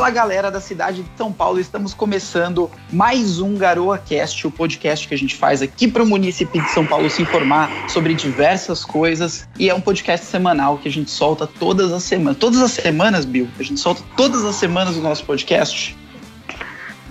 Fala 0.00 0.12
galera 0.12 0.50
da 0.50 0.62
cidade 0.62 1.02
de 1.02 1.10
São 1.14 1.30
Paulo, 1.30 1.60
estamos 1.60 1.92
começando 1.92 2.70
mais 2.90 3.38
um 3.38 3.54
Garoa 3.54 3.98
Cast, 3.98 4.46
o 4.46 4.50
podcast 4.50 5.06
que 5.06 5.12
a 5.12 5.18
gente 5.18 5.36
faz 5.36 5.60
aqui 5.60 5.86
para 5.86 6.02
o 6.02 6.06
município 6.06 6.62
de 6.62 6.70
São 6.70 6.86
Paulo 6.86 7.10
se 7.10 7.20
informar 7.20 7.70
sobre 7.86 8.14
diversas 8.14 8.82
coisas 8.82 9.46
e 9.58 9.68
é 9.68 9.74
um 9.74 9.80
podcast 9.80 10.24
semanal 10.24 10.78
que 10.78 10.88
a 10.88 10.90
gente 10.90 11.10
solta 11.10 11.46
todas 11.46 11.92
as 11.92 12.02
semanas. 12.02 12.38
Todas 12.38 12.62
as 12.62 12.70
semanas, 12.70 13.26
Bill? 13.26 13.46
A 13.58 13.62
gente 13.62 13.78
solta 13.78 14.02
todas 14.16 14.42
as 14.42 14.54
semanas 14.54 14.96
o 14.96 15.02
nosso 15.02 15.22
podcast? 15.26 15.94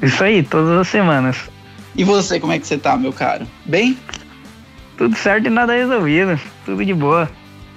Isso 0.02 0.24
aí, 0.24 0.42
todas 0.42 0.71
as 0.71 0.88
semanas. 0.88 1.38
E 1.96 2.04
você, 2.04 2.40
como 2.40 2.54
é 2.54 2.58
que 2.58 2.66
você 2.66 2.80
tá, 2.80 2.98
meu 2.98 3.14
caro? 3.14 3.46
Bem? 3.68 4.00
Tudo 4.98 5.16
certo 5.16 5.46
e 5.46 5.52
nada 5.52 5.74
resolvido, 5.74 6.42
tudo 6.66 6.84
de 6.84 6.96
boa. 6.96 7.30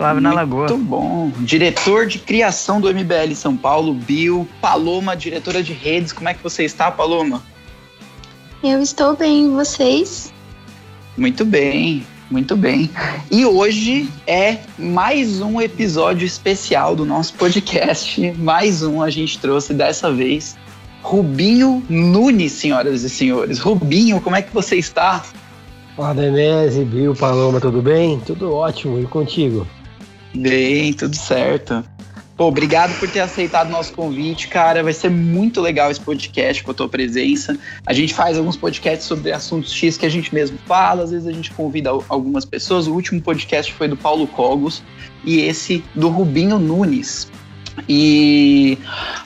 Suave 0.02 0.20
na 0.20 0.32
Lagoa. 0.32 0.66
Muito 0.66 0.78
bom. 0.78 1.30
Diretor 1.42 2.06
de 2.06 2.18
criação 2.18 2.80
do 2.80 2.93
MBL 2.93 3.36
São 3.36 3.56
Paulo, 3.56 3.94
Bill. 3.94 4.48
Paloma, 4.60 5.16
diretora 5.16 5.62
de 5.62 5.72
redes. 5.72 6.12
Como 6.12 6.29
é 6.29 6.34
que 6.34 6.43
você 6.43 6.64
está, 6.64 6.90
Paloma? 6.90 7.40
Eu 8.64 8.82
estou 8.82 9.16
bem, 9.16 9.46
e 9.46 9.50
vocês? 9.50 10.34
Muito 11.16 11.44
bem, 11.44 12.04
muito 12.29 12.57
bem. 12.57 12.90
E 13.30 13.46
hoje 13.46 14.08
é 14.26 14.58
mais 14.76 15.40
um 15.40 15.60
episódio 15.60 16.26
especial 16.26 16.96
do 16.96 17.07
nosso 17.07 17.34
podcast. 17.34 18.32
Mais 18.38 18.82
um 18.82 19.02
a 19.02 19.08
gente 19.08 19.38
trouxe 19.38 19.72
dessa 19.72 20.12
vez. 20.12 20.57
Rubinho 21.00 21.80
Nunes, 21.88 22.50
senhoras 22.50 23.04
e 23.04 23.08
senhores. 23.08 23.60
Rubinho, 23.60 24.21
como 24.21 24.34
é 24.34 24.43
que 24.43 24.52
você 24.52 24.74
está? 24.74 25.22
Fala, 25.96 26.14
Denise, 26.14 26.84
Bill, 26.84 27.14
Paloma, 27.14 27.60
tudo 27.60 27.80
bem? 27.80 28.18
Tudo 28.18 28.52
ótimo. 28.52 28.98
E 28.98 29.04
contigo? 29.04 29.64
Bem, 30.35 30.93
tudo 30.93 31.14
certo. 31.17 31.85
Pô, 32.36 32.47
obrigado 32.47 32.98
por 32.98 33.09
ter 33.09 33.20
aceitado 33.20 33.70
nosso 33.70 33.92
convite, 33.92 34.48
cara. 34.48 34.83
Vai 34.83 34.92
ser 34.92 35.11
muito 35.11 35.61
legal 35.61 35.91
esse 35.91 36.00
podcast 36.00 36.64
com 36.64 36.70
a 36.70 36.74
tua 36.74 36.89
presença. 36.89 37.58
A 37.86 37.92
gente 37.92 38.14
faz 38.14 38.39
alguns 38.39 38.56
podcasts 38.56 39.06
sobre 39.06 39.30
assuntos 39.30 39.72
X 39.72 39.98
que 39.98 40.06
a 40.06 40.08
gente 40.08 40.34
mesmo 40.34 40.58
fala, 40.66 41.05
às 41.05 41.11
vezes 41.11 41.27
a 41.27 41.33
gente 41.33 41.50
convida 41.52 41.91
algumas 42.08 42.44
pessoas. 42.44 42.86
O 42.86 42.94
último 42.94 43.20
podcast 43.20 43.72
foi 43.74 43.86
do 43.86 43.97
Paulo 43.97 44.27
Cogos 44.27 44.83
e 45.24 45.41
esse 45.41 45.84
do 45.94 46.08
Rubinho 46.08 46.58
Nunes. 46.58 47.30
E 47.89 48.78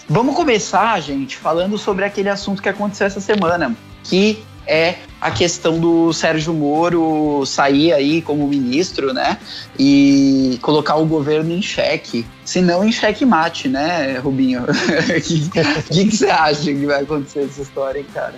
vamos 0.09 0.35
começar, 0.35 1.01
gente, 1.01 1.37
falando 1.37 1.79
sobre 1.79 2.05
aquele 2.05 2.29
assunto 2.29 2.61
que 2.61 2.69
aconteceu 2.69 3.07
essa 3.07 3.21
semana, 3.21 3.75
que 4.05 4.43
é 4.67 4.97
a 5.21 5.31
questão 5.31 5.79
do 5.79 6.13
Sérgio 6.13 6.53
Moro 6.53 7.45
sair 7.47 7.93
aí 7.93 8.21
como 8.21 8.47
ministro, 8.47 9.13
né? 9.13 9.39
E 9.79 10.59
colocar 10.63 10.97
o 10.97 11.07
governo 11.07 11.53
em 11.53 11.63
xeque. 11.63 12.27
Se 12.45 12.61
não 12.61 12.85
em 12.85 12.93
xeque 12.93 13.25
mate, 13.25 13.69
né, 13.69 14.19
Rubinho? 14.19 14.65
O 14.65 14.67
que, 15.23 15.49
que, 15.49 16.05
que, 16.07 16.17
você 16.17 16.29
acha 16.29 16.65
que 16.65 16.87
vai 16.87 17.03
acontecer 17.03 17.45
essa 17.45 17.63
história, 17.63 18.01
hein, 18.01 18.07
cara? 18.13 18.35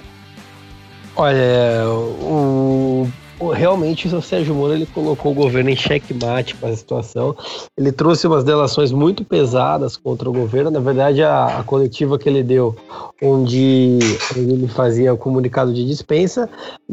Olha, 1.17 1.85
o 1.89 3.11
realmente 3.47 4.09
o 4.09 4.21
Sérgio 4.21 4.55
Moro 4.55 4.73
ele 4.73 4.87
colocou 4.87 5.33
o 5.33 5.35
governo 5.35 5.71
em 5.71 5.77
xeque-mate 5.77 6.55
com 6.57 6.67
a 6.67 6.77
situação. 6.77 7.37
Ele 7.77 7.93
trouxe 7.93 8.27
umas 8.27 8.43
delações 8.43 8.91
muito 8.91 9.25
pesadas 9.25 9.97
contra 9.97 10.29
o 10.29 10.33
governo. 10.33 10.71
Na 10.71 10.81
verdade, 10.81 11.23
a, 11.23 11.59
a 11.59 11.63
coletiva 11.63 12.19
que 12.19 12.29
ele 12.29 12.43
deu, 12.43 12.75
onde 13.23 13.99
ele 14.35 14.67
fazia 14.69 15.15
o 15.15 15.19
comunicado 15.19 15.73
de 15.73 15.85
dispensa, 15.85 16.49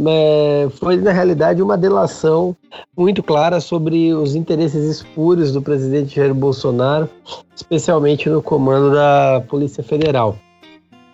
é, 0.08 0.68
foi 0.80 0.98
na 0.98 1.12
realidade 1.12 1.62
uma 1.62 1.78
delação 1.78 2.56
muito 2.96 3.24
clara 3.24 3.60
sobre 3.60 4.14
os 4.14 4.36
interesses 4.36 4.84
espúrios 4.84 5.52
do 5.52 5.62
presidente 5.62 6.16
Jair 6.16 6.34
Bolsonaro, 6.34 7.10
especialmente 7.56 8.30
no 8.30 8.42
comando 8.42 8.94
da 8.94 9.44
Polícia 9.48 9.84
Federal. 9.84 10.38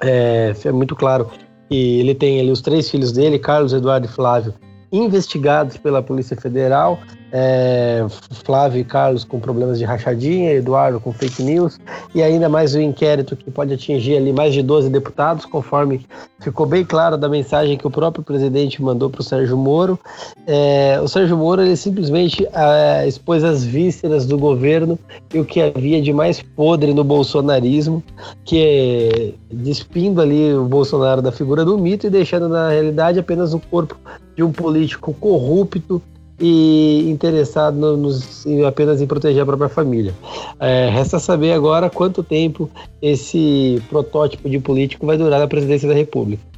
É, 0.04 0.54
é 0.66 0.72
muito 0.72 0.96
claro 0.96 1.30
que 1.70 2.00
ele 2.00 2.16
tem 2.16 2.40
ali 2.40 2.52
os 2.52 2.62
três 2.62 2.90
filhos 2.90 3.12
dele, 3.12 3.40
Carlos, 3.40 3.72
Eduardo 3.72 4.08
e 4.08 4.10
Flávio, 4.10 4.54
investigados 4.92 5.78
pela 5.78 6.04
Polícia 6.04 6.36
Federal 6.36 7.00
é, 7.32 8.06
Flávio 8.44 8.82
e 8.82 8.84
Carlos 8.84 9.24
com 9.24 9.40
problemas 9.40 9.80
de 9.80 9.86
rachadinha, 9.86 10.52
Eduardo 10.52 11.00
com 11.00 11.14
fake 11.14 11.42
news, 11.42 11.80
e 12.14 12.22
ainda 12.22 12.50
mais 12.50 12.76
o 12.76 12.78
um 12.78 12.82
inquérito 12.82 13.36
que 13.36 13.50
pode 13.50 13.74
atingir 13.74 14.18
ali 14.18 14.34
mais 14.34 14.54
de 14.54 14.62
12 14.62 14.90
deputados, 14.90 15.46
conforme 15.46 16.06
ficou 16.40 16.66
bem 16.66 16.84
claro 16.84 17.18
da 17.18 17.30
mensagem 17.30 17.78
que 17.78 17.88
o 17.88 17.92
próprio 17.92 18.24
presidente 18.24 18.82
mandou 18.82 19.10
para 19.10 19.22
o 19.22 19.24
Sérgio 19.24 19.58
Moro. 19.58 19.98
É, 20.46 21.00
o 21.02 21.08
Sérgio 21.08 21.38
Moro 21.38 21.62
ele 21.62 21.78
simplesmente 21.78 22.46
é, 22.54 23.08
expôs 23.08 23.44
as 23.44 23.64
vísceras 23.64 24.26
do 24.26 24.38
governo 24.38 25.00
e 25.34 25.40
o 25.40 25.46
que 25.46 25.62
havia 25.62 26.02
de 26.02 26.12
mais 26.12 26.42
podre 26.42 26.94
no 26.94 27.04
bolsonarismo, 27.04 28.04
que 28.44 28.60
é 28.60 29.34
despindo 29.54 30.22
ali 30.22 30.54
o 30.54 30.66
Bolsonaro 30.66 31.22
da 31.22 31.32
figura 31.32 31.64
do 31.64 31.78
mito 31.78 32.08
e 32.08 32.10
deixando 32.10 32.50
na 32.50 32.70
realidade 32.70 33.20
apenas 33.20 33.54
o 33.54 33.60
corpo 33.60 33.96
de 34.36 34.44
um 34.44 34.52
político 34.52 35.14
corrupto 35.14 36.02
e 36.42 37.08
interessado 37.10 37.78
no, 37.78 37.96
nos, 37.96 38.46
apenas 38.68 39.00
em 39.00 39.06
proteger 39.06 39.44
a 39.44 39.46
própria 39.46 39.70
família. 39.70 40.14
É, 40.60 40.90
resta 40.90 41.20
saber 41.20 41.54
agora 41.54 41.90
quanto 41.90 42.24
tempo 42.24 42.70
esse 43.02 43.82
protótipo 43.90 44.50
de 44.50 44.60
político 44.60 45.06
vai 45.06 45.18
durar 45.18 45.40
na 45.40 45.48
presidência 45.48 45.88
da 45.88 45.94
República. 45.94 46.51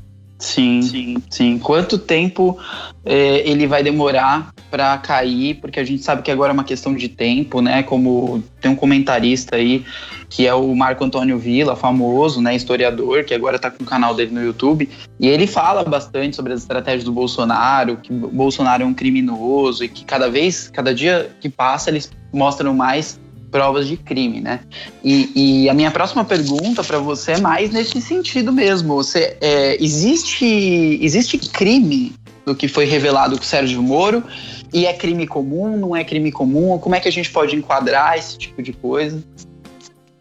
Sim, 0.44 0.82
sim, 0.82 1.24
sim. 1.30 1.58
Quanto 1.58 1.98
tempo 1.98 2.58
é, 3.06 3.50
ele 3.50 3.66
vai 3.66 3.82
demorar 3.82 4.54
para 4.70 4.98
cair? 4.98 5.56
Porque 5.56 5.80
a 5.80 5.86
gente 5.86 6.04
sabe 6.04 6.22
que 6.22 6.30
agora 6.30 6.52
é 6.52 6.54
uma 6.54 6.66
questão 6.66 6.94
de 6.94 7.08
tempo, 7.08 7.62
né? 7.62 7.82
Como 7.82 8.44
tem 8.60 8.70
um 8.70 8.76
comentarista 8.76 9.56
aí 9.56 9.86
que 10.30 10.46
é 10.46 10.54
o 10.54 10.76
Marco 10.76 11.04
Antônio 11.04 11.38
Villa, 11.38 11.76
famoso, 11.76 12.42
né, 12.42 12.56
historiador, 12.56 13.24
que 13.24 13.36
agora 13.36 13.56
está 13.56 13.70
com 13.70 13.84
o 13.84 13.86
canal 13.86 14.16
dele 14.16 14.32
no 14.32 14.44
YouTube, 14.44 14.90
e 15.20 15.28
ele 15.28 15.46
fala 15.46 15.84
bastante 15.84 16.36
sobre 16.36 16.54
as 16.54 16.62
estratégias 16.62 17.04
do 17.04 17.12
Bolsonaro, 17.12 17.98
que 17.98 18.12
Bolsonaro 18.12 18.82
é 18.82 18.86
um 18.86 18.96
criminoso 18.96 19.84
e 19.84 19.88
que 19.88 20.04
cada 20.04 20.32
vez, 20.32 20.70
cada 20.70 20.92
dia 20.92 21.30
que 21.40 21.50
passa, 21.50 21.92
eles 21.92 22.12
mostram 22.34 22.74
mais 22.74 23.20
provas 23.54 23.88
de 23.88 23.96
crime, 23.96 24.42
né? 24.42 24.62
E, 25.04 25.32
e 25.64 25.70
a 25.70 25.76
minha 25.76 25.92
próxima 25.92 26.26
pergunta 26.26 26.84
para 26.84 26.98
você 26.98 27.34
é 27.34 27.40
mais 27.40 27.70
nesse 27.70 28.02
sentido 28.02 28.52
mesmo. 28.52 28.96
Você 28.96 29.38
é, 29.40 29.78
existe 29.82 30.98
existe 31.00 31.38
crime 31.38 32.16
do 32.44 32.56
que 32.56 32.68
foi 32.68 32.86
revelado 32.86 33.38
com 33.38 33.44
o 33.44 33.46
Sérgio 33.46 33.82
Moro 33.84 34.24
e 34.74 34.88
é 34.88 34.94
crime 34.94 35.28
comum? 35.28 35.78
Não 35.78 35.96
é 35.96 36.04
crime 36.04 36.32
comum? 36.32 36.80
Como 36.80 36.96
é 36.96 37.00
que 37.00 37.08
a 37.08 37.12
gente 37.12 37.30
pode 37.30 37.56
enquadrar 37.56 38.18
esse 38.18 38.40
tipo 38.40 38.64
de 38.64 38.74
coisa? 38.74 39.24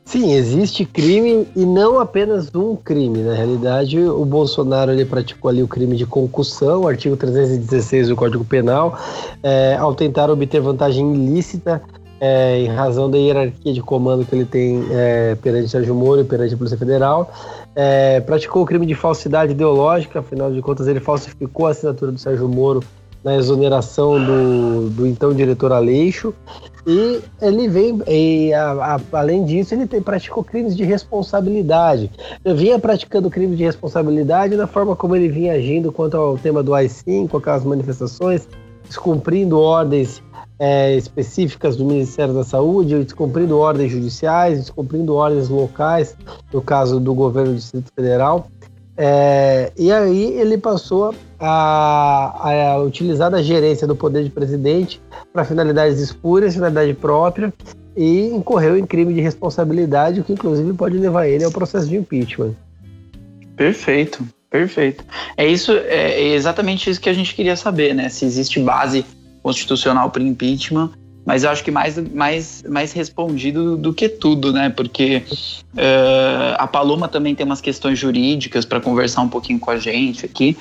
Sim, 0.05 0.35
existe 0.35 0.85
crime 0.85 1.49
e 1.57 1.65
não 1.65 1.99
apenas 1.99 2.55
um 2.55 2.77
crime. 2.77 3.21
Na 3.21 3.33
realidade, 3.33 3.99
o 3.99 4.27
Bolsonaro 4.27 4.93
ele 4.93 5.07
praticou 5.07 5.49
ali 5.49 5.63
o 5.63 5.69
crime 5.69 5.97
de 5.97 6.05
concussão, 6.05 6.87
artigo 6.87 7.17
316 7.17 8.09
do 8.09 8.17
Código 8.17 8.45
Penal, 8.45 8.99
é, 9.43 9.75
ao 9.81 9.95
tentar 9.95 10.29
obter 10.29 10.61
vantagem 10.61 11.15
ilícita 11.15 11.81
é, 12.25 12.61
em 12.61 12.69
razão 12.69 13.11
da 13.11 13.19
hierarquia 13.19 13.73
de 13.73 13.83
comando 13.83 14.25
que 14.25 14.33
ele 14.33 14.45
tem 14.45 14.87
é, 14.93 15.35
perante 15.35 15.69
Sérgio 15.69 15.93
Moro 15.93 16.21
e 16.21 16.25
perante 16.25 16.55
a 16.55 16.57
Polícia 16.57 16.79
Federal. 16.79 17.29
É, 17.75 18.21
praticou 18.21 18.63
o 18.63 18.65
crime 18.65 18.87
de 18.87 18.95
falsidade 18.95 19.51
ideológica, 19.51 20.21
afinal 20.21 20.53
de 20.53 20.63
contas, 20.63 20.87
ele 20.87 21.01
falsificou 21.01 21.67
a 21.67 21.71
assinatura 21.71 22.13
do 22.13 22.19
Sérgio 22.19 22.49
Moro 22.49 22.81
na 23.25 23.35
exoneração 23.35 24.25
do, 24.25 24.91
do 24.91 25.05
então 25.05 25.35
diretor 25.35 25.73
Aleixo. 25.73 26.33
E 26.87 27.21
ele 27.41 27.69
vem, 27.69 28.01
e 28.07 28.55
a, 28.55 28.71
a, 28.95 29.19
além 29.19 29.45
disso, 29.45 29.75
ele 29.75 29.89
tem, 29.89 30.01
praticou 30.01 30.45
crimes 30.45 30.77
de 30.77 30.85
responsabilidade. 30.85 32.09
Eu 32.45 32.55
vinha 32.55 32.79
praticando 32.79 33.29
crime 33.29 33.57
de 33.57 33.65
responsabilidade 33.65 34.55
na 34.55 34.69
forma 34.69 34.95
como 34.95 35.17
ele 35.17 35.29
vinha 35.29 35.55
agindo 35.55 35.91
quanto 35.91 36.17
ao 36.17 36.39
tema 36.39 36.63
do 36.63 36.73
AI-5, 36.73 37.29
com 37.29 37.37
aquelas 37.37 37.65
manifestações, 37.65 38.47
descumprindo 38.89 39.59
ordens 39.59 40.23
é, 40.65 40.95
específicas 40.95 41.77
do 41.77 41.85
Ministério 41.85 42.33
da 42.33 42.45
Saúde, 42.45 43.03
descumprindo 43.03 43.59
ordens 43.59 43.91
judiciais, 43.91 44.61
descumprindo 44.61 45.13
ordens 45.17 45.49
locais, 45.49 46.17
no 46.53 46.63
caso 46.63 47.01
do 47.01 47.13
governo 47.13 47.51
do 47.51 47.57
Distrito 47.57 47.91
Federal. 47.93 48.47
É, 48.97 49.73
e 49.77 49.91
aí 49.91 50.23
ele 50.39 50.57
passou 50.57 51.13
a, 51.41 52.75
a, 52.75 52.79
utilizar 52.79 53.29
da 53.29 53.43
gerência 53.43 53.89
do 53.89 53.97
poder 53.97 54.23
de 54.23 54.31
presidente 54.31 55.03
para 55.33 55.45
finalidades 55.45 55.99
espúrias, 55.99 56.55
finalidade 56.55 56.95
própria, 56.95 57.53
e 57.97 58.29
incorreu 58.29 58.79
em 58.79 58.87
crime 58.87 59.13
de 59.13 59.21
responsabilidade, 59.21 60.21
o 60.21 60.25
que 60.25 60.33
inclusive 60.33 60.73
pode 60.75 60.97
levar 60.97 61.27
ele 61.27 61.43
ao 61.43 61.51
processo 61.51 61.89
de 61.89 61.97
impeachment. 61.97 62.55
Perfeito, 63.57 64.25
perfeito. 64.49 65.05
É 65.37 65.45
isso, 65.45 65.73
é 65.73 66.23
exatamente 66.23 66.89
isso 66.89 67.01
que 67.01 67.09
a 67.09 67.13
gente 67.13 67.35
queria 67.35 67.57
saber, 67.57 67.97
né? 67.97 68.09
Se 68.09 68.25
existe 68.25 68.61
base 68.61 69.05
constitucional 69.43 70.11
para 70.11 70.23
impeachment, 70.23 70.91
mas 71.25 71.45
eu 71.45 71.51
acho 71.51 71.63
que 71.63 71.71
mais, 71.71 71.97
mais, 72.13 72.65
mais 72.69 72.93
respondido 72.93 73.77
do 73.77 73.95
que 73.95 74.09
tudo, 74.09 74.53
né? 74.53 74.71
Porque 74.71 75.23
uh, 75.75 76.57
a 76.59 76.67
Paloma 76.67 77.07
também 77.07 77.35
tem 77.35 77.47
umas 77.47 77.61
questões 77.61 77.99
jurídicas 77.99 78.65
para 78.65 78.81
conversar 78.81 79.23
um 79.23 79.29
pouquinho 79.29 79.61
com 79.61 79.71
a 79.71 79.77
gente 79.77 80.27
aqui. 80.27 80.57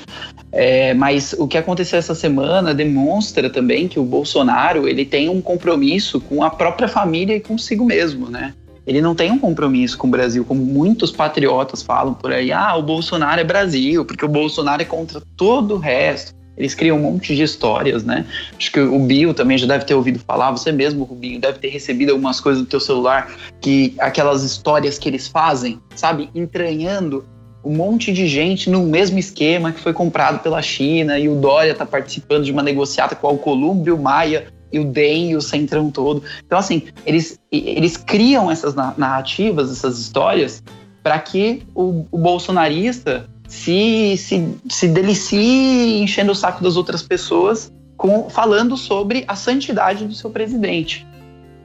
É, 0.51 0.94
mas 0.94 1.33
o 1.38 1.48
que 1.48 1.57
aconteceu 1.57 1.98
essa 1.98 2.13
semana 2.13 2.74
demonstra 2.74 3.50
também 3.50 3.88
que 3.88 4.00
o 4.00 4.04
Bolsonaro 4.04 4.88
ele 4.88 5.04
tem 5.04 5.30
um 5.30 5.42
compromisso 5.42 6.22
com 6.22 6.44
a 6.44 6.50
própria 6.50 6.88
família 6.88 7.36
e 7.36 7.39
consigo 7.39 7.84
mesmo, 7.84 8.30
né? 8.30 8.54
ele 8.86 9.01
não 9.01 9.13
tem 9.13 9.31
um 9.31 9.38
compromisso 9.38 9.98
com 9.98 10.07
o 10.07 10.10
Brasil, 10.10 10.44
como 10.44 10.66
muitos 10.66 11.12
patriotas 11.12 11.84
falam 11.84 12.13
por 12.13 12.34
aí. 12.34 12.51
Ah, 12.51 12.75
o 12.75 12.81
Bolsonaro 12.81 13.39
é 13.39 13.44
Brasil, 13.44 14.04
porque 14.04 14.25
o 14.25 14.27
Bolsonaro 14.27 14.81
é 14.81 14.86
contra 14.86 15.22
todo 15.38 15.75
o 15.75 15.77
resto. 15.77 16.34
Eles 16.62 16.75
criam 16.75 16.98
um 16.98 17.02
monte 17.02 17.36
de 17.36 17.42
histórias, 17.42 18.04
né? 18.04 18.24
Acho 18.56 18.72
que 18.72 18.80
o 18.80 19.00
Bill 19.00 19.34
também 19.34 19.58
já 19.58 19.66
deve 19.66 19.84
ter 19.84 19.96
ouvido 19.96 20.19
falar, 20.19 20.52
você 20.52 20.72
mesmo, 20.72 21.04
Rubinho, 21.04 21.42
deve 21.42 21.58
ter 21.58 21.69
recebido 21.69 22.12
algumas 22.12 22.40
coisas 22.40 22.62
do 22.62 22.68
teu 22.68 22.80
celular, 22.80 23.34
que 23.60 23.96
aquelas 23.98 24.44
histórias 24.44 25.00
que 25.00 25.10
eles 25.10 25.28
fazem, 25.28 25.80
sabe? 25.96 26.30
Entranhando 26.36 27.25
um 27.63 27.75
monte 27.75 28.13
de 28.13 28.28
gente 28.28 28.69
no 28.69 28.84
mesmo 28.84 29.18
esquema 29.18 29.72
que 29.72 29.80
foi 29.80 29.92
comprado 29.92 30.40
pela 30.44 30.62
China 30.62 31.18
e 31.18 31.28
o 31.28 31.36
Dória 31.36 31.72
está 31.72 31.86
participando 31.86 32.44
de 32.44 32.52
uma 32.52 32.62
negociata 32.62 33.16
com 33.16 33.34
o 33.34 33.38
Colúmbio 33.40 33.98
Maia 33.98 34.46
e 34.72 34.80
o 34.80 34.86
DEM 34.86 35.31
e 35.31 35.36
o 35.36 35.42
Centrão 35.42 35.90
todo. 35.90 36.24
Então, 36.46 36.60
assim, 36.60 36.84
eles, 37.08 37.40
eles 37.52 37.98
criam 37.98 38.52
essas 38.52 38.75
narrativas, 38.75 39.72
essas 39.72 40.00
histórias, 40.00 40.63
para 41.02 41.18
que 41.19 41.63
o, 41.74 42.06
o, 42.12 42.18
bolsonarista 42.18 43.28
se, 43.51 44.15
se, 44.15 44.56
se 44.69 44.88
delicie 44.88 46.01
enchendo 46.01 46.31
o 46.31 46.36
saco 46.36 46.63
das 46.63 46.77
outras 46.77 47.03
pessoas 47.03 47.69
com, 47.98 48.30
falando 48.30 48.77
sobre 48.77 49.25
a 49.27 49.36
santidade 49.36 50.06
do 50.06 50.13
seu 50.15 50.30
presidente. 50.30 51.06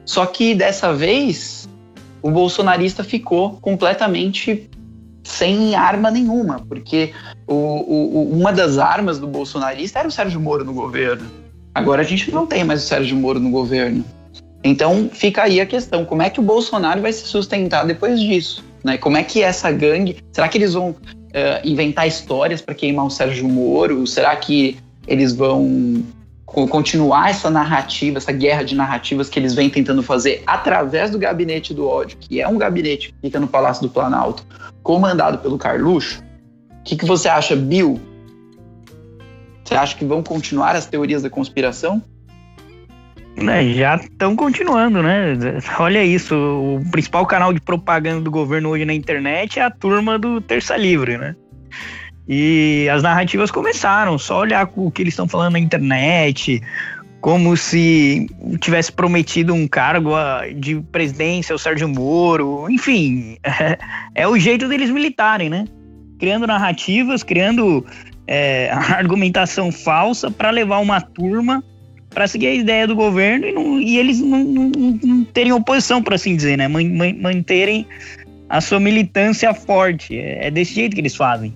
Só 0.03 0.25
que 0.25 0.53
dessa 0.53 0.93
vez, 0.93 1.67
o 2.21 2.29
bolsonarista 2.29 3.05
ficou 3.05 3.53
completamente 3.61 4.69
sem 5.23 5.75
arma 5.75 6.11
nenhuma, 6.11 6.59
porque 6.67 7.13
o, 7.47 7.53
o, 7.53 8.33
uma 8.33 8.51
das 8.51 8.77
armas 8.77 9.17
do 9.17 9.25
bolsonarista 9.25 9.99
era 9.99 10.09
o 10.09 10.11
Sérgio 10.11 10.41
Moro 10.41 10.65
no 10.65 10.73
governo. 10.73 11.25
Agora 11.73 12.01
a 12.01 12.05
gente 12.05 12.29
não 12.31 12.45
tem 12.45 12.65
mais 12.65 12.83
o 12.83 12.87
Sérgio 12.87 13.15
Moro 13.15 13.39
no 13.39 13.49
governo. 13.49 14.03
Então 14.61 15.09
fica 15.13 15.43
aí 15.43 15.61
a 15.61 15.65
questão: 15.65 16.03
como 16.03 16.21
é 16.21 16.29
que 16.29 16.41
o 16.41 16.43
Bolsonaro 16.43 17.01
vai 17.01 17.13
se 17.13 17.25
sustentar 17.25 17.85
depois 17.85 18.19
disso? 18.19 18.63
Né? 18.83 18.97
Como 18.97 19.15
é 19.15 19.23
que 19.23 19.41
essa 19.41 19.71
gangue. 19.71 20.17
Será 20.33 20.49
que 20.49 20.57
eles 20.57 20.73
vão 20.73 20.95
uh, 21.27 21.67
inventar 21.67 22.07
histórias 22.07 22.61
para 22.61 22.75
queimar 22.75 23.05
o 23.05 23.09
Sérgio 23.09 23.47
Moro? 23.47 24.05
Será 24.07 24.35
que 24.35 24.77
eles 25.07 25.33
vão 25.33 26.03
continuar 26.45 27.29
essa 27.29 27.49
narrativa, 27.49 28.17
essa 28.17 28.31
guerra 28.31 28.63
de 28.63 28.73
narrativas 28.73 29.29
que 29.29 29.37
eles 29.37 29.53
vêm 29.53 29.69
tentando 29.69 30.01
fazer 30.01 30.43
através 30.47 31.11
do 31.11 31.19
gabinete 31.19 31.73
do 31.73 31.87
ódio, 31.87 32.17
que 32.17 32.39
é 32.39 32.47
um 32.47 32.57
gabinete 32.57 33.09
que 33.09 33.15
fica 33.27 33.39
no 33.39 33.47
Palácio 33.47 33.83
do 33.83 33.89
Planalto, 33.89 34.45
comandado 34.81 35.39
pelo 35.39 35.57
Carluxo? 35.57 36.23
O 36.79 36.83
que, 36.83 36.95
que 36.95 37.05
você 37.05 37.27
acha, 37.27 37.55
Bill? 37.55 37.99
Você 39.63 39.75
acha 39.75 39.95
que 39.97 40.05
vão 40.05 40.23
continuar 40.23 40.75
as 40.75 40.85
teorias 40.85 41.21
da 41.21 41.29
conspiração? 41.29 42.01
É, 43.39 43.73
já 43.73 43.95
estão 43.95 44.35
continuando, 44.35 45.03
né? 45.03 45.37
Olha 45.79 46.03
isso, 46.03 46.35
o 46.35 46.81
principal 46.89 47.23
canal 47.25 47.53
de 47.53 47.61
propaganda 47.61 48.21
do 48.21 48.31
governo 48.31 48.69
hoje 48.69 48.83
na 48.83 48.93
internet 48.93 49.59
é 49.59 49.63
a 49.63 49.69
turma 49.69 50.17
do 50.17 50.41
Terça 50.41 50.75
Livre, 50.75 51.17
né? 51.17 51.35
E 52.27 52.89
as 52.91 53.03
narrativas 53.03 53.51
começaram, 53.51 54.17
só 54.17 54.39
olhar 54.39 54.69
o 54.75 54.89
que 54.89 55.03
eles 55.03 55.13
estão 55.13 55.27
falando 55.27 55.53
na 55.53 55.59
internet, 55.59 56.61
como 57.21 57.55
se 57.55 58.27
tivesse 58.59 58.91
prometido 58.91 59.53
um 59.53 59.67
cargo 59.67 60.13
de 60.55 60.81
presidência 60.91 61.53
ao 61.53 61.59
Sérgio 61.59 61.87
Moro, 61.87 62.67
enfim, 62.69 63.37
é, 63.43 63.77
é 64.23 64.27
o 64.27 64.37
jeito 64.37 64.67
deles 64.67 64.89
militarem, 64.89 65.49
né? 65.49 65.65
Criando 66.19 66.47
narrativas, 66.47 67.21
criando 67.21 67.85
é, 68.25 68.71
argumentação 68.97 69.71
falsa 69.71 70.31
para 70.31 70.49
levar 70.49 70.79
uma 70.79 70.99
turma 70.99 71.63
para 72.17 72.27
seguir 72.27 72.47
a 72.47 72.53
ideia 72.55 72.87
do 72.87 72.95
governo 72.95 73.45
e, 73.45 73.51
não, 73.51 73.79
e 73.79 73.99
eles 73.99 74.19
não, 74.19 74.43
não, 74.43 74.71
não, 75.03 75.23
terem 75.25 75.51
oposição, 75.51 76.01
por 76.01 76.15
assim 76.15 76.35
dizer, 76.35 76.57
né? 76.57 76.67
Manterem 76.67 77.85
a 78.49 78.59
sua 78.59 78.79
militância 78.79 79.53
forte. 79.53 80.17
É, 80.17 80.47
é 80.47 80.49
desse 80.49 80.73
jeito 80.73 80.95
que 80.95 81.01
eles 81.01 81.15
fazem. 81.15 81.55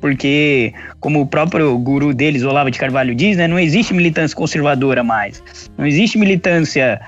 Porque, 0.00 0.74
como 0.98 1.20
o 1.20 1.26
próprio 1.26 1.78
guru 1.78 2.12
deles, 2.12 2.42
Olavo 2.42 2.68
de 2.68 2.80
Carvalho, 2.80 3.14
diz, 3.14 3.36
né, 3.36 3.46
não 3.46 3.60
existe 3.60 3.94
militância 3.94 4.36
conservadora 4.36 5.04
mais. 5.04 5.40
Não 5.78 5.86
existe 5.86 6.18
militância 6.18 7.00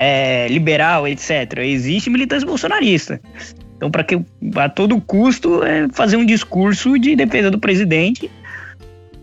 é, 0.00 0.48
liberal, 0.48 1.06
etc. 1.06 1.58
Existe 1.58 2.10
militância 2.10 2.44
bolsonarista. 2.44 3.20
Então, 3.76 3.88
para 3.88 4.02
que 4.02 4.20
a 4.56 4.68
todo 4.68 5.00
custo 5.00 5.62
é 5.62 5.86
fazer 5.92 6.16
um 6.16 6.26
discurso 6.26 6.98
de 6.98 7.14
defesa 7.14 7.52
do 7.52 7.60
presidente 7.60 8.28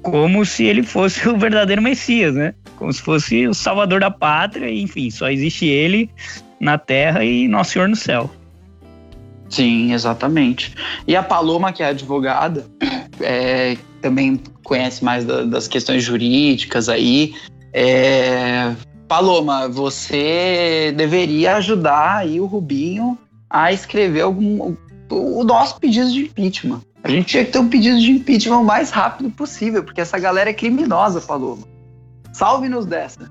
como 0.01 0.45
se 0.45 0.63
ele 0.63 0.83
fosse 0.83 1.27
o 1.29 1.37
verdadeiro 1.37 1.81
Messias, 1.81 2.33
né? 2.33 2.53
Como 2.79 2.93
se 2.93 3.01
fosse 3.01 3.45
o 3.45 3.53
salvador 3.53 3.99
da 3.99 4.09
pátria, 4.09 4.71
enfim, 4.71 5.11
só 5.11 5.29
existe 5.29 5.65
ele 5.65 6.09
na 6.61 6.77
terra 6.77 7.25
e 7.25 7.45
Nosso 7.45 7.71
Senhor 7.71 7.89
no 7.89 7.95
céu. 7.95 8.31
Sim, 9.49 9.91
exatamente. 9.91 10.73
E 11.05 11.13
a 11.13 11.21
Paloma, 11.21 11.73
que 11.73 11.83
é 11.83 11.87
advogada, 11.87 12.65
é, 13.19 13.75
também 14.01 14.39
conhece 14.63 15.03
mais 15.03 15.25
da, 15.25 15.43
das 15.43 15.67
questões 15.67 16.03
jurídicas 16.03 16.87
aí. 16.87 17.33
É, 17.73 18.73
Paloma, 19.09 19.67
você 19.67 20.93
deveria 20.95 21.57
ajudar 21.57 22.19
aí 22.19 22.39
o 22.39 22.45
Rubinho 22.45 23.17
a 23.49 23.73
escrever 23.73 24.21
algum, 24.21 24.73
o 25.09 25.43
nosso 25.43 25.77
pedido 25.81 26.09
de 26.11 26.21
impeachment. 26.21 26.81
A 27.03 27.09
gente 27.09 27.25
tinha 27.25 27.43
que 27.43 27.51
ter 27.51 27.59
um 27.59 27.67
pedido 27.67 27.99
de 27.99 28.11
impeachment 28.11 28.59
o 28.59 28.63
mais 28.63 28.89
rápido 28.89 29.29
possível, 29.31 29.83
porque 29.83 29.99
essa 29.99 30.17
galera 30.17 30.49
é 30.49 30.53
criminosa, 30.53 31.19
Paloma. 31.19 31.78
Salve-nos 32.39 32.85
dessa. 32.85 33.29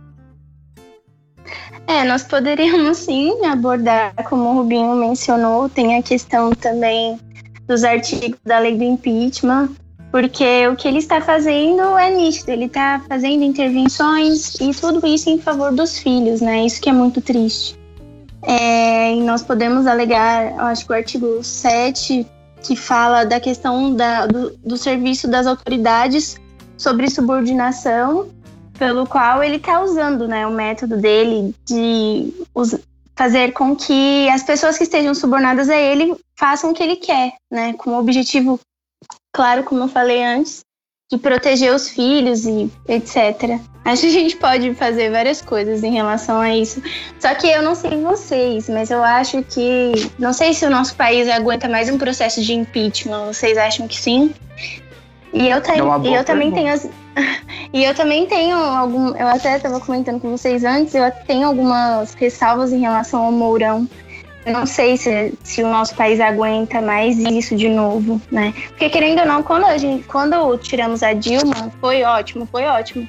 É, 1.86 2.04
nós 2.04 2.24
poderíamos 2.24 2.98
sim 2.98 3.42
abordar, 3.46 4.12
como 4.28 4.50
o 4.50 4.54
Rubinho 4.56 4.94
mencionou, 4.96 5.66
tem 5.66 5.96
a 5.96 6.02
questão 6.02 6.50
também 6.50 7.18
dos 7.66 7.84
artigos 7.84 8.38
da 8.44 8.58
lei 8.58 8.76
do 8.76 8.84
impeachment, 8.84 9.70
porque 10.12 10.68
o 10.68 10.76
que 10.76 10.86
ele 10.86 10.98
está 10.98 11.22
fazendo 11.22 11.96
é 11.96 12.10
nítido, 12.10 12.50
ele 12.50 12.66
está 12.66 13.02
fazendo 13.08 13.42
intervenções 13.44 14.54
e 14.60 14.72
tudo 14.78 15.06
isso 15.06 15.30
em 15.30 15.38
favor 15.38 15.72
dos 15.72 15.98
filhos, 15.98 16.42
né? 16.42 16.66
Isso 16.66 16.78
que 16.78 16.90
é 16.90 16.92
muito 16.92 17.22
triste. 17.22 17.78
É, 18.42 19.14
e 19.14 19.22
nós 19.22 19.42
podemos 19.42 19.86
alegar, 19.86 20.52
acho 20.58 20.84
que 20.84 20.92
o 20.92 20.94
artigo 20.94 21.42
7 21.42 22.26
que 22.62 22.76
fala 22.76 23.24
da 23.24 23.40
questão 23.40 23.94
da, 23.94 24.26
do, 24.26 24.50
do 24.58 24.76
serviço 24.76 25.26
das 25.26 25.46
autoridades 25.46 26.36
sobre 26.76 27.08
subordinação, 27.08 28.28
pelo 28.78 29.06
qual 29.06 29.42
ele 29.42 29.56
está 29.56 29.80
usando 29.80 30.28
né, 30.28 30.46
o 30.46 30.52
método 30.52 30.96
dele 30.96 31.54
de 31.66 32.32
fazer 33.16 33.52
com 33.52 33.74
que 33.74 34.28
as 34.28 34.42
pessoas 34.42 34.78
que 34.78 34.84
estejam 34.84 35.14
subornadas 35.14 35.68
a 35.68 35.76
ele 35.76 36.16
façam 36.36 36.70
o 36.70 36.74
que 36.74 36.82
ele 36.82 36.96
quer, 36.96 37.34
né, 37.50 37.72
com 37.74 37.90
o 37.90 37.98
objetivo, 37.98 38.60
claro, 39.32 39.64
como 39.64 39.82
eu 39.82 39.88
falei 39.88 40.24
antes, 40.24 40.60
de 41.10 41.18
proteger 41.18 41.74
os 41.74 41.88
filhos 41.88 42.44
e 42.44 42.70
etc. 42.86 43.58
Acho 43.84 44.02
que 44.02 44.08
a 44.08 44.10
gente 44.10 44.36
pode 44.36 44.74
fazer 44.74 45.10
várias 45.10 45.40
coisas 45.40 45.82
em 45.82 45.90
relação 45.90 46.38
a 46.38 46.54
isso. 46.54 46.82
Só 47.18 47.34
que 47.34 47.46
eu 47.46 47.62
não 47.62 47.74
sei 47.74 48.02
vocês, 48.02 48.68
mas 48.68 48.90
eu 48.90 49.02
acho 49.02 49.42
que. 49.44 49.92
Não 50.18 50.34
sei 50.34 50.52
se 50.52 50.66
o 50.66 50.70
nosso 50.70 50.94
país 50.94 51.26
aguenta 51.26 51.66
mais 51.66 51.88
um 51.88 51.96
processo 51.96 52.42
de 52.42 52.52
impeachment. 52.52 53.24
Vocês 53.32 53.56
acham 53.56 53.88
que 53.88 53.98
sim? 53.98 54.34
E 55.32 55.48
eu, 55.48 55.62
tenho, 55.62 55.90
é 55.90 56.08
e 56.08 56.14
eu 56.14 56.24
também 56.24 56.52
tenho 56.52 56.72
as, 56.72 56.88
e 57.72 57.84
eu 57.84 57.94
também 57.94 58.26
tenho 58.26 58.56
algum. 58.56 59.14
Eu 59.16 59.28
até 59.28 59.56
estava 59.56 59.80
comentando 59.80 60.20
com 60.20 60.30
vocês 60.30 60.64
antes, 60.64 60.94
eu 60.94 61.10
tenho 61.26 61.46
algumas 61.46 62.14
ressalvas 62.14 62.72
em 62.72 62.80
relação 62.80 63.24
ao 63.24 63.32
Mourão. 63.32 63.88
Eu 64.46 64.52
não 64.52 64.66
sei 64.66 64.96
se, 64.96 65.34
se 65.42 65.62
o 65.62 65.68
nosso 65.68 65.94
país 65.94 66.20
aguenta 66.20 66.80
mais 66.80 67.18
isso 67.18 67.54
de 67.54 67.68
novo, 67.68 68.20
né? 68.30 68.54
Porque 68.68 68.88
querendo 68.88 69.20
ou 69.20 69.26
não, 69.26 69.42
quando, 69.42 69.66
a 69.66 69.76
gente, 69.76 70.04
quando 70.04 70.56
tiramos 70.56 71.02
a 71.02 71.12
Dilma, 71.12 71.70
foi 71.80 72.02
ótimo, 72.02 72.48
foi 72.50 72.64
ótimo. 72.64 73.06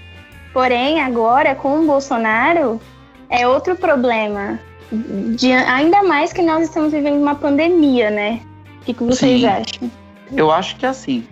Porém, 0.52 1.00
agora 1.00 1.56
com 1.56 1.80
o 1.80 1.86
Bolsonaro 1.86 2.82
é 3.30 3.48
outro 3.48 3.76
problema. 3.76 4.60
De, 4.92 5.54
ainda 5.54 6.04
mais 6.04 6.34
que 6.34 6.42
nós 6.42 6.64
estamos 6.64 6.92
vivendo 6.92 7.22
uma 7.22 7.36
pandemia, 7.36 8.10
né? 8.10 8.42
O 8.82 8.86
que, 8.86 8.94
que 8.94 9.04
vocês 9.04 9.42
Sim. 9.42 9.48
acham? 9.48 9.92
Eu 10.36 10.52
acho 10.52 10.76
que 10.76 10.86
é 10.86 10.90
assim. 10.90 11.26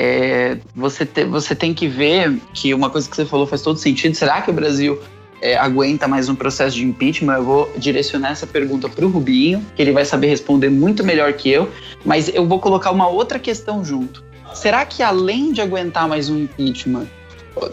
É, 0.00 0.58
você, 0.76 1.04
te, 1.04 1.24
você 1.24 1.56
tem 1.56 1.74
que 1.74 1.88
ver 1.88 2.38
que 2.54 2.72
uma 2.72 2.88
coisa 2.88 3.10
que 3.10 3.16
você 3.16 3.24
falou 3.24 3.48
faz 3.48 3.62
todo 3.62 3.80
sentido. 3.80 4.14
Será 4.14 4.40
que 4.40 4.48
o 4.48 4.52
Brasil 4.52 4.96
é, 5.42 5.56
aguenta 5.56 6.06
mais 6.06 6.28
um 6.28 6.36
processo 6.36 6.76
de 6.76 6.84
impeachment? 6.84 7.34
Eu 7.34 7.42
vou 7.42 7.72
direcionar 7.76 8.30
essa 8.30 8.46
pergunta 8.46 8.88
para 8.88 9.04
o 9.04 9.08
Rubinho, 9.08 9.60
que 9.74 9.82
ele 9.82 9.90
vai 9.90 10.04
saber 10.04 10.28
responder 10.28 10.68
muito 10.68 11.02
melhor 11.02 11.32
que 11.32 11.50
eu. 11.50 11.68
Mas 12.04 12.32
eu 12.32 12.46
vou 12.46 12.60
colocar 12.60 12.92
uma 12.92 13.08
outra 13.08 13.40
questão 13.40 13.84
junto. 13.84 14.22
Será 14.54 14.86
que 14.86 15.02
além 15.02 15.52
de 15.52 15.60
aguentar 15.60 16.06
mais 16.06 16.30
um 16.30 16.38
impeachment, 16.38 17.08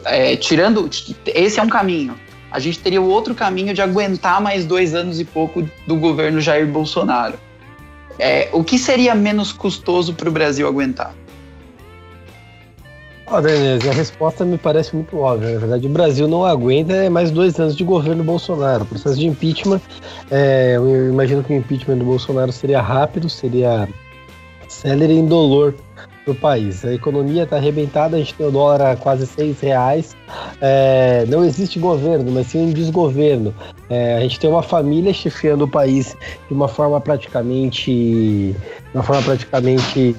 é, 0.05 0.35
tirando. 0.35 0.89
Esse 1.27 1.59
é 1.59 1.63
um 1.63 1.69
caminho. 1.69 2.19
A 2.49 2.57
gente 2.57 2.79
teria 2.79 3.01
o 3.03 3.07
outro 3.07 3.35
caminho 3.35 3.71
de 3.71 3.83
aguentar 3.83 4.41
mais 4.41 4.65
dois 4.65 4.95
anos 4.95 5.19
e 5.19 5.25
pouco 5.25 5.63
do 5.85 5.95
governo 5.95 6.41
Jair 6.41 6.65
Bolsonaro. 6.65 7.37
É, 8.17 8.49
o 8.51 8.63
que 8.63 8.79
seria 8.79 9.13
menos 9.13 9.51
custoso 9.51 10.15
para 10.15 10.27
o 10.27 10.31
Brasil 10.31 10.67
aguentar? 10.67 11.13
Oh, 13.27 13.37
a 13.37 13.93
resposta 13.93 14.45
me 14.45 14.57
parece 14.57 14.95
muito 14.95 15.17
óbvia. 15.17 15.53
Na 15.53 15.59
verdade, 15.59 15.87
o 15.87 15.89
Brasil 15.89 16.27
não 16.27 16.45
aguenta 16.45 16.93
é 16.93 17.09
mais 17.09 17.31
dois 17.31 17.59
anos 17.59 17.75
de 17.75 17.83
governo 17.83 18.23
Bolsonaro. 18.23 18.83
O 18.83 18.85
processo 18.85 19.17
de 19.17 19.25
impeachment, 19.25 19.81
é, 20.29 20.73
eu 20.75 21.09
imagino 21.09 21.43
que 21.43 21.51
o 21.51 21.55
impeachment 21.55 21.97
do 21.97 22.05
Bolsonaro 22.05 22.51
seria 22.51 22.81
rápido, 22.81 23.27
seria 23.27 23.89
célere 24.67 25.13
e 25.13 25.17
indolor 25.17 25.73
para 26.23 26.31
o 26.31 26.35
país. 26.35 26.85
A 26.85 26.93
economia 26.93 27.43
está 27.43 27.55
arrebentada, 27.55 28.15
a 28.15 28.19
gente 28.19 28.35
tem 28.35 28.45
o 28.45 28.51
dólar 28.51 28.81
a 28.81 28.95
quase 28.95 29.25
seis 29.25 29.59
reais. 29.59 30.15
É, 30.61 31.25
não 31.27 31.43
existe 31.43 31.79
governo, 31.79 32.31
mas 32.31 32.47
sim 32.47 32.67
um 32.67 32.71
desgoverno. 32.71 33.53
É, 33.89 34.17
a 34.17 34.19
gente 34.21 34.39
tem 34.39 34.49
uma 34.49 34.63
família 34.63 35.13
chefiando 35.13 35.65
o 35.65 35.67
país 35.67 36.15
de 36.47 36.53
uma 36.53 36.67
forma 36.67 37.01
praticamente, 37.01 37.91
de 37.91 38.55
uma 38.93 39.03
forma 39.03 39.23
praticamente 39.23 40.15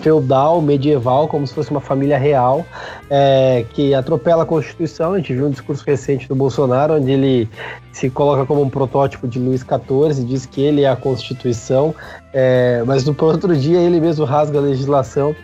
feudal, 0.00 0.60
medieval, 0.60 1.28
como 1.28 1.46
se 1.46 1.54
fosse 1.54 1.70
uma 1.70 1.80
família 1.80 2.18
real, 2.18 2.64
é, 3.08 3.64
que 3.72 3.94
atropela 3.94 4.42
a 4.42 4.46
Constituição. 4.46 5.14
A 5.14 5.16
gente 5.18 5.34
viu 5.34 5.46
um 5.46 5.50
discurso 5.50 5.84
recente 5.86 6.28
do 6.28 6.34
Bolsonaro, 6.34 6.94
onde 6.94 7.10
ele 7.10 7.48
se 7.92 8.10
coloca 8.10 8.44
como 8.46 8.62
um 8.62 8.68
protótipo 8.68 9.26
de 9.26 9.38
Luís 9.38 9.60
XIV, 9.60 10.24
diz 10.24 10.46
que 10.46 10.60
ele 10.60 10.82
é 10.82 10.88
a 10.88 10.96
Constituição, 10.96 11.94
é, 12.32 12.82
mas 12.86 13.04
no 13.04 13.16
outro 13.20 13.56
dia 13.56 13.78
ele 13.78 14.00
mesmo 14.00 14.24
rasga 14.24 14.58
a 14.58 14.62
legislação. 14.62 15.34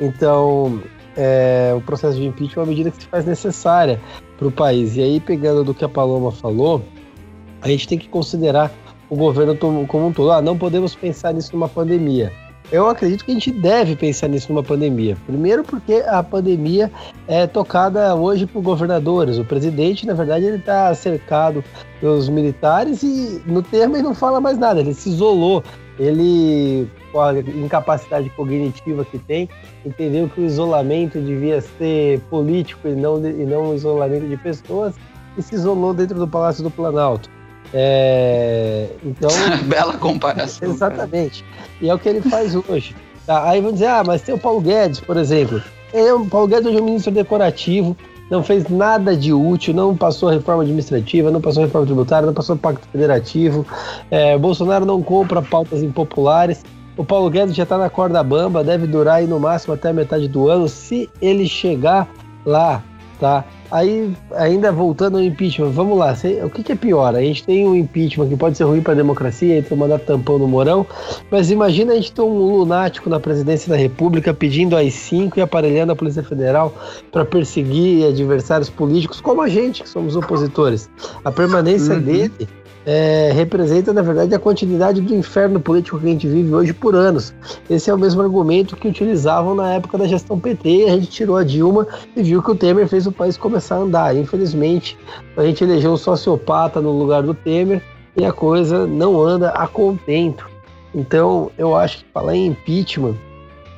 Então, 0.00 0.80
é, 1.16 1.72
o 1.76 1.80
processo 1.80 2.16
de 2.16 2.26
impeachment 2.26 2.62
é 2.62 2.64
uma 2.64 2.70
medida 2.70 2.90
que 2.90 3.02
se 3.02 3.08
faz 3.08 3.24
necessária 3.24 4.00
para 4.38 4.48
o 4.48 4.50
país. 4.52 4.96
E 4.96 5.02
aí, 5.02 5.20
pegando 5.20 5.62
do 5.64 5.74
que 5.74 5.84
a 5.84 5.88
Paloma 5.88 6.32
falou, 6.32 6.82
a 7.60 7.68
gente 7.68 7.86
tem 7.86 7.98
que 7.98 8.08
considerar 8.08 8.70
o 9.08 9.16
governo 9.16 9.56
como 9.56 10.06
um 10.06 10.12
todo. 10.12 10.32
Ah, 10.32 10.40
não 10.40 10.56
podemos 10.56 10.94
pensar 10.94 11.34
nisso 11.34 11.50
numa 11.52 11.68
pandemia. 11.68 12.32
Eu 12.72 12.88
acredito 12.88 13.26
que 13.26 13.30
a 13.30 13.34
gente 13.34 13.50
deve 13.50 13.94
pensar 13.94 14.28
nisso 14.28 14.50
numa 14.50 14.62
pandemia. 14.62 15.14
Primeiro, 15.26 15.62
porque 15.62 16.02
a 16.06 16.22
pandemia 16.22 16.90
é 17.28 17.46
tocada 17.46 18.14
hoje 18.14 18.46
por 18.46 18.62
governadores. 18.62 19.36
O 19.36 19.44
presidente, 19.44 20.06
na 20.06 20.14
verdade, 20.14 20.46
ele 20.46 20.56
está 20.56 20.94
cercado 20.94 21.62
pelos 22.00 22.30
militares 22.30 23.02
e 23.02 23.42
no 23.44 23.62
termo 23.62 23.96
ele 23.96 24.02
não 24.02 24.14
fala 24.14 24.40
mais 24.40 24.56
nada. 24.56 24.80
Ele 24.80 24.94
se 24.94 25.10
isolou. 25.10 25.62
Ele, 25.98 26.88
com 27.12 27.20
a 27.20 27.38
incapacidade 27.38 28.30
cognitiva 28.30 29.04
que 29.04 29.18
tem, 29.18 29.50
entendeu 29.84 30.26
que 30.30 30.40
o 30.40 30.44
isolamento 30.46 31.20
devia 31.20 31.60
ser 31.60 32.20
político 32.30 32.88
e 32.88 32.94
não, 32.94 33.18
e 33.26 33.44
não 33.44 33.74
isolamento 33.74 34.26
de 34.26 34.36
pessoas 34.38 34.94
e 35.36 35.42
se 35.42 35.54
isolou 35.54 35.92
dentro 35.92 36.18
do 36.18 36.26
Palácio 36.26 36.62
do 36.62 36.70
Planalto. 36.70 37.28
É, 37.74 38.88
então. 39.04 39.30
Bela 39.64 39.96
comparação. 39.96 40.70
Exatamente. 40.70 41.42
Cara. 41.44 41.68
E 41.80 41.88
é 41.88 41.94
o 41.94 41.98
que 41.98 42.08
ele 42.08 42.20
faz 42.20 42.54
hoje. 42.54 42.94
Tá? 43.26 43.48
Aí 43.48 43.60
vão 43.60 43.72
dizer, 43.72 43.86
ah, 43.86 44.02
mas 44.04 44.22
tem 44.22 44.34
o 44.34 44.38
Paulo 44.38 44.60
Guedes, 44.60 45.00
por 45.00 45.16
exemplo. 45.16 45.62
É, 45.92 46.12
o 46.12 46.26
Paulo 46.26 46.48
Guedes 46.48 46.66
hoje 46.66 46.78
é 46.78 46.80
um 46.80 46.84
ministro 46.84 47.12
decorativo, 47.12 47.96
não 48.30 48.42
fez 48.42 48.68
nada 48.68 49.16
de 49.16 49.32
útil, 49.32 49.74
não 49.74 49.96
passou 49.96 50.28
reforma 50.28 50.62
administrativa, 50.62 51.30
não 51.30 51.40
passou 51.40 51.62
reforma 51.62 51.86
tributária, 51.86 52.26
não 52.26 52.34
passou 52.34 52.56
pacto 52.56 52.86
federativo. 52.88 53.66
É, 54.10 54.36
Bolsonaro 54.38 54.84
não 54.84 55.02
compra 55.02 55.42
pautas 55.42 55.82
impopulares. 55.82 56.64
O 56.96 57.04
Paulo 57.04 57.30
Guedes 57.30 57.54
já 57.54 57.62
está 57.62 57.78
na 57.78 57.88
corda 57.88 58.22
bamba, 58.22 58.64
deve 58.64 58.86
durar 58.86 59.16
aí 59.16 59.26
no 59.26 59.38
máximo 59.38 59.74
até 59.74 59.90
a 59.90 59.92
metade 59.92 60.28
do 60.28 60.48
ano, 60.48 60.68
se 60.68 61.08
ele 61.20 61.46
chegar 61.48 62.08
lá, 62.44 62.82
tá? 63.22 63.44
Aí, 63.70 64.12
ainda 64.32 64.72
voltando 64.72 65.16
ao 65.16 65.22
impeachment, 65.22 65.70
vamos 65.70 65.96
lá, 65.96 66.12
o 66.44 66.50
que, 66.50 66.64
que, 66.64 66.72
é 66.72 66.74
pior? 66.74 67.14
A 67.14 67.20
gente 67.22 67.44
tem 67.44 67.66
um 67.68 67.76
impeachment 67.76 68.28
que 68.28 68.36
pode 68.36 68.56
ser 68.56 68.64
ruim 68.64 68.82
para 68.82 68.94
a 68.94 68.96
democracia, 68.96 69.56
entre 69.56 69.76
mandar 69.76 70.00
tampão 70.00 70.40
no 70.40 70.48
Morão, 70.48 70.84
mas 71.30 71.48
imagina 71.48 71.92
a 71.92 71.96
gente 71.96 72.12
ter 72.12 72.20
um 72.20 72.36
lunático 72.36 73.08
na 73.08 73.20
presidência 73.20 73.70
da 73.70 73.76
República 73.76 74.34
pedindo 74.34 74.76
as 74.76 74.92
cinco 74.92 75.38
e 75.38 75.42
aparelhando 75.42 75.92
a 75.92 75.96
Polícia 75.96 76.24
Federal 76.24 76.74
para 77.12 77.24
perseguir 77.24 78.08
adversários 78.08 78.68
políticos, 78.68 79.20
como 79.20 79.40
a 79.40 79.48
gente, 79.48 79.84
que 79.84 79.88
somos 79.88 80.16
opositores. 80.16 80.90
A 81.24 81.30
permanência 81.30 81.94
uhum. 81.94 82.02
dele 82.02 82.48
é, 82.84 83.30
representa, 83.32 83.92
na 83.92 84.02
verdade, 84.02 84.34
a 84.34 84.38
continuidade 84.38 85.00
do 85.00 85.14
inferno 85.14 85.60
político 85.60 85.98
que 85.98 86.06
a 86.06 86.08
gente 86.10 86.26
vive 86.26 86.52
hoje 86.54 86.72
por 86.72 86.94
anos. 86.94 87.32
Esse 87.70 87.90
é 87.90 87.94
o 87.94 87.98
mesmo 87.98 88.22
argumento 88.22 88.76
que 88.76 88.88
utilizavam 88.88 89.54
na 89.54 89.74
época 89.74 89.98
da 89.98 90.06
gestão 90.06 90.38
PT, 90.38 90.86
a 90.88 90.92
gente 90.92 91.08
tirou 91.08 91.36
a 91.36 91.44
Dilma 91.44 91.86
e 92.16 92.22
viu 92.22 92.42
que 92.42 92.50
o 92.50 92.54
Temer 92.54 92.88
fez 92.88 93.06
o 93.06 93.12
país 93.12 93.36
começar 93.36 93.76
a 93.76 93.80
andar. 93.80 94.16
Infelizmente, 94.16 94.98
a 95.36 95.44
gente 95.44 95.62
elegeu 95.62 95.92
um 95.92 95.96
sociopata 95.96 96.80
no 96.80 96.90
lugar 96.90 97.22
do 97.22 97.34
Temer 97.34 97.82
e 98.16 98.24
a 98.24 98.32
coisa 98.32 98.86
não 98.86 99.20
anda 99.20 99.50
a 99.50 99.66
contento. 99.66 100.50
Então, 100.94 101.50
eu 101.56 101.74
acho 101.74 101.98
que 101.98 102.04
falar 102.12 102.36
em 102.36 102.48
impeachment 102.48 103.16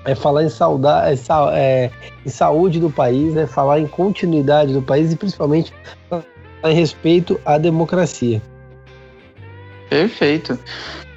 é 0.04 0.14
falar 0.14 0.44
em, 0.44 0.49
é, 0.49 1.54
é, 1.54 1.90
em 2.26 2.28
saúde 2.28 2.78
do 2.78 2.90
país, 2.90 3.37
é 3.37 3.46
falar 3.46 3.80
em 3.80 3.87
continuidade 3.87 4.73
do 4.73 4.82
país 4.82 5.12
e 5.12 5.16
principalmente 5.16 5.73
em 6.62 6.75
respeito 6.75 7.40
à 7.44 7.56
democracia. 7.56 8.42
Perfeito. 9.94 10.58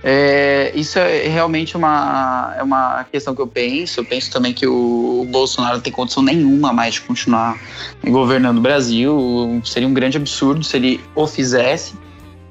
É, 0.03 0.71
isso 0.75 0.99
é 0.99 1.27
realmente 1.27 1.75
uma, 1.75 2.53
é 2.55 2.61
uma 2.61 3.03
questão 3.05 3.33
que 3.33 3.41
eu 3.41 3.47
penso. 3.47 3.99
Eu 3.99 4.05
penso 4.05 4.29
também 4.29 4.53
que 4.53 4.67
o, 4.67 5.21
o 5.21 5.25
Bolsonaro 5.25 5.77
não 5.77 5.81
tem 5.81 5.91
condição 5.91 6.21
nenhuma 6.21 6.71
mais 6.71 6.93
de 6.93 7.01
continuar 7.01 7.59
governando 8.07 8.59
o 8.59 8.61
Brasil. 8.61 9.59
Seria 9.65 9.87
um 9.87 9.93
grande 9.95 10.15
absurdo 10.15 10.63
se 10.63 10.77
ele 10.77 11.01
o 11.15 11.25
fizesse. 11.25 11.95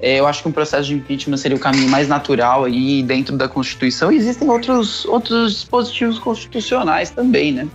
É, 0.01 0.19
eu 0.19 0.27
acho 0.27 0.41
que 0.41 0.49
um 0.49 0.51
processo 0.51 0.89
de 0.89 0.95
impeachment 0.95 1.37
seria 1.37 1.55
o 1.55 1.59
caminho 1.61 1.89
mais 1.89 2.09
natural 2.09 2.65
aí 2.65 3.01
dentro 3.03 3.37
da 3.37 3.47
Constituição. 3.47 4.11
Existem 4.11 4.49
outros, 4.49 5.05
outros 5.05 5.53
dispositivos 5.53 6.19
constitucionais 6.19 7.09
também, 7.09 7.53
né? 7.53 7.69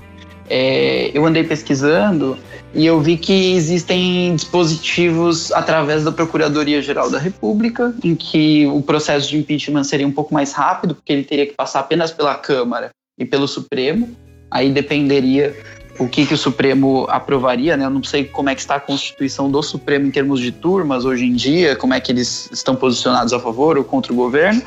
É, 0.55 1.11
eu 1.15 1.25
andei 1.25 1.43
pesquisando 1.43 2.39
e 2.75 2.85
eu 2.85 3.01
vi 3.01 3.17
que 3.17 3.55
existem 3.55 4.37
dispositivos 4.37 5.51
através 5.51 6.05
da 6.05 6.13
Procuradoria-Geral 6.13 7.11
da 7.11 7.19
República, 7.19 7.95
em 8.05 8.15
que 8.15 8.67
o 8.67 8.83
processo 8.83 9.31
de 9.31 9.39
impeachment 9.39 9.85
seria 9.85 10.07
um 10.07 10.13
pouco 10.13 10.35
mais 10.35 10.53
rápido, 10.53 10.95
porque 10.95 11.11
ele 11.11 11.25
teria 11.25 11.47
que 11.47 11.55
passar 11.55 11.81
apenas 11.81 12.11
pela 12.11 12.35
Câmara 12.35 12.91
e 13.19 13.25
pelo 13.25 13.49
Supremo. 13.49 14.15
Aí 14.51 14.71
dependeria 14.71 15.57
o 16.03 16.09
que, 16.09 16.27
que 16.27 16.35
o 16.35 16.37
Supremo 16.37 17.07
aprovaria, 17.09 17.77
né? 17.77 17.85
Eu 17.85 17.91
não 17.91 18.03
sei 18.03 18.25
como 18.25 18.49
é 18.49 18.55
que 18.55 18.61
está 18.61 18.77
a 18.77 18.81
constituição 18.81 19.51
do 19.51 19.63
Supremo 19.63 20.07
em 20.07 20.11
termos 20.11 20.41
de 20.41 20.51
turmas 20.51 21.05
hoje 21.05 21.25
em 21.25 21.35
dia, 21.35 21.77
como 21.77 21.95
é 21.95 22.01
que 22.01 22.11
eles 22.11 22.49
estão 22.53 22.75
posicionados 22.75 23.33
a 23.33 23.41
favor 23.41 23.79
ou 23.79 23.85
contra 23.85 24.13
o 24.13 24.17
governo, 24.17 24.63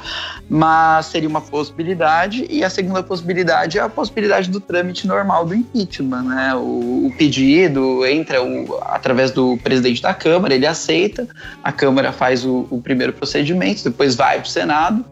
mas 0.49 1.07
seria 1.07 1.27
uma 1.27 1.41
possibilidade. 1.41 2.45
E 2.49 2.63
a 2.63 2.69
segunda 2.69 3.03
possibilidade 3.03 3.77
é 3.77 3.81
a 3.81 3.89
possibilidade 3.89 4.49
do 4.49 4.59
trâmite 4.59 5.07
normal 5.07 5.45
do 5.45 5.53
impeachment, 5.53 6.23
né? 6.23 6.55
O, 6.55 7.07
o 7.07 7.13
pedido 7.17 8.05
entra 8.05 8.41
o, 8.43 8.79
através 8.81 9.31
do 9.31 9.57
presidente 9.57 10.01
da 10.01 10.13
Câmara, 10.13 10.53
ele 10.53 10.65
aceita, 10.65 11.27
a 11.63 11.71
Câmara 11.71 12.11
faz 12.11 12.45
o, 12.45 12.67
o 12.69 12.81
primeiro 12.81 13.13
procedimento, 13.13 13.83
depois 13.83 14.15
vai 14.15 14.37
para 14.37 14.47
o 14.47 14.49
Senado 14.49 15.05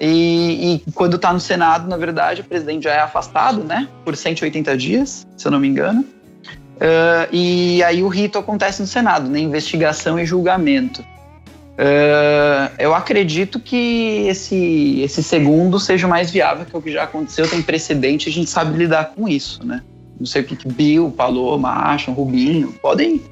e, 0.00 0.82
e 0.86 0.92
quando 0.92 1.16
está 1.16 1.32
no 1.32 1.40
Senado, 1.40 1.88
na 1.88 1.96
verdade, 1.96 2.40
o 2.40 2.44
presidente 2.44 2.84
já 2.84 2.92
é 2.92 3.00
afastado, 3.00 3.64
né? 3.64 3.88
Por 4.04 4.16
180 4.16 4.76
dias, 4.76 5.26
se 5.36 5.46
eu 5.46 5.50
não 5.50 5.58
me 5.60 5.68
engano. 5.68 6.00
Uh, 6.00 7.26
e 7.32 7.82
aí 7.82 8.02
o 8.02 8.08
rito 8.08 8.38
acontece 8.38 8.80
no 8.80 8.86
Senado, 8.86 9.28
né? 9.28 9.40
Investigação 9.40 10.18
e 10.18 10.24
julgamento. 10.24 11.02
Uh, 11.78 12.70
eu 12.78 12.94
acredito 12.94 13.60
que 13.60 14.26
esse, 14.28 15.00
esse 15.00 15.22
segundo 15.22 15.78
seja 15.78 16.08
mais 16.08 16.30
viável, 16.30 16.64
que 16.64 16.74
é 16.74 16.78
o 16.78 16.82
que 16.82 16.92
já 16.92 17.04
aconteceu, 17.04 17.48
tem 17.48 17.62
precedente, 17.62 18.28
a 18.28 18.32
gente 18.32 18.50
sabe 18.50 18.76
lidar 18.76 19.12
com 19.14 19.28
isso, 19.28 19.64
né? 19.64 19.82
Não 20.18 20.26
sei 20.26 20.42
o 20.42 20.44
que, 20.44 20.56
que 20.56 20.68
Bill, 20.68 21.12
Paloma 21.16 21.70
acham, 21.70 22.14
Rubinho, 22.14 22.74
podem 22.82 23.22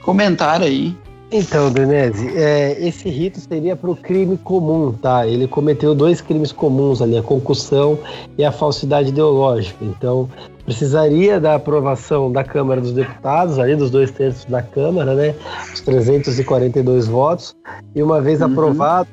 comentar 0.00 0.62
aí. 0.62 0.96
Então, 1.36 1.68
Denise, 1.68 2.28
é, 2.38 2.76
esse 2.78 3.08
rito 3.08 3.40
seria 3.40 3.74
para 3.74 3.90
o 3.90 3.96
crime 3.96 4.38
comum, 4.38 4.92
tá? 4.92 5.26
Ele 5.26 5.48
cometeu 5.48 5.92
dois 5.92 6.20
crimes 6.20 6.52
comuns 6.52 7.02
ali, 7.02 7.18
a 7.18 7.22
concussão 7.24 7.98
e 8.38 8.44
a 8.44 8.52
falsidade 8.52 9.08
ideológica. 9.08 9.84
Então, 9.84 10.28
precisaria 10.64 11.40
da 11.40 11.56
aprovação 11.56 12.30
da 12.30 12.44
Câmara 12.44 12.80
dos 12.80 12.92
Deputados, 12.92 13.58
ali 13.58 13.74
dos 13.74 13.90
dois 13.90 14.12
terços 14.12 14.44
da 14.44 14.62
Câmara, 14.62 15.12
né? 15.12 15.34
Os 15.72 15.80
342 15.80 17.08
votos. 17.08 17.56
E 17.96 18.00
uma 18.00 18.20
vez 18.20 18.40
uhum. 18.40 18.52
aprovado, 18.52 19.08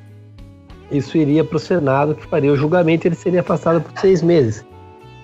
isso 0.92 1.18
iria 1.18 1.44
para 1.44 1.58
o 1.58 1.60
Senado, 1.60 2.14
que 2.14 2.28
faria 2.28 2.52
o 2.52 2.56
julgamento 2.56 3.08
e 3.08 3.10
ele 3.10 3.16
seria 3.16 3.40
afastado 3.40 3.82
por 3.82 4.00
seis 4.00 4.22
meses. 4.22 4.64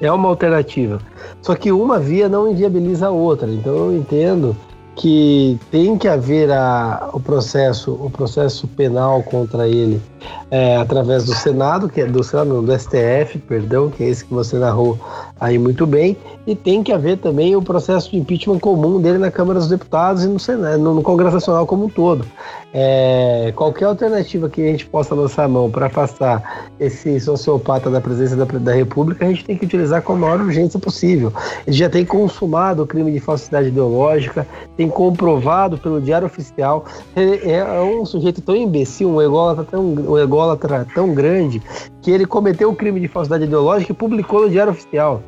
É 0.01 0.12
uma 0.12 0.30
alternativa. 0.30 1.00
Só 1.44 1.54
que 1.54 1.72
uma 1.72 2.00
via 2.00 2.27
não 2.27 2.50
inviabiliza 2.50 3.06
a 3.06 3.12
outra. 3.12 3.48
Então, 3.48 3.75
eu 3.75 3.96
entendo 3.96 4.56
que 4.98 5.60
tem 5.70 5.96
que 5.96 6.08
haver 6.08 6.51
a, 6.51 7.12
o 7.13 7.20
processo 7.20 7.94
o 7.94 8.10
processo 8.10 8.68
penal 8.68 9.22
contra 9.24 9.68
ele 9.68 10.01
é, 10.50 10.75
através 10.77 11.24
do 11.25 11.34
Senado 11.34 11.88
que 11.88 12.01
é 12.01 12.06
do 12.06 12.24
Senado 12.24 12.62
do 12.62 12.80
STF 12.80 13.38
perdão 13.48 13.89
que 13.89 14.04
é 14.04 14.10
esse 14.10 14.25
que 14.25 14.34
você 14.34 14.58
narrou 14.58 15.00
aí 15.39 15.58
muito 15.58 15.86
bem. 15.86 16.17
E 16.46 16.56
tem 16.56 16.84
que 16.84 16.91
haver 16.91 17.17
também 17.17 17.56
o 17.56 17.62
processo 17.62 18.12
de 18.12 18.17
impeachment 18.17 18.60
comum 18.60 19.01
dele 19.01 19.17
na 19.17 19.32
Câmara 19.32 19.60
dos 19.60 19.67
Deputados 19.67 20.24
e 20.24 20.27
no, 20.27 20.39
Senado, 20.39 20.77
no, 20.82 20.94
no 20.96 21.01
Congresso 21.01 21.36
Nacional 21.36 21.65
como 21.65 21.86
um 21.86 21.89
todo. 21.89 22.25
É, 22.74 23.51
qualquer 23.56 23.86
alternativa 23.86 24.50
que 24.50 24.62
a 24.62 24.72
gente 24.72 24.86
possa 24.86 25.15
lançar 25.15 25.46
a 25.46 25.48
mão 25.48 25.70
para 25.72 25.88
afastar 25.88 26.70
esse 26.79 27.20
sociopata 27.20 27.89
da 27.89 28.00
presidência 28.00 28.36
da, 28.36 28.46
da, 28.46 28.74
República, 28.74 29.25
a 29.25 29.29
gente 29.29 29.46
tem 29.46 29.58
que 29.58 29.65
utilizar 29.65 30.01
com 30.01 30.13
a 30.13 30.15
maior 30.15 30.41
urgência 30.41 30.79
possível. 30.79 31.34
Ele 31.65 31.75
já 31.75 31.89
tem 31.89 32.06
consumado 32.06 32.84
o 32.84 32.88
crime 32.88 33.12
de 33.12 33.20
falsidade 33.20 33.70
ideológica, 33.70 34.46
tem 34.75 34.89
comprovado 34.89 35.77
pelo 35.77 36.01
Diário 36.01 36.27
Oficial, 36.27 36.86
é, 37.15 37.58
é 37.58 37.82
um 37.82 38.06
sujeito 38.06 38.41
tão 38.41 38.56
imbecil, 38.56 39.10
um 39.10 39.22
ególatra 39.22 39.63
tão, 39.63 39.84
um 39.84 40.17
ególatra 40.17 40.86
tão 40.94 41.13
grande, 41.13 41.62
que 42.01 42.12
ele 42.12 42.25
cometeu 42.25 42.70
o 42.70 42.75
crime 42.75 43.00
de 43.00 43.08
falsidade 43.08 43.46
ideológica 43.46 43.91
e 43.91 43.96
publicou 43.96 44.41
no 44.41 44.50
Diário 44.50 44.72
Oficial. 44.72 45.22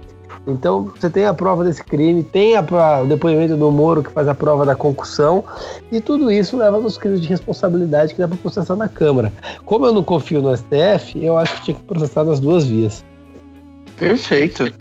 Então, 0.51 0.91
você 0.95 1.09
tem 1.09 1.25
a 1.25 1.33
prova 1.33 1.63
desse 1.63 1.83
crime, 1.83 2.23
tem 2.23 2.55
a, 2.55 2.61
o 3.03 3.07
depoimento 3.07 3.55
do 3.55 3.71
Moro 3.71 4.03
que 4.03 4.11
faz 4.11 4.27
a 4.27 4.35
prova 4.35 4.65
da 4.65 4.75
concussão, 4.75 5.43
e 5.91 6.01
tudo 6.01 6.31
isso 6.31 6.57
leva 6.57 6.79
nos 6.79 6.97
crimes 6.97 7.21
de 7.21 7.27
responsabilidade 7.27 8.13
que 8.13 8.19
dá 8.19 8.27
para 8.27 8.37
processar 8.37 8.75
na 8.75 8.87
Câmara. 8.87 9.31
Como 9.65 9.85
eu 9.85 9.93
não 9.93 10.03
confio 10.03 10.41
no 10.41 10.55
STF, 10.55 11.23
eu 11.23 11.37
acho 11.37 11.55
que 11.57 11.65
tinha 11.65 11.75
que 11.75 11.83
processar 11.83 12.23
nas 12.23 12.39
duas 12.39 12.65
vias. 12.65 13.03
Perfeito. 13.97 14.71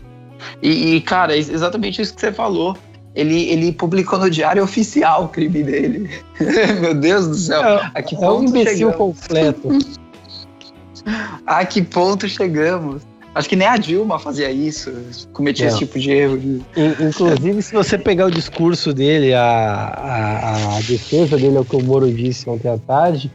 E, 0.63 0.97
e 0.97 1.01
cara, 1.01 1.35
é 1.35 1.39
exatamente 1.39 2.01
isso 2.01 2.15
que 2.15 2.21
você 2.21 2.33
falou. 2.33 2.77
Ele, 3.15 3.49
ele 3.51 3.73
publicou 3.73 4.19
no 4.19 4.31
Diário 4.31 4.63
Oficial 4.63 5.25
o 5.25 5.29
crime 5.29 5.63
dele. 5.63 6.11
Meu 6.81 6.95
Deus 6.95 7.27
do 7.27 7.35
céu. 7.35 7.63
É, 7.63 7.91
a 7.95 8.03
que 8.03 8.15
é 8.15 8.31
um 8.31 8.45
imbecil 8.45 8.93
chegamos? 8.93 8.97
completo. 8.97 9.69
a 11.47 11.65
que 11.65 11.83
ponto 11.83 12.29
chegamos? 12.29 13.03
Acho 13.39 13.49
que 13.49 13.55
nem 13.55 13.69
a 13.69 13.77
Dilma 13.77 14.19
fazia 14.19 14.51
isso, 14.51 14.93
cometia 15.33 15.67
Não. 15.67 15.71
esse 15.71 15.79
tipo 15.79 15.97
de 15.97 16.11
erro. 16.11 16.41
Inclusive, 16.77 17.63
se 17.63 17.73
você 17.73 17.97
pegar 17.97 18.27
o 18.27 18.31
discurso 18.33 18.93
dele, 18.93 19.33
a, 19.33 19.41
a, 19.45 20.77
a, 20.77 20.81
defesa 20.81 21.37
dele, 21.37 21.57
é 21.57 21.61
o 21.61 21.65
que 21.65 21.77
o 21.77 21.81
Moro 21.85 22.13
disse 22.13 22.51
ontem 22.51 22.69
à 22.69 22.77
tarde, 22.77 23.31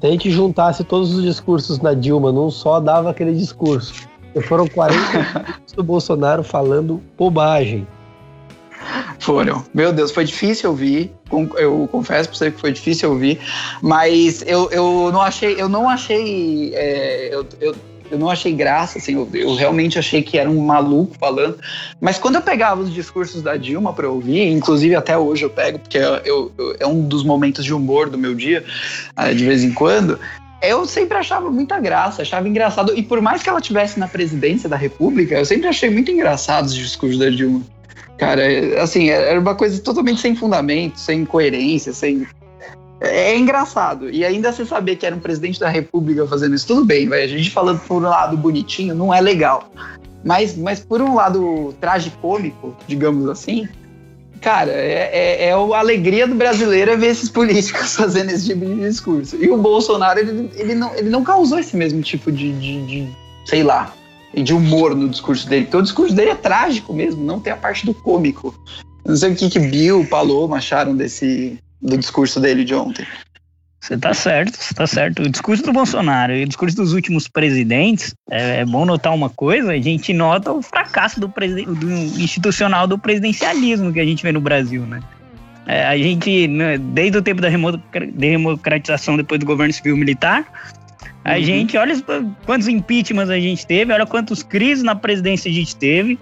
se 0.00 0.06
a 0.06 0.10
gente 0.10 0.30
juntasse 0.30 0.84
todos 0.84 1.12
os 1.12 1.24
discursos 1.24 1.76
da 1.78 1.92
Dilma 1.92 2.30
num 2.30 2.52
só, 2.52 2.78
dava 2.78 3.10
aquele 3.10 3.34
discurso. 3.34 4.06
E 4.32 4.40
foram 4.40 4.68
40 4.68 4.96
minutos 5.18 5.74
do 5.74 5.82
Bolsonaro 5.82 6.44
falando 6.44 7.02
bobagem. 7.18 7.84
Foram. 9.18 9.64
Meu 9.74 9.92
Deus, 9.92 10.12
foi 10.12 10.22
difícil 10.22 10.70
ouvir. 10.70 11.12
Eu 11.56 11.88
confesso 11.90 12.28
pra 12.28 12.38
você 12.38 12.50
que 12.52 12.60
foi 12.60 12.70
difícil 12.70 13.10
ouvir. 13.10 13.40
Mas 13.82 14.44
eu, 14.46 14.70
eu 14.70 15.10
não 15.12 15.20
achei. 15.20 15.60
Eu 15.60 15.68
não 15.68 15.88
achei. 15.88 16.72
É, 16.74 17.34
eu, 17.34 17.44
eu 17.60 17.74
eu 18.10 18.18
não 18.18 18.30
achei 18.30 18.52
graça, 18.52 18.98
assim, 18.98 19.14
eu, 19.14 19.28
eu, 19.32 19.54
realmente 19.54 19.98
achei 19.98 20.22
que 20.22 20.38
era 20.38 20.48
um 20.48 20.64
maluco 20.64 21.16
falando. 21.18 21.58
Mas 22.00 22.18
quando 22.18 22.36
eu 22.36 22.42
pegava 22.42 22.80
os 22.80 22.92
discursos 22.92 23.42
da 23.42 23.56
Dilma 23.56 23.92
para 23.92 24.08
ouvir, 24.08 24.48
inclusive 24.48 24.94
até 24.94 25.16
hoje 25.16 25.44
eu 25.44 25.50
pego, 25.50 25.78
porque 25.78 25.98
eu, 25.98 26.52
eu, 26.58 26.76
é 26.78 26.86
um 26.86 27.06
dos 27.06 27.24
momentos 27.24 27.64
de 27.64 27.72
humor 27.72 28.08
do 28.08 28.18
meu 28.18 28.34
dia, 28.34 28.64
ah, 29.16 29.32
de 29.32 29.44
vez 29.44 29.62
em 29.62 29.72
quando, 29.72 30.18
eu 30.62 30.86
sempre 30.86 31.16
achava 31.16 31.50
muita 31.50 31.78
graça, 31.78 32.22
achava 32.22 32.48
engraçado. 32.48 32.92
E 32.96 33.02
por 33.02 33.20
mais 33.20 33.42
que 33.42 33.48
ela 33.48 33.60
tivesse 33.60 33.98
na 33.98 34.08
presidência 34.08 34.68
da 34.68 34.76
República, 34.76 35.36
eu 35.36 35.44
sempre 35.44 35.68
achei 35.68 35.90
muito 35.90 36.10
engraçado 36.10 36.66
os 36.66 36.74
discursos 36.74 37.18
da 37.18 37.30
Dilma. 37.30 37.62
Cara, 38.18 38.42
assim, 38.82 39.10
era 39.10 39.38
uma 39.38 39.54
coisa 39.54 39.80
totalmente 39.80 40.20
sem 40.20 40.34
fundamento, 40.34 40.98
sem 40.98 41.24
coerência, 41.24 41.92
sem 41.92 42.26
é, 43.00 43.32
é 43.32 43.38
engraçado. 43.38 44.10
E 44.10 44.24
ainda 44.24 44.52
você 44.52 44.64
saber 44.64 44.96
que 44.96 45.06
era 45.06 45.14
um 45.14 45.20
presidente 45.20 45.60
da 45.60 45.68
República 45.68 46.26
fazendo 46.26 46.54
isso, 46.54 46.66
tudo 46.66 46.84
bem, 46.84 47.08
vai. 47.08 47.22
A 47.22 47.28
gente 47.28 47.50
falando 47.50 47.80
por 47.80 48.02
um 48.02 48.08
lado 48.08 48.36
bonitinho 48.36 48.94
não 48.94 49.12
é 49.12 49.20
legal. 49.20 49.70
Mas, 50.24 50.56
mas 50.56 50.80
por 50.80 51.00
um 51.00 51.14
lado 51.14 51.74
tragicômico, 51.80 52.76
digamos 52.86 53.28
assim, 53.28 53.68
cara, 54.40 54.72
é, 54.72 55.10
é, 55.12 55.44
é, 55.46 55.52
a 55.52 55.78
alegria 55.78 56.26
do 56.26 56.34
brasileiro 56.34 56.90
é 56.90 56.96
ver 56.96 57.08
esses 57.08 57.28
políticos 57.28 57.94
fazendo 57.96 58.30
esse 58.30 58.46
tipo 58.46 58.64
de 58.64 58.80
discurso. 58.80 59.36
E 59.36 59.48
o 59.48 59.56
Bolsonaro, 59.56 60.18
ele, 60.18 60.50
ele, 60.54 60.74
não, 60.74 60.94
ele 60.94 61.08
não 61.08 61.22
causou 61.22 61.58
esse 61.58 61.76
mesmo 61.76 62.02
tipo 62.02 62.32
de, 62.32 62.52
de, 62.52 62.86
de 62.86 63.08
sei 63.44 63.62
lá, 63.62 63.92
de 64.34 64.52
humor 64.52 64.94
no 64.94 65.08
discurso 65.08 65.48
dele. 65.48 65.64
Porque 65.64 65.76
o 65.76 65.82
discurso 65.82 66.14
dele 66.14 66.30
é 66.30 66.34
trágico 66.34 66.92
mesmo, 66.92 67.24
não 67.24 67.40
tem 67.40 67.52
a 67.52 67.56
parte 67.56 67.86
do 67.86 67.94
cômico. 67.94 68.54
Não 69.04 69.16
sei 69.16 69.32
o 69.32 69.36
que, 69.36 69.48
que 69.48 69.58
Bill, 69.58 70.06
Paloma 70.06 70.56
acharam 70.56 70.94
desse, 70.94 71.58
do 71.80 71.96
discurso 71.96 72.40
dele 72.40 72.64
de 72.64 72.74
ontem. 72.74 73.06
Você 73.80 73.96
tá 73.96 74.12
certo, 74.12 74.56
você 74.56 74.74
tá 74.74 74.86
certo. 74.86 75.22
O 75.22 75.30
discurso 75.30 75.62
do 75.62 75.72
Bolsonaro 75.72 76.34
e 76.34 76.42
o 76.42 76.46
discurso 76.46 76.76
dos 76.76 76.92
últimos 76.92 77.28
presidentes, 77.28 78.14
é, 78.30 78.60
é 78.60 78.64
bom 78.64 78.84
notar 78.84 79.14
uma 79.14 79.30
coisa, 79.30 79.72
a 79.72 79.80
gente 79.80 80.12
nota 80.12 80.52
o 80.52 80.60
fracasso 80.60 81.20
do, 81.20 81.28
do 81.28 81.90
institucional 82.20 82.86
do 82.86 82.98
presidencialismo 82.98 83.92
que 83.92 84.00
a 84.00 84.04
gente 84.04 84.22
vê 84.22 84.32
no 84.32 84.40
Brasil, 84.40 84.84
né? 84.84 85.00
É, 85.66 85.86
a 85.86 85.96
gente, 85.96 86.48
né, 86.48 86.78
desde 86.78 87.18
o 87.18 87.22
tempo 87.22 87.42
da 87.42 87.48
democratização 88.14 89.16
depois 89.16 89.38
do 89.38 89.46
governo 89.46 89.72
civil 89.72 89.96
militar, 89.96 90.44
a 91.24 91.34
uhum. 91.34 91.42
gente, 91.42 91.76
olha 91.76 91.94
quantos 92.46 92.68
impeachments 92.68 93.28
a 93.28 93.38
gente 93.38 93.66
teve, 93.66 93.92
olha 93.92 94.06
quantos 94.06 94.42
crises 94.42 94.82
na 94.82 94.94
presidência 94.94 95.50
a 95.50 95.54
gente 95.54 95.76
teve, 95.76 96.18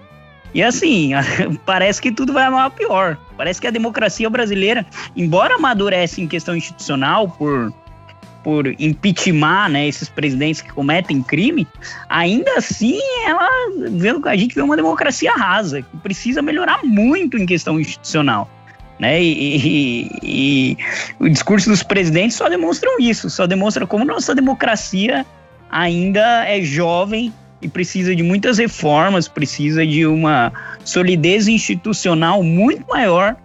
e 0.53 0.63
assim, 0.63 1.11
parece 1.65 2.01
que 2.01 2.11
tudo 2.11 2.33
vai 2.33 2.45
a 2.45 2.69
pior. 2.69 3.17
Parece 3.35 3.61
que 3.61 3.67
a 3.67 3.71
democracia 3.71 4.29
brasileira, 4.29 4.85
embora 5.15 5.55
amadurece 5.55 6.21
em 6.21 6.27
questão 6.27 6.55
institucional 6.55 7.27
por, 7.29 7.73
por 8.43 8.67
impeachment 8.79 9.69
né, 9.69 9.87
esses 9.87 10.09
presidentes 10.09 10.61
que 10.61 10.71
cometem 10.71 11.21
crime, 11.21 11.67
ainda 12.09 12.55
assim 12.57 12.99
ela 13.25 13.47
a 14.25 14.35
gente 14.35 14.55
vê 14.55 14.61
uma 14.61 14.75
democracia 14.75 15.33
rasa, 15.33 15.81
que 15.81 15.97
precisa 15.97 16.41
melhorar 16.41 16.83
muito 16.83 17.37
em 17.37 17.45
questão 17.45 17.79
institucional. 17.79 18.49
Né? 18.99 19.21
E, 19.21 19.57
e, 19.57 20.09
e 20.23 20.77
o 21.19 21.29
discurso 21.29 21.69
dos 21.69 21.83
presidentes 21.83 22.35
só 22.35 22.49
demonstram 22.49 22.99
isso, 22.99 23.29
só 23.29 23.45
demonstra 23.45 23.85
como 23.85 24.03
nossa 24.03 24.33
democracia 24.33 25.23
ainda 25.69 26.45
é 26.45 26.61
jovem 26.63 27.31
e 27.61 27.67
precisa 27.67 28.15
de 28.15 28.23
muitas 28.23 28.57
reformas, 28.57 29.27
precisa 29.27 29.85
de 29.85 30.05
uma 30.05 30.51
solidez 30.83 31.47
institucional 31.47 32.43
muito 32.43 32.85
maior 32.87 33.35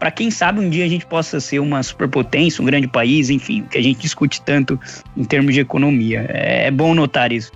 para 0.00 0.10
quem 0.10 0.30
sabe 0.30 0.60
um 0.60 0.70
dia 0.70 0.86
a 0.86 0.88
gente 0.88 1.04
possa 1.04 1.38
ser 1.38 1.58
uma 1.58 1.82
superpotência, 1.82 2.62
um 2.62 2.64
grande 2.64 2.88
país, 2.88 3.28
enfim, 3.28 3.66
que 3.70 3.76
a 3.76 3.82
gente 3.82 4.00
discute 4.00 4.40
tanto 4.40 4.80
em 5.14 5.24
termos 5.24 5.52
de 5.52 5.60
economia. 5.60 6.24
É, 6.30 6.68
é 6.68 6.70
bom 6.70 6.94
notar 6.94 7.30
isso. 7.30 7.52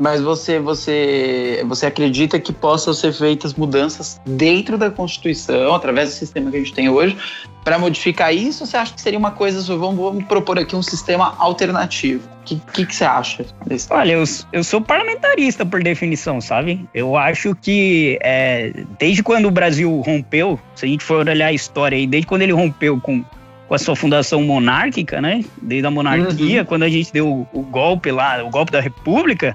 Mas 0.00 0.22
você, 0.22 0.58
você, 0.58 1.62
você 1.66 1.84
acredita 1.84 2.40
que 2.40 2.54
possam 2.54 2.94
ser 2.94 3.12
feitas 3.12 3.52
mudanças 3.52 4.18
dentro 4.24 4.78
da 4.78 4.90
Constituição, 4.90 5.74
através 5.74 6.08
do 6.08 6.12
sistema 6.12 6.50
que 6.50 6.56
a 6.56 6.60
gente 6.60 6.72
tem 6.72 6.88
hoje, 6.88 7.18
para 7.62 7.78
modificar 7.78 8.34
isso? 8.34 8.62
Ou 8.62 8.66
você 8.66 8.78
acha 8.78 8.94
que 8.94 9.00
seria 9.02 9.18
uma 9.18 9.32
coisa, 9.32 9.60
vamos, 9.76 9.96
vamos 9.96 10.24
propor 10.24 10.58
aqui 10.58 10.74
um 10.74 10.82
sistema 10.82 11.34
alternativo? 11.36 12.26
O 12.40 12.44
que, 12.44 12.62
que, 12.72 12.86
que, 12.86 12.96
você 12.96 13.04
acha? 13.04 13.44
Desse? 13.66 13.92
Olha, 13.92 14.12
eu, 14.12 14.24
eu 14.54 14.64
sou 14.64 14.80
parlamentarista 14.80 15.66
por 15.66 15.82
definição, 15.82 16.40
sabe? 16.40 16.88
Eu 16.94 17.14
acho 17.14 17.54
que 17.54 18.18
é, 18.22 18.72
desde 18.98 19.22
quando 19.22 19.48
o 19.48 19.50
Brasil 19.50 20.00
rompeu, 20.00 20.58
se 20.74 20.86
a 20.86 20.88
gente 20.88 21.04
for 21.04 21.28
olhar 21.28 21.48
a 21.48 21.52
história 21.52 21.98
aí, 21.98 22.06
desde 22.06 22.26
quando 22.26 22.40
ele 22.40 22.52
rompeu 22.52 22.98
com 22.98 23.22
com 23.68 23.74
a 23.76 23.78
sua 23.78 23.94
fundação 23.94 24.42
monárquica, 24.42 25.20
né? 25.20 25.44
Desde 25.62 25.86
a 25.86 25.92
monarquia, 25.92 26.62
uhum. 26.62 26.66
quando 26.66 26.82
a 26.82 26.88
gente 26.88 27.12
deu 27.12 27.28
o, 27.28 27.48
o, 27.52 27.62
golpe 27.62 28.10
lá, 28.10 28.42
o 28.42 28.50
golpe 28.50 28.72
da 28.72 28.80
república, 28.80 29.54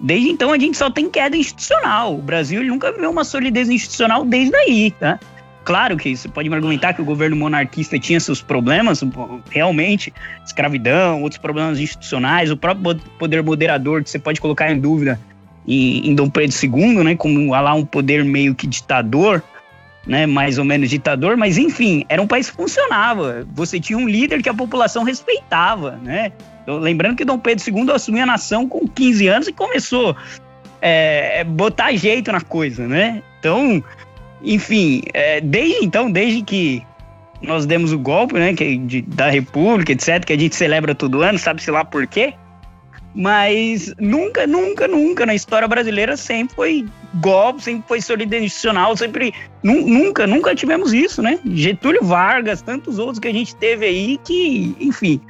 Desde 0.00 0.30
então 0.30 0.52
a 0.52 0.58
gente 0.58 0.76
só 0.76 0.90
tem 0.90 1.10
queda 1.10 1.36
institucional. 1.36 2.14
O 2.14 2.22
Brasil 2.22 2.64
nunca 2.64 2.90
viveu 2.92 3.10
uma 3.10 3.24
solidez 3.24 3.68
institucional 3.68 4.24
desde 4.24 4.56
aí, 4.56 4.90
tá? 4.92 5.20
Claro 5.64 5.96
que 5.96 6.16
você 6.16 6.26
pode 6.28 6.48
me 6.48 6.54
argumentar 6.54 6.94
que 6.94 7.02
o 7.02 7.04
governo 7.04 7.36
monarquista 7.36 7.98
tinha 7.98 8.18
seus 8.18 8.40
problemas, 8.40 9.04
realmente, 9.50 10.12
escravidão, 10.44 11.22
outros 11.22 11.40
problemas 11.40 11.78
institucionais, 11.78 12.50
o 12.50 12.56
próprio 12.56 12.96
poder 13.18 13.42
moderador 13.42 14.02
que 14.02 14.08
você 14.08 14.18
pode 14.18 14.40
colocar 14.40 14.72
em 14.72 14.80
dúvida 14.80 15.20
em, 15.68 16.08
em 16.08 16.14
Dom 16.14 16.30
Pedro 16.30 16.56
II, 16.60 17.04
né, 17.04 17.14
como 17.14 17.50
lá 17.50 17.74
um 17.74 17.84
poder 17.84 18.24
meio 18.24 18.54
que 18.54 18.66
ditador, 18.66 19.42
né, 20.06 20.26
mais 20.26 20.58
ou 20.58 20.64
menos 20.64 20.88
ditador, 20.88 21.36
mas 21.36 21.58
enfim, 21.58 22.04
era 22.08 22.20
um 22.20 22.26
país 22.26 22.50
que 22.50 22.56
funcionava. 22.56 23.46
Você 23.54 23.78
tinha 23.78 23.98
um 23.98 24.08
líder 24.08 24.42
que 24.42 24.48
a 24.48 24.54
população 24.54 25.04
respeitava, 25.04 25.98
né? 26.02 26.32
Lembrando 26.66 27.16
que 27.16 27.24
Dom 27.24 27.38
Pedro 27.38 27.64
II 27.68 27.90
assumiu 27.92 28.22
a 28.22 28.26
nação 28.26 28.68
com 28.68 28.86
15 28.86 29.26
anos 29.28 29.48
e 29.48 29.52
começou 29.52 30.16
é, 30.80 31.44
botar 31.44 31.92
jeito 31.92 32.32
na 32.32 32.40
coisa, 32.40 32.86
né? 32.86 33.22
Então, 33.38 33.82
enfim, 34.42 35.02
é, 35.12 35.40
desde 35.40 35.84
então, 35.84 36.10
desde 36.10 36.42
que 36.42 36.82
nós 37.42 37.66
demos 37.66 37.92
o 37.92 37.98
golpe, 37.98 38.34
né, 38.34 38.54
que, 38.54 38.76
de, 38.76 39.02
da 39.02 39.30
República, 39.30 39.92
etc., 39.92 40.24
que 40.24 40.32
a 40.32 40.38
gente 40.38 40.54
celebra 40.54 40.94
todo 40.94 41.22
ano, 41.22 41.38
sabe-se 41.38 41.70
lá 41.70 41.84
por 41.84 42.06
quê, 42.06 42.34
mas 43.14 43.92
nunca, 43.98 44.46
nunca, 44.46 44.86
nunca 44.86 45.26
na 45.26 45.34
história 45.34 45.66
brasileira 45.66 46.16
sempre 46.16 46.54
foi 46.54 46.86
golpe, 47.14 47.62
sempre 47.62 47.84
foi 47.88 47.98
institucional, 47.98 48.96
sempre, 48.96 49.34
nunca, 49.62 50.26
nunca 50.26 50.54
tivemos 50.54 50.92
isso, 50.92 51.20
né? 51.20 51.40
Getúlio 51.44 52.04
Vargas, 52.04 52.62
tantos 52.62 52.98
outros 52.98 53.18
que 53.18 53.28
a 53.28 53.32
gente 53.32 53.54
teve 53.56 53.84
aí 53.84 54.20
que, 54.24 54.76
enfim, 54.78 55.20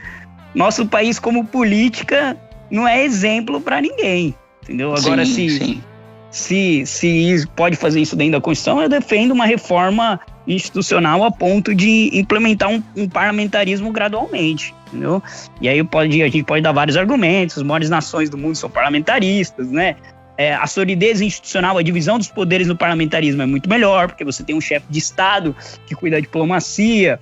nosso 0.54 0.86
país 0.86 1.18
como 1.18 1.44
política 1.46 2.36
não 2.70 2.86
é 2.86 3.02
exemplo 3.02 3.60
para 3.60 3.80
ninguém, 3.80 4.34
entendeu? 4.62 4.94
Agora 4.94 5.24
sim, 5.24 5.48
se, 5.48 5.58
sim. 5.58 5.82
se, 6.30 6.86
se 6.86 7.48
pode 7.56 7.76
fazer 7.76 8.00
isso 8.00 8.14
dentro 8.14 8.32
da 8.32 8.40
Constituição, 8.40 8.82
eu 8.82 8.88
defendo 8.88 9.32
uma 9.32 9.46
reforma 9.46 10.20
institucional 10.46 11.24
a 11.24 11.30
ponto 11.30 11.74
de 11.74 12.10
implementar 12.12 12.68
um, 12.68 12.82
um, 12.96 13.08
parlamentarismo 13.08 13.92
gradualmente, 13.92 14.74
entendeu? 14.88 15.22
E 15.60 15.68
aí 15.68 15.82
pode, 15.84 16.22
a 16.22 16.26
gente 16.26 16.44
pode 16.44 16.62
dar 16.62 16.72
vários 16.72 16.96
argumentos, 16.96 17.58
as 17.58 17.62
maiores 17.62 17.90
nações 17.90 18.30
do 18.30 18.38
mundo 18.38 18.56
são 18.56 18.70
parlamentaristas, 18.70 19.70
né? 19.70 19.96
É, 20.36 20.54
a 20.54 20.66
solidez 20.66 21.20
institucional, 21.20 21.76
a 21.76 21.82
divisão 21.82 22.16
dos 22.16 22.28
poderes 22.28 22.66
no 22.66 22.74
parlamentarismo 22.74 23.42
é 23.42 23.46
muito 23.46 23.68
melhor, 23.68 24.08
porque 24.08 24.24
você 24.24 24.42
tem 24.42 24.56
um 24.56 24.60
chefe 24.60 24.86
de 24.88 24.98
Estado 24.98 25.54
que 25.86 25.94
cuida 25.94 26.16
da 26.16 26.20
diplomacia, 26.20 27.20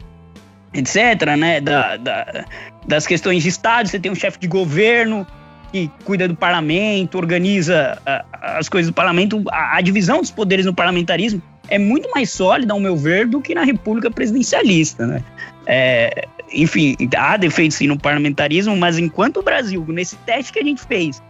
etc., 0.72 1.36
né? 1.36 1.60
Da, 1.60 1.96
da, 1.96 2.44
das 2.86 3.06
questões 3.06 3.42
de 3.42 3.48
Estado, 3.48 3.88
você 3.88 3.98
tem 3.98 4.12
um 4.12 4.14
chefe 4.14 4.38
de 4.38 4.46
governo 4.46 5.26
que 5.72 5.90
cuida 6.04 6.28
do 6.28 6.36
parlamento, 6.36 7.18
organiza 7.18 7.98
uh, 8.06 8.38
as 8.40 8.68
coisas 8.68 8.90
do 8.90 8.94
parlamento, 8.94 9.42
a, 9.50 9.76
a, 9.76 9.80
divisão 9.80 10.20
dos 10.20 10.30
poderes 10.30 10.64
no 10.64 10.72
parlamentarismo 10.72 11.42
é 11.68 11.78
muito 11.78 12.10
mais 12.10 12.30
sólida, 12.30 12.72
ao 12.72 12.80
meu 12.80 12.96
ver, 12.96 13.26
do 13.26 13.40
que 13.40 13.54
na 13.54 13.64
república 13.64 14.10
presidencialista, 14.10 15.06
né? 15.06 15.22
É, 15.66 16.26
enfim, 16.52 16.96
há 17.16 17.36
defeitos 17.36 17.76
sim 17.76 17.86
no 17.86 17.98
parlamentarismo, 17.98 18.76
mas 18.76 18.98
enquanto 18.98 19.38
o 19.38 19.42
Brasil, 19.42 19.84
nesse 19.88 20.16
teste 20.18 20.52
que 20.52 20.58
a 20.58 20.64
gente 20.64 20.82
fez 20.82 21.22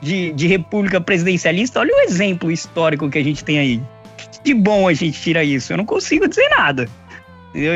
de, 0.00 0.32
de 0.32 0.46
república 0.46 1.00
presidencialista, 1.00 1.80
olha 1.80 1.94
o 1.94 2.00
exemplo 2.00 2.50
histórico 2.50 3.08
que 3.08 3.18
a 3.18 3.24
gente 3.24 3.42
tem 3.42 3.58
aí. 3.58 3.82
De 4.44 4.54
bom 4.54 4.86
a 4.86 4.92
gente 4.92 5.20
tira 5.20 5.42
isso? 5.42 5.72
Eu 5.72 5.78
não 5.78 5.84
consigo 5.84 6.28
dizer 6.28 6.48
nada. 6.50 6.88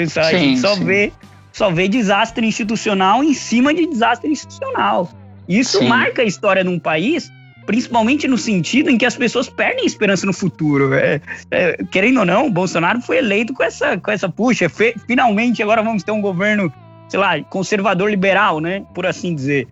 Só, 0.08 0.22
sim, 0.24 0.36
a 0.36 0.38
gente 0.38 0.60
só 0.60 0.74
vê, 0.76 1.12
só 1.52 1.70
vê 1.70 1.88
desastre 1.88 2.46
institucional 2.46 3.24
em 3.24 3.32
cima 3.32 3.72
de 3.72 3.86
desastre 3.86 4.30
institucional. 4.30 5.10
Isso 5.48 5.78
Sim. 5.78 5.88
marca 5.88 6.22
a 6.22 6.24
história 6.24 6.62
de 6.62 6.70
um 6.70 6.78
país, 6.78 7.32
principalmente 7.70 8.26
no 8.26 8.36
sentido 8.36 8.90
em 8.90 8.98
que 8.98 9.06
as 9.06 9.14
pessoas 9.14 9.48
perdem 9.48 9.86
esperança 9.86 10.26
no 10.26 10.32
futuro. 10.32 10.92
É, 10.92 11.20
é, 11.52 11.78
querendo 11.88 12.18
ou 12.18 12.26
não, 12.26 12.48
o 12.48 12.50
Bolsonaro 12.50 13.00
foi 13.00 13.18
eleito 13.18 13.54
com 13.54 13.62
essa, 13.62 13.96
com 13.96 14.10
essa 14.10 14.28
puxa. 14.28 14.68
Fe, 14.68 14.92
finalmente 15.06 15.62
agora 15.62 15.80
vamos 15.80 16.02
ter 16.02 16.10
um 16.10 16.20
governo, 16.20 16.72
sei 17.08 17.20
lá, 17.20 17.40
conservador 17.44 18.10
liberal, 18.10 18.58
né? 18.58 18.82
Por 18.92 19.06
assim 19.06 19.36
dizer. 19.36 19.68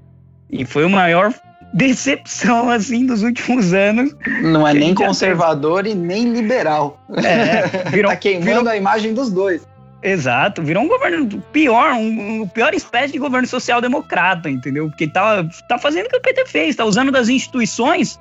E 0.49 0.65
foi 0.65 0.85
o 0.85 0.89
maior 0.89 1.35
decepção 1.75 2.71
assim 2.71 3.05
dos 3.05 3.25
últimos 3.25 3.75
anos. 3.75 4.15
Não 4.43 4.67
é 4.67 4.73
nem 4.73 4.95
conservador 4.95 5.85
e 5.85 5.93
nem 5.93 6.33
liberal. 6.33 7.01
É, 7.17 7.91
virou, 7.91 8.13
tá 8.15 8.17
queimando 8.17 8.47
virou, 8.47 8.69
a 8.69 8.77
imagem 8.77 9.13
dos 9.13 9.29
dois. 9.29 9.67
Exato, 10.03 10.63
virou 10.63 10.85
um 10.85 10.89
governo 10.89 11.43
pior, 11.53 11.93
um, 11.95 12.43
um 12.43 12.49
pior 12.49 12.73
espécie 12.73 13.13
de 13.13 13.19
governo 13.19 13.49
social-democrata, 13.49 14.49
entendeu? 14.49 14.89
Porque 14.89 15.09
tá, 15.09 15.45
tá 15.69 15.77
fazendo 15.77 16.07
o 16.07 16.11
que 16.11 16.17
o 16.17 16.21
PT 16.21 16.47
fez, 16.47 16.77
tá 16.77 16.85
usando 16.85 17.11
das 17.11 17.29
instituições 17.29 18.21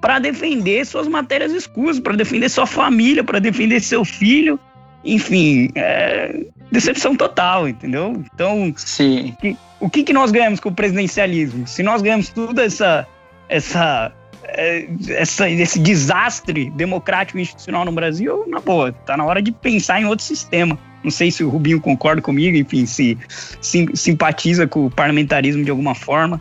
para 0.00 0.18
defender 0.18 0.86
suas 0.86 1.06
matérias 1.06 1.52
escuras, 1.52 2.00
para 2.00 2.16
defender 2.16 2.48
sua 2.48 2.66
família, 2.66 3.22
para 3.22 3.38
defender 3.38 3.80
seu 3.80 4.04
filho. 4.04 4.58
Enfim, 5.04 5.70
é, 5.74 6.46
decepção 6.72 7.14
total, 7.14 7.68
entendeu? 7.68 8.22
Então, 8.32 8.72
Sim. 8.76 9.36
Que, 9.40 9.56
o 9.80 9.88
que, 9.88 10.02
que 10.02 10.12
nós 10.12 10.30
ganhamos 10.30 10.60
com 10.60 10.70
o 10.70 10.74
presidencialismo? 10.74 11.66
Se 11.66 11.82
nós 11.82 12.00
ganhamos 12.00 12.30
tudo 12.30 12.60
essa, 12.60 13.06
essa, 13.48 14.12
é, 14.44 14.88
essa, 15.10 15.48
esse 15.48 15.78
desastre 15.78 16.70
democrático 16.70 17.38
e 17.38 17.42
institucional 17.42 17.84
no 17.84 17.92
Brasil, 17.92 18.44
na 18.48 18.60
boa, 18.60 18.92
tá 18.92 19.16
na 19.16 19.24
hora 19.24 19.42
de 19.42 19.52
pensar 19.52 20.00
em 20.00 20.06
outro 20.06 20.24
sistema. 20.24 20.78
Não 21.02 21.10
sei 21.10 21.30
se 21.30 21.44
o 21.44 21.48
Rubinho 21.48 21.80
concorda 21.80 22.20
comigo, 22.20 22.56
enfim, 22.56 22.86
se, 22.86 23.16
se 23.60 23.88
simpatiza 23.94 24.66
com 24.66 24.86
o 24.86 24.90
parlamentarismo 24.90 25.64
de 25.64 25.70
alguma 25.70 25.94
forma. 25.94 26.40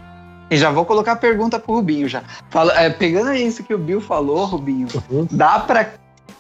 E 0.50 0.58
já 0.58 0.72
vou 0.72 0.86
colocar 0.86 1.13
a 1.13 1.17
pergunta 1.17 1.60
pro 1.60 1.76
Rubinho 1.76 2.08
já. 2.08 2.24
Fala, 2.50 2.74
é, 2.80 2.89
pegando 2.89 3.34
isso 3.34 3.63
que 3.63 3.74
o 3.74 3.78
Bill 3.78 4.00
falou, 4.00 4.46
Rubinho, 4.46 4.88
uhum. 5.10 5.28
dá 5.30 5.60
para 5.60 5.91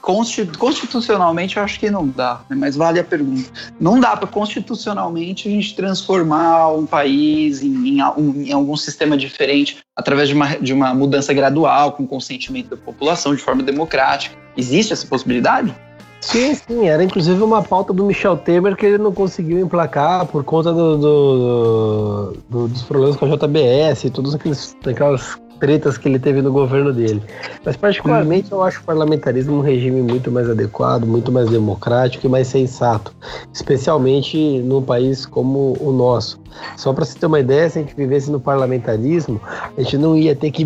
constitucionalmente 0.01 1.57
eu 1.57 1.63
acho 1.63 1.77
que 1.77 1.89
não 1.89 2.07
dá, 2.07 2.39
né? 2.49 2.55
mas 2.57 2.77
vale 2.77 2.97
a 2.97 3.03
pergunta. 3.03 3.49
Não 3.77 3.99
dá 3.99 4.15
para 4.15 4.27
constitucionalmente 4.27 5.49
a 5.49 5.51
gente 5.51 5.75
transformar 5.75 6.69
um 6.69 6.85
país 6.85 7.61
em, 7.61 7.99
em, 7.99 7.99
em, 8.47 8.53
algum 8.53 8.77
sistema 8.77 9.17
diferente 9.17 9.79
através 9.93 10.29
de 10.29 10.35
uma, 10.35 10.55
de 10.55 10.71
uma 10.71 10.93
mudança 10.93 11.33
gradual, 11.33 11.91
com 11.91 12.07
consentimento 12.07 12.69
da 12.69 12.77
população, 12.77 13.35
de 13.35 13.41
forma 13.41 13.61
democrática. 13.61 14.33
Existe 14.55 14.93
essa 14.93 15.05
possibilidade? 15.05 15.75
Sim, 16.21 16.55
sim, 16.55 16.87
era 16.87 17.03
inclusive 17.03 17.41
uma 17.41 17.61
pauta 17.63 17.93
do 17.93 18.03
Michel 18.05 18.37
Temer 18.37 18.75
que 18.75 18.85
ele 18.85 18.97
não 18.97 19.13
conseguiu 19.13 19.59
emplacar 19.59 20.25
por 20.25 20.43
conta 20.43 20.73
do, 20.73 20.97
do, 20.97 22.33
do, 22.49 22.67
dos 22.67 22.81
problemas 22.83 23.15
com 23.15 23.25
a 23.25 23.29
JBS 23.29 24.05
e 24.05 24.09
todas 24.09 24.35
aqueles, 24.35 24.75
aquelas 24.85 25.39
tretas 25.59 25.97
que 25.97 26.07
ele 26.07 26.19
teve 26.19 26.41
no 26.41 26.51
governo 26.51 26.93
dele. 26.93 27.21
Mas, 27.63 27.75
particularmente, 27.75 28.51
eu 28.51 28.63
acho 28.63 28.81
o 28.81 28.83
parlamentarismo 28.83 29.57
um 29.57 29.61
regime 29.61 30.01
muito 30.01 30.31
mais 30.31 30.49
adequado, 30.49 31.05
muito 31.05 31.31
mais 31.31 31.49
democrático 31.49 32.25
e 32.25 32.29
mais 32.29 32.47
sensato, 32.47 33.13
especialmente 33.53 34.59
num 34.61 34.81
país 34.81 35.25
como 35.25 35.75
o 35.79 35.91
nosso. 35.91 36.39
Só 36.75 36.93
para 36.93 37.05
você 37.05 37.17
ter 37.17 37.25
uma 37.25 37.39
ideia, 37.39 37.69
se 37.69 37.79
a 37.79 37.81
gente 37.81 37.95
vivesse 37.95 38.31
no 38.31 38.39
parlamentarismo, 38.39 39.39
a 39.77 39.81
gente 39.81 39.97
não 39.97 40.17
ia 40.17 40.35
ter 40.35 40.51
que 40.51 40.65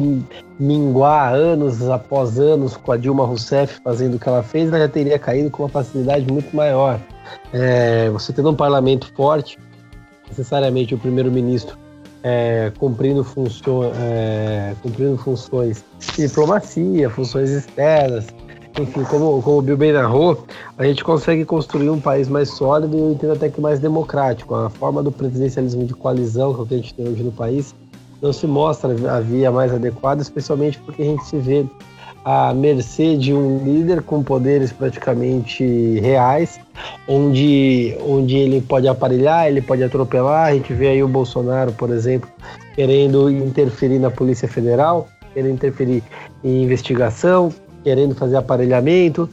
minguar 0.60 1.34
anos 1.34 1.89
após 1.89 2.39
anos 2.39 2.77
com 2.77 2.91
a 2.91 2.97
Dilma 2.97 3.25
Rousseff 3.25 3.82
fazendo 3.84 4.15
o 4.15 4.19
que 4.19 4.30
ela 4.30 4.43
fez, 4.43 4.69
ela 4.69 4.80
já 4.80 4.88
teria 4.88 5.17
caído 5.17 5.49
com 5.49 5.63
uma 5.63 5.69
facilidade 5.69 6.32
muito 6.32 6.56
maior. 6.56 6.99
É, 7.54 8.10
você 8.10 8.32
tendo 8.32 8.49
um 8.49 8.56
parlamento 8.56 9.12
forte, 9.15 9.58
necessariamente 10.27 10.93
o 10.93 10.97
primeiro-ministro 10.97 11.77
é, 12.24 12.72
cumprindo, 12.78 13.24
funcio 13.24 13.84
é, 13.96 14.76
cumprindo 14.82 15.18
funções 15.18 15.84
de 16.00 16.28
diplomacia, 16.28 17.10
funções 17.10 17.50
externas. 17.50 18.28
Enfim, 18.80 19.04
como, 19.04 19.42
como 19.42 19.58
o 19.58 19.62
Bill 19.62 19.76
bem 19.76 19.92
narrou, 19.92 20.46
a 20.78 20.86
gente 20.86 21.04
consegue 21.04 21.44
construir 21.44 21.90
um 21.90 22.00
país 22.00 22.30
mais 22.30 22.50
sólido 22.50 22.96
e 22.96 23.00
eu 23.00 23.12
entendo 23.12 23.34
até 23.34 23.50
que 23.50 23.60
mais 23.60 23.80
democrático. 23.80 24.56
A 24.56 24.70
forma 24.70 25.04
do 25.04 25.12
presidencialismo 25.12 25.86
de 25.86 25.94
coalizão 25.94 26.54
que 26.66 26.74
a 26.74 26.78
gente 26.78 26.94
tem 26.94 27.08
hoje 27.08 27.22
no 27.22 27.32
país 27.32 27.76
não 28.22 28.32
se 28.32 28.48
mostra 28.48 28.94
a 29.12 29.20
via 29.20 29.52
mais 29.52 29.74
adequada, 29.74 30.22
especialmente 30.22 30.80
porque 30.80 31.02
a 31.02 31.06
gente 31.06 31.26
se 31.26 31.38
vê 31.38 31.66
à 32.24 32.54
mercê 32.54 33.18
de 33.18 33.34
um 33.34 33.64
líder 33.64 34.02
com 34.04 34.24
poderes 34.24 34.72
praticamente 34.72 36.00
reais, 36.00 36.60
onde, 37.08 37.96
onde 38.08 38.38
ele 38.38 38.62
pode 38.62 38.88
aparelhar, 38.88 39.48
ele 39.48 39.62
pode 39.62 39.84
atropelar. 39.84 40.50
A 40.50 40.54
gente 40.54 40.74
vê 40.74 40.90
aí 40.90 41.04
o 41.04 41.08
Bolsonaro, 41.08 41.72
por 41.74 41.90
exemplo, 41.90 42.30
querendo 42.76 43.30
interferir 43.30 44.00
na 44.00 44.12
Polícia 44.12 44.48
Federal, 44.48 45.08
querendo 45.34 45.54
interferir 45.54 46.04
em 46.44 46.64
investigação, 46.64 47.52
querendo 47.84 48.14
fazer 48.14 48.36
aparelhamento, 48.36 49.30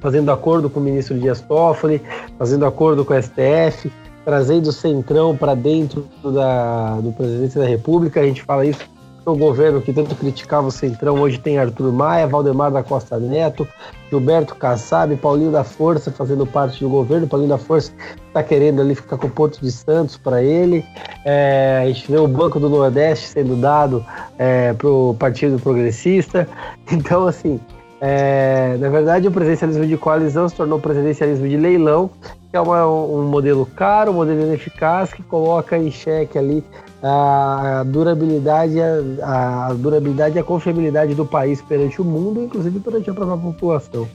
fazendo 0.00 0.30
acordo 0.30 0.70
com 0.70 0.80
o 0.80 0.82
ministro 0.82 1.18
Dias 1.18 1.40
Toffoli, 1.40 2.00
fazendo 2.38 2.66
acordo 2.66 3.04
com 3.04 3.14
o 3.14 3.22
STF, 3.22 3.90
trazendo 4.24 4.68
o 4.68 4.72
Centrão 4.72 5.36
para 5.36 5.54
dentro 5.54 6.06
da, 6.24 7.00
do 7.00 7.12
presidente 7.12 7.58
da 7.58 7.66
República. 7.66 8.20
A 8.20 8.24
gente 8.24 8.42
fala 8.42 8.64
isso 8.64 8.88
o 9.24 9.36
governo 9.36 9.80
que 9.80 9.92
tanto 9.92 10.14
criticava 10.14 10.66
o 10.66 10.70
Centrão, 10.70 11.20
hoje 11.20 11.38
tem 11.38 11.58
Arthur 11.58 11.92
Maia, 11.92 12.26
Valdemar 12.26 12.70
da 12.72 12.82
Costa 12.82 13.18
Neto, 13.18 13.66
Gilberto 14.10 14.54
Kassab, 14.56 15.14
Paulinho 15.16 15.52
da 15.52 15.62
Força 15.62 16.10
fazendo 16.10 16.46
parte 16.46 16.80
do 16.80 16.88
governo. 16.88 17.26
Paulinho 17.26 17.50
da 17.50 17.58
Força 17.58 17.92
está 18.26 18.42
querendo 18.42 18.80
ali 18.80 18.94
ficar 18.94 19.16
com 19.16 19.26
o 19.26 19.30
ponto 19.30 19.60
de 19.60 19.70
Santos 19.70 20.16
para 20.16 20.42
ele. 20.42 20.84
É, 21.24 21.80
a 21.82 21.86
gente 21.86 22.10
vê 22.10 22.18
o 22.18 22.26
Banco 22.26 22.58
do 22.58 22.68
Nordeste 22.68 23.28
sendo 23.28 23.56
dado 23.56 24.04
é, 24.38 24.72
para 24.72 24.88
o 24.88 25.14
Partido 25.18 25.58
Progressista. 25.58 26.48
Então, 26.90 27.26
assim, 27.26 27.58
é, 28.04 28.76
na 28.80 28.88
verdade, 28.88 29.28
o 29.28 29.30
presidencialismo 29.30 29.86
de 29.86 29.96
coalizão 29.96 30.48
se 30.48 30.56
tornou 30.56 30.80
presidencialismo 30.80 31.48
de 31.48 31.56
leilão, 31.56 32.10
que 32.50 32.56
é 32.56 32.60
uma, 32.60 32.84
um 32.86 33.22
modelo 33.22 33.64
caro, 33.64 34.10
um 34.10 34.14
modelo 34.14 34.42
ineficaz, 34.42 35.12
que 35.12 35.22
coloca 35.22 35.78
em 35.78 35.90
xeque 35.90 36.36
ali 36.36 36.64
a 37.02 37.84
durabilidade, 37.84 38.78
a, 38.80 39.66
a 39.66 39.74
durabilidade 39.74 40.36
e 40.36 40.38
a 40.38 40.44
confiabilidade 40.44 41.14
do 41.14 41.26
país 41.26 41.60
perante 41.60 42.00
o 42.00 42.04
mundo, 42.04 42.44
inclusive 42.44 42.78
perante 42.78 43.10
a 43.10 43.14
própria 43.14 43.36
população. 43.36 44.08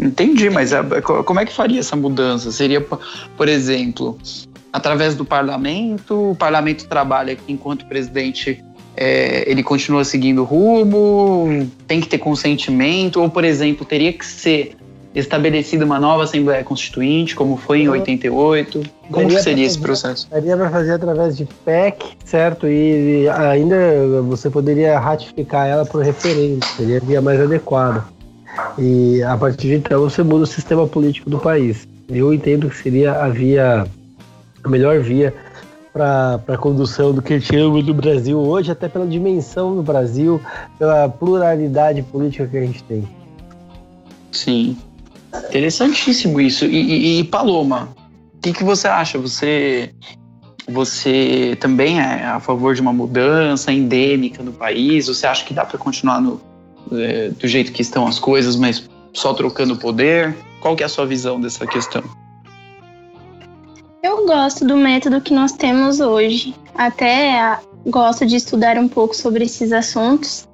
Entendi, 0.00 0.48
mas 0.48 0.72
a, 0.72 0.82
como 1.02 1.40
é 1.40 1.44
que 1.44 1.52
faria 1.52 1.80
essa 1.80 1.96
mudança? 1.96 2.50
Seria, 2.50 2.80
por 3.36 3.48
exemplo, 3.48 4.16
através 4.72 5.14
do 5.14 5.24
parlamento, 5.24 6.30
o 6.30 6.34
parlamento 6.34 6.86
trabalha 6.86 7.36
enquanto 7.46 7.84
presidente 7.86 8.64
é, 8.96 9.50
ele 9.50 9.62
continua 9.62 10.04
seguindo 10.04 10.42
o 10.42 10.44
rumo, 10.44 11.68
tem 11.86 12.00
que 12.00 12.08
ter 12.08 12.18
consentimento, 12.18 13.20
ou, 13.20 13.28
por 13.28 13.44
exemplo, 13.44 13.84
teria 13.84 14.12
que 14.12 14.24
ser 14.24 14.76
estabelecida 15.14 15.84
uma 15.84 15.98
nova 15.98 16.24
Assembleia 16.24 16.62
Constituinte, 16.62 17.34
como 17.34 17.56
foi 17.56 17.82
em 17.82 17.88
88? 17.88 18.82
Como 19.10 19.28
seria 19.30 19.38
fazer, 19.38 19.60
esse 19.62 19.78
processo? 19.78 20.28
Daria 20.30 20.56
para 20.56 20.70
fazer 20.70 20.92
através 20.92 21.36
de 21.36 21.44
PEC, 21.64 22.16
certo? 22.24 22.66
E 22.68 23.28
ainda 23.28 23.76
você 24.22 24.48
poderia 24.48 24.98
ratificar 24.98 25.66
ela 25.66 25.84
por 25.84 26.02
referendo, 26.02 26.64
seria 26.76 26.98
a 26.98 27.00
via 27.00 27.20
mais 27.20 27.40
adequada. 27.40 28.04
E 28.78 29.22
a 29.22 29.36
partir 29.36 29.68
de 29.68 29.74
então 29.76 30.02
você 30.02 30.22
muda 30.22 30.44
o 30.44 30.46
sistema 30.46 30.86
político 30.86 31.28
do 31.28 31.38
país. 31.38 31.88
Eu 32.08 32.32
entendo 32.32 32.68
que 32.68 32.76
seria 32.76 33.12
a 33.12 33.28
via, 33.28 33.86
a 34.62 34.68
melhor 34.68 35.00
via 35.00 35.34
para 35.92 36.40
a 36.46 36.56
condução 36.56 37.12
do 37.12 37.20
que 37.20 37.40
tinha 37.40 37.68
do 37.68 37.94
Brasil 37.94 38.38
hoje, 38.38 38.70
até 38.70 38.88
pela 38.88 39.06
dimensão 39.06 39.74
do 39.74 39.82
Brasil, 39.82 40.40
pela 40.78 41.08
pluralidade 41.08 42.02
política 42.02 42.46
que 42.46 42.56
a 42.56 42.60
gente 42.60 42.82
tem. 42.84 43.08
Sim. 44.30 44.76
Interessantíssimo 45.34 46.40
isso. 46.40 46.64
E, 46.64 47.18
e, 47.18 47.20
e 47.20 47.24
Paloma, 47.24 47.88
o 48.34 48.40
que, 48.40 48.52
que 48.52 48.64
você 48.64 48.88
acha? 48.88 49.18
Você, 49.18 49.94
você 50.68 51.56
também 51.60 52.00
é 52.00 52.24
a 52.24 52.40
favor 52.40 52.74
de 52.74 52.80
uma 52.80 52.92
mudança 52.92 53.72
endêmica 53.72 54.42
no 54.42 54.52
país? 54.52 55.06
Você 55.06 55.26
acha 55.26 55.44
que 55.44 55.54
dá 55.54 55.64
para 55.64 55.78
continuar 55.78 56.20
no, 56.20 56.40
é, 56.92 57.30
do 57.30 57.46
jeito 57.46 57.72
que 57.72 57.82
estão 57.82 58.06
as 58.06 58.18
coisas, 58.18 58.56
mas 58.56 58.88
só 59.12 59.34
trocando 59.34 59.76
poder? 59.76 60.36
Qual 60.60 60.76
que 60.76 60.82
é 60.82 60.86
a 60.86 60.88
sua 60.88 61.06
visão 61.06 61.40
dessa 61.40 61.66
questão? 61.66 62.02
Eu 64.02 64.26
gosto 64.26 64.64
do 64.64 64.76
método 64.76 65.20
que 65.20 65.34
nós 65.34 65.52
temos 65.52 66.00
hoje. 66.00 66.54
Até 66.74 67.58
gosto 67.86 68.26
de 68.26 68.36
estudar 68.36 68.78
um 68.78 68.88
pouco 68.88 69.14
sobre 69.14 69.44
esses 69.44 69.72
assuntos. 69.72 70.48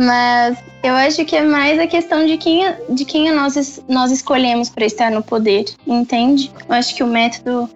Mas 0.00 0.56
eu 0.82 0.94
acho 0.94 1.26
que 1.26 1.36
é 1.36 1.42
mais 1.42 1.78
a 1.78 1.86
questão 1.86 2.24
de 2.24 2.38
quem, 2.38 2.64
de 2.88 3.04
quem 3.04 3.30
nós, 3.34 3.82
nós 3.86 4.10
escolhemos 4.10 4.70
para 4.70 4.86
estar 4.86 5.10
no 5.10 5.22
poder, 5.22 5.66
entende? 5.86 6.50
Eu 6.66 6.74
acho 6.74 6.94
que 6.94 7.02
o 7.02 7.06
método 7.06 7.68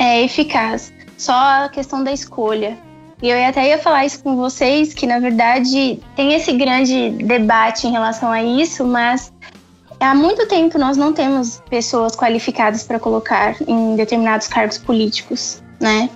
é 0.00 0.24
eficaz. 0.24 0.92
Só 1.16 1.32
a 1.32 1.68
questão 1.68 2.02
da 2.02 2.10
escolha. 2.10 2.76
E 3.22 3.28
eu 3.28 3.46
até 3.46 3.68
ia 3.68 3.78
falar 3.78 4.04
isso 4.04 4.20
com 4.20 4.34
vocês, 4.34 4.92
que 4.92 5.06
na 5.06 5.20
verdade 5.20 6.00
tem 6.16 6.34
esse 6.34 6.52
grande 6.54 7.10
debate 7.10 7.86
em 7.86 7.92
relação 7.92 8.32
a 8.32 8.42
isso, 8.42 8.84
mas 8.84 9.32
há 10.00 10.16
muito 10.16 10.44
tempo 10.48 10.76
nós 10.76 10.96
não 10.96 11.12
temos 11.12 11.62
pessoas 11.70 12.16
qualificadas 12.16 12.82
para 12.82 12.98
colocar 12.98 13.54
em 13.64 13.94
determinados 13.94 14.48
cargos 14.48 14.78
políticos, 14.78 15.62
né? 15.78 16.10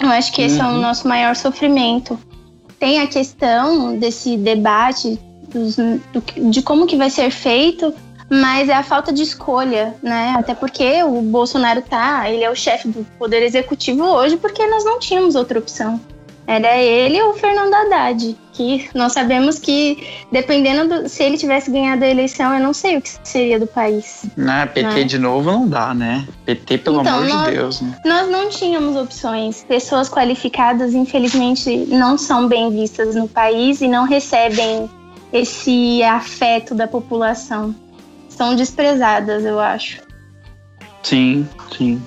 Eu 0.00 0.08
acho 0.08 0.32
que 0.32 0.40
esse 0.40 0.58
uhum. 0.58 0.64
é 0.64 0.68
o 0.68 0.72
uhum. 0.72 0.80
nosso 0.80 1.06
maior 1.06 1.36
sofrimento 1.36 2.18
tem 2.84 3.00
a 3.00 3.06
questão 3.06 3.98
desse 3.98 4.36
debate 4.36 5.18
dos, 5.48 5.76
do, 5.76 6.50
de 6.50 6.60
como 6.60 6.86
que 6.86 6.98
vai 6.98 7.08
ser 7.08 7.30
feito, 7.30 7.94
mas 8.28 8.68
é 8.68 8.74
a 8.74 8.82
falta 8.82 9.10
de 9.10 9.22
escolha, 9.22 9.94
né? 10.02 10.34
Até 10.36 10.54
porque 10.54 11.02
o 11.02 11.22
Bolsonaro 11.22 11.80
tá, 11.80 12.28
ele 12.30 12.44
é 12.44 12.50
o 12.50 12.54
chefe 12.54 12.88
do 12.88 13.02
poder 13.18 13.42
executivo 13.42 14.04
hoje, 14.04 14.36
porque 14.36 14.66
nós 14.66 14.84
não 14.84 14.98
tínhamos 14.98 15.34
outra 15.34 15.58
opção. 15.58 15.98
Era 16.46 16.76
ele 16.76 17.20
ou 17.22 17.30
o 17.30 17.34
Fernando 17.34 17.72
Haddad, 17.72 18.36
que 18.52 18.88
nós 18.94 19.12
sabemos 19.12 19.58
que, 19.58 20.06
dependendo 20.30 21.02
do, 21.02 21.08
se 21.08 21.22
ele 21.22 21.38
tivesse 21.38 21.70
ganhado 21.70 22.04
a 22.04 22.08
eleição, 22.08 22.54
eu 22.54 22.60
não 22.60 22.74
sei 22.74 22.98
o 22.98 23.02
que 23.02 23.10
seria 23.24 23.58
do 23.58 23.66
país. 23.66 24.26
Né, 24.36 24.66
PT 24.66 24.88
né? 24.88 25.04
de 25.04 25.18
novo 25.18 25.50
não 25.50 25.66
dá, 25.66 25.94
né? 25.94 26.26
PT, 26.44 26.78
pelo 26.78 27.00
então, 27.00 27.16
amor 27.16 27.28
nós, 27.28 27.46
de 27.46 27.54
Deus. 27.56 27.80
Né? 27.80 27.98
Nós 28.04 28.28
não 28.28 28.48
tínhamos 28.50 28.94
opções. 28.96 29.64
Pessoas 29.64 30.10
qualificadas, 30.10 30.92
infelizmente, 30.92 31.76
não 31.88 32.18
são 32.18 32.46
bem 32.46 32.70
vistas 32.70 33.14
no 33.14 33.26
país 33.26 33.80
e 33.80 33.88
não 33.88 34.04
recebem 34.04 34.88
esse 35.32 36.02
afeto 36.02 36.74
da 36.74 36.86
população. 36.86 37.74
São 38.28 38.54
desprezadas, 38.54 39.44
eu 39.44 39.58
acho. 39.58 40.03
Sim, 41.04 41.46
sim. 41.76 42.02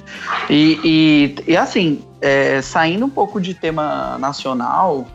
E, 0.49 0.79
e, 0.83 1.51
e 1.51 1.55
assim, 1.55 2.01
é, 2.19 2.61
saindo 2.61 3.05
um 3.05 3.09
pouco 3.09 3.39
de 3.39 3.53
tema 3.53 4.17
nacional 4.17 5.07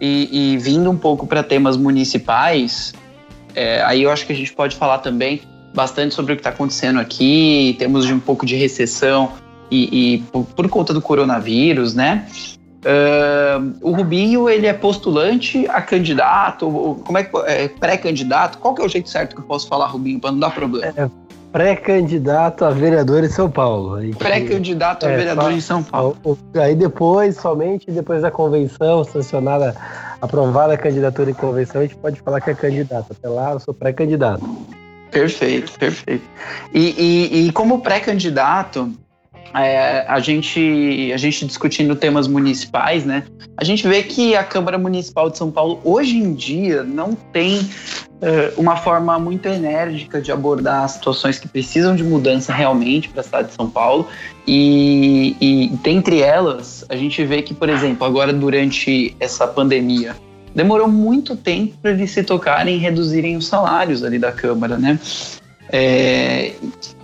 e, 0.00 0.54
e 0.54 0.58
vindo 0.58 0.90
um 0.90 0.96
pouco 0.96 1.26
para 1.26 1.42
temas 1.42 1.76
municipais, 1.76 2.92
é, 3.54 3.82
aí 3.84 4.02
eu 4.02 4.10
acho 4.10 4.26
que 4.26 4.32
a 4.32 4.36
gente 4.36 4.52
pode 4.52 4.74
falar 4.74 4.98
também 4.98 5.42
bastante 5.72 6.12
sobre 6.12 6.32
o 6.32 6.36
que 6.36 6.40
está 6.40 6.50
acontecendo 6.50 6.98
aqui, 6.98 7.76
temos 7.78 8.04
de 8.04 8.12
um 8.12 8.18
pouco 8.18 8.44
de 8.44 8.56
recessão 8.56 9.32
e, 9.70 10.14
e 10.14 10.18
por, 10.32 10.44
por, 10.44 10.68
conta 10.68 10.92
do 10.92 11.00
coronavírus, 11.00 11.94
né? 11.94 12.26
Uh, 12.80 13.76
o 13.82 13.92
Rubinho 13.92 14.48
ele 14.48 14.66
é 14.66 14.72
postulante 14.72 15.68
a 15.68 15.82
candidato, 15.82 17.00
como 17.04 17.18
é 17.18 17.22
que 17.22 17.36
é 17.46 17.68
pré-candidato? 17.68 18.58
Qual 18.58 18.74
que 18.74 18.82
é 18.82 18.84
o 18.84 18.88
jeito 18.88 19.08
certo 19.08 19.36
que 19.36 19.42
eu 19.42 19.44
posso 19.44 19.68
falar, 19.68 19.86
Rubinho, 19.86 20.18
para 20.18 20.32
não 20.32 20.38
dar 20.40 20.50
problema? 20.50 20.92
É, 20.96 21.08
pré-candidato 21.52 22.64
a 22.64 22.70
vereador 22.70 23.24
em 23.24 23.28
São 23.28 23.50
Paulo. 23.50 23.98
Pré-candidato 24.16 25.06
a 25.06 25.10
é, 25.10 25.16
vereador 25.16 25.52
em 25.52 25.60
São 25.60 25.82
Paulo. 25.82 26.16
Aí 26.54 26.74
depois, 26.74 27.36
somente 27.36 27.90
depois 27.90 28.22
da 28.22 28.30
convenção, 28.30 29.04
sancionada, 29.04 29.74
aprovada 30.20 30.74
a 30.74 30.78
candidatura 30.78 31.30
em 31.30 31.34
convenção, 31.34 31.80
a 31.80 31.84
gente 31.84 31.96
pode 31.96 32.20
falar 32.20 32.40
que 32.40 32.50
é 32.50 32.54
candidato. 32.54 33.06
Até 33.10 33.28
lá 33.28 33.52
eu 33.52 33.60
sou 33.60 33.74
pré-candidato. 33.74 34.44
Perfeito, 35.10 35.72
perfeito. 35.78 36.24
E, 36.72 36.94
e, 36.96 37.46
e 37.46 37.52
como 37.52 37.80
pré-candidato, 37.80 38.92
é, 39.54 40.04
a, 40.06 40.20
gente, 40.20 41.10
a 41.12 41.16
gente 41.16 41.44
discutindo 41.44 41.96
temas 41.96 42.28
municipais, 42.28 43.04
né? 43.04 43.24
A 43.56 43.64
gente 43.64 43.86
vê 43.86 44.02
que 44.02 44.36
a 44.36 44.44
Câmara 44.44 44.78
Municipal 44.78 45.28
de 45.28 45.36
São 45.36 45.50
Paulo, 45.50 45.80
hoje 45.82 46.16
em 46.16 46.32
dia, 46.32 46.84
não 46.84 47.14
tem 47.14 47.68
uma 48.56 48.76
forma 48.76 49.18
muito 49.18 49.48
enérgica 49.48 50.20
de 50.20 50.30
abordar 50.30 50.88
situações 50.88 51.38
que 51.38 51.48
precisam 51.48 51.96
de 51.96 52.04
mudança 52.04 52.52
realmente 52.52 53.08
para 53.08 53.20
a 53.20 53.24
cidade 53.24 53.48
de 53.48 53.54
São 53.54 53.68
Paulo. 53.70 54.06
E, 54.46 55.36
e 55.40 55.68
dentre 55.82 56.20
elas, 56.20 56.84
a 56.88 56.96
gente 56.96 57.24
vê 57.24 57.40
que, 57.42 57.54
por 57.54 57.68
exemplo, 57.68 58.06
agora 58.06 58.32
durante 58.32 59.16
essa 59.18 59.46
pandemia, 59.46 60.14
demorou 60.54 60.88
muito 60.88 61.36
tempo 61.36 61.76
para 61.80 61.92
eles 61.92 62.10
se 62.10 62.22
tocarem 62.22 62.76
em 62.76 62.78
reduzirem 62.78 63.36
os 63.36 63.46
salários 63.46 64.04
ali 64.04 64.18
da 64.18 64.32
Câmara, 64.32 64.76
né? 64.76 64.98
É, 65.72 66.52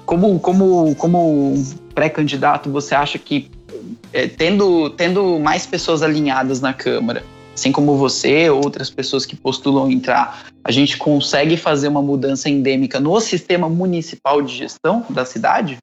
como, 0.04 0.38
como, 0.40 0.94
como 0.96 1.54
pré-candidato, 1.94 2.70
você 2.70 2.94
acha 2.94 3.18
que 3.18 3.50
é, 4.12 4.26
tendo, 4.26 4.90
tendo 4.90 5.38
mais 5.38 5.66
pessoas 5.66 6.02
alinhadas 6.02 6.60
na 6.60 6.72
Câmara, 6.72 7.22
assim 7.56 7.72
como 7.72 7.96
você, 7.96 8.50
outras 8.50 8.90
pessoas 8.90 9.24
que 9.24 9.34
postulam 9.34 9.90
entrar, 9.90 10.46
a 10.62 10.70
gente 10.70 10.98
consegue 10.98 11.56
fazer 11.56 11.88
uma 11.88 12.02
mudança 12.02 12.50
endêmica 12.50 13.00
no 13.00 13.18
sistema 13.18 13.66
municipal 13.66 14.42
de 14.42 14.54
gestão 14.54 15.04
da 15.08 15.24
cidade? 15.24 15.78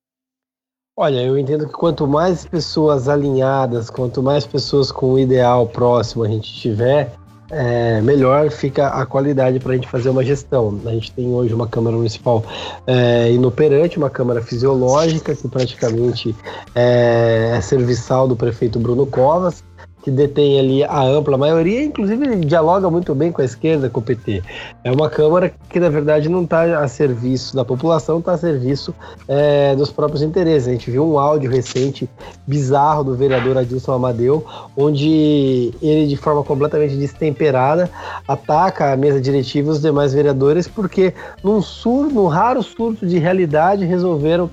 Olha, 0.95 1.19
eu 1.23 1.35
entendo 1.35 1.65
que 1.65 1.73
quanto 1.73 2.07
mais 2.07 2.45
pessoas 2.45 3.09
alinhadas, 3.09 3.89
quanto 3.89 4.21
mais 4.21 4.45
pessoas 4.45 4.91
com 4.91 5.13
o 5.13 5.19
ideal 5.19 5.65
próximo 5.65 6.23
a 6.23 6.27
gente 6.27 6.53
tiver, 6.53 7.11
é, 7.49 7.99
melhor 8.01 8.51
fica 8.51 8.89
a 8.89 9.03
qualidade 9.03 9.59
para 9.59 9.71
a 9.71 9.75
gente 9.75 9.87
fazer 9.87 10.09
uma 10.09 10.23
gestão. 10.23 10.79
A 10.85 10.91
gente 10.91 11.11
tem 11.11 11.33
hoje 11.33 11.55
uma 11.55 11.67
Câmara 11.67 11.97
Municipal 11.97 12.45
é, 12.85 13.31
inoperante, 13.31 13.97
uma 13.97 14.11
Câmara 14.11 14.43
fisiológica, 14.43 15.35
que 15.35 15.47
praticamente 15.47 16.35
é, 16.75 17.53
é 17.57 17.61
serviçal 17.61 18.27
do 18.27 18.35
prefeito 18.35 18.77
Bruno 18.77 19.07
Covas 19.07 19.63
que 20.03 20.11
detém 20.11 20.59
ali 20.59 20.83
a 20.83 21.01
ampla 21.01 21.37
maioria, 21.37 21.81
inclusive 21.81 22.35
dialoga 22.45 22.89
muito 22.89 23.15
bem 23.15 23.31
com 23.31 23.41
a 23.41 23.45
esquerda, 23.45 23.89
com 23.89 24.01
o 24.01 24.03
PT. 24.03 24.43
É 24.83 24.91
uma 24.91 25.09
Câmara 25.09 25.53
que, 25.69 25.79
na 25.79 25.89
verdade, 25.89 26.27
não 26.27 26.43
está 26.43 26.79
a 26.79 26.87
serviço 26.87 27.55
da 27.55 27.63
população, 27.63 28.19
está 28.19 28.33
a 28.33 28.37
serviço 28.37 28.93
é, 29.27 29.75
dos 29.75 29.91
próprios 29.91 30.21
interesses. 30.21 30.67
A 30.67 30.71
gente 30.71 30.91
viu 30.91 31.05
um 31.05 31.17
áudio 31.17 31.49
recente 31.49 32.09
bizarro 32.45 33.03
do 33.03 33.15
vereador 33.15 33.57
Adilson 33.57 33.93
Amadeu, 33.93 34.45
onde 34.75 35.71
ele, 35.81 36.07
de 36.07 36.17
forma 36.17 36.43
completamente 36.43 36.95
destemperada, 36.95 37.89
ataca 38.27 38.91
a 38.91 38.97
mesa 38.97 39.21
diretiva 39.21 39.69
e 39.69 39.71
os 39.71 39.81
demais 39.81 40.13
vereadores, 40.13 40.67
porque 40.67 41.13
num, 41.43 41.61
sur, 41.61 42.11
num 42.11 42.27
raro 42.27 42.61
surto 42.61 43.05
de 43.05 43.19
realidade 43.19 43.85
resolveram 43.85 44.49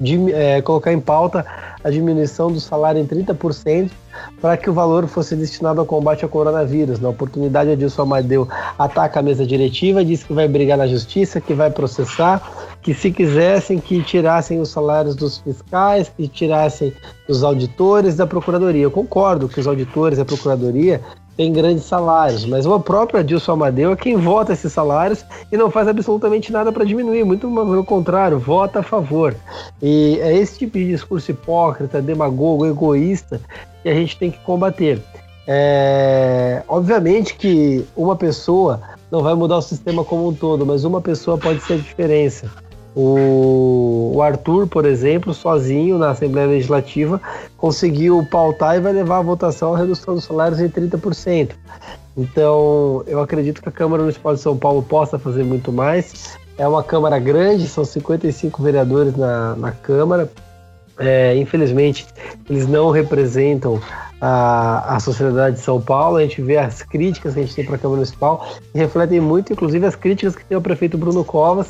de, 0.00 0.32
é, 0.32 0.62
colocar 0.62 0.92
em 0.92 1.00
pauta 1.00 1.44
a 1.82 1.90
diminuição 1.90 2.50
do 2.50 2.60
salário 2.60 3.00
em 3.00 3.06
30% 3.06 3.90
para 4.40 4.56
que 4.56 4.68
o 4.68 4.72
valor 4.72 5.06
fosse 5.06 5.34
destinado 5.34 5.80
ao 5.80 5.86
combate 5.86 6.24
ao 6.24 6.30
coronavírus. 6.30 7.00
Na 7.00 7.08
oportunidade, 7.08 7.70
Adilson 7.70 8.02
Amadeu 8.02 8.48
ataca 8.78 9.20
a 9.20 9.22
mesa 9.22 9.46
diretiva, 9.46 10.04
diz 10.04 10.22
que 10.22 10.32
vai 10.32 10.46
brigar 10.48 10.78
na 10.78 10.86
justiça, 10.86 11.40
que 11.40 11.54
vai 11.54 11.70
processar, 11.70 12.42
que 12.82 12.94
se 12.94 13.10
quisessem 13.10 13.78
que 13.78 14.02
tirassem 14.02 14.60
os 14.60 14.70
salários 14.70 15.14
dos 15.14 15.38
fiscais, 15.38 16.10
que 16.16 16.28
tirassem 16.28 16.92
os 17.28 17.42
auditores 17.42 18.16
da 18.16 18.26
procuradoria. 18.26 18.82
Eu 18.82 18.90
concordo 18.90 19.48
que 19.48 19.60
os 19.60 19.66
auditores 19.66 20.18
da 20.18 20.24
procuradoria 20.24 21.00
tem 21.38 21.52
grandes 21.52 21.84
salários, 21.84 22.44
mas 22.44 22.66
o 22.66 22.80
próprio 22.80 23.20
Adilson 23.20 23.52
Amadeu 23.52 23.92
é 23.92 23.96
quem 23.96 24.16
vota 24.16 24.52
esses 24.52 24.72
salários 24.72 25.24
e 25.52 25.56
não 25.56 25.70
faz 25.70 25.86
absolutamente 25.86 26.50
nada 26.50 26.72
para 26.72 26.84
diminuir, 26.84 27.22
muito 27.22 27.48
pelo 27.48 27.84
contrário, 27.84 28.40
vota 28.40 28.80
a 28.80 28.82
favor. 28.82 29.36
E 29.80 30.18
é 30.20 30.36
esse 30.36 30.58
tipo 30.58 30.76
de 30.76 30.88
discurso 30.88 31.30
hipócrita, 31.30 32.02
demagogo, 32.02 32.66
egoísta 32.66 33.40
que 33.84 33.88
a 33.88 33.94
gente 33.94 34.18
tem 34.18 34.32
que 34.32 34.38
combater. 34.40 35.00
É, 35.46 36.64
obviamente 36.66 37.36
que 37.36 37.86
uma 37.96 38.16
pessoa 38.16 38.80
não 39.08 39.22
vai 39.22 39.34
mudar 39.34 39.58
o 39.58 39.62
sistema 39.62 40.04
como 40.04 40.26
um 40.26 40.34
todo, 40.34 40.66
mas 40.66 40.82
uma 40.82 41.00
pessoa 41.00 41.38
pode 41.38 41.60
ser 41.60 41.74
a 41.74 41.76
diferença. 41.76 42.50
O, 43.00 44.10
o, 44.16 44.22
Arthur, 44.22 44.66
por 44.66 44.84
exemplo, 44.84 45.32
sozinho 45.32 45.98
na 45.98 46.10
Assembleia 46.10 46.48
Legislativa, 46.48 47.22
conseguiu 47.56 48.26
pautar 48.28 48.74
e 48.74 48.80
vai 48.80 48.92
levar 48.92 49.18
a 49.18 49.22
votação 49.22 49.72
a 49.72 49.78
redução 49.78 50.16
dos 50.16 50.24
salários 50.24 50.58
em 50.58 50.68
30%. 50.68 51.52
Então, 52.16 53.04
eu 53.06 53.20
acredito 53.20 53.62
que 53.62 53.68
a 53.68 53.72
Câmara 53.72 54.02
Municipal 54.02 54.34
de 54.34 54.40
São 54.40 54.56
Paulo 54.56 54.82
possa 54.82 55.16
fazer 55.16 55.44
muito 55.44 55.72
mais. 55.72 56.36
É 56.58 56.66
uma 56.66 56.82
Câmara 56.82 57.20
grande, 57.20 57.68
são 57.68 57.84
55 57.84 58.60
vereadores 58.60 59.16
na, 59.16 59.54
na 59.54 59.70
Câmara. 59.70 60.28
É, 60.98 61.36
infelizmente, 61.36 62.04
eles 62.50 62.66
não 62.66 62.90
representam 62.90 63.80
a, 64.20 64.96
a 64.96 64.98
sociedade 64.98 65.54
de 65.54 65.62
São 65.62 65.80
Paulo. 65.80 66.16
A 66.16 66.22
gente 66.22 66.42
vê 66.42 66.56
as 66.56 66.82
críticas 66.82 67.34
que 67.34 67.38
a 67.38 67.42
gente 67.44 67.54
tem 67.54 67.64
para 67.64 67.76
a 67.76 67.78
Câmara 67.78 67.98
Municipal, 67.98 68.44
que 68.72 68.76
refletem 68.76 69.20
muito, 69.20 69.52
inclusive, 69.52 69.86
as 69.86 69.94
críticas 69.94 70.34
que 70.34 70.44
tem 70.44 70.58
o 70.58 70.60
prefeito 70.60 70.98
Bruno 70.98 71.24
Covas, 71.24 71.68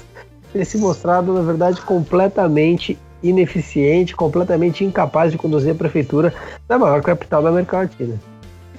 tem 0.53 0.65
se 0.65 0.79
mostrado, 0.79 1.33
na 1.33 1.43
verdade, 1.43 1.81
completamente 1.81 2.99
ineficiente, 3.23 4.15
completamente 4.15 4.85
incapaz 4.85 5.33
de 5.33 5.39
conduzir 5.39 5.73
a 5.73 5.75
prefeitura 5.75 6.33
da 6.69 6.79
maior 6.79 7.03
capital 7.03 7.43
da 7.43 7.49
América 7.49 7.79
Latina. 7.79 8.15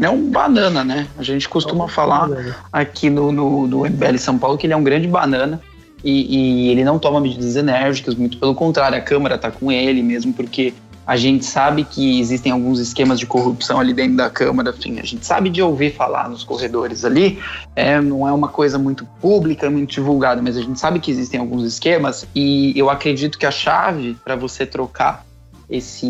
É 0.02 0.10
um 0.10 0.30
banana, 0.30 0.84
né? 0.84 1.08
A 1.18 1.24
gente 1.24 1.50
costuma 1.50 1.84
é 1.84 1.86
um 1.86 1.90
falar 1.90 2.30
banana. 2.30 2.56
aqui 2.72 3.10
no, 3.10 3.32
no, 3.32 3.68
no 3.68 3.80
MBL 3.80 4.18
São 4.18 4.38
Paulo 4.38 4.58
que 4.58 4.66
ele 4.66 4.74
é 4.74 4.78
um 4.78 4.84
grande 4.84 5.08
banana 5.08 5.60
e, 6.04 6.68
e 6.68 6.70
ele 6.70 6.84
não 6.86 6.98
toma 6.98 7.20
medidas 7.20 7.58
enérgicas, 7.58 8.16
muito 8.16 8.38
pelo 8.38 8.56
contrário, 8.56 8.98
a 8.98 9.02
Câmara 9.02 9.36
está 9.36 9.52
com 9.52 9.70
ele 9.70 10.02
mesmo, 10.02 10.32
porque 10.32 10.74
a 11.10 11.18
gente 11.18 11.44
sabe 11.44 11.84
que 11.84 12.20
existem 12.20 12.52
alguns 12.52 12.78
esquemas 12.78 13.20
de 13.20 13.26
corrupção 13.26 13.80
ali 13.80 13.96
dentro 13.96 14.16
da 14.16 14.30
Câmara, 14.30 14.70
enfim, 14.78 15.00
a 15.00 15.04
gente 15.04 15.26
sabe 15.26 15.50
de 15.50 15.60
ouvir 15.60 15.96
falar 15.96 16.30
nos 16.30 16.44
corredores 16.44 17.04
ali, 17.04 17.40
é, 17.76 18.00
não 18.00 18.28
é 18.28 18.32
uma 18.32 18.48
coisa 18.48 18.78
muito 18.78 19.08
pública, 19.20 19.72
muito 19.72 19.90
divulgada, 19.90 20.40
mas 20.40 20.56
a 20.56 20.62
gente 20.62 20.80
sabe 20.80 21.00
que 21.00 21.10
existem 21.10 21.40
alguns 21.40 21.64
esquemas 21.64 22.28
e 22.36 22.78
eu 22.78 22.92
acredito 22.92 23.40
que 23.40 23.48
a 23.48 23.50
chave 23.50 24.16
para 24.24 24.36
você 24.36 24.68
trocar 24.68 25.26
esse 25.68 26.06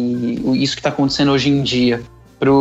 isso 0.56 0.76
que 0.76 0.82
está 0.82 0.90
acontecendo 0.90 1.32
hoje 1.32 1.50
em 1.50 1.64
dia 1.64 2.04
para 2.38 2.52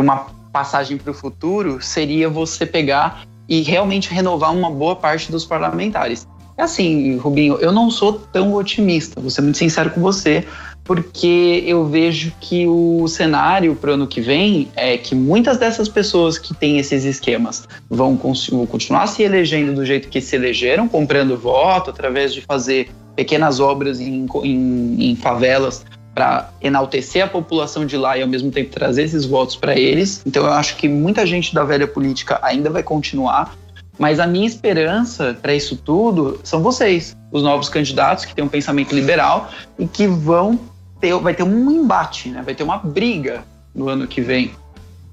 uma 0.00 0.26
passagem 0.52 0.98
para 0.98 1.12
o 1.12 1.14
futuro 1.14 1.80
seria 1.80 2.28
você 2.28 2.66
pegar 2.66 3.22
e 3.48 3.62
realmente 3.62 4.12
renovar 4.12 4.52
uma 4.52 4.72
boa 4.72 4.96
parte 4.96 5.30
dos 5.30 5.44
parlamentares. 5.44 6.26
É 6.58 6.64
assim, 6.64 7.16
Rubinho, 7.18 7.54
eu 7.60 7.70
não 7.70 7.88
sou 7.88 8.14
tão 8.32 8.52
otimista, 8.54 9.20
vou 9.20 9.30
ser 9.30 9.42
muito 9.42 9.56
sincero 9.56 9.90
com 9.90 10.00
você, 10.00 10.44
porque 10.82 11.62
eu 11.64 11.86
vejo 11.86 12.32
que 12.40 12.66
o 12.66 13.06
cenário 13.06 13.76
para 13.76 13.92
o 13.92 13.94
ano 13.94 14.08
que 14.08 14.20
vem 14.20 14.68
é 14.74 14.98
que 14.98 15.14
muitas 15.14 15.56
dessas 15.56 15.88
pessoas 15.88 16.36
que 16.36 16.52
têm 16.52 16.78
esses 16.78 17.04
esquemas 17.04 17.68
vão 17.88 18.16
continuar 18.16 19.06
se 19.06 19.22
elegendo 19.22 19.72
do 19.72 19.86
jeito 19.86 20.08
que 20.08 20.20
se 20.20 20.34
elegeram, 20.34 20.88
comprando 20.88 21.36
voto, 21.38 21.90
através 21.90 22.34
de 22.34 22.40
fazer 22.40 22.90
pequenas 23.14 23.60
obras 23.60 24.00
em, 24.00 24.26
em, 24.42 25.10
em 25.10 25.14
favelas 25.14 25.84
para 26.12 26.50
enaltecer 26.60 27.22
a 27.22 27.28
população 27.28 27.86
de 27.86 27.96
lá 27.96 28.18
e 28.18 28.22
ao 28.22 28.28
mesmo 28.28 28.50
tempo 28.50 28.70
trazer 28.70 29.04
esses 29.04 29.24
votos 29.24 29.54
para 29.54 29.78
eles. 29.78 30.22
Então 30.26 30.44
eu 30.44 30.52
acho 30.52 30.74
que 30.76 30.88
muita 30.88 31.24
gente 31.24 31.54
da 31.54 31.62
velha 31.62 31.86
política 31.86 32.40
ainda 32.42 32.68
vai 32.68 32.82
continuar, 32.82 33.56
mas 33.98 34.20
a 34.20 34.26
minha 34.26 34.46
esperança 34.46 35.36
para 35.40 35.54
isso 35.54 35.76
tudo 35.76 36.40
são 36.44 36.62
vocês, 36.62 37.16
os 37.32 37.42
novos 37.42 37.68
candidatos 37.68 38.24
que 38.24 38.34
têm 38.34 38.44
um 38.44 38.48
pensamento 38.48 38.94
liberal 38.94 39.50
e 39.78 39.86
que 39.86 40.06
vão 40.06 40.58
ter, 41.00 41.14
vai 41.18 41.34
ter 41.34 41.42
um 41.42 41.70
embate, 41.70 42.28
né? 42.28 42.42
vai 42.42 42.54
ter 42.54 42.62
uma 42.62 42.78
briga 42.78 43.44
no 43.74 43.88
ano 43.88 44.06
que 44.06 44.20
vem 44.20 44.52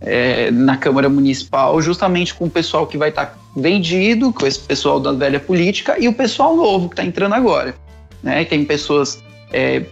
é, 0.02 0.52
na 0.52 0.78
Câmara 0.78 1.10
Municipal, 1.10 1.82
justamente 1.82 2.34
com 2.34 2.45
o 2.45 2.50
pessoal 2.50 2.86
que 2.86 2.98
vai 2.98 3.10
estar 3.10 3.28
tá 3.28 3.38
vendido, 3.56 4.32
com 4.32 4.45
esse 4.45 4.60
pessoal 4.60 5.00
da 5.00 5.12
velha 5.12 5.39
política 5.39 5.98
e 6.00 6.08
o 6.08 6.13
pessoal 6.13 6.56
novo 6.56 6.89
que 6.89 6.93
está 6.93 7.04
entrando 7.04 7.34
agora. 7.34 7.76
Né? 8.21 8.45
Tem 8.45 8.63
pessoas 8.65 9.24
é, 9.52 9.86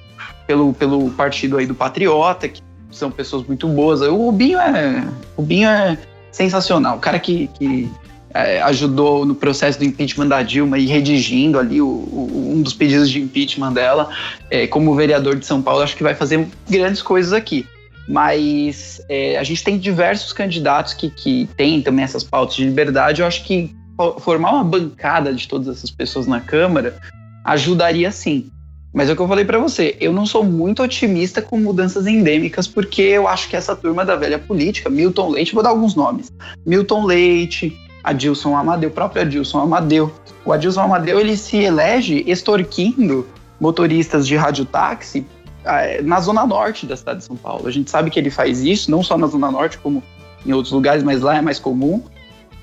pelo, 0.46 0.74
pelo 0.74 1.10
partido 1.12 1.58
aí 1.58 1.66
do 1.66 1.74
Patriota, 1.74 2.48
que 2.48 2.62
são 2.92 3.10
pessoas 3.10 3.46
muito 3.46 3.68
boas. 3.68 4.02
O 4.02 4.16
Rubinho 4.16 4.60
é, 4.60 5.04
o 5.36 5.42
Rubinho 5.42 5.68
é 5.68 5.98
sensacional. 6.32 6.98
O 6.98 7.00
cara 7.00 7.20
que, 7.20 7.48
que 7.48 7.90
é, 8.34 8.62
ajudou 8.64 9.26
no 9.26 9.36
processo 9.36 9.78
do 9.78 9.86
impeachment 9.86 10.28
da 10.28 10.42
Dilma 10.42 10.78
e 10.78 10.86
redigindo 10.86 11.60
ali 11.60 11.82
o, 11.82 11.88
o, 11.88 12.54
um 12.56 12.62
dos 12.62 12.74
pedidos 12.74 13.10
de 13.10 13.22
impeachment 13.22 13.74
dela, 13.74 14.10
é, 14.50 14.66
como 14.68 14.96
vereador 14.96 15.36
de 15.36 15.46
São 15.46 15.62
Paulo, 15.62 15.84
acho 15.84 15.96
que 15.96 16.04
vai 16.04 16.16
fazer 16.16 16.48
grandes 16.70 17.02
coisas 17.02 17.34
aqui. 17.34 17.68
Mas 18.08 19.02
é, 19.08 19.38
a 19.38 19.44
gente 19.44 19.64
tem 19.64 19.78
diversos 19.78 20.34
candidatos 20.34 20.94
que, 20.94 21.10
que 21.10 21.48
têm 21.56 21.82
também 21.82 22.04
essas 22.04 22.24
pautas 22.24 22.56
de 22.56 22.66
liberdade. 22.66 23.22
Eu 23.22 23.28
acho 23.28 23.44
que 23.46 23.74
formar 24.20 24.52
uma 24.52 24.64
bancada 24.64 25.34
de 25.34 25.48
todas 25.48 25.78
essas 25.78 25.92
pessoas 25.92 26.28
na 26.28 26.42
Câmara 26.42 26.98
ajudaria 27.46 28.12
sim. 28.12 28.50
Mas 28.94 29.10
é 29.10 29.14
o 29.14 29.16
que 29.16 29.22
eu 29.24 29.28
falei 29.28 29.44
para 29.44 29.58
você, 29.58 29.98
eu 30.00 30.14
não 30.14 30.24
sou 30.24 30.44
muito 30.44 30.84
otimista 30.84 31.42
com 31.42 31.58
mudanças 31.58 32.06
endêmicas, 32.06 32.68
porque 32.68 33.02
eu 33.02 33.28
acho 33.28 33.50
que 33.50 33.56
essa 33.56 33.76
turma 33.76 34.06
da 34.06 34.16
velha 34.16 34.38
política, 34.38 34.88
Milton 34.88 35.30
Leite, 35.30 35.54
vou 35.54 35.64
dar 35.64 35.72
alguns 35.72 35.96
nomes. 35.96 36.32
Milton 36.64 37.04
Leite, 37.04 37.76
Adilson 38.04 38.56
Amadeu, 38.56 38.90
o 38.90 38.94
próprio 38.94 39.22
Adilson 39.22 39.60
Amadeu. 39.60 40.12
O 40.46 40.52
Adilson 40.52 40.82
Amadeu, 40.82 41.20
ele 41.20 41.38
se 41.38 41.58
elege 41.58 42.24
extorquindo 42.28 43.28
motoristas 43.60 44.28
de 44.28 44.36
radiotáxi 44.36 45.26
eh, 45.64 46.02
na 46.02 46.20
zona 46.20 46.46
norte 46.46 46.86
da 46.86 46.98
cidade 46.98 47.20
de 47.20 47.26
São 47.26 47.36
Paulo. 47.36 47.68
A 47.68 47.72
gente 47.72 47.90
sabe 47.90 48.10
que 48.10 48.20
ele 48.20 48.30
faz 48.30 48.62
isso, 48.62 48.92
não 48.92 49.02
só 49.02 49.18
na 49.18 49.28
zona 49.28 49.50
norte, 49.50 49.78
como 49.78 50.04
em 50.46 50.52
outros 50.52 50.74
lugares, 50.74 51.04
mas 51.04 51.22
lá 51.22 51.38
é 51.38 51.42
mais 51.42 51.60
comum. 51.60 52.04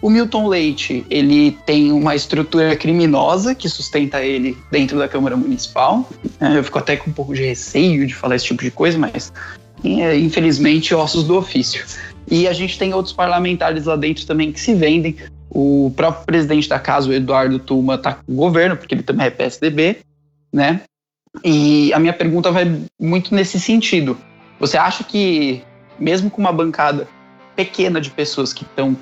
O 0.02 0.08
Milton 0.08 0.48
Leite, 0.48 1.04
ele 1.10 1.52
tem 1.66 1.92
uma 1.92 2.14
estrutura 2.14 2.74
criminosa 2.74 3.54
que 3.54 3.68
sustenta 3.68 4.22
ele 4.22 4.56
dentro 4.70 4.98
da 4.98 5.06
Câmara 5.06 5.36
Municipal. 5.36 6.08
É, 6.40 6.56
eu 6.56 6.64
fico 6.64 6.78
até 6.78 6.96
com 6.96 7.10
um 7.10 7.12
pouco 7.12 7.34
de 7.34 7.42
receio 7.42 8.06
de 8.06 8.14
falar 8.14 8.36
esse 8.36 8.46
tipo 8.46 8.62
de 8.62 8.70
coisa, 8.70 8.98
mas 8.98 9.30
é, 9.84 10.18
infelizmente 10.18 10.94
ossos 10.94 11.24
do 11.24 11.36
ofício. 11.36 11.84
E 12.30 12.46
a 12.46 12.52
gente 12.52 12.78
tem 12.78 12.94
outros 12.94 13.12
parlamentares 13.12 13.86
lá 13.86 13.96
dentro 13.96 14.24
também 14.24 14.52
que 14.52 14.60
se 14.60 14.74
vendem. 14.74 15.16
O 15.50 15.92
próprio 15.96 16.24
presidente 16.24 16.68
da 16.68 16.78
casa, 16.78 17.10
o 17.10 17.12
Eduardo 17.12 17.58
Tuma, 17.58 17.96
está 17.96 18.14
com 18.14 18.32
o 18.32 18.36
governo, 18.36 18.76
porque 18.76 18.94
ele 18.94 19.02
também 19.02 19.26
é 19.26 19.30
PSDB, 19.30 19.98
né? 20.52 20.82
E 21.44 21.92
a 21.92 21.98
minha 21.98 22.12
pergunta 22.12 22.52
vai 22.52 22.80
muito 23.00 23.34
nesse 23.34 23.58
sentido. 23.58 24.16
Você 24.60 24.76
acha 24.76 25.02
que, 25.02 25.62
mesmo 25.98 26.30
com 26.30 26.40
uma 26.40 26.52
bancada 26.52 27.08
pequena 27.56 28.00
de 28.00 28.10
pessoas 28.10 28.52
que 28.52 28.62
estão 28.62 28.96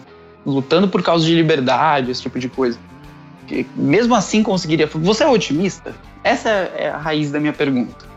lutando 0.47 0.89
por 0.89 1.03
causa 1.03 1.27
de 1.27 1.35
liberdade, 1.35 2.11
esse 2.11 2.23
tipo 2.23 2.39
de 2.39 2.49
coisa. 2.49 2.79
Mesmo 3.77 4.15
assim 4.15 4.43
conseguiria. 4.43 4.87
Você 4.87 5.25
é 5.25 5.29
otimista? 5.29 5.95
Essa 6.25 6.49
é 6.49 6.89
a 6.89 6.97
raiz 6.97 7.31
da 7.31 7.39
minha 7.39 7.53
pergunta. 7.53 8.08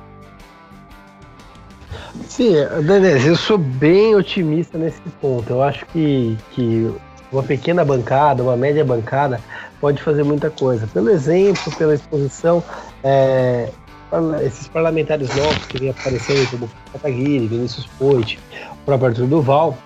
Sim, 2.28 2.54
Denise, 2.86 3.28
eu 3.28 3.36
sou 3.36 3.58
bem 3.58 4.16
otimista 4.16 4.78
nesse 4.78 5.02
ponto. 5.22 5.50
Eu 5.50 5.62
acho 5.62 5.86
que, 5.88 6.38
que 6.52 6.92
uma 7.32 7.44
pequena 7.44 7.86
bancada, 7.86 8.44
uma 8.44 8.58
média 8.58 8.84
bancada, 8.84 9.40
pode 9.80 10.02
fazer 10.02 10.24
muita 10.24 10.50
coisa. 10.50 10.88
Pelo 10.88 11.10
exemplo, 11.10 11.72
pela 11.78 11.94
exposição, 11.94 12.64
é, 13.04 13.70
esses 14.46 14.68
parlamentares 14.68 15.34
novos 15.36 15.66
que 15.68 15.80
vêm 15.80 15.90
aparecendo, 15.90 16.50
como 16.50 16.70
Cataguiri, 16.92 17.48
Vinícius 17.48 17.88
Poit, 17.98 18.40
o 18.72 18.86
próprio 18.86 19.10
Arthur 19.10 19.28
Duval, 19.28 19.78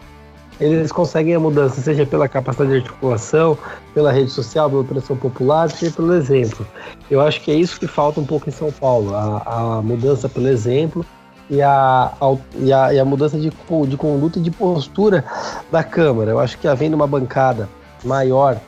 eles 0.60 0.92
conseguem 0.92 1.36
a 1.36 1.40
mudança, 1.40 1.82
seja 1.82 2.06
pela 2.06 2.28
capacidade 2.28 2.72
de 2.72 2.78
articulação, 2.78 3.58
pela 3.94 4.12
rede 4.12 4.32
social, 4.32 4.70
pela 4.70 4.84
pressão 4.84 5.18
popular, 5.18 5.70
seja 5.70 5.92
pelo 5.92 6.14
exemplo. 6.14 6.66
Eu 7.12 7.22
acho 7.22 7.42
que 7.42 7.52
é 7.52 7.56
isso 7.56 7.80
que 7.80 7.88
falta 7.88 8.20
um 8.20 8.26
pouco 8.26 8.50
em 8.50 8.54
São 8.54 8.72
Paulo, 8.72 9.14
a, 9.14 9.44
a 9.46 9.82
mudança 9.82 10.28
pelo 10.30 10.48
exemplo 10.48 11.06
e 11.50 11.62
a, 11.62 12.12
e 12.56 12.74
a, 12.74 12.94
e 12.94 13.00
a 13.00 13.06
mudança 13.06 13.38
de, 13.38 13.50
de 13.50 13.98
conduta 13.98 14.40
e 14.40 14.42
de 14.42 14.52
postura 14.52 15.24
da 15.72 15.84
Câmara. 15.84 16.32
Eu 16.32 16.40
acho 16.40 16.58
que 16.58 16.68
havendo 16.68 16.96
uma 16.96 17.08
bancada 17.08 17.70
maior 18.04 18.60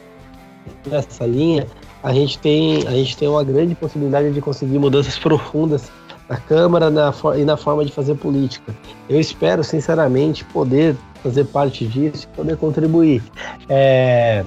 nessa 0.85 1.25
linha, 1.25 1.67
a 2.03 2.13
gente 2.13 2.37
tem, 2.39 2.87
a 2.87 2.91
gente 2.91 3.17
tem 3.17 3.27
uma 3.27 3.43
grande 3.43 3.75
possibilidade 3.75 4.31
de 4.31 4.41
conseguir 4.41 4.79
mudanças 4.79 5.17
profundas 5.17 5.91
na 6.29 6.37
Câmara 6.37 6.89
na, 6.89 7.13
e 7.35 7.43
na 7.43 7.57
forma 7.57 7.85
de 7.85 7.91
fazer 7.91 8.15
política. 8.15 8.75
Eu 9.09 9.19
espero, 9.19 9.63
sinceramente, 9.63 10.43
poder 10.45 10.95
fazer 11.23 11.45
parte 11.45 11.85
disso 11.85 12.27
e 12.31 12.35
poder 12.35 12.57
contribuir. 12.57 13.23
É, 13.69 14.43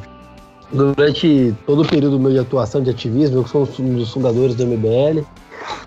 durante 0.72 1.54
todo 1.66 1.82
o 1.82 1.88
período 1.88 2.18
meu 2.18 2.30
de 2.30 2.38
atuação 2.38 2.82
de 2.82 2.90
ativismo, 2.90 3.38
eu 3.38 3.46
sou 3.46 3.68
um 3.78 3.94
dos 3.94 4.12
fundadores 4.12 4.54
do 4.54 4.66
MBL, 4.66 5.24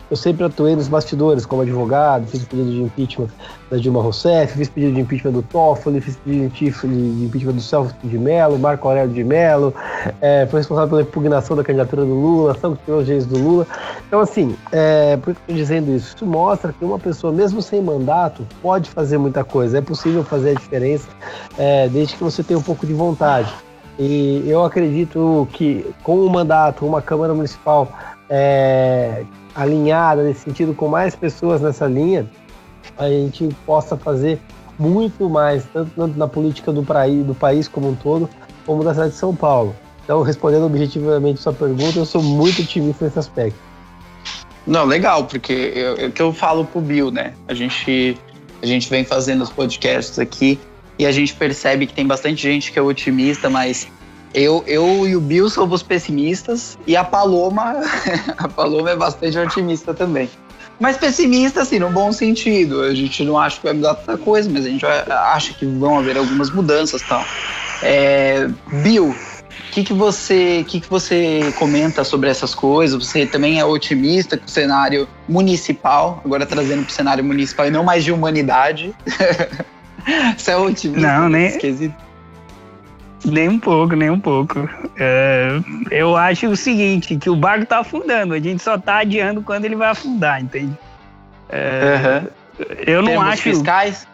eu 0.10 0.18
sempre 0.18 0.46
atuei 0.46 0.76
nos 0.76 0.88
bastidores 0.88 1.46
como 1.46 1.62
advogado, 1.62 2.28
fiz 2.28 2.44
pedido 2.44 2.70
de 2.70 2.82
impeachment 2.84 3.30
da 3.72 3.78
Dilma 3.78 4.02
Rousseff, 4.02 4.56
fiz 4.58 4.70
pedido 4.70 4.94
de 4.94 5.02
impeachment 5.02 5.32
do 5.32 5.42
Toffoli, 5.42 6.00
fiz 6.02 6.16
pedido 6.18 6.50
de 6.50 7.26
impeachment 7.26 7.54
do 7.54 7.62
Celso 7.62 7.96
de 8.04 8.18
Mello, 8.18 8.60
Marco 8.60 8.88
Aurélio 8.88 9.14
de 9.14 9.24
Mello, 9.24 9.74
é, 10.22 10.46
foi 10.52 10.60
responsável 10.60 10.90
pela 10.90 11.02
impugnação 11.02 11.56
da 11.56 11.64
candidatura 11.64 12.04
do 12.04 12.14
Lula, 12.14 12.54
sanccionou 12.54 13.02
os 13.02 13.06
direitos 13.06 13.28
do 13.28 13.40
Lula. 13.40 13.68
Então, 14.08 14.20
assim, 14.20 14.56
é, 14.72 15.18
por 15.18 15.34
que 15.34 15.40
eu 15.40 15.42
estou 15.42 15.56
dizendo 15.56 15.96
isso? 15.96 16.16
Isso 16.16 16.26
mostra 16.26 16.72
que 16.72 16.86
uma 16.86 17.00
pessoa, 17.00 17.34
mesmo 17.34 17.62
sem 17.62 17.82
mandato, 17.82 18.46
pode 18.62 18.90
fazer 18.90 19.18
muita 19.18 19.44
coisa. 19.44 19.80
É 19.80 19.82
possível 19.82 20.24
fazer 20.24 20.52
a 20.52 20.54
diferença 20.54 21.08
é, 21.58 21.88
desde 21.88 22.16
que 22.16 22.24
você 22.24 22.44
tenha 22.44 22.60
um 22.60 22.64
pouco 22.64 22.86
de 22.86 22.94
vontade. 22.94 23.52
E 23.98 24.44
eu 24.48 24.64
acredito 24.64 25.48
que 25.54 25.86
com 26.04 26.18
o 26.26 26.30
mandato, 26.30 26.86
uma 26.86 27.02
Câmara 27.02 27.34
Municipal 27.34 27.88
é, 28.30 29.24
alinhada 29.56 30.24
nesse 30.24 30.42
sentido, 30.42 30.74
com 30.74 30.88
mais 30.88 31.16
pessoas 31.16 31.62
nessa 31.62 31.86
linha, 31.88 32.30
a 32.98 33.08
gente 33.08 33.50
possa 33.66 33.98
fazer 33.98 34.40
muito 34.78 35.30
mais, 35.30 35.66
tanto, 35.72 36.18
na 36.18 36.28
política 36.28 36.72
do, 36.72 36.84
praí, 36.84 37.22
do 37.24 37.36
país 37.36 37.68
como 37.68 37.90
um 37.90 37.96
todo, 37.96 38.30
como 38.66 38.84
da 38.84 38.94
cidade 38.94 39.12
de 39.12 39.18
São 39.18 39.36
Paulo. 39.36 39.76
Então, 40.04 40.22
respondendo 40.22 40.66
objetivamente 40.66 41.40
sua 41.40 41.54
pergunta, 41.54 41.98
eu 41.98 42.06
sou 42.06 42.22
muito 42.22 42.62
otimista 42.62 43.06
nesse 43.06 43.20
aspecto. 43.20 43.60
Não, 44.66 44.86
legal, 44.86 45.26
porque 45.26 45.74
é 45.76 46.06
o 46.08 46.12
que 46.12 46.22
eu 46.22 46.34
falo 46.34 46.66
pro 46.66 46.82
Bill, 46.82 47.12
né? 47.12 47.34
A 47.48 47.54
gente, 47.54 48.18
a 48.62 48.66
gente 48.66 48.90
vem 48.90 49.04
fazendo 49.04 49.42
os 49.42 49.50
podcasts 49.50 50.18
aqui 50.20 50.60
e 50.98 51.06
a 51.06 51.12
gente 51.12 51.34
percebe 51.34 51.86
que 51.86 51.94
tem 51.94 52.08
bastante 52.08 52.42
gente 52.42 52.72
que 52.72 52.80
é 52.80 52.82
otimista, 52.82 53.50
mas 53.50 53.88
eu, 54.34 54.64
eu 54.66 55.08
e 55.08 55.16
o 55.16 55.22
Bill 55.22 55.50
somos 55.50 55.84
pessimistas 55.84 56.78
e 56.88 56.96
a 56.96 57.04
Paloma, 57.04 57.82
a 58.38 58.48
Paloma 58.48 58.92
é 58.92 58.96
bastante 58.96 59.38
otimista 59.38 59.94
também. 59.94 60.30
Mas 60.80 60.98
pessimista, 60.98 61.62
assim, 61.62 61.80
no 61.80 61.90
bom 61.90 62.12
sentido. 62.12 62.82
A 62.82 62.94
gente 62.94 63.24
não 63.24 63.38
acha 63.38 63.58
que 63.58 63.64
vai 63.64 63.74
mudar 63.74 63.96
tanta 63.96 64.18
coisa, 64.18 64.50
mas 64.50 64.66
a 64.66 64.70
gente 64.70 64.86
acha 64.86 65.54
que 65.54 65.66
vão 65.66 66.00
haver 66.00 66.18
algumas 66.18 66.50
mudanças 66.50 67.02
e 67.02 67.06
tal. 67.06 67.24
É, 67.84 68.50
Bill, 68.82 69.10
o 69.10 69.72
que, 69.72 69.84
que, 69.84 69.94
você, 69.94 70.66
que, 70.68 70.82
que 70.82 70.90
você 70.90 71.54
comenta 71.58 72.04
sobre 72.04 72.30
essas 72.30 72.56
coisas? 72.56 73.06
Você 73.06 73.26
também 73.26 73.60
é 73.60 73.66
otimista 73.66 74.38
com 74.38 74.46
o 74.46 74.50
cenário 74.50 75.08
municipal, 75.30 76.22
agora 76.26 76.46
trazendo 76.46 76.84
para 76.84 76.92
o 76.92 76.94
cenário 76.94 77.24
municipal 77.24 77.68
e 77.68 77.72
não 77.72 77.84
mais 77.84 78.04
de 78.04 78.12
humanidade. 78.12 78.94
você 80.38 80.52
é 80.52 80.58
otimista? 80.58 81.08
Não, 81.08 81.30
nem. 81.30 81.48
Esquisito. 81.48 81.96
Nem 83.26 83.50
um 83.50 83.60
pouco, 83.60 83.96
nem 83.96 84.10
um 84.10 84.20
pouco. 84.20 84.70
É, 84.98 85.60
eu 85.90 86.16
acho 86.16 86.48
o 86.48 86.56
seguinte, 86.56 87.16
que 87.16 87.30
o 87.30 87.36
barco 87.36 87.66
tá 87.66 87.80
afundando, 87.80 88.34
a 88.34 88.40
gente 88.40 88.62
só 88.62 88.78
tá 88.78 88.98
adiando 88.98 89.42
quando 89.42 89.66
ele 89.66 89.76
vai 89.76 89.90
afundar, 89.90 90.42
entende? 90.42 90.78
É, 91.50 92.22
uhum. 92.22 92.66
Eu 92.86 93.02
não 93.02 93.12
Temos 93.12 93.28
acho. 93.28 93.42
fiscais? 93.42 94.08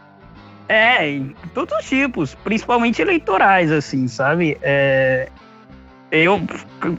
É, 0.68 1.20
todos 1.54 1.76
os 1.80 1.86
tipos, 1.90 2.36
principalmente 2.36 3.02
eleitorais, 3.02 3.72
assim, 3.72 4.08
sabe? 4.08 4.58
É, 4.62 5.30
eu, 6.12 6.42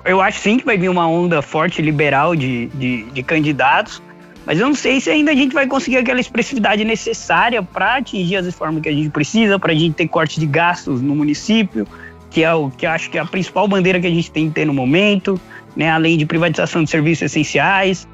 eu 0.05 0.21
acho 0.21 0.41
sim 0.41 0.59
que 0.59 0.65
vai 0.65 0.77
vir 0.77 0.89
uma 0.89 1.07
onda 1.07 1.41
forte 1.41 1.81
liberal 1.81 2.35
de, 2.35 2.67
de, 2.67 3.05
de 3.05 3.23
candidatos, 3.23 4.03
mas 4.47 4.59
eu 4.59 4.67
não 4.67 4.75
sei 4.75 5.01
se 5.01 5.11
ainda 5.11 5.33
a 5.33 5.35
gente 5.35 5.53
vai 5.53 5.67
conseguir 5.67 5.99
aquela 5.99 6.21
expressividade 6.21 6.85
necessária 6.85 7.63
para 7.63 7.97
atingir 7.97 8.37
as 8.37 8.47
reformas 8.47 8.83
que 8.83 8.89
a 8.89 8.93
gente 8.93 9.11
precisa, 9.11 9.59
para 9.59 9.73
a 9.73 9.75
gente 9.75 9.95
ter 9.95 10.09
corte 10.09 10.41
de 10.41 10.47
gastos 10.47 11.01
no 11.01 11.15
município, 11.15 11.87
que 12.31 12.43
é 12.43 12.53
o 12.55 12.71
que 12.71 12.87
acho 12.87 13.11
que 13.11 13.19
é 13.19 13.21
a 13.21 13.27
principal 13.27 13.69
bandeira 13.69 14.01
que 14.01 14.07
a 14.07 14.11
gente 14.11 14.31
tem 14.31 14.49
que 14.49 14.55
ter 14.55 14.65
no 14.65 14.73
momento, 14.73 15.41
né? 15.77 15.91
além 15.91 16.17
de 16.17 16.25
privatização 16.25 16.83
de 16.83 16.91
serviços 16.91 17.23
essenciais. 17.23 18.09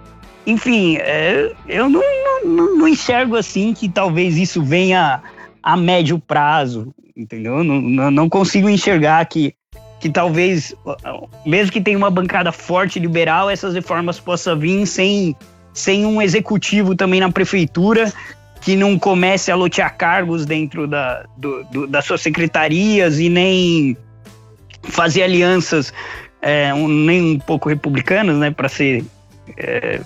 Enfim, 0.46 0.96
é, 0.98 1.52
eu 1.68 1.88
não, 1.88 2.02
não, 2.44 2.76
não, 2.76 2.88
enxergo 2.88 3.36
assim 3.36 3.74
que 3.74 3.88
talvez 3.88 4.36
isso 4.36 4.62
venha 4.62 5.20
a 5.62 5.76
médio 5.76 6.18
prazo, 6.18 6.94
entendeu? 7.16 7.64
Não, 7.64 8.10
não 8.10 8.28
consigo 8.28 8.68
enxergar 8.68 9.24
que, 9.26 9.54
que 9.98 10.08
talvez, 10.08 10.72
mesmo 11.44 11.72
que 11.72 11.80
tenha 11.80 11.98
uma 11.98 12.10
bancada 12.10 12.52
forte 12.52 13.00
liberal, 13.00 13.50
essas 13.50 13.74
reformas 13.74 14.20
possam 14.20 14.56
vir 14.56 14.86
sem 14.86 15.34
sem 15.76 16.06
um 16.06 16.22
executivo 16.22 16.96
também 16.96 17.20
na 17.20 17.30
prefeitura 17.30 18.10
que 18.62 18.74
não 18.74 18.98
comece 18.98 19.52
a 19.52 19.54
lotear 19.54 19.94
cargos 19.96 20.46
dentro 20.46 20.88
da, 20.88 21.24
do, 21.36 21.62
do, 21.64 21.86
das 21.86 22.04
suas 22.06 22.22
secretarias 22.22 23.20
e 23.20 23.28
nem 23.28 23.96
fazer 24.82 25.22
alianças 25.22 25.92
é, 26.40 26.72
um, 26.72 26.88
nem 26.88 27.34
um 27.34 27.38
pouco 27.38 27.68
republicanas, 27.68 28.36
né, 28.38 28.50
para 28.50 28.68
ser 28.68 29.04
é, 29.56 30.00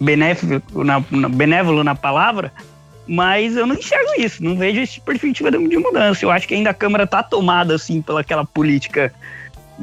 benéfico 0.00 0.84
na, 0.84 1.02
na, 1.10 1.28
benévolo 1.28 1.82
na 1.82 1.94
palavra, 1.94 2.52
mas 3.06 3.56
eu 3.56 3.66
não 3.66 3.74
enxergo 3.74 4.12
isso, 4.18 4.42
não 4.42 4.56
vejo 4.56 4.80
esse 4.80 5.00
perspectiva 5.00 5.50
de 5.50 5.76
mudança. 5.76 6.24
Eu 6.24 6.30
acho 6.30 6.46
que 6.46 6.54
ainda 6.54 6.70
a 6.70 6.74
Câmara 6.74 7.04
está 7.04 7.22
tomada 7.22 7.74
assim 7.74 8.00
pelaquela 8.00 8.44
política, 8.44 9.12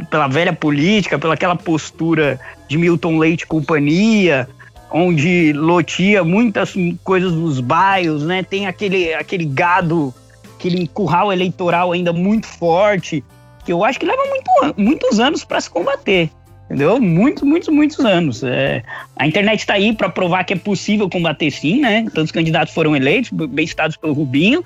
pela 0.09 0.27
velha 0.27 0.53
política, 0.53 1.19
pelaquela 1.19 1.55
postura 1.55 2.39
de 2.67 2.77
Milton 2.77 3.17
Leite 3.17 3.43
e 3.43 3.47
companhia, 3.47 4.47
onde 4.93 5.51
lotia 5.53 6.23
muitas 6.23 6.75
coisas 7.03 7.33
nos 7.33 7.59
bairros, 7.59 8.23
né? 8.23 8.43
Tem 8.43 8.67
aquele, 8.67 9.11
aquele 9.15 9.43
gado, 9.43 10.13
aquele 10.55 10.87
curral 10.87 11.33
eleitoral 11.33 11.91
ainda 11.91 12.13
muito 12.13 12.45
forte, 12.45 13.23
que 13.65 13.73
eu 13.73 13.83
acho 13.83 13.99
que 13.99 14.05
leva 14.05 14.21
muito, 14.25 14.79
muitos 14.79 15.19
anos 15.19 15.43
para 15.43 15.59
se 15.59 15.69
combater. 15.69 16.29
Entendeu? 16.65 17.01
Muitos, 17.01 17.43
muitos, 17.43 17.69
muitos 17.69 17.99
anos. 17.99 18.43
É, 18.43 18.83
a 19.17 19.27
internet 19.27 19.59
está 19.59 19.73
aí 19.73 19.93
para 19.93 20.09
provar 20.09 20.43
que 20.43 20.53
é 20.53 20.55
possível 20.55 21.09
combater 21.09 21.51
sim, 21.51 21.81
né? 21.81 22.05
Todos 22.13 22.25
os 22.25 22.31
candidatos 22.31 22.73
foram 22.73 22.95
eleitos, 22.95 23.31
bem 23.31 23.65
citados 23.65 23.97
pelo 23.97 24.13
Rubinho, 24.13 24.63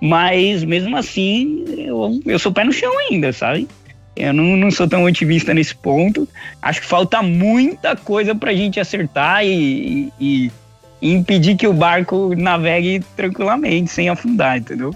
mas 0.00 0.62
mesmo 0.64 0.96
assim 0.96 1.64
eu, 1.78 2.20
eu 2.26 2.38
sou 2.38 2.52
pé 2.52 2.62
no 2.62 2.72
chão 2.72 2.92
ainda, 2.98 3.32
sabe? 3.32 3.66
Eu 4.14 4.32
não, 4.32 4.56
não 4.56 4.70
sou 4.70 4.86
tão 4.86 5.04
otimista 5.04 5.54
nesse 5.54 5.74
ponto. 5.74 6.28
Acho 6.60 6.80
que 6.80 6.86
falta 6.86 7.22
muita 7.22 7.96
coisa 7.96 8.34
para 8.34 8.50
a 8.50 8.54
gente 8.54 8.78
acertar 8.78 9.44
e, 9.44 10.12
e, 10.20 10.52
e, 11.00 11.12
impedir 11.12 11.56
que 11.56 11.66
o 11.66 11.72
barco 11.72 12.34
navegue 12.36 13.02
tranquilamente, 13.16 13.90
sem 13.90 14.08
afundar, 14.08 14.58
entendeu? 14.58 14.94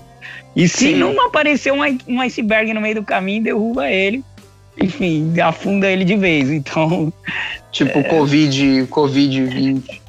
E 0.54 0.68
se 0.68 0.88
Sim. 0.88 0.96
não 0.96 1.26
aparecer 1.26 1.72
um, 1.72 1.80
um 2.08 2.20
iceberg 2.20 2.72
no 2.72 2.80
meio 2.80 2.96
do 2.96 3.02
caminho, 3.02 3.42
derruba 3.42 3.90
ele. 3.90 4.22
Enfim, 4.80 5.38
afunda 5.40 5.90
ele 5.90 6.04
de 6.04 6.16
vez. 6.16 6.50
Então. 6.50 7.12
Tipo 7.72 7.98
é... 7.98 8.02
Covid, 8.04 8.86
Covid-20. 8.90 10.00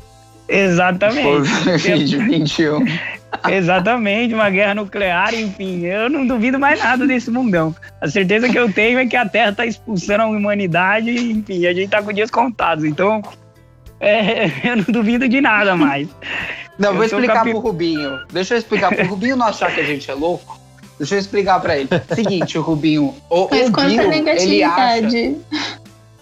Exatamente. 0.48 1.50
Covid-21. 1.68 3.17
Exatamente, 3.48 4.34
uma 4.34 4.50
guerra 4.50 4.76
nuclear, 4.76 5.34
enfim, 5.34 5.86
eu 5.86 6.10
não 6.10 6.26
duvido 6.26 6.60
mais 6.60 6.80
nada 6.80 7.06
desse 7.06 7.30
mundão. 7.30 7.76
A 8.02 8.08
certeza 8.08 8.50
que 8.50 8.58
eu 8.58 8.72
tenho 8.72 9.00
é 9.00 9.06
que 9.06 9.16
a 9.16 9.28
Terra 9.28 9.52
está 9.52 9.66
expulsando 9.66 10.24
a 10.24 10.28
humanidade, 10.28 11.10
enfim, 11.10 11.66
a 11.66 11.74
gente 11.74 11.86
está 11.86 12.02
com 12.02 12.14
dias 12.14 12.32
contados. 12.32 12.84
Então, 12.84 13.22
é, 14.00 14.46
eu 14.64 14.78
não 14.78 14.86
duvido 14.88 15.28
de 15.28 15.42
nada 15.42 15.76
mais. 15.76 16.08
Não, 16.78 16.90
eu 16.90 16.96
vou 16.96 17.06
explicar 17.06 17.34
capi... 17.36 17.52
pro 17.52 17.60
Rubinho. 17.60 18.20
Deixa 18.32 18.54
eu 18.54 18.58
explicar 18.58 18.94
pro 18.94 19.06
Rubinho 19.08 19.36
não 19.36 19.48
achar 19.48 19.74
que 19.74 19.82
a 19.82 19.86
gente 19.86 20.10
é 20.10 20.14
louco. 20.14 20.60
Deixa 20.98 21.16
eu 21.16 21.20
explicar 21.20 21.60
para 21.60 21.78
ele. 21.78 21.90
Seguinte, 22.14 22.58
o 22.58 22.62
Rubinho, 22.62 23.16
o, 23.30 23.48
Mas 23.50 23.70
o 23.70 23.72
Bill, 23.72 24.12
ele 24.12 24.64
acha 24.64 25.36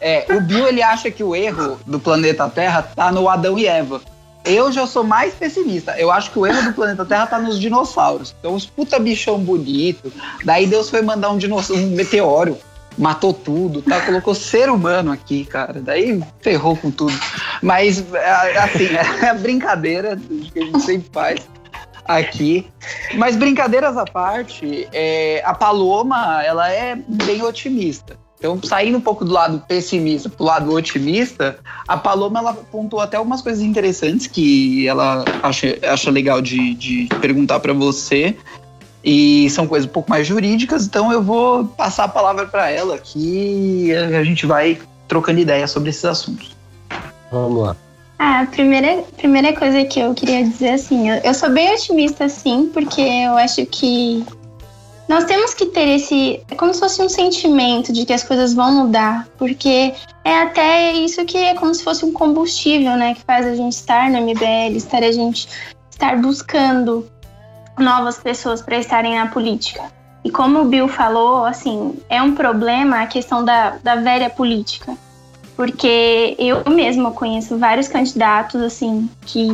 É, 0.01 0.25
o 0.29 0.41
Bill 0.41 0.67
ele 0.67 0.81
acha 0.81 1.09
que 1.09 1.23
o 1.23 1.35
erro 1.35 1.79
do 1.85 1.99
planeta 1.99 2.49
Terra 2.49 2.81
tá 2.81 3.11
no 3.11 3.29
Adão 3.29 3.57
e 3.57 3.65
Eva. 3.67 4.01
Eu 4.45 4.71
já 4.71 4.85
sou 4.85 5.03
mais 5.03 5.33
pessimista. 5.33 5.97
Eu 5.97 6.11
acho 6.11 6.31
que 6.31 6.39
o 6.39 6.45
erro 6.45 6.63
do 6.63 6.73
planeta 6.73 7.03
Terra 7.03 7.27
tá 7.27 7.39
nos 7.39 7.59
dinossauros. 7.59 8.35
Então, 8.39 8.53
os 8.53 8.65
puta 8.65 8.99
bichão 8.99 9.39
bonito. 9.39 10.11
Daí 10.43 10.67
Deus 10.67 10.89
foi 10.89 11.01
mandar 11.01 11.31
um 11.31 11.37
dinossauro, 11.37 11.81
um 11.81 11.91
meteoro, 11.91 12.57
matou 12.97 13.33
tudo, 13.33 13.81
tá? 13.81 14.01
Colocou 14.01 14.35
ser 14.35 14.69
humano 14.69 15.11
aqui, 15.11 15.45
cara. 15.45 15.81
Daí 15.81 16.21
ferrou 16.41 16.77
com 16.77 16.91
tudo. 16.91 17.17
Mas, 17.61 18.05
é, 18.13 18.57
assim, 18.59 18.87
é 19.25 19.29
a 19.29 19.33
brincadeira 19.33 20.19
que 20.53 20.59
a 20.59 20.65
gente 20.65 20.81
sempre 20.81 21.09
faz 21.11 21.47
aqui. 22.05 22.67
Mas 23.15 23.35
brincadeiras 23.35 23.97
à 23.97 24.05
parte, 24.05 24.87
é, 24.93 25.41
a 25.43 25.53
Paloma, 25.53 26.43
ela 26.43 26.71
é 26.71 26.95
bem 26.95 27.41
otimista. 27.41 28.17
Então, 28.37 28.59
saindo 28.61 28.97
um 28.97 29.01
pouco 29.01 29.23
do 29.23 29.31
lado 29.31 29.63
pessimista 29.67 30.29
para 30.29 30.43
o 30.43 30.45
lado 30.45 30.73
otimista, 30.73 31.57
a 31.87 31.97
Paloma 31.97 32.39
ela 32.39 32.51
apontou 32.51 32.99
até 32.99 33.17
algumas 33.17 33.41
coisas 33.41 33.61
interessantes 33.61 34.27
que 34.27 34.87
ela 34.87 35.23
acha, 35.41 35.77
acha 35.83 36.11
legal 36.11 36.41
de, 36.41 36.73
de 36.75 37.07
perguntar 37.21 37.59
para 37.59 37.73
você. 37.73 38.35
E 39.03 39.49
são 39.51 39.67
coisas 39.67 39.87
um 39.87 39.93
pouco 39.93 40.09
mais 40.09 40.25
jurídicas, 40.25 40.85
então 40.85 41.11
eu 41.11 41.21
vou 41.21 41.65
passar 41.65 42.05
a 42.05 42.07
palavra 42.07 42.47
para 42.47 42.71
ela 42.71 42.97
que 42.97 43.93
a 43.93 44.23
gente 44.23 44.47
vai 44.47 44.79
trocando 45.07 45.39
ideias 45.39 45.69
sobre 45.69 45.91
esses 45.91 46.03
assuntos. 46.03 46.55
Vamos 47.31 47.61
lá. 47.61 47.75
Ah, 48.17 48.41
a 48.41 48.45
primeira, 48.45 49.03
primeira 49.17 49.53
coisa 49.53 49.83
que 49.85 49.99
eu 49.99 50.13
queria 50.13 50.43
dizer 50.43 50.69
assim, 50.69 51.09
eu, 51.09 51.17
eu 51.17 51.33
sou 51.33 51.49
bem 51.49 51.73
otimista 51.73 52.27
sim, 52.29 52.71
porque 52.73 53.01
eu 53.01 53.37
acho 53.37 53.65
que 53.65 54.25
nós 55.07 55.25
temos 55.25 55.53
que 55.53 55.67
ter 55.67 55.87
esse. 55.87 56.41
É 56.49 56.55
como 56.55 56.73
se 56.73 56.79
fosse 56.79 57.01
um 57.01 57.09
sentimento 57.09 57.93
de 57.93 58.05
que 58.05 58.13
as 58.13 58.23
coisas 58.23 58.53
vão 58.53 58.71
mudar, 58.71 59.27
porque 59.37 59.93
é 60.23 60.41
até 60.41 60.93
isso 60.93 61.23
que 61.25 61.37
é 61.37 61.53
como 61.53 61.73
se 61.73 61.83
fosse 61.83 62.03
um 62.03 62.11
combustível, 62.11 62.95
né? 62.97 63.13
Que 63.13 63.23
faz 63.23 63.45
a 63.45 63.55
gente 63.55 63.73
estar 63.73 64.09
no 64.09 64.21
MBL, 64.21 64.75
estar 64.75 65.03
a 65.03 65.11
gente 65.11 65.47
estar 65.91 66.19
buscando 66.19 67.07
novas 67.77 68.17
pessoas 68.17 68.61
para 68.61 68.77
estarem 68.77 69.15
na 69.15 69.27
política. 69.27 69.83
E 70.23 70.31
como 70.31 70.61
o 70.61 70.65
Bill 70.65 70.87
falou, 70.87 71.45
assim, 71.45 71.99
é 72.09 72.21
um 72.21 72.33
problema 72.33 73.01
a 73.01 73.07
questão 73.07 73.45
da, 73.45 73.77
da 73.83 73.95
velha 73.97 74.29
política. 74.29 74.97
Porque 75.55 76.35
eu 76.39 76.63
mesma 76.69 77.11
conheço 77.11 77.57
vários 77.57 77.87
candidatos, 77.87 78.59
assim, 78.61 79.09
que 79.25 79.47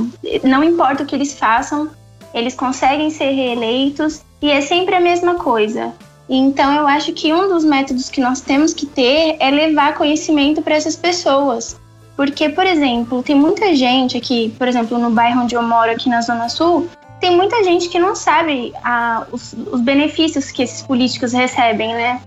não 0.44 0.64
importa 0.64 1.04
o 1.04 1.06
que 1.06 1.14
eles 1.14 1.38
façam, 1.38 1.92
eles 2.34 2.56
conseguem 2.56 3.10
ser 3.12 3.32
reeleitos 3.32 4.24
e 4.42 4.50
é 4.50 4.62
sempre 4.62 4.96
a 4.96 5.00
mesma 5.00 5.36
coisa. 5.36 5.94
Então, 6.28 6.74
eu 6.74 6.88
acho 6.88 7.12
que 7.14 7.34
um 7.34 7.50
dos 7.50 7.64
métodos 7.64 8.10
que 8.10 8.22
nós 8.22 8.42
temos 8.42 8.74
que 8.74 8.86
ter 8.86 9.36
é 9.40 9.52
levar 9.52 9.96
conhecimento 9.96 10.62
para 10.62 10.76
essas 10.76 10.96
pessoas. 10.96 11.80
Porque, 12.16 12.50
por 12.50 12.66
exemplo, 12.66 13.22
tem 13.22 13.36
muita 13.36 13.76
gente 13.76 14.18
aqui, 14.18 14.54
por 14.58 14.68
exemplo, 14.68 14.98
no 14.98 15.12
bairro 15.12 15.42
onde 15.42 15.56
eu 15.56 15.64
moro, 15.64 15.92
aqui 15.92 16.08
na 16.08 16.22
Zona 16.22 16.50
Sul, 16.50 16.88
tem 17.20 17.36
muita 17.36 17.64
gente 17.64 17.90
que 17.90 18.00
não 18.00 18.16
sabe 18.16 18.74
ah, 18.84 19.26
os, 19.32 19.54
os 19.54 19.82
benefícios 19.82 20.52
que 20.52 20.64
esses 20.64 20.82
políticos 20.82 21.34
recebem, 21.34 21.94
né? 21.94 22.22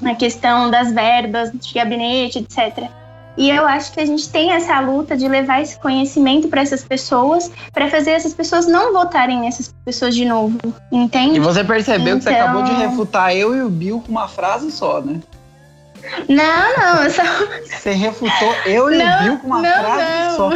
Na 0.00 0.14
questão 0.14 0.70
das 0.70 0.92
verbas, 0.92 1.52
de 1.52 1.74
gabinete, 1.74 2.38
etc. 2.38 2.88
E 3.36 3.48
eu 3.50 3.66
acho 3.66 3.92
que 3.92 4.00
a 4.00 4.04
gente 4.06 4.28
tem 4.28 4.52
essa 4.52 4.78
luta 4.80 5.16
de 5.16 5.26
levar 5.26 5.62
esse 5.62 5.78
conhecimento 5.78 6.48
para 6.48 6.60
essas 6.60 6.84
pessoas, 6.84 7.50
para 7.72 7.88
fazer 7.88 8.10
essas 8.10 8.34
pessoas 8.34 8.66
não 8.66 8.92
votarem 8.92 9.40
nessas 9.40 9.74
pessoas 9.84 10.14
de 10.14 10.24
novo, 10.26 10.58
entende? 10.90 11.36
E 11.36 11.40
você 11.40 11.64
percebeu 11.64 12.16
então... 12.16 12.18
que 12.18 12.24
você 12.24 12.30
acabou 12.30 12.62
de 12.62 12.72
Então- 12.72 12.90
refutar 12.90 13.34
eu 13.34 13.54
e 13.56 13.62
o 13.62 13.70
Bill 13.70 14.02
com 14.04 14.10
uma 14.12 14.28
frase 14.28 14.70
só, 14.70 15.00
né? 15.00 15.20
Não, 16.28 16.76
não, 16.76 17.04
eu 17.04 17.10
só. 17.10 17.22
Você 17.64 17.92
refutou 17.92 18.54
eu 18.66 18.92
e 18.92 18.98
Não, 18.98 19.16
o 19.16 19.22
Bill 19.22 19.38
com 19.38 19.46
uma 19.46 19.62
não, 19.62 19.72
frase 19.72 20.02
não. 20.28 20.36
só. 20.36 20.50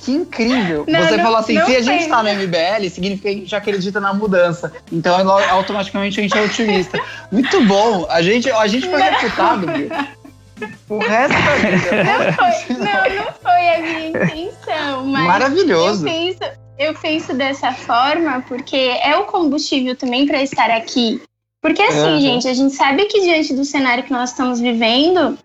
Que 0.00 0.12
incrível! 0.12 0.84
Não, 0.86 1.00
Você 1.00 1.16
não, 1.16 1.24
falou 1.24 1.38
assim: 1.38 1.54
se 1.64 1.76
a 1.76 1.80
gente 1.80 2.02
foi. 2.02 2.10
tá 2.10 2.22
no 2.22 2.28
MBL, 2.28 2.90
significa 2.90 3.30
que 3.30 3.34
a 3.34 3.38
gente 3.38 3.56
acredita 3.56 3.98
na 4.00 4.12
mudança. 4.12 4.70
Então, 4.92 5.16
automaticamente 5.50 6.20
a 6.20 6.22
gente 6.22 6.36
é 6.36 6.42
otimista. 6.42 7.00
Muito 7.32 7.64
bom! 7.64 8.06
A 8.10 8.20
gente, 8.20 8.50
a 8.50 8.66
gente 8.66 8.86
foi 8.88 9.00
refutado, 9.00 9.66
Bill. 9.66 9.88
O 10.88 10.98
resto 10.98 11.34
da 11.34 11.54
vida. 11.56 12.04
Não 12.04 12.32
foi, 12.32 12.76
não, 12.76 13.24
não 13.24 13.32
foi 13.42 13.74
a 13.74 13.78
minha 13.80 14.08
intenção, 14.08 15.06
mas. 15.06 15.26
Maravilhoso. 15.26 16.06
Eu 16.06 16.12
penso, 16.12 16.38
eu 16.78 16.94
penso 16.94 17.34
dessa 17.34 17.72
forma 17.72 18.44
porque 18.46 18.76
é 18.76 19.16
o 19.16 19.24
combustível 19.24 19.96
também 19.96 20.26
para 20.26 20.42
estar 20.42 20.70
aqui. 20.70 21.20
Porque 21.60 21.82
assim, 21.82 22.14
Uhum. 22.14 22.20
gente, 22.20 22.46
a 22.48 22.54
gente 22.54 22.74
sabe 22.74 23.06
que 23.06 23.22
diante 23.22 23.54
do 23.54 23.64
cenário 23.64 24.04
que 24.04 24.12
nós 24.12 24.30
estamos 24.30 24.60
vivendo 24.60 25.38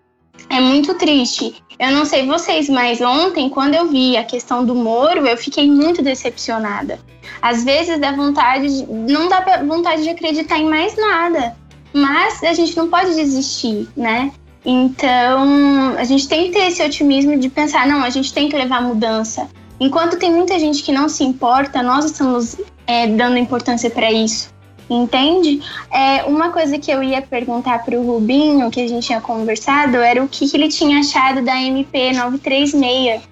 é 0.50 0.60
muito 0.60 0.94
triste. 0.94 1.54
Eu 1.78 1.92
não 1.92 2.04
sei 2.04 2.26
vocês, 2.26 2.68
mas 2.68 3.00
ontem, 3.00 3.48
quando 3.48 3.74
eu 3.74 3.88
vi 3.88 4.16
a 4.16 4.24
questão 4.24 4.64
do 4.64 4.74
Moro, 4.74 5.26
eu 5.26 5.36
fiquei 5.36 5.70
muito 5.70 6.02
decepcionada. 6.02 6.98
Às 7.40 7.64
vezes 7.64 7.98
dá 7.98 8.12
vontade, 8.12 8.68
de, 8.68 8.86
não 8.86 9.30
dá 9.30 9.40
vontade 9.66 10.02
de 10.02 10.10
acreditar 10.10 10.58
em 10.58 10.68
mais 10.68 10.94
nada. 10.96 11.56
Mas 11.92 12.42
a 12.44 12.52
gente 12.52 12.76
não 12.76 12.88
pode 12.88 13.14
desistir, 13.14 13.88
né? 13.96 14.30
Então, 14.64 15.96
a 15.96 16.04
gente 16.04 16.28
tem 16.28 16.46
que 16.46 16.58
ter 16.58 16.66
esse 16.66 16.82
otimismo 16.82 17.36
de 17.38 17.48
pensar, 17.48 17.86
não, 17.86 18.02
a 18.02 18.10
gente 18.10 18.32
tem 18.32 18.48
que 18.48 18.56
levar 18.56 18.82
mudança. 18.82 19.48
Enquanto 19.78 20.18
tem 20.18 20.30
muita 20.30 20.58
gente 20.58 20.82
que 20.82 20.92
não 20.92 21.08
se 21.08 21.24
importa, 21.24 21.82
nós 21.82 22.04
estamos 22.04 22.56
é, 22.86 23.06
dando 23.06 23.38
importância 23.38 23.88
para 23.88 24.12
isso. 24.12 24.52
Entende? 24.90 25.62
É, 25.90 26.24
uma 26.24 26.50
coisa 26.50 26.76
que 26.76 26.90
eu 26.90 27.00
ia 27.00 27.22
perguntar 27.22 27.84
para 27.84 27.98
o 27.98 28.04
Rubinho, 28.04 28.70
que 28.70 28.80
a 28.80 28.88
gente 28.88 29.06
tinha 29.06 29.20
conversado, 29.20 29.96
era 29.98 30.22
o 30.22 30.28
que, 30.28 30.48
que 30.48 30.56
ele 30.56 30.68
tinha 30.68 30.98
achado 30.98 31.42
da 31.42 31.56
MP 31.62 32.12
936, 32.12 33.22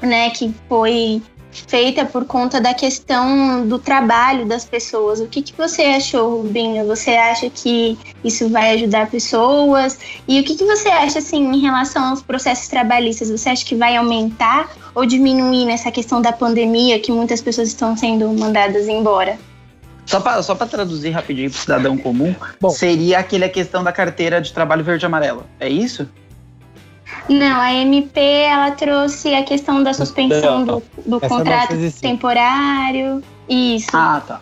né? 0.00 0.30
Que 0.30 0.52
foi 0.66 1.22
feita 1.50 2.04
por 2.04 2.24
conta 2.24 2.60
da 2.60 2.74
questão 2.74 3.66
do 3.66 3.78
trabalho 3.78 4.46
das 4.46 4.64
pessoas. 4.64 5.20
O 5.20 5.26
que, 5.26 5.42
que 5.42 5.56
você 5.56 5.82
achou, 5.82 6.42
Rubinho? 6.42 6.86
Você 6.86 7.10
acha 7.10 7.48
que 7.50 7.98
isso 8.22 8.48
vai 8.48 8.72
ajudar 8.72 9.10
pessoas? 9.10 9.98
E 10.26 10.40
o 10.40 10.44
que, 10.44 10.54
que 10.54 10.64
você 10.64 10.88
acha, 10.88 11.18
assim, 11.18 11.44
em 11.52 11.60
relação 11.60 12.10
aos 12.10 12.22
processos 12.22 12.68
trabalhistas? 12.68 13.30
Você 13.30 13.48
acha 13.48 13.64
que 13.64 13.74
vai 13.74 13.96
aumentar 13.96 14.70
ou 14.94 15.06
diminuir 15.06 15.64
nessa 15.64 15.90
questão 15.90 16.20
da 16.20 16.32
pandemia, 16.32 16.98
que 17.00 17.12
muitas 17.12 17.40
pessoas 17.40 17.68
estão 17.68 17.96
sendo 17.96 18.28
mandadas 18.32 18.88
embora? 18.88 19.38
Só 20.06 20.20
para 20.20 20.42
só 20.42 20.54
pra 20.54 20.66
traduzir 20.66 21.10
rapidinho 21.10 21.50
pro 21.50 21.60
cidadão 21.60 21.96
comum, 21.98 22.34
Bom. 22.58 22.70
seria 22.70 23.18
aquele 23.18 23.44
a 23.44 23.48
questão 23.48 23.84
da 23.84 23.92
carteira 23.92 24.40
de 24.40 24.54
trabalho 24.54 24.82
verde 24.82 25.04
e 25.04 25.06
amarelo. 25.06 25.44
É 25.60 25.68
isso? 25.68 26.08
Não, 27.28 27.60
a 27.60 27.72
MP 27.74 28.20
ela 28.20 28.70
trouxe 28.72 29.34
a 29.34 29.42
questão 29.42 29.82
da 29.82 29.92
suspensão 29.92 30.64
do, 30.64 30.82
do 31.06 31.20
contrato 31.20 31.74
905. 31.74 32.00
temporário. 32.00 33.22
Isso. 33.48 33.88
Ah, 33.92 34.22
tá. 34.26 34.40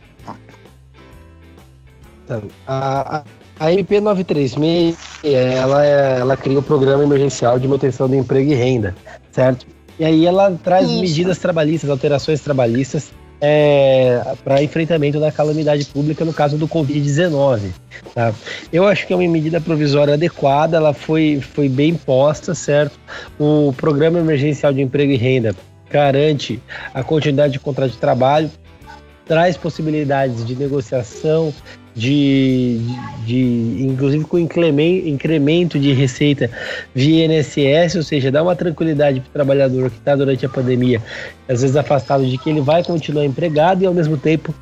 Então, 2.25 2.43
a, 2.67 3.19
a, 3.19 3.67
a 3.67 3.73
MP 3.73 4.01
936, 4.01 4.97
ela, 5.23 5.87
é- 5.87 6.19
ela 6.21 6.37
cria 6.37 6.59
o 6.59 6.63
Programa 6.63 7.05
Emergencial 7.05 7.59
de 7.59 7.69
Manutenção 7.69 8.09
do 8.09 8.17
Emprego 8.17 8.51
e 8.51 8.55
Renda, 8.55 8.97
certo? 9.31 9.67
E 9.99 10.05
aí 10.05 10.27
ela 10.27 10.51
traz 10.63 10.91
Isso. 10.91 11.01
medidas 11.01 11.39
trabalhistas, 11.39 11.89
alterações 11.89 12.41
trabalhistas 12.41 13.13
para 14.43 14.63
enfrentamento 14.63 15.21
da 15.21 15.31
calamidade 15.31 15.85
pública 15.87 16.25
no 16.25 16.33
caso 16.33 16.57
do 16.57 16.67
Covid-19. 16.67 17.71
Tá? 18.15 18.33
Eu 18.73 18.87
acho 18.87 19.07
que 19.07 19.13
é 19.13 19.17
uma 19.17 19.29
medida 19.29 19.61
provisória 19.61 20.15
adequada, 20.15 20.77
ela 20.77 20.95
foi, 20.95 21.41
foi 21.41 21.69
bem 21.69 21.95
posta, 21.95 22.55
certo? 22.55 22.99
O 23.39 23.73
Programa 23.77 24.19
Emergencial 24.19 24.73
de 24.73 24.81
Emprego 24.81 25.13
e 25.13 25.17
Renda 25.17 25.55
garante 25.91 26.61
a 26.93 27.03
continuidade 27.03 27.55
de 27.55 27.61
contrato 27.61 27.93
de 27.93 27.99
trabalho, 27.99 28.51
traz 29.25 29.57
possibilidades 29.57 30.45
de 30.45 30.55
negociação, 30.57 31.53
de, 31.97 32.79
de, 33.25 33.87
inclusive 33.89 34.25
com 34.25 34.39
incremen- 34.39 35.09
incremento 35.09 35.79
de 35.79 35.95
receita 35.95 36.51
via 36.95 37.25
INSS, 37.25 37.97
ou 37.97 38.03
seja, 38.03 38.31
dá 38.31 38.43
uma 38.43 38.55
tranquilidade 38.55 39.21
para 39.21 39.31
o 39.31 39.33
trabalhador 39.33 39.91
que 39.91 39.97
está 39.97 40.15
durante 40.15 40.45
a 40.45 40.49
pandemia, 40.49 41.01
às 41.49 41.63
vezes 41.63 41.75
afastado 41.75 42.27
de 42.27 42.37
que 42.37 42.51
ele 42.51 42.61
vai 42.61 42.85
continuar 42.85 43.25
empregado 43.25 43.83
e 43.83 43.87
ao 43.87 43.95
mesmo 43.95 44.19
tempo 44.19 44.55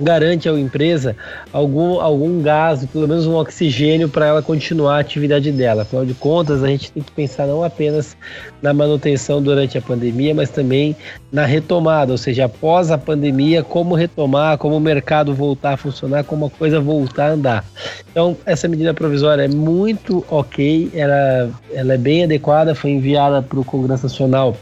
garante 0.00 0.48
à 0.48 0.52
empresa 0.52 1.16
algum, 1.52 2.00
algum 2.00 2.42
gás, 2.42 2.84
pelo 2.86 3.06
menos 3.06 3.26
um 3.26 3.34
oxigênio 3.34 4.08
para 4.08 4.26
ela 4.26 4.42
continuar 4.42 4.96
a 4.96 5.00
atividade 5.00 5.50
dela. 5.52 5.82
Afinal 5.82 6.04
de 6.04 6.14
contas, 6.14 6.62
a 6.62 6.68
gente 6.68 6.90
tem 6.92 7.02
que 7.02 7.12
pensar 7.12 7.46
não 7.46 7.62
apenas 7.62 8.16
na 8.60 8.72
manutenção 8.72 9.42
durante 9.42 9.76
a 9.76 9.82
pandemia, 9.82 10.34
mas 10.34 10.50
também 10.50 10.96
na 11.30 11.44
retomada, 11.44 12.12
ou 12.12 12.18
seja, 12.18 12.44
após 12.44 12.90
a 12.90 12.98
pandemia, 12.98 13.62
como 13.62 13.94
retomar, 13.94 14.58
como 14.58 14.76
o 14.76 14.80
mercado 14.80 15.34
voltar 15.34 15.74
a 15.74 15.76
funcionar, 15.76 16.24
como 16.24 16.46
a 16.46 16.50
coisa 16.50 16.80
voltar 16.80 17.30
a 17.30 17.32
andar. 17.32 17.64
Então, 18.10 18.36
essa 18.44 18.68
medida 18.68 18.92
provisória 18.92 19.44
é 19.44 19.48
muito 19.48 20.24
ok, 20.28 20.90
ela, 20.94 21.50
ela 21.72 21.94
é 21.94 21.98
bem 21.98 22.24
adequada, 22.24 22.74
foi 22.74 22.90
enviada 22.90 23.40
para 23.42 23.58
o 23.58 23.64
Congresso 23.64 24.04
Nacional 24.04 24.56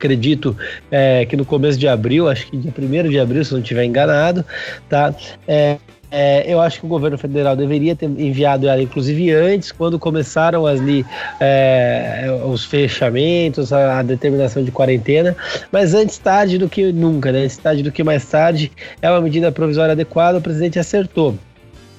acredito 0.00 0.56
é, 0.90 1.26
que 1.26 1.36
no 1.36 1.44
começo 1.44 1.78
de 1.78 1.86
abril, 1.86 2.28
acho 2.28 2.46
que 2.46 2.56
dia 2.56 2.72
1 2.76 3.08
de 3.10 3.20
abril, 3.20 3.44
se 3.44 3.52
não 3.52 3.60
estiver 3.60 3.84
enganado, 3.84 4.44
tá? 4.88 5.14
É, 5.46 5.76
é, 6.10 6.52
eu 6.52 6.60
acho 6.60 6.80
que 6.80 6.86
o 6.86 6.88
governo 6.88 7.16
federal 7.16 7.54
deveria 7.54 7.94
ter 7.94 8.06
enviado 8.06 8.66
ela, 8.66 8.82
inclusive 8.82 9.30
antes, 9.32 9.70
quando 9.70 9.98
começaram 9.98 10.66
ali 10.66 11.06
é, 11.38 12.26
os 12.44 12.64
fechamentos, 12.64 13.72
a, 13.72 14.00
a 14.00 14.02
determinação 14.02 14.64
de 14.64 14.72
quarentena, 14.72 15.36
mas 15.70 15.94
antes 15.94 16.18
tarde 16.18 16.58
do 16.58 16.68
que 16.68 16.90
nunca, 16.90 17.30
né? 17.30 17.44
Antes 17.44 17.58
tarde 17.58 17.82
do 17.82 17.92
que 17.92 18.02
mais 18.02 18.24
tarde, 18.24 18.72
é 19.00 19.08
uma 19.08 19.20
medida 19.20 19.52
provisória 19.52 19.92
adequada, 19.92 20.38
o 20.38 20.40
presidente 20.40 20.78
acertou. 20.78 21.38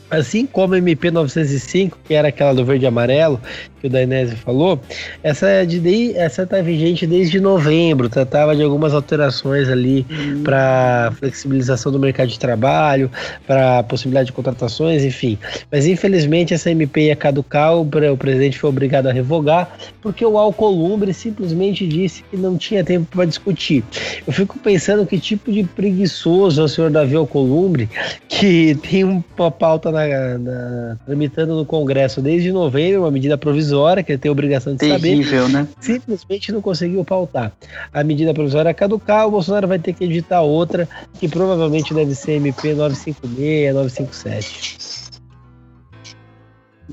Assim 0.10 0.45
como 0.45 0.74
a 0.74 0.78
MP 0.78 1.10
905, 1.10 1.97
que 2.04 2.14
era 2.14 2.28
aquela 2.28 2.54
do 2.54 2.66
verde 2.66 2.84
e 2.84 2.88
amarelo, 2.88 3.39
que 3.82 3.88
o 3.88 3.89
Dainese 3.89 4.36
falou, 4.36 4.79
essa 5.23 5.47
é 5.47 5.65
de 5.65 5.79
de- 5.79 6.15
essa 6.15 6.43
está 6.43 6.61
vigente 6.61 7.07
desde 7.07 7.39
novembro, 7.39 8.07
tratava 8.07 8.55
de 8.55 8.61
algumas 8.61 8.93
alterações 8.93 9.67
ali 9.69 10.05
para 10.43 11.11
flexibilização 11.17 11.91
do 11.91 11.99
mercado 11.99 12.29
de 12.29 12.38
trabalho, 12.39 13.09
para 13.47 13.82
possibilidade 13.84 14.27
de 14.27 14.32
contratações, 14.34 15.03
enfim. 15.03 15.38
Mas 15.71 15.86
infelizmente 15.88 16.53
essa 16.53 16.69
MP 16.69 17.07
ia 17.07 17.15
caducar, 17.15 17.75
o, 17.75 17.82
o 17.82 18.17
presidente 18.17 18.59
foi 18.59 18.69
obrigado 18.69 19.07
a 19.07 19.11
revogar, 19.11 19.75
porque 20.01 20.25
o 20.25 20.38
Alcolumbre 20.38 21.13
simplesmente 21.13 21.88
disse 21.88 22.23
que 22.29 22.38
não 22.38 22.57
tinha 22.57 22.84
tempo 22.84 23.07
para 23.09 23.25
discutir. 23.25 23.84
Eu 24.27 24.32
fico 24.34 24.59
pensando 24.59 25.05
que 25.05 25.17
tipo 25.19 25.51
de 25.51 25.63
preguiçoso 25.63 26.61
é 26.61 26.63
o 26.63 26.67
senhor 26.67 26.91
Davi 26.91 27.15
Alcolumbre, 27.15 27.89
que 28.27 28.75
tem 28.75 29.03
uma 29.03 29.49
pauta 29.51 29.91
na- 29.91 30.38
na- 30.38 30.97
tramitando 31.05 31.55
no 31.55 31.65
Congresso 31.65 32.21
desde 32.21 32.51
novembro, 32.51 33.01
uma 33.01 33.11
medida 33.11 33.38
provisória, 33.38 33.70
que 34.03 34.11
ele 34.11 34.19
tem 34.19 34.30
a 34.30 34.32
obrigação 34.32 34.76
de 34.76 34.88
saber, 34.88 35.01
Terrível, 35.01 35.49
né? 35.49 35.67
simplesmente 35.80 36.51
não 36.51 36.61
conseguiu 36.61 37.03
pautar. 37.03 37.51
A 37.93 38.03
medida 38.03 38.34
provisória 38.34 38.74
caducar, 38.74 39.28
o 39.28 39.32
Bolsonaro 39.32 39.67
vai 39.67 39.80
ter 39.80 39.93
que 39.93 40.03
editar 40.03 40.41
outra, 40.41 40.88
que 41.19 41.28
provavelmente 41.28 41.93
deve 41.93 42.15
ser 42.15 42.34
MP 42.34 42.74
956, 42.74 43.74
957. 43.74 45.11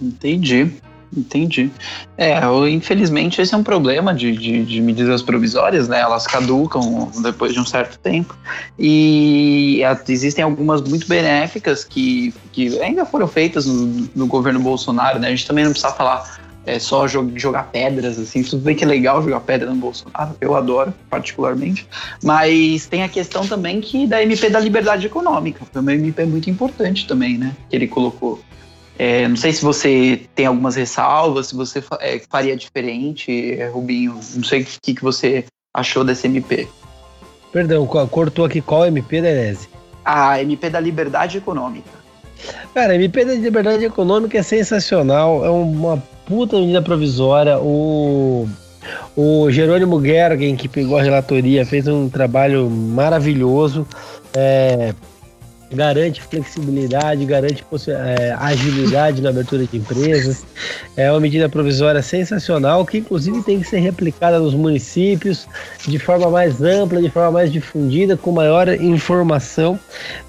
Entendi. 0.01 0.73
Entendi. 1.17 1.71
É, 2.17 2.39
infelizmente 2.71 3.41
esse 3.41 3.55
é 3.55 3.57
um 3.57 3.63
problema 3.63 4.13
de, 4.13 4.33
de, 4.33 4.65
de 4.65 4.81
medidas 4.81 5.23
provisórias, 5.23 5.89
né? 5.89 6.01
Elas 6.01 6.27
caducam 6.27 7.11
depois 7.23 7.55
de 7.55 7.61
um 7.61 7.65
certo 7.65 7.99
tempo. 7.99 8.37
E 8.79 9.81
existem 10.07 10.45
algumas 10.45 10.83
muito 10.83 11.09
benéficas 11.09 11.83
que, 11.85 12.35
que 12.53 12.79
ainda 12.81 13.07
foram 13.07 13.27
feitas 13.27 13.65
no, 13.65 14.09
no 14.15 14.27
governo 14.27 14.61
Bolsonaro, 14.61 15.19
né? 15.19 15.29
A 15.29 15.31
gente 15.31 15.47
também 15.47 15.65
não 15.65 15.73
precisa 15.73 15.93
falar 15.93 16.39
é, 16.69 16.79
só 16.79 17.07
jo- 17.07 17.33
jogar 17.37 17.65
pedras, 17.71 18.19
assim. 18.19 18.43
Tudo 18.43 18.63
bem 18.63 18.77
que 18.77 18.85
é 18.85 18.87
legal 18.87 19.23
jogar 19.23 19.41
pedra 19.41 19.71
no 19.71 19.77
Bolsonaro, 19.77 20.37
eu 20.41 20.55
adoro, 20.55 20.93
particularmente. 21.09 21.89
Mas 22.23 22.87
tem 22.87 23.03
a 23.03 23.09
questão 23.09 23.47
também 23.47 23.81
que 23.81 24.07
da 24.07 24.23
MP 24.23 24.51
da 24.51 24.61
liberdade 24.61 25.07
econômica. 25.07 25.65
Foi 25.73 25.81
uma 25.83 25.95
MP 25.95 26.25
muito 26.25 26.51
importante 26.51 27.07
também, 27.07 27.39
né? 27.39 27.57
Que 27.71 27.77
ele 27.77 27.89
colocou. 27.89 28.41
É, 28.99 29.27
não 29.29 29.37
sei 29.37 29.53
se 29.53 29.63
você 29.63 30.23
tem 30.35 30.47
algumas 30.47 30.75
ressalvas, 30.75 31.47
se 31.49 31.55
você 31.55 31.83
é, 32.01 32.21
faria 32.29 32.57
diferente, 32.57 33.53
é, 33.59 33.69
Rubinho. 33.69 34.19
Não 34.35 34.43
sei 34.45 34.63
o 34.63 34.67
que, 34.83 34.95
que 34.95 35.03
você 35.03 35.45
achou 35.73 36.05
dessa 36.05 36.27
MP. 36.27 36.69
Perdão, 37.53 37.87
co- 37.87 38.07
cortou 38.09 38.45
aqui 38.45 38.61
qual 38.61 38.85
MP, 38.87 39.21
Denese? 39.23 39.69
A 40.05 40.41
MP 40.43 40.69
da 40.69 40.81
Liberdade 40.81 41.39
Econômica. 41.39 41.98
Cara, 42.75 42.95
MP 42.95 43.25
da 43.25 43.35
liberdade 43.35 43.85
econômica 43.85 44.39
é 44.39 44.43
sensacional, 44.43 45.45
é 45.45 45.51
uma 45.51 46.03
puta 46.27 46.59
medida 46.59 46.83
provisória. 46.83 47.59
O, 47.59 48.49
o 49.17 49.51
Jerônimo 49.51 50.01
Gergen, 50.05 50.57
que 50.57 50.69
pegou 50.69 50.99
a 50.99 51.03
relatoria, 51.03 51.67
fez 51.67 51.89
um 51.89 52.09
trabalho 52.09 52.69
maravilhoso. 52.71 53.87
É, 54.35 54.95
garante 55.73 56.23
flexibilidade, 56.23 57.25
garante 57.25 57.65
é, 57.89 58.35
agilidade 58.39 59.21
na 59.21 59.31
abertura 59.31 59.67
de 59.67 59.77
empresas. 59.77 60.45
É 60.97 61.11
uma 61.11 61.21
medida 61.21 61.49
provisória 61.49 62.03
sensacional 62.03 62.85
que, 62.87 62.99
inclusive, 62.99 63.43
tem 63.43 63.61
que 63.61 63.69
ser 63.69 63.79
replicada 63.79 64.39
nos 64.39 64.55
municípios 64.55 65.47
de 65.87 65.99
forma 65.99 66.31
mais 66.31 66.63
ampla, 66.63 67.01
de 67.01 67.11
forma 67.11 67.33
mais 67.33 67.53
difundida, 67.53 68.17
com 68.17 68.33
maior 68.33 68.69
informação, 68.69 69.79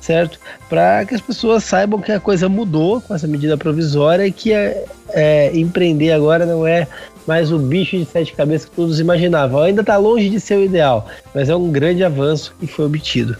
certo? 0.01 0.39
Para 0.67 1.05
que 1.05 1.15
as 1.15 1.21
pessoas 1.21 1.63
saibam 1.63 2.01
que 2.01 2.11
a 2.11 2.19
coisa 2.19 2.49
mudou 2.49 3.01
com 3.01 3.15
essa 3.15 3.27
medida 3.27 3.57
provisória 3.57 4.27
e 4.27 4.31
que 4.31 4.53
é, 4.53 4.83
é, 5.09 5.57
empreender 5.57 6.11
agora 6.11 6.45
não 6.45 6.67
é 6.67 6.87
mais 7.25 7.51
o 7.51 7.59
bicho 7.59 7.97
de 7.97 8.05
sete 8.05 8.33
cabeças 8.33 8.67
que 8.67 8.75
todos 8.75 8.99
imaginavam. 8.99 9.61
Ainda 9.61 9.81
está 9.81 9.97
longe 9.97 10.29
de 10.29 10.39
ser 10.39 10.57
o 10.57 10.63
ideal, 10.63 11.07
mas 11.33 11.47
é 11.47 11.55
um 11.55 11.71
grande 11.71 12.03
avanço 12.03 12.53
que 12.59 12.67
foi 12.67 12.85
obtido. 12.85 13.37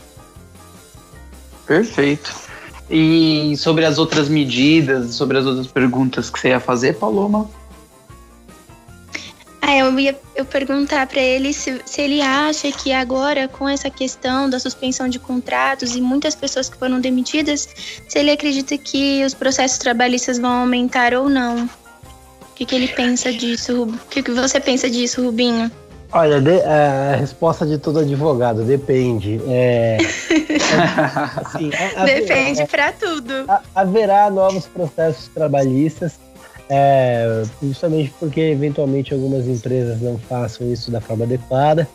Perfeito. 1.70 2.36
E 2.89 3.55
sobre 3.55 3.86
as 3.86 3.99
outras 3.99 4.28
medidas, 4.28 5.13
sobre 5.13 5.38
as 5.38 5.45
outras 5.45 5.67
perguntas 5.67 6.28
que 6.28 6.39
você 6.39 6.47
ia 6.47 6.59
fazer, 6.59 6.95
Paloma? 6.95 7.47
Ah, 9.61 9.78
eu 9.78 9.99
ia 9.99 10.20
eu 10.36 10.43
perguntar 10.45 11.05
para 11.05 11.22
ele 11.22 11.53
se, 11.53 11.80
se 11.86 12.01
ele 12.01 12.24
acha 12.24 12.72
que 12.72 12.91
agora, 12.91 13.47
com 13.47 13.70
essa 13.70 13.88
questão 13.88 14.49
da 14.49 14.59
suspensão 14.59 15.07
de 15.07 15.20
contratos 15.20 15.95
e 15.95 16.01
muitas 16.01 16.34
pessoas 16.34 16.67
que 16.70 16.78
foram 16.78 16.99
demitidas, 16.99 17.70
se 18.07 18.17
ele 18.17 18.32
acredita 18.32 18.76
que 18.76 19.24
os 19.24 19.36
processos 19.36 19.78
trabalhistas 19.78 20.39
vão 20.39 20.61
aumentar 20.61 21.13
ou 21.13 21.30
não. 21.30 21.65
O 21.65 22.55
que, 22.55 22.65
que 22.65 22.74
ele 22.74 22.88
pensa 22.88 23.32
disso? 23.32 23.84
O 23.84 24.07
que, 24.09 24.24
que 24.24 24.32
você 24.32 24.59
pensa 24.59 24.89
disso, 24.89 25.24
Rubinho? 25.24 25.72
Olha, 26.12 26.41
de, 26.41 26.62
a 26.62 27.18
resposta 27.18 27.66
de 27.66 27.78
todo 27.78 27.99
advogado 27.99 28.64
depende. 28.64 29.39
É, 29.47 29.97
é, 29.97 29.97
assim, 31.45 31.70
depende 32.05 32.66
para 32.66 32.91
tudo. 32.91 33.34
Haverá 33.76 34.30
novos 34.32 34.66
processos 34.66 35.28
trabalhistas, 35.28 36.20
é, 36.68 37.43
justamente 37.62 38.12
porque 38.20 38.41
eventualmente 38.41 39.14
algumas 39.14 39.45
empresas 39.47 40.01
não 40.01 40.18
façam 40.18 40.72
isso 40.72 40.89
da 40.89 40.99
forma 40.99 41.26
adequada, 41.26 41.88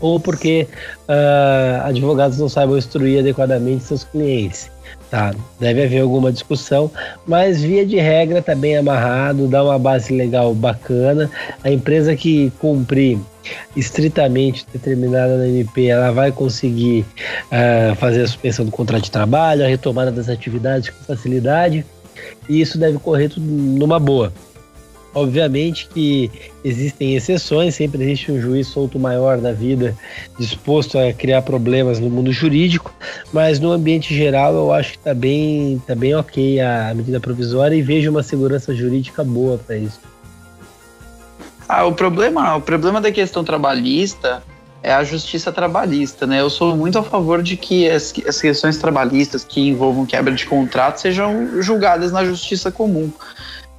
ou 0.00 0.18
porque 0.18 0.66
uh, 1.08 1.86
advogados 1.86 2.38
não 2.38 2.48
saibam 2.48 2.78
instruir 2.78 3.20
adequadamente 3.20 3.84
seus 3.84 4.04
clientes. 4.04 4.70
Tá, 5.12 5.34
deve 5.60 5.84
haver 5.84 6.00
alguma 6.00 6.32
discussão, 6.32 6.90
mas 7.26 7.60
via 7.60 7.84
de 7.84 7.96
regra 7.96 8.38
está 8.38 8.54
bem 8.54 8.78
amarrado, 8.78 9.46
dá 9.46 9.62
uma 9.62 9.78
base 9.78 10.10
legal 10.10 10.54
bacana. 10.54 11.30
A 11.62 11.70
empresa 11.70 12.16
que 12.16 12.50
cumprir 12.58 13.18
estritamente 13.76 14.64
determinada 14.72 15.36
na 15.36 15.46
MP, 15.46 15.88
ela 15.88 16.12
vai 16.12 16.32
conseguir 16.32 17.04
uh, 17.52 17.94
fazer 17.96 18.22
a 18.22 18.26
suspensão 18.26 18.64
do 18.64 18.70
contrato 18.70 19.04
de 19.04 19.10
trabalho, 19.10 19.62
a 19.62 19.68
retomada 19.68 20.10
das 20.10 20.30
atividades 20.30 20.88
com 20.88 21.04
facilidade, 21.04 21.84
e 22.48 22.62
isso 22.62 22.78
deve 22.78 22.98
correr 22.98 23.28
tudo 23.28 23.44
numa 23.44 24.00
boa. 24.00 24.32
Obviamente 25.14 25.88
que 25.92 26.30
existem 26.64 27.14
exceções, 27.14 27.74
sempre 27.74 28.02
existe 28.02 28.32
um 28.32 28.40
juiz 28.40 28.66
solto 28.66 28.98
maior 28.98 29.38
da 29.38 29.52
vida 29.52 29.94
disposto 30.38 30.98
a 30.98 31.12
criar 31.12 31.42
problemas 31.42 32.00
no 32.00 32.08
mundo 32.08 32.32
jurídico, 32.32 32.94
mas 33.30 33.60
no 33.60 33.72
ambiente 33.72 34.14
geral 34.14 34.54
eu 34.54 34.72
acho 34.72 34.92
que 34.92 34.98
está 34.98 35.12
bem, 35.12 35.82
tá 35.86 35.94
bem 35.94 36.14
ok 36.14 36.60
a 36.60 36.94
medida 36.94 37.20
provisória 37.20 37.76
e 37.76 37.82
vejo 37.82 38.10
uma 38.10 38.22
segurança 38.22 38.74
jurídica 38.74 39.22
boa 39.22 39.58
para 39.58 39.76
isso. 39.76 40.00
Ah, 41.68 41.84
o 41.84 41.92
problema, 41.92 42.56
o 42.56 42.60
problema 42.60 43.00
da 43.00 43.12
questão 43.12 43.44
trabalhista 43.44 44.42
é 44.82 44.92
a 44.92 45.04
justiça 45.04 45.52
trabalhista, 45.52 46.26
né? 46.26 46.40
Eu 46.40 46.50
sou 46.50 46.76
muito 46.76 46.98
a 46.98 47.02
favor 47.02 47.42
de 47.42 47.56
que 47.56 47.88
as, 47.88 48.12
as 48.26 48.40
questões 48.40 48.78
trabalhistas 48.78 49.44
que 49.44 49.60
envolvam 49.68 50.04
quebra 50.04 50.34
de 50.34 50.44
contrato 50.44 50.98
sejam 50.98 51.62
julgadas 51.62 52.10
na 52.10 52.24
justiça 52.24 52.72
comum. 52.72 53.12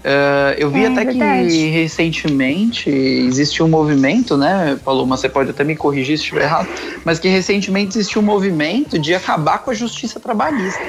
Uh, 0.04 0.52
eu 0.58 0.70
vi 0.70 0.84
é, 0.84 0.88
até 0.88 1.06
verdade. 1.06 1.48
que 1.48 1.70
recentemente 1.70 2.90
existiu 2.90 3.66
um 3.66 3.70
movimento, 3.70 4.36
né, 4.36 4.78
Paloma? 4.84 5.16
Você 5.16 5.30
pode 5.30 5.52
até 5.52 5.64
me 5.64 5.78
corrigir 5.78 6.18
se 6.18 6.24
estiver 6.24 6.44
errado, 6.44 6.68
mas 7.06 7.20
que 7.20 7.30
recentemente 7.30 7.98
existiu 7.98 8.22
um 8.22 8.26
movimento 8.26 9.00
de 9.00 9.16
acabar 9.16 9.60
com 9.60 9.72
a 9.72 9.74
justiça 9.74 10.20
trabalhista. 10.20 10.82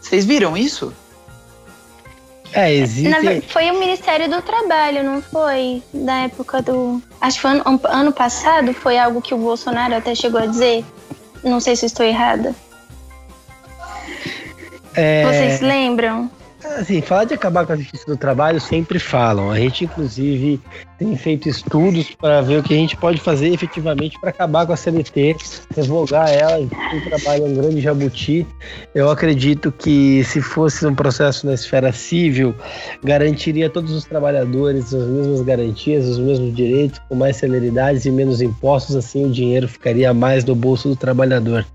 Vocês 0.00 0.24
viram 0.24 0.56
isso? 0.56 0.90
É, 2.50 2.72
existe. 2.72 3.10
Na, 3.10 3.42
foi 3.48 3.70
o 3.70 3.78
Ministério 3.78 4.30
do 4.30 4.40
Trabalho, 4.40 5.04
não 5.04 5.20
foi? 5.20 5.82
Da 5.92 6.20
época 6.20 6.62
do. 6.62 7.02
Acho 7.20 7.36
que 7.36 7.42
foi 7.42 7.50
ano, 7.50 7.80
ano 7.84 8.12
passado, 8.12 8.72
foi 8.72 8.96
algo 8.96 9.20
que 9.20 9.34
o 9.34 9.38
Bolsonaro 9.38 9.94
até 9.94 10.14
chegou 10.14 10.40
a 10.40 10.46
dizer. 10.46 10.82
Não 11.44 11.60
sei 11.60 11.76
se 11.76 11.84
estou 11.84 12.06
errada. 12.06 12.54
É... 14.94 15.24
Vocês 15.26 15.60
lembram? 15.60 16.30
Assim, 16.74 17.00
falar 17.00 17.24
de 17.24 17.34
acabar 17.34 17.66
com 17.66 17.72
a 17.72 17.76
justiça 17.76 18.06
do 18.06 18.16
trabalho 18.16 18.60
sempre 18.60 18.98
falam. 18.98 19.50
A 19.50 19.58
gente, 19.58 19.84
inclusive, 19.84 20.60
tem 20.98 21.16
feito 21.16 21.48
estudos 21.48 22.14
para 22.14 22.40
ver 22.40 22.58
o 22.58 22.62
que 22.62 22.74
a 22.74 22.76
gente 22.76 22.96
pode 22.96 23.20
fazer 23.20 23.48
efetivamente 23.52 24.18
para 24.20 24.30
acabar 24.30 24.66
com 24.66 24.72
a 24.72 24.76
CLT, 24.76 25.36
revogar 25.74 26.30
ela. 26.30 26.60
O 26.64 27.08
trabalho 27.08 27.44
é 27.44 27.48
um 27.48 27.54
grande 27.54 27.80
jabuti. 27.80 28.46
Eu 28.94 29.10
acredito 29.10 29.70
que 29.72 30.24
se 30.24 30.40
fosse 30.40 30.86
um 30.86 30.94
processo 30.94 31.46
na 31.46 31.54
esfera 31.54 31.92
civil, 31.92 32.54
garantiria 33.02 33.66
a 33.66 33.70
todos 33.70 33.92
os 33.92 34.04
trabalhadores 34.04 34.94
as 34.94 35.06
mesmas 35.06 35.42
garantias, 35.42 36.06
os 36.06 36.18
mesmos 36.18 36.54
direitos, 36.54 36.98
com 37.08 37.14
mais 37.14 37.36
celeridades 37.36 38.04
e 38.06 38.10
menos 38.10 38.40
impostos. 38.40 38.96
Assim, 38.96 39.26
o 39.26 39.30
dinheiro 39.30 39.68
ficaria 39.68 40.12
mais 40.14 40.44
no 40.44 40.54
bolso 40.54 40.88
do 40.88 40.96
trabalhador. 40.96 41.66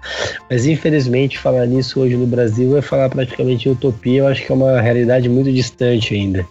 Mas, 0.49 0.65
infelizmente, 0.65 1.38
falar 1.38 1.65
nisso 1.65 1.99
hoje 1.99 2.15
no 2.15 2.26
Brasil 2.26 2.78
é 2.78 2.82
falar 2.82 3.09
praticamente 3.09 3.69
utopia. 3.69 4.22
Eu 4.22 4.28
acho 4.28 4.45
que 4.45 4.51
é 4.51 4.55
uma 4.55 4.82
realidade 4.82 5.30
muito 5.30 5.51
distante 5.51 6.13
ainda. 6.15 6.45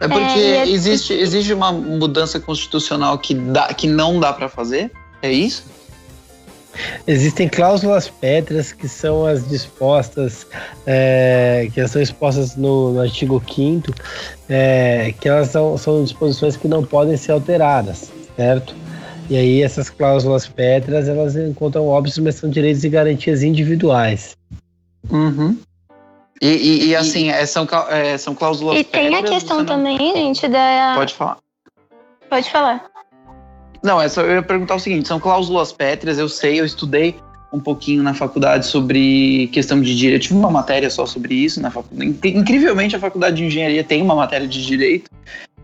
É 0.00 0.08
porque 0.08 0.38
é, 0.38 0.68
existe, 0.68 1.12
existe 1.12 1.52
uma 1.52 1.72
mudança 1.72 2.38
constitucional 2.38 3.18
que, 3.18 3.34
dá, 3.34 3.68
que 3.68 3.86
não 3.86 4.20
dá 4.20 4.32
para 4.32 4.48
fazer? 4.48 4.90
É 5.22 5.32
isso? 5.32 5.64
Existem 7.06 7.48
cláusulas 7.48 8.08
pétreas 8.08 8.72
que 8.72 8.88
são 8.88 9.24
as 9.26 9.48
dispostas, 9.48 10.46
é, 10.86 11.68
que 11.72 11.86
são 11.88 12.02
expostas 12.02 12.56
no, 12.56 12.92
no 12.92 13.00
artigo 13.00 13.42
5 13.48 13.92
é, 14.48 15.14
que 15.18 15.28
elas 15.28 15.48
são, 15.48 15.78
são 15.78 16.04
disposições 16.04 16.56
que 16.56 16.68
não 16.68 16.84
podem 16.84 17.16
ser 17.16 17.32
alteradas, 17.32 18.10
certo? 18.36 18.74
E 19.28 19.36
aí 19.36 19.62
essas 19.62 19.90
cláusulas 19.90 20.46
pétreas, 20.46 21.08
elas 21.08 21.34
encontram 21.34 21.86
óbvios, 21.86 22.18
mas 22.18 22.36
são 22.36 22.48
direitos 22.48 22.84
e 22.84 22.88
garantias 22.88 23.42
individuais. 23.42 24.36
Uhum. 25.10 25.58
E, 26.40 26.48
e, 26.48 26.86
e 26.88 26.96
assim, 26.96 27.30
é, 27.30 27.46
são, 27.46 27.66
é, 27.88 28.18
são 28.18 28.34
cláusulas. 28.34 28.78
E 28.78 28.84
tem 28.84 29.14
a 29.14 29.22
questão 29.22 29.64
também, 29.64 29.98
gente, 29.98 30.46
da. 30.48 30.94
Pode 30.96 31.14
falar. 31.14 31.38
Pode 32.28 32.50
falar. 32.50 32.84
Não, 33.82 34.00
é 34.00 34.08
só 34.08 34.22
eu 34.22 34.36
ia 34.36 34.42
perguntar 34.42 34.74
o 34.74 34.80
seguinte: 34.80 35.08
são 35.08 35.18
cláusulas 35.18 35.72
pétreas, 35.72 36.18
eu 36.18 36.28
sei, 36.28 36.60
eu 36.60 36.64
estudei 36.64 37.16
um 37.52 37.60
pouquinho 37.60 38.02
na 38.02 38.12
faculdade 38.12 38.66
sobre 38.66 39.48
questão 39.52 39.80
de 39.80 39.96
direito. 39.96 40.16
Eu 40.16 40.20
tive 40.20 40.34
uma 40.34 40.50
matéria 40.50 40.90
só 40.90 41.06
sobre 41.06 41.34
isso 41.34 41.60
na 41.60 41.70
faculdade. 41.70 42.14
Incrivelmente, 42.24 42.96
a 42.96 42.98
faculdade 42.98 43.36
de 43.36 43.44
engenharia 43.44 43.84
tem 43.84 44.02
uma 44.02 44.14
matéria 44.14 44.46
de 44.46 44.64
direito. 44.64 45.10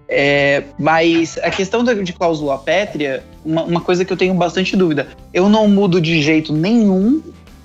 É, 0.09 0.64
mas 0.79 1.39
a 1.39 1.51
questão 1.51 1.83
de 1.83 2.12
cláusula 2.12 2.59
pétrea, 2.59 3.25
uma, 3.45 3.62
uma 3.64 3.81
coisa 3.81 4.05
que 4.05 4.12
eu 4.12 4.16
tenho 4.16 4.35
bastante 4.35 4.77
dúvida. 4.77 5.09
Eu 5.33 5.49
não 5.49 5.66
mudo 5.68 6.01
de 6.01 6.20
jeito 6.20 6.53
nenhum 6.53 7.23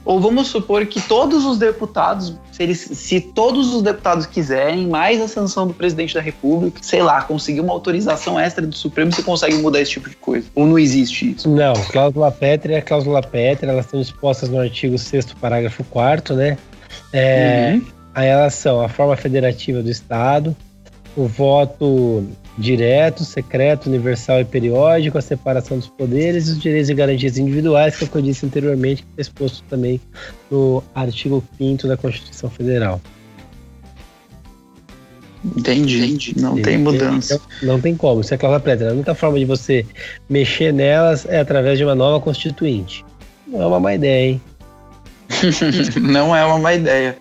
ou 0.07 0.21
vamos 0.21 0.47
supor 0.47 0.85
que 0.85 1.01
todos 1.01 1.43
os 1.43 1.57
deputados, 1.57 2.33
se, 2.53 2.63
eles, 2.63 2.79
se 2.79 3.19
todos 3.19 3.75
os 3.75 3.81
deputados 3.81 4.25
quiserem, 4.25 4.87
mais 4.87 5.21
a 5.21 5.27
sanção 5.27 5.67
do 5.67 5.73
presidente 5.73 6.13
da 6.13 6.21
República, 6.21 6.79
sei 6.81 7.03
lá, 7.03 7.21
conseguir 7.21 7.59
uma 7.59 7.73
autorização 7.73 8.39
extra 8.39 8.65
do 8.65 8.73
Supremo, 8.73 9.11
você 9.11 9.21
consegue 9.21 9.55
mudar 9.55 9.81
esse 9.81 9.91
tipo 9.91 10.09
de 10.09 10.15
coisa? 10.15 10.47
Ou 10.55 10.65
não 10.65 10.79
existe 10.79 11.31
isso? 11.31 11.49
Não, 11.49 11.73
cláusula 11.91 12.31
pétrea 12.31 12.77
é 12.77 12.81
cláusula 12.81 13.21
pétrea, 13.21 13.69
elas 13.69 13.85
estão 13.85 13.99
expostas 13.99 14.47
no 14.47 14.61
artigo 14.61 14.97
6 14.97 15.33
parágrafo 15.33 15.83
4 15.83 16.35
né? 16.35 16.57
É, 17.11 17.73
uhum. 17.73 17.81
Aí 18.15 18.29
elas 18.29 18.53
são 18.53 18.79
a 18.79 18.87
forma 18.87 19.17
federativa 19.17 19.83
do 19.83 19.91
Estado, 19.91 20.55
o 21.17 21.27
voto 21.27 22.25
direto, 22.57 23.23
secreto, 23.23 23.87
universal 23.87 24.41
e 24.41 24.45
periódico, 24.45 25.17
a 25.17 25.21
separação 25.21 25.77
dos 25.77 25.87
poderes 25.87 26.47
e 26.47 26.51
os 26.51 26.59
direitos 26.59 26.89
e 26.89 26.93
garantias 26.93 27.37
individuais, 27.37 27.95
que 27.95 28.03
é 28.03 28.07
o 28.07 28.09
que 28.09 28.17
eu 28.17 28.21
disse 28.21 28.45
anteriormente, 28.45 29.03
que 29.03 29.09
é 29.17 29.21
exposto 29.21 29.63
também 29.69 30.01
no 30.49 30.83
artigo 30.95 31.43
5 31.57 31.87
da 31.87 31.95
Constituição 31.95 32.49
Federal. 32.49 32.99
Entendi, 35.55 35.97
Entendi. 35.99 36.33
não 36.37 36.53
Entendi. 36.53 36.63
tem 36.63 36.77
mudança. 36.79 37.39
Não, 37.61 37.73
não, 37.73 37.81
tem 37.81 37.95
como, 37.95 38.21
isso 38.21 38.33
é 38.33 38.37
cláusula 38.37 38.59
prévia. 38.59 38.89
A 38.89 38.93
única 38.93 39.13
forma 39.13 39.37
de 39.37 39.45
você 39.45 39.85
mexer 40.27 40.73
nelas 40.73 41.25
é 41.25 41.39
através 41.39 41.77
de 41.77 41.85
uma 41.85 41.95
nova 41.95 42.19
constituinte. 42.19 43.05
Não 43.45 43.61
é 43.61 43.67
uma 43.67 43.79
má 43.79 43.93
ideia, 43.93 44.31
hein? 44.31 44.41
não 46.01 46.35
é 46.35 46.43
uma 46.43 46.57
má 46.57 46.73
ideia. 46.73 47.17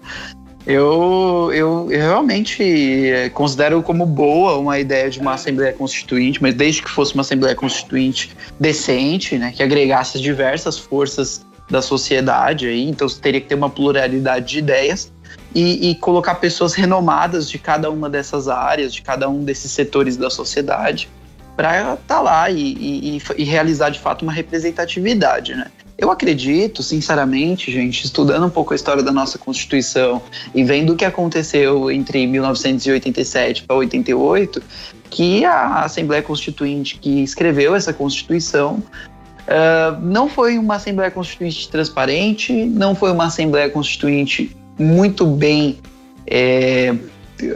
Eu, 0.67 1.53
eu, 1.55 1.93
eu, 1.93 2.01
realmente 2.01 3.09
é, 3.09 3.29
considero 3.31 3.83
como 3.85 4.05
boa 4.05 4.59
uma 4.59 4.81
ideia 4.81 5.09
de 5.09 5.21
uma 5.21 5.35
Assembleia 5.35 5.73
Constituinte, 5.73 6.43
mas 6.43 6.55
desde 6.55 6.83
que 6.83 6.91
fosse 6.91 7.15
uma 7.15 7.21
Assembleia 7.21 7.55
Constituinte 7.55 8.37
decente, 8.59 9.39
né, 9.39 9.53
que 9.55 9.63
agregasse 9.63 10.17
as 10.17 10.23
diversas 10.23 10.77
forças 10.77 11.47
da 11.71 11.81
sociedade, 11.81 12.67
aí, 12.67 12.89
então 12.89 13.07
teria 13.09 13.41
que 13.41 13.47
ter 13.47 13.55
uma 13.55 13.71
pluralidade 13.71 14.49
de 14.49 14.59
ideias 14.59 15.13
e, 15.55 15.91
e 15.91 15.95
colocar 15.95 16.35
pessoas 16.37 16.75
renomadas 16.75 17.49
de 17.49 17.59
cada 17.59 17.89
uma 17.89 18.11
dessas 18.11 18.49
áreas, 18.49 18.93
de 18.93 19.03
cada 19.03 19.29
um 19.29 19.45
desses 19.45 19.71
setores 19.71 20.17
da 20.17 20.31
sociedade, 20.31 21.09
para 21.57 21.95
estar 21.95 21.97
tá 22.07 22.21
lá 22.21 22.51
e, 22.51 22.59
e, 22.59 23.23
e, 23.37 23.45
realizar 23.45 23.91
de 23.91 23.99
fato 23.99 24.23
uma 24.23 24.33
representatividade, 24.33 25.55
né? 25.55 25.71
Eu 25.99 26.11
acredito, 26.11 26.83
sinceramente, 26.83 27.73
gente, 27.73 28.05
estudando 28.05 28.45
um 28.47 28.51
pouco 28.51 28.75
a 28.75 28.77
história 28.77 29.03
da 29.03 29.11
nossa 29.11 29.39
Constituição 29.39 30.21
e 30.55 30.63
vendo 30.63 30.93
o 30.93 30.97
que 30.97 31.05
aconteceu 31.05 31.91
entre 31.91 32.27
1987 32.27 33.63
para 33.63 33.77
88, 33.77 34.63
que 35.09 35.45
a 35.45 35.85
Assembleia 35.85 36.23
Constituinte 36.23 36.99
que 36.99 37.23
escreveu 37.23 37.75
essa 37.75 37.95
Constituição 37.95 38.75
uh, 38.75 39.99
não 40.03 40.29
foi 40.29 40.59
uma 40.59 40.75
Assembleia 40.75 41.11
Constituinte 41.11 41.69
transparente, 41.71 42.53
não 42.53 42.95
foi 42.95 43.11
uma 43.11 43.25
Assembleia 43.27 43.71
Constituinte 43.71 44.55
muito 44.79 45.25
bem 45.25 45.79
é, 46.27 46.95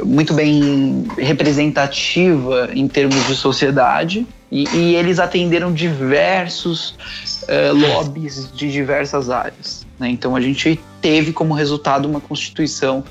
muito 0.05 0.33
bem 0.33 1.05
representativa 1.19 2.71
em 2.73 2.87
termos 2.87 3.27
de 3.27 3.35
sociedade 3.35 4.27
e, 4.51 4.69
e 4.69 4.95
eles 4.95 5.19
atenderam 5.19 5.73
diversos 5.73 6.95
uh, 7.43 7.75
lobbies 7.75 8.51
de 8.53 8.71
diversas 8.71 9.31
áreas. 9.31 9.87
Né? 9.99 10.11
Então 10.11 10.37
a 10.37 10.41
gente 10.41 10.81
teve 11.01 11.33
como 11.33 11.55
resultado 11.55 12.09
uma 12.09 12.21
constituição 12.21 13.05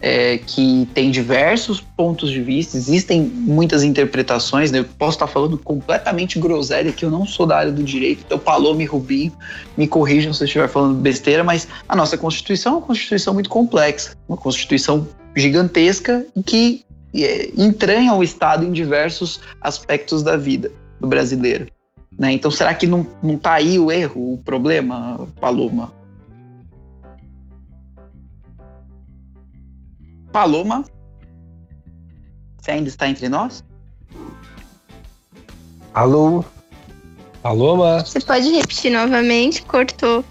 é, 0.00 0.36
que 0.36 0.86
tem 0.92 1.10
diversos 1.10 1.80
pontos 1.80 2.30
de 2.30 2.42
vista, 2.42 2.76
existem 2.76 3.22
muitas 3.22 3.82
interpretações, 3.82 4.70
né? 4.70 4.80
eu 4.80 4.84
posso 4.84 5.16
estar 5.16 5.26
falando 5.26 5.56
completamente 5.56 6.38
groselha, 6.38 6.92
que 6.92 7.06
eu 7.06 7.10
não 7.10 7.24
sou 7.24 7.46
da 7.46 7.56
área 7.56 7.72
do 7.72 7.82
direito, 7.82 8.22
então 8.26 8.38
Palome 8.38 8.84
Rubinho 8.84 9.32
me 9.78 9.88
corrijam 9.88 10.34
se 10.34 10.42
eu 10.42 10.44
estiver 10.44 10.68
falando 10.68 11.00
besteira, 11.00 11.42
mas 11.42 11.66
a 11.88 11.96
nossa 11.96 12.18
Constituição 12.18 12.74
é 12.74 12.76
uma 12.76 12.86
Constituição 12.86 13.32
muito 13.32 13.48
complexa, 13.48 14.14
uma 14.28 14.36
Constituição 14.36 15.08
gigantesca 15.34 16.26
que 16.44 16.84
é, 17.14 17.50
entranha 17.56 18.12
o 18.12 18.22
Estado 18.22 18.62
em 18.62 18.72
diversos 18.72 19.40
aspectos 19.62 20.22
da 20.22 20.36
vida 20.36 20.70
do 21.00 21.06
brasileiro. 21.06 21.66
Né? 22.18 22.32
Então, 22.32 22.50
será 22.50 22.74
que 22.74 22.86
não, 22.86 23.06
não 23.22 23.36
tá 23.36 23.54
aí 23.54 23.78
o 23.78 23.90
erro, 23.90 24.34
o 24.34 24.38
problema, 24.38 25.26
Paloma? 25.40 25.92
Paloma? 30.32 30.84
Você 32.58 32.70
ainda 32.70 32.88
está 32.88 33.08
entre 33.08 33.28
nós? 33.28 33.64
Alô? 35.92 36.44
Paloma? 37.42 38.00
Você 38.00 38.20
pode 38.20 38.48
repetir 38.50 38.90
novamente? 38.90 39.62
Cortou. 39.62 40.24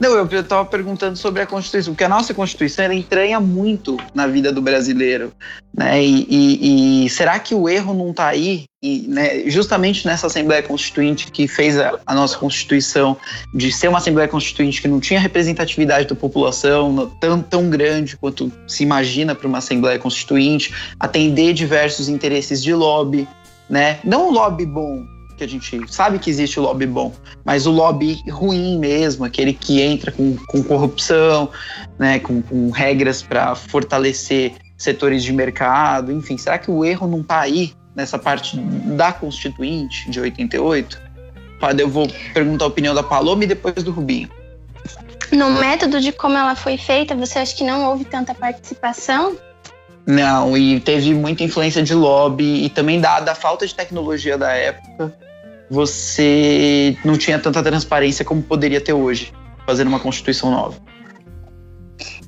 Não, 0.00 0.14
eu 0.14 0.24
estava 0.24 0.64
perguntando 0.64 1.14
sobre 1.16 1.42
a 1.42 1.46
Constituição, 1.46 1.92
porque 1.92 2.04
a 2.04 2.08
nossa 2.08 2.32
Constituição 2.32 2.86
ela 2.86 2.94
entranha 2.94 3.38
muito 3.38 3.98
na 4.14 4.26
vida 4.26 4.50
do 4.50 4.62
brasileiro, 4.62 5.30
né? 5.76 6.02
E, 6.02 6.26
e, 6.30 7.04
e 7.04 7.10
será 7.10 7.38
que 7.38 7.54
o 7.54 7.68
erro 7.68 7.92
não 7.92 8.10
está 8.10 8.28
aí? 8.28 8.64
E, 8.82 9.06
né, 9.06 9.42
justamente 9.50 10.06
nessa 10.06 10.26
Assembleia 10.26 10.62
Constituinte 10.62 11.30
que 11.30 11.46
fez 11.46 11.78
a, 11.78 12.00
a, 12.06 12.14
nossa 12.14 12.38
Constituição 12.38 13.14
de 13.52 13.70
ser 13.70 13.88
uma 13.88 13.98
Assembleia 13.98 14.26
Constituinte 14.26 14.80
que 14.80 14.88
não 14.88 15.00
tinha 15.00 15.20
representatividade 15.20 16.08
da 16.08 16.14
população 16.14 17.14
tão, 17.20 17.42
tão 17.42 17.68
grande 17.68 18.16
quanto 18.16 18.50
se 18.66 18.82
imagina 18.82 19.34
para 19.34 19.46
uma 19.46 19.58
Assembleia 19.58 19.98
Constituinte, 19.98 20.74
atender 20.98 21.52
diversos 21.52 22.08
interesses 22.08 22.62
de 22.62 22.72
lobby, 22.72 23.28
né? 23.68 23.98
Não 24.02 24.30
um 24.30 24.32
lobby 24.32 24.64
bom, 24.64 25.04
que 25.40 25.44
a 25.44 25.48
gente 25.48 25.80
sabe 25.90 26.18
que 26.18 26.28
existe 26.28 26.60
o 26.60 26.62
lobby 26.62 26.86
bom, 26.86 27.12
mas 27.44 27.66
o 27.66 27.70
lobby 27.70 28.22
ruim 28.28 28.78
mesmo, 28.78 29.24
aquele 29.24 29.54
que 29.54 29.80
entra 29.80 30.12
com, 30.12 30.36
com 30.36 30.62
corrupção, 30.62 31.48
né, 31.98 32.18
com, 32.18 32.42
com 32.42 32.70
regras 32.70 33.22
para 33.22 33.54
fortalecer 33.54 34.52
setores 34.76 35.22
de 35.22 35.32
mercado, 35.32 36.12
enfim, 36.12 36.36
será 36.36 36.58
que 36.58 36.70
o 36.70 36.84
erro 36.84 37.06
não 37.06 37.22
está 37.22 37.40
aí 37.40 37.72
nessa 37.96 38.18
parte 38.18 38.58
da 38.58 39.12
Constituinte 39.12 40.10
de 40.10 40.20
88? 40.20 41.00
Eu 41.78 41.88
vou 41.88 42.06
perguntar 42.34 42.66
a 42.66 42.68
opinião 42.68 42.94
da 42.94 43.02
Paloma 43.02 43.44
e 43.44 43.46
depois 43.46 43.82
do 43.82 43.90
Rubinho. 43.90 44.28
No 45.32 45.50
método 45.52 46.00
de 46.00 46.12
como 46.12 46.36
ela 46.36 46.54
foi 46.54 46.76
feita, 46.76 47.14
você 47.14 47.38
acha 47.38 47.54
que 47.54 47.64
não 47.64 47.86
houve 47.86 48.04
tanta 48.04 48.34
participação? 48.34 49.36
Não, 50.06 50.56
e 50.56 50.80
teve 50.80 51.14
muita 51.14 51.44
influência 51.44 51.82
de 51.82 51.94
lobby 51.94 52.64
e 52.64 52.68
também 52.68 53.00
dada 53.00 53.32
a 53.32 53.34
falta 53.34 53.66
de 53.66 53.74
tecnologia 53.74 54.36
da 54.36 54.52
época, 54.52 55.14
você 55.70 56.96
não 57.04 57.16
tinha 57.16 57.38
tanta 57.38 57.62
transparência 57.62 58.24
como 58.24 58.42
poderia 58.42 58.80
ter 58.80 58.92
hoje, 58.92 59.32
fazendo 59.64 59.88
uma 59.88 60.00
Constituição 60.00 60.50
nova. 60.50 60.76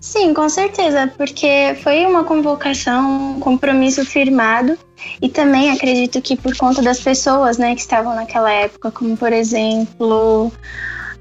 Sim, 0.01 0.35
com 0.35 0.49
certeza, 0.49 1.13
porque 1.17 1.77
foi 1.83 2.05
uma 2.05 2.25
convocação, 2.25 3.37
um 3.37 3.41
compromisso 3.41 4.05
firmado 4.05 4.77
e 5.21 5.29
também 5.29 5.71
acredito 5.71 6.21
que 6.21 6.37
por 6.37 6.57
conta 6.57 6.83
das 6.83 7.01
pessoas, 7.01 7.57
né, 7.57 7.75
que 7.75 7.81
estavam 7.81 8.15
naquela 8.15 8.51
época, 8.51 8.91
como 8.91 9.17
por 9.17 9.33
exemplo, 9.33 10.53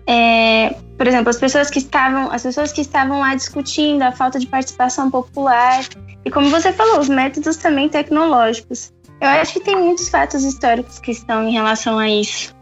é, 0.07 0.76
por 0.97 1.07
exemplo, 1.07 1.30
as 1.30 1.38
pessoas 1.38 1.69
que 1.69 1.80
estavam, 1.80 2.32
as 2.32 2.43
pessoas 2.43 2.72
que 2.72 2.82
estavam 2.82 3.19
lá 3.19 3.36
discutindo 3.36 4.01
a 4.01 4.11
falta 4.11 4.39
de 4.39 4.47
participação 4.47 5.09
popular 5.09 5.86
e 6.26 6.30
como 6.30 6.49
você 6.49 6.74
falou, 6.74 6.99
os 6.99 7.09
métodos 7.09 7.57
também 7.57 7.88
tecnológicos. 7.89 8.91
Eu 9.22 9.28
acho 9.28 9.53
que 9.53 9.59
tem 9.59 9.76
muitos 9.76 10.09
fatos 10.09 10.43
históricos 10.43 10.99
que 10.99 11.11
estão 11.11 11.47
em 11.47 11.51
relação 11.51 11.99
a 11.99 12.09
isso. 12.09 12.55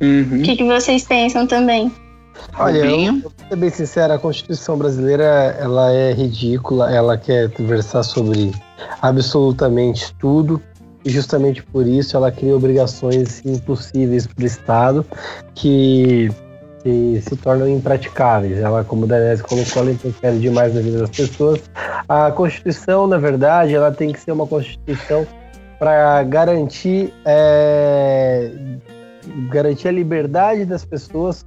Uhum. 0.00 0.40
O 0.40 0.42
que, 0.42 0.56
que 0.56 0.64
vocês 0.64 1.04
pensam 1.04 1.46
também? 1.46 1.92
Olha, 2.58 2.78
eu, 2.78 3.20
vou 3.20 3.32
ser 3.48 3.56
bem 3.56 3.70
sincero, 3.70 4.14
a 4.14 4.18
Constituição 4.18 4.76
brasileira 4.76 5.24
ela 5.60 5.92
é 5.92 6.12
ridícula, 6.12 6.90
ela 6.90 7.16
quer 7.16 7.48
versar 7.58 8.02
sobre 8.02 8.52
absolutamente 9.00 10.14
tudo 10.18 10.60
e 11.04 11.10
justamente 11.10 11.62
por 11.62 11.86
isso 11.86 12.16
ela 12.16 12.32
cria 12.32 12.56
obrigações 12.56 13.44
impossíveis 13.44 14.26
para 14.26 14.42
o 14.42 14.46
Estado 14.46 15.06
que 15.54 16.30
se, 16.82 17.36
tornam 17.36 17.68
impraticáveis. 17.68 18.58
Ela, 18.58 18.84
como 18.84 19.04
o 19.04 19.06
Danese 19.06 19.42
colocou, 19.42 19.82
ela 19.82 19.92
interfere 19.92 20.38
demais 20.38 20.74
na 20.74 20.80
vida 20.80 20.98
das 20.98 21.10
pessoas. 21.10 21.60
A 22.08 22.30
Constituição, 22.30 23.06
na 23.06 23.18
verdade, 23.18 23.74
ela 23.74 23.92
tem 23.92 24.12
que 24.12 24.20
ser 24.20 24.32
uma 24.32 24.46
Constituição 24.46 25.26
para 25.78 26.22
garantir, 26.24 27.12
é, 27.24 28.50
garantir 29.50 29.88
a 29.88 29.92
liberdade 29.92 30.64
das 30.64 30.84
pessoas 30.84 31.44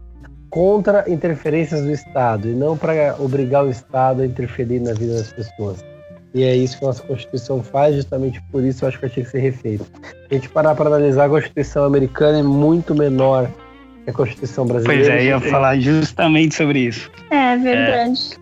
contra 0.50 1.10
interferências 1.10 1.82
do 1.82 1.92
Estado 1.92 2.48
e 2.48 2.54
não 2.54 2.78
para 2.78 3.16
obrigar 3.20 3.66
o 3.66 3.70
Estado 3.70 4.22
a 4.22 4.26
interferir 4.26 4.80
na 4.80 4.94
vida 4.94 5.16
das 5.16 5.32
pessoas. 5.32 5.84
E 6.34 6.44
é 6.44 6.54
isso 6.54 6.78
que 6.78 6.84
a 6.84 6.88
nossa 6.88 7.02
Constituição 7.04 7.64
faz, 7.64 7.96
justamente 7.96 8.42
por 8.52 8.62
isso 8.62 8.84
eu 8.84 8.90
acho 8.90 9.00
que 9.00 9.06
ela 9.06 9.14
tinha 9.14 9.26
que 9.26 9.32
ser 9.32 9.40
refeita. 9.40 9.86
A 10.30 10.34
gente 10.34 10.50
parar 10.50 10.76
para 10.76 10.88
analisar, 10.88 11.26
a 11.26 11.30
Constituição 11.30 11.86
americana 11.86 12.40
é 12.40 12.44
muito 12.44 12.94
menor 12.94 13.50
a 14.08 14.14
Constituição 14.14 14.66
brasileira. 14.66 15.04
Pois 15.04 15.22
é, 15.22 15.26
ia 15.26 15.40
falar 15.40 15.80
justamente 15.80 16.56
sobre 16.56 16.80
isso. 16.80 17.10
É 17.30 17.58
verdade. 17.58 18.38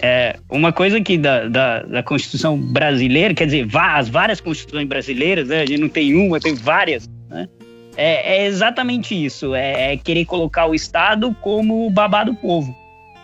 É, 0.00 0.36
é 0.36 0.36
uma 0.50 0.72
coisa 0.72 1.00
que 1.00 1.18
da, 1.18 1.48
da, 1.48 1.82
da, 1.82 2.02
Constituição 2.02 2.56
brasileira, 2.58 3.34
quer 3.34 3.46
dizer, 3.46 3.68
as 3.74 4.08
várias 4.08 4.40
Constituições 4.40 4.88
brasileiras, 4.88 5.48
né, 5.48 5.62
a 5.62 5.66
gente 5.66 5.80
não 5.80 5.88
tem 5.88 6.14
uma, 6.14 6.40
tem 6.40 6.54
várias, 6.54 7.08
né? 7.28 7.48
É, 7.96 8.42
é 8.42 8.46
exatamente 8.46 9.12
isso, 9.12 9.54
é, 9.56 9.92
é, 9.92 9.96
querer 9.96 10.24
colocar 10.24 10.66
o 10.66 10.74
Estado 10.74 11.34
como 11.40 11.84
o 11.84 11.90
babá 11.90 12.22
do 12.22 12.32
povo, 12.32 12.74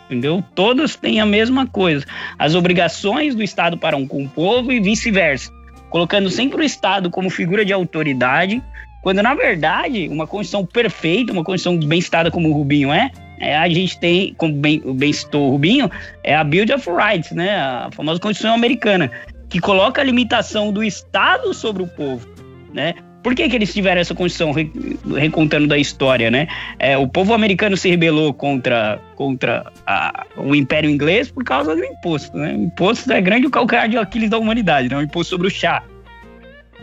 entendeu? 0.07 0.43
Todas 0.53 0.97
têm 0.97 1.21
a 1.21 1.27
mesma 1.27 1.65
coisa, 1.65 2.05
as 2.37 2.57
obrigações 2.57 3.37
do 3.37 3.43
Estado 3.43 3.79
para 3.79 3.97
um 3.97 4.05
com 4.05 4.25
o 4.25 4.29
povo 4.29 4.73
e 4.73 4.81
vice-versa, 4.81 5.53
colocando 5.91 6.29
sempre 6.29 6.61
o 6.61 6.65
Estado 6.65 7.09
como 7.09 7.31
figura 7.31 7.65
de 7.65 7.73
autoridade 7.73 8.61
quando, 9.05 9.23
na 9.23 9.35
verdade, 9.35 10.09
uma 10.09 10.27
Constituição 10.27 10.65
perfeita, 10.65 11.31
uma 11.31 11.45
Constituição 11.45 11.87
bem 11.87 12.01
citada 12.01 12.31
como 12.31 12.49
o 12.49 12.53
Rubinho 12.55 12.91
é, 12.91 13.11
é, 13.39 13.55
a 13.55 13.69
gente 13.69 13.99
tem, 13.99 14.33
como 14.39 14.55
bem, 14.55 14.81
bem 14.95 15.13
citou 15.13 15.49
o 15.49 15.51
Rubinho, 15.51 15.91
é 16.23 16.35
a 16.35 16.43
Bill 16.43 16.65
of 16.75 16.89
Rights, 16.91 17.31
né? 17.33 17.55
A 17.55 17.91
famosa 17.93 18.19
Constituição 18.19 18.55
americana, 18.55 19.11
que 19.51 19.61
coloca 19.61 20.01
a 20.01 20.05
limitação 20.05 20.73
do 20.73 20.83
Estado 20.83 21.53
sobre 21.53 21.83
o 21.83 21.87
povo, 21.87 22.27
né? 22.73 22.95
Por 23.23 23.35
que, 23.35 23.47
que 23.47 23.55
eles 23.55 23.75
tiveram 23.75 24.01
essa 24.01 24.15
Constituição, 24.15 24.55
recontando 25.15 25.67
da 25.67 25.77
história, 25.77 26.31
né? 26.31 26.47
É, 26.79 26.97
o 26.97 27.07
povo 27.07 27.35
americano 27.35 27.77
se 27.77 27.91
rebelou 27.91 28.33
contra, 28.33 28.99
contra 29.17 29.71
a, 29.87 30.25
o 30.39 30.55
Império 30.55 30.89
Inglês 30.89 31.31
por 31.31 31.45
causa 31.45 31.77
do 31.77 31.85
imposto, 31.85 32.35
né? 32.39 32.55
O 32.55 32.65
imposto 32.65 33.13
é 33.13 33.21
grande 33.21 33.47
o 33.47 33.51
calcanhar 33.51 33.87
de 33.87 33.99
Aquiles 33.99 34.31
da 34.31 34.39
humanidade, 34.39 34.89
né? 34.89 34.97
O 34.97 35.03
imposto 35.03 35.31
sobre 35.31 35.49
o 35.49 35.51
chá. 35.51 35.83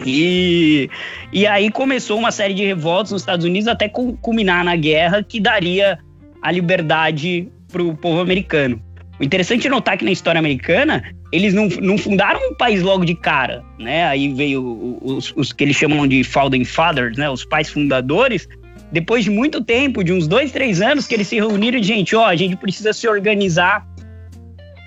E, 0.05 0.89
e 1.31 1.45
aí 1.45 1.69
começou 1.69 2.17
uma 2.17 2.31
série 2.31 2.53
de 2.53 2.65
revoltas 2.65 3.11
nos 3.11 3.21
Estados 3.21 3.45
Unidos 3.45 3.67
até 3.67 3.89
culminar 3.89 4.63
na 4.63 4.75
guerra 4.75 5.23
que 5.23 5.39
daria 5.39 5.99
a 6.41 6.51
liberdade 6.51 7.47
para 7.71 7.83
o 7.83 7.95
povo 7.95 8.19
americano. 8.19 8.81
O 9.19 9.23
interessante 9.23 9.67
é 9.67 9.69
notar 9.69 9.97
que 9.97 10.03
na 10.03 10.11
história 10.11 10.39
americana, 10.39 11.03
eles 11.31 11.53
não, 11.53 11.67
não 11.67 11.97
fundaram 11.97 12.39
um 12.49 12.55
país 12.55 12.81
logo 12.81 13.05
de 13.05 13.13
cara, 13.13 13.63
né? 13.77 14.05
Aí 14.05 14.33
veio 14.33 14.97
os, 14.99 15.31
os 15.35 15.53
que 15.53 15.63
eles 15.63 15.75
chamam 15.75 16.07
de 16.07 16.23
Founding 16.23 16.65
Fathers, 16.65 17.17
né? 17.17 17.29
Os 17.29 17.45
pais 17.45 17.69
fundadores, 17.69 18.47
depois 18.91 19.23
de 19.23 19.29
muito 19.29 19.63
tempo, 19.63 20.03
de 20.03 20.11
uns 20.11 20.27
dois, 20.27 20.51
três 20.51 20.81
anos, 20.81 21.05
que 21.05 21.13
eles 21.13 21.27
se 21.27 21.35
reuniram 21.35 21.77
e, 21.77 21.83
gente, 21.83 22.15
ó, 22.15 22.25
a 22.25 22.35
gente 22.35 22.55
precisa 22.55 22.93
se 22.93 23.07
organizar 23.07 23.85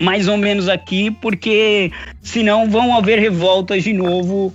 mais 0.01 0.27
ou 0.27 0.37
menos 0.37 0.69
aqui, 0.69 1.13
porque 1.13 1.93
senão 2.21 2.69
vão 2.69 2.97
haver 2.97 3.21
revoltas 3.21 3.85
de 3.85 3.93
novo 3.93 4.53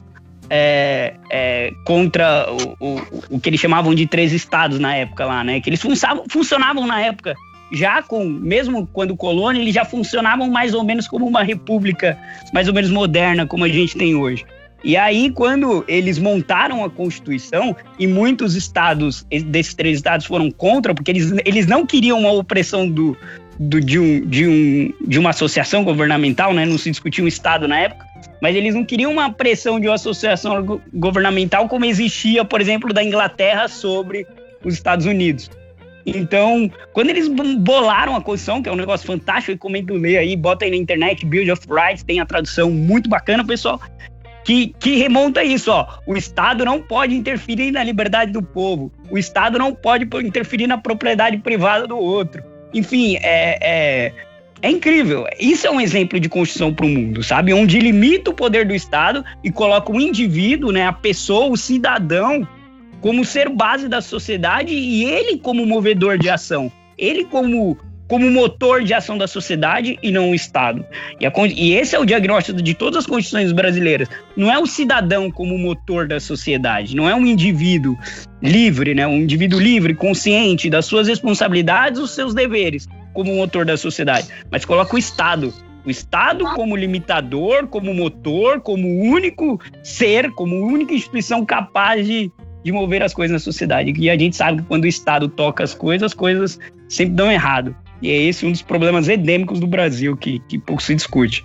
é, 0.50 1.16
é, 1.30 1.74
contra 1.86 2.47
o, 2.52 2.76
o, 2.80 3.02
o, 3.32 3.39
que 3.39 3.50
eles 3.50 3.60
chamavam 3.60 3.93
de 3.93 4.08
três 4.08 4.34
estados 4.34 4.80
na 4.80 4.95
época 4.95 5.26
lá, 5.26 5.43
né? 5.43 5.60
Que 5.62 5.70
eles 5.70 5.82
funcionavam, 5.82 6.26
funcionavam 6.30 6.88
na 6.88 7.02
época 7.02 7.36
já 7.72 8.02
com, 8.02 8.26
mesmo 8.26 8.88
quando 8.88 9.16
colônia, 9.16 9.62
eles 9.62 9.74
já 9.74 9.86
funcionavam 9.86 10.50
mais 10.50 10.74
ou 10.74 10.84
menos 10.84 11.08
como 11.08 11.28
uma 11.28 11.43
república 11.43 12.18
mais 12.54 12.68
ou 12.68 12.74
menos 12.74 12.89
moderna, 12.89 13.45
como 13.45 13.64
a 13.64 13.70
gente 13.70 13.95
tem 13.95 14.16
hoje. 14.16 14.45
E 14.84 14.95
aí, 14.95 15.30
quando 15.30 15.84
eles 15.88 16.18
montaram 16.18 16.86
a 16.86 16.89
Constituição, 16.89 17.76
e 17.97 18.08
muitos 18.08 18.56
estados, 18.56 19.26
desses 19.47 19.74
três 19.74 19.97
estados, 19.97 20.26
foram 20.26 20.50
contra, 20.50 20.95
porque 20.95 21.12
eles, 21.12 21.34
eles 21.43 21.68
não 21.68 21.86
queriam 21.86 22.26
a 22.26 22.32
opressão 22.32 22.88
do, 22.88 23.16
do, 23.60 23.82
de, 23.82 24.00
um, 24.00 24.26
de, 24.26 24.47
um, 24.47 24.93
de 25.06 25.20
uma 25.20 25.32
associação 25.32 25.84
governamental, 25.84 26.54
né? 26.54 26.66
Não 26.66 26.78
se 26.78 26.89
discutia 26.89 27.24
um 27.24 27.28
Estado 27.28 27.68
na 27.68 27.78
época, 27.78 28.06
mas 28.42 28.56
eles 28.56 28.74
não 28.74 28.86
queriam 28.86 29.12
uma 29.12 29.32
pressão 29.32 29.80
de 29.80 29.88
uma 29.88 29.96
associação 29.96 30.82
governamental 30.94 31.68
como 31.68 31.86
existia, 31.86 32.46
por 32.46 32.62
exemplo, 32.62 32.94
da 32.94 33.04
Inglaterra 33.04 33.68
sobre 33.68 34.26
os 34.64 34.74
Estados 34.74 35.06
Unidos. 35.06 35.50
Então, 36.06 36.72
quando 36.94 37.10
eles 37.10 37.28
bolaram 37.28 38.16
a 38.16 38.22
Constituição, 38.22 38.64
que 38.64 38.70
é 38.70 38.72
um 38.72 38.76
negócio 38.76 39.06
fantástico, 39.06 39.52
recomendo 39.52 39.94
ler 39.94 40.18
aí, 40.18 40.36
bota 40.36 40.66
aí 40.66 40.72
na 40.72 40.78
internet, 40.78 41.26
Bill 41.26 41.52
of 41.52 41.62
Rights, 41.70 42.04
tem 42.04 42.20
a 42.20 42.26
tradução 42.26 42.72
muito 42.72 43.10
bacana, 43.10 43.46
pessoal, 43.46 43.80
que, 44.44 44.74
que 44.80 44.98
remonta 44.98 45.44
isso, 45.44 45.72
ó. 45.72 45.88
O 46.08 46.16
Estado 46.16 46.66
não 46.66 46.82
pode 46.82 47.14
interferir 47.14 47.72
na 47.72 47.84
liberdade 47.84 48.32
do 48.32 48.42
povo. 48.42 48.92
O 49.12 49.18
Estado 49.18 49.60
não 49.60 49.76
pode 49.76 50.08
interferir 50.26 50.66
na 50.66 50.78
propriedade 50.78 51.38
privada 51.38 51.86
do 51.86 51.98
outro. 51.98 52.44
Enfim, 52.74 53.18
é, 53.18 53.58
é, 53.62 54.14
é 54.62 54.70
incrível. 54.70 55.26
Isso 55.39 55.66
é 55.66 55.72
um 55.72 55.80
exemplo 55.80 56.20
de 56.20 56.28
Constituição 56.28 56.74
para 56.74 56.86
o 56.86 56.89
mundo, 56.89 57.24
sabe? 57.24 57.53
Onde 57.53 57.80
limita 57.80 58.32
o 58.32 58.34
poder 58.34 58.68
do 58.68 58.74
Estado 58.74 59.24
e 59.43 59.51
coloca 59.51 59.91
o 59.91 59.99
indivíduo, 59.99 60.72
né, 60.72 60.86
a 60.86 60.93
pessoa, 60.93 61.49
o 61.49 61.57
cidadão, 61.57 62.47
como 63.01 63.24
ser 63.24 63.49
base 63.49 63.88
da 63.88 64.01
sociedade 64.01 64.74
e 64.74 65.05
ele 65.05 65.38
como 65.38 65.66
movedor 65.66 66.18
de 66.18 66.30
ação. 66.30 66.72
Ele 66.97 67.24
como 67.26 67.78
como 68.10 68.30
motor 68.32 68.84
de 68.84 68.91
ação 68.91 69.20
da 69.20 69.28
sociedade 69.28 69.99
e 70.01 70.12
não 70.12 70.32
o 70.32 70.36
Estado. 70.36 70.84
E, 71.22 71.28
a, 71.28 71.32
e, 71.55 71.76
esse 71.76 71.95
é 71.95 71.99
o 71.99 72.05
diagnóstico 72.05 72.60
de 72.60 72.74
todas 72.74 72.97
as 72.97 73.05
constituições 73.05 73.51
brasileiras. 73.51 74.10
Não 74.36 74.51
é 74.51 74.57
o 74.57 74.66
cidadão 74.66 75.30
como 75.30 75.55
motor 75.60 76.07
da 76.07 76.20
sociedade, 76.20 76.95
não 76.95 77.07
é 77.07 77.14
um 77.14 77.24
indivíduo 77.24 77.95
livre, 78.41 78.95
né? 78.95 79.05
um 79.05 79.18
indivíduo 79.18 79.60
livre, 79.60 79.93
consciente 79.93 80.72
das 80.72 80.88
suas 80.88 81.07
responsabilidades, 81.07 82.01
os 82.01 82.10
seus 82.10 82.34
deveres, 82.34 82.88
como 83.14 83.36
motor 83.36 83.66
da 83.66 83.78
sociedade, 83.78 84.28
mas 84.51 84.66
coloca 84.66 84.95
o 84.95 84.99
Estado. 84.99 85.53
O 85.86 85.89
Estado 85.89 86.45
como 86.55 86.76
limitador, 86.76 87.68
como 87.68 87.93
motor, 87.93 88.60
como 88.60 89.01
único 89.01 89.60
ser, 89.82 90.30
como 90.32 90.60
única 90.60 90.93
instituição 90.93 91.45
capaz 91.45 92.05
de, 92.05 92.32
de 92.64 92.72
mover 92.72 93.01
as 93.01 93.14
coisas 93.14 93.34
na 93.34 93.39
sociedade. 93.39 93.93
E 93.97 94.10
a 94.10 94.18
gente 94.18 94.36
sabe 94.36 94.62
que 94.62 94.68
quando 94.68 94.84
o 94.84 94.88
Estado 94.88 95.30
toca 95.30 95.64
as 95.64 95.74
coisas, 95.74 96.07
as 96.07 96.14
coisas 96.14 96.60
sempre 96.88 97.16
dão 97.16 97.32
errado. 97.32 97.76
E 98.01 98.10
é 98.10 98.24
esse 98.24 98.45
um 98.45 98.51
dos 98.51 98.62
problemas 98.62 99.07
endêmicos 99.07 99.60
do 99.60 99.68
Brasil 99.68 100.16
que, 100.16 100.39
que 100.47 100.57
pouco 100.60 100.84
se 100.84 100.95
discute. 100.95 101.43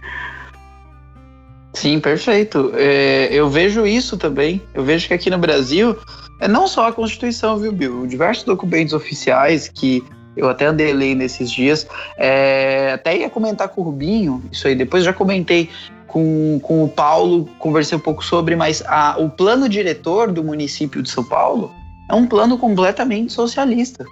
Sim, 1.72 1.98
perfeito. 1.98 2.72
É, 2.74 3.28
eu 3.32 3.48
vejo 3.50 3.86
isso 3.86 4.16
também. 4.16 4.62
Eu 4.72 4.84
vejo 4.84 5.08
que 5.08 5.14
aqui 5.14 5.28
no 5.28 5.38
Brasil 5.38 5.96
é 6.40 6.46
não 6.46 6.68
só 6.68 6.88
a 6.88 6.92
Constituição, 6.92 7.58
viu, 7.58 7.72
Bill? 7.72 8.06
Diversos 8.06 8.44
documentos 8.44 8.92
oficiais 8.92 9.68
que 9.68 10.02
eu 10.36 10.48
até 10.48 10.66
andei 10.66 10.92
lendo 10.92 11.18
nesses 11.18 11.50
dias. 11.50 11.86
É, 12.16 12.92
até 12.94 13.16
ia 13.18 13.30
comentar 13.30 13.68
com 13.68 13.80
o 13.80 13.84
Rubinho, 13.84 14.42
isso 14.50 14.66
aí 14.66 14.74
depois 14.74 15.04
já 15.04 15.12
comentei 15.12 15.70
com, 16.06 16.60
com 16.62 16.84
o 16.84 16.88
Paulo, 16.88 17.48
conversei 17.58 17.98
um 17.98 18.00
pouco 18.00 18.24
sobre, 18.24 18.54
mas 18.54 18.82
a, 18.86 19.16
o 19.18 19.28
plano 19.28 19.68
diretor 19.68 20.30
do 20.30 20.44
município 20.44 21.02
de 21.02 21.10
São 21.10 21.24
Paulo 21.24 21.72
é 22.08 22.14
um 22.14 22.26
plano 22.26 22.56
completamente 22.58 23.32
socialista. 23.32 24.04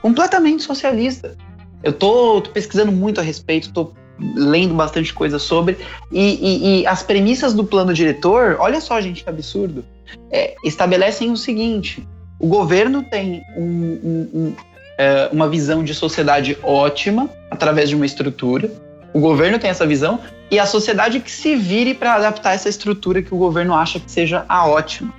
Completamente 0.00 0.62
socialista. 0.62 1.36
Eu 1.82 1.92
tô, 1.92 2.40
tô 2.40 2.50
pesquisando 2.50 2.92
muito 2.92 3.20
a 3.20 3.24
respeito, 3.24 3.72
tô 3.72 3.92
lendo 4.18 4.74
bastante 4.74 5.12
coisa 5.12 5.38
sobre. 5.38 5.78
E, 6.12 6.20
e, 6.20 6.80
e, 6.82 6.86
as 6.86 7.02
premissas 7.02 7.54
do 7.54 7.64
plano 7.64 7.92
diretor, 7.94 8.56
olha 8.58 8.80
só, 8.80 9.00
gente, 9.00 9.22
que 9.22 9.30
absurdo, 9.30 9.84
é, 10.30 10.54
estabelecem 10.64 11.30
o 11.30 11.36
seguinte: 11.36 12.06
o 12.38 12.46
governo 12.46 13.02
tem 13.02 13.42
um, 13.56 14.30
um, 14.34 14.54
é, 14.98 15.28
uma 15.32 15.48
visão 15.48 15.84
de 15.84 15.94
sociedade 15.94 16.58
ótima 16.62 17.30
através 17.50 17.88
de 17.88 17.94
uma 17.94 18.04
estrutura. 18.04 18.70
O 19.14 19.20
governo 19.20 19.58
tem 19.58 19.70
essa 19.70 19.86
visão 19.86 20.20
e 20.50 20.58
a 20.58 20.66
sociedade 20.66 21.20
que 21.20 21.30
se 21.30 21.56
vire 21.56 21.94
para 21.94 22.14
adaptar 22.14 22.54
essa 22.54 22.68
estrutura 22.68 23.22
que 23.22 23.32
o 23.32 23.38
governo 23.38 23.74
acha 23.74 24.00
que 24.00 24.10
seja 24.10 24.44
a 24.48 24.66
ótima 24.66 25.12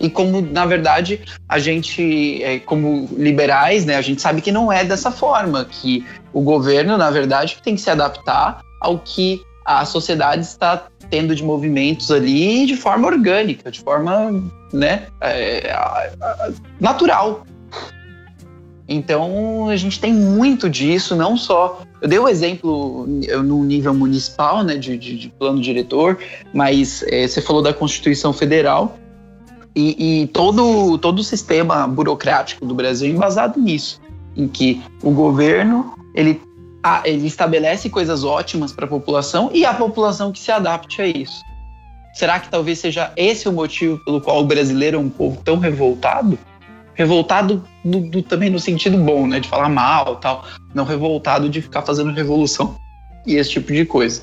e 0.00 0.08
como 0.08 0.40
na 0.40 0.64
verdade 0.64 1.20
a 1.46 1.58
gente 1.58 2.42
é, 2.42 2.58
como 2.58 3.08
liberais 3.12 3.84
né 3.84 3.96
a 3.96 4.02
gente 4.02 4.22
sabe 4.22 4.40
que 4.40 4.50
não 4.50 4.72
é 4.72 4.82
dessa 4.82 5.10
forma 5.10 5.64
que 5.64 6.06
o 6.32 6.40
governo 6.40 6.96
na 6.96 7.10
verdade 7.10 7.58
tem 7.62 7.74
que 7.74 7.80
se 7.80 7.90
adaptar 7.90 8.62
ao 8.80 8.98
que 8.98 9.42
a 9.64 9.84
sociedade 9.84 10.42
está 10.42 10.86
tendo 11.10 11.34
de 11.34 11.44
movimentos 11.44 12.10
ali 12.10 12.64
de 12.64 12.76
forma 12.76 13.06
orgânica 13.06 13.70
de 13.70 13.80
forma 13.80 14.42
né 14.72 15.06
é, 15.20 15.70
natural 16.80 17.44
então 18.92 19.68
a 19.68 19.76
gente 19.76 20.00
tem 20.00 20.12
muito 20.12 20.68
disso 20.68 21.14
não 21.14 21.36
só 21.36 21.82
eu 22.02 22.08
dei 22.08 22.18
o 22.18 22.24
um 22.24 22.28
exemplo 22.28 23.06
no 23.44 23.64
nível 23.64 23.94
municipal 23.94 24.62
né 24.64 24.76
de, 24.76 24.98
de, 24.98 25.16
de 25.16 25.28
plano 25.28 25.60
diretor 25.60 26.18
mas 26.52 27.02
é, 27.06 27.26
você 27.26 27.40
falou 27.40 27.62
da 27.62 27.72
Constituição 27.72 28.32
Federal 28.32 28.98
e, 29.74 30.22
e, 30.22 30.26
todo, 30.28 30.98
todo 30.98 31.20
o 31.20 31.24
sistema 31.24 31.86
burocrático 31.86 32.66
do 32.66 32.74
Brasil 32.74 33.08
é 33.08 33.12
embasado 33.12 33.60
nisso, 33.60 34.00
em 34.36 34.48
que 34.48 34.82
o 35.02 35.10
governo 35.10 35.94
ele, 36.14 36.40
a, 36.82 37.02
ele 37.04 37.26
estabelece 37.26 37.88
coisas 37.88 38.24
ótimas 38.24 38.72
para 38.72 38.86
a 38.86 38.88
população 38.88 39.50
e 39.52 39.64
a 39.64 39.72
população 39.72 40.32
que 40.32 40.40
se 40.40 40.50
adapte 40.50 41.00
a 41.00 41.06
isso. 41.06 41.40
Será 42.14 42.40
que 42.40 42.48
talvez 42.48 42.80
seja 42.80 43.12
esse 43.16 43.48
o 43.48 43.52
motivo 43.52 43.98
pelo 44.04 44.20
qual 44.20 44.40
o 44.40 44.44
brasileiro 44.44 44.96
é 44.96 45.00
um 45.00 45.08
povo 45.08 45.40
tão 45.44 45.58
revoltado? 45.58 46.36
Revoltado 46.94 47.64
também 48.28 48.50
no 48.50 48.58
sentido 48.58 48.98
bom, 48.98 49.26
né? 49.26 49.40
De 49.40 49.48
falar 49.48 49.68
mal 49.68 50.16
tal. 50.16 50.44
Não 50.74 50.84
revoltado 50.84 51.48
de 51.48 51.62
ficar 51.62 51.82
fazendo 51.82 52.12
revolução 52.12 52.76
e 53.26 53.34
esse 53.34 53.50
tipo 53.50 53.72
de 53.72 53.84
coisa. 53.84 54.22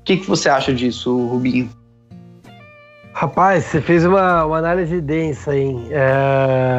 O 0.00 0.02
que, 0.04 0.16
que 0.18 0.26
você 0.26 0.48
acha 0.48 0.72
disso, 0.72 1.16
Rubinho? 1.26 1.70
Rapaz, 3.18 3.64
você 3.64 3.80
fez 3.80 4.06
uma, 4.06 4.44
uma 4.44 4.58
análise 4.58 5.00
densa, 5.00 5.56
hein? 5.56 5.88
É... 5.90 6.78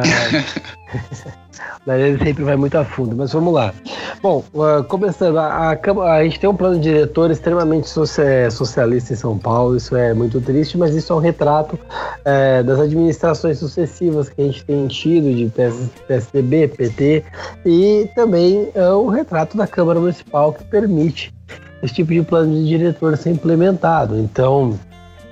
a 1.86 1.92
análise 1.92 2.24
sempre 2.24 2.44
vai 2.44 2.56
muito 2.56 2.78
a 2.78 2.82
fundo, 2.82 3.14
mas 3.14 3.34
vamos 3.34 3.52
lá. 3.52 3.74
Bom, 4.22 4.42
uh, 4.54 4.82
começando, 4.84 5.36
a, 5.36 5.72
a, 5.72 6.14
a, 6.14 6.24
gente 6.24 6.40
tem 6.40 6.48
um 6.48 6.56
plano 6.56 6.80
diretor 6.80 7.30
extremamente 7.30 7.90
socialista 7.90 9.12
em 9.12 9.16
São 9.16 9.36
Paulo, 9.36 9.76
isso 9.76 9.94
é 9.94 10.14
muito 10.14 10.40
triste, 10.40 10.78
mas 10.78 10.94
isso 10.94 11.12
é 11.12 11.16
um 11.16 11.18
retrato 11.18 11.78
é, 12.24 12.62
das 12.62 12.80
administrações 12.80 13.58
sucessivas 13.58 14.30
que 14.30 14.40
a 14.40 14.44
gente 14.46 14.64
tem 14.64 14.86
tido 14.86 15.34
de 15.34 15.44
PS, 15.50 15.90
PSDB, 16.08 16.68
PT, 16.68 17.22
e 17.66 18.08
também 18.14 18.70
é 18.74 18.90
um 18.94 19.08
retrato 19.08 19.58
da 19.58 19.66
Câmara 19.66 20.00
Municipal 20.00 20.54
que 20.54 20.64
permite 20.64 21.34
esse 21.82 21.92
tipo 21.92 22.14
de 22.14 22.22
plano 22.22 22.54
de 22.54 22.66
diretor 22.66 23.14
ser 23.18 23.28
implementado. 23.28 24.18
Então, 24.18 24.78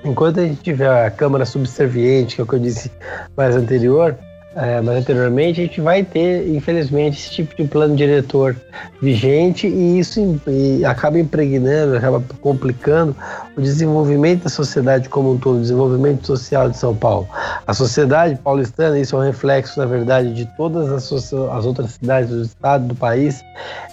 enquanto 0.03 0.39
a 0.39 0.43
gente 0.43 0.61
tiver 0.61 1.05
a 1.05 1.11
câmara 1.11 1.45
subserviente, 1.45 2.35
que 2.35 2.41
é 2.41 2.43
o 2.43 2.47
que 2.47 2.55
eu 2.55 2.59
disse 2.59 2.91
mais 3.35 3.55
anterior, 3.55 4.17
é, 4.55 4.77
anteriormente, 4.77 5.61
a 5.61 5.63
gente 5.65 5.79
vai 5.79 6.03
ter, 6.03 6.47
infelizmente, 6.49 7.19
esse 7.19 7.29
tipo 7.29 7.55
de 7.55 7.67
plano 7.67 7.95
diretor 7.95 8.55
vigente 8.99 9.67
e 9.67 9.99
isso 9.99 10.41
e 10.47 10.83
acaba 10.83 11.19
impregnando, 11.19 11.95
acaba 11.95 12.21
complicando 12.41 13.15
o 13.55 13.61
desenvolvimento 13.61 14.43
da 14.43 14.49
sociedade 14.49 15.07
como 15.07 15.33
um 15.33 15.37
todo, 15.37 15.57
o 15.57 15.61
desenvolvimento 15.61 16.25
social 16.25 16.67
de 16.67 16.77
São 16.77 16.95
Paulo. 16.95 17.29
A 17.65 17.73
sociedade 17.75 18.35
paulistana, 18.43 18.99
isso 18.99 19.15
é 19.15 19.19
um 19.19 19.21
reflexo, 19.21 19.79
na 19.79 19.85
verdade, 19.85 20.33
de 20.33 20.45
todas 20.57 20.91
as, 20.91 21.33
as 21.33 21.65
outras 21.65 21.91
cidades 21.91 22.31
do 22.31 22.41
estado, 22.41 22.87
do 22.87 22.95
país, 22.95 23.43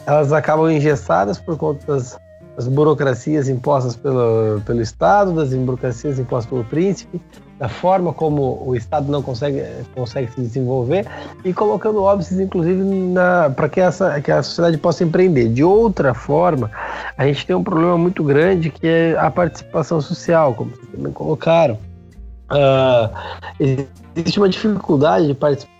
elas 0.07 0.33
acabam 0.33 0.71
engessadas 0.71 1.39
por 1.39 1.59
conta 1.59 1.87
das 1.87 2.19
das 2.57 2.67
burocracias 2.67 3.49
impostas 3.49 3.95
pelo, 3.95 4.61
pelo 4.65 4.81
Estado, 4.81 5.33
das 5.33 5.53
burocracias 5.53 6.19
impostas 6.19 6.49
pelo 6.49 6.65
príncipe, 6.65 7.21
da 7.59 7.69
forma 7.69 8.13
como 8.13 8.63
o 8.67 8.75
Estado 8.75 9.11
não 9.11 9.23
consegue, 9.23 9.63
consegue 9.95 10.33
se 10.33 10.41
desenvolver 10.41 11.07
e 11.45 11.53
colocando 11.53 12.03
óbices, 12.03 12.41
inclusive, 12.41 12.83
para 13.55 13.69
que, 13.69 13.81
essa, 13.81 14.21
que 14.21 14.31
a 14.31 14.43
sociedade 14.43 14.79
possa 14.79 15.05
empreender. 15.05 15.49
De 15.49 15.63
outra 15.63 16.15
forma, 16.15 16.71
a 17.17 17.27
gente 17.27 17.47
tem 17.47 17.55
um 17.55 17.63
problema 17.63 17.97
muito 17.99 18.25
grande 18.25 18.71
que 18.71 18.87
é 18.87 19.17
a 19.19 19.31
participação 19.31 20.01
social, 20.01 20.55
como 20.55 20.71
vocês 20.71 20.89
também 20.89 21.13
colocaram. 21.13 21.79
Uh, 22.51 23.11
existe 24.15 24.39
uma 24.39 24.49
dificuldade 24.49 25.27
de 25.27 25.35
participação 25.35 25.77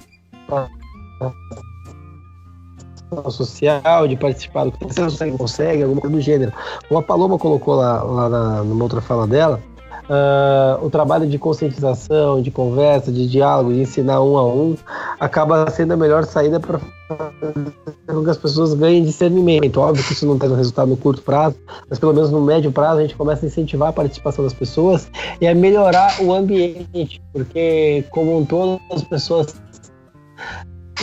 social, 3.31 4.09
de 4.09 4.17
participar 4.17 4.65
do 4.65 4.73
que 4.73 4.85
você 4.85 5.31
consegue, 5.31 5.83
alguma 5.83 6.01
coisa 6.01 6.17
do 6.17 6.23
gênero. 6.23 6.53
Como 6.89 7.01
a 7.01 7.03
Paloma 7.03 7.39
colocou 7.39 7.75
lá, 7.75 8.03
lá 8.03 8.29
na, 8.29 8.65
numa 8.65 8.83
outra 8.83 9.01
fala 9.01 9.27
dela, 9.27 9.61
uh, 10.07 10.85
o 10.85 10.91
trabalho 10.91 11.27
de 11.27 11.39
conscientização, 11.39 12.43
de 12.43 12.51
conversa, 12.51 13.13
de 13.13 13.29
diálogo, 13.29 13.73
de 13.73 13.81
ensinar 13.81 14.21
um 14.23 14.37
a 14.37 14.45
um, 14.45 14.77
acaba 15.19 15.69
sendo 15.71 15.93
a 15.93 15.97
melhor 15.97 16.25
saída 16.25 16.59
para 16.61 16.79
que 16.79 18.31
as 18.31 18.37
pessoas 18.37 18.75
ganhem 18.75 19.05
discernimento. 19.05 19.81
Óbvio 19.81 20.05
que 20.05 20.13
isso 20.13 20.27
não 20.27 20.39
tem 20.39 20.51
um 20.51 20.57
resultado 20.57 20.89
no 20.89 20.97
curto 20.97 21.23
prazo, 21.23 21.57
mas 21.89 21.99
pelo 21.99 22.13
menos 22.13 22.31
no 22.31 22.41
médio 22.41 22.73
prazo 22.73 22.99
a 22.99 23.03
gente 23.03 23.17
começa 23.17 23.45
a 23.45 23.49
incentivar 23.49 23.91
a 23.91 23.93
participação 23.93 24.45
das 24.45 24.55
pessoas 24.55 25.09
e 25.41 25.47
a 25.47 25.55
melhorar 25.55 26.21
o 26.21 26.33
ambiente, 26.33 27.21
porque 27.33 28.05
como 28.11 28.39
um 28.39 28.45
todo 28.45 28.81
as 28.93 29.03
pessoas 29.03 29.55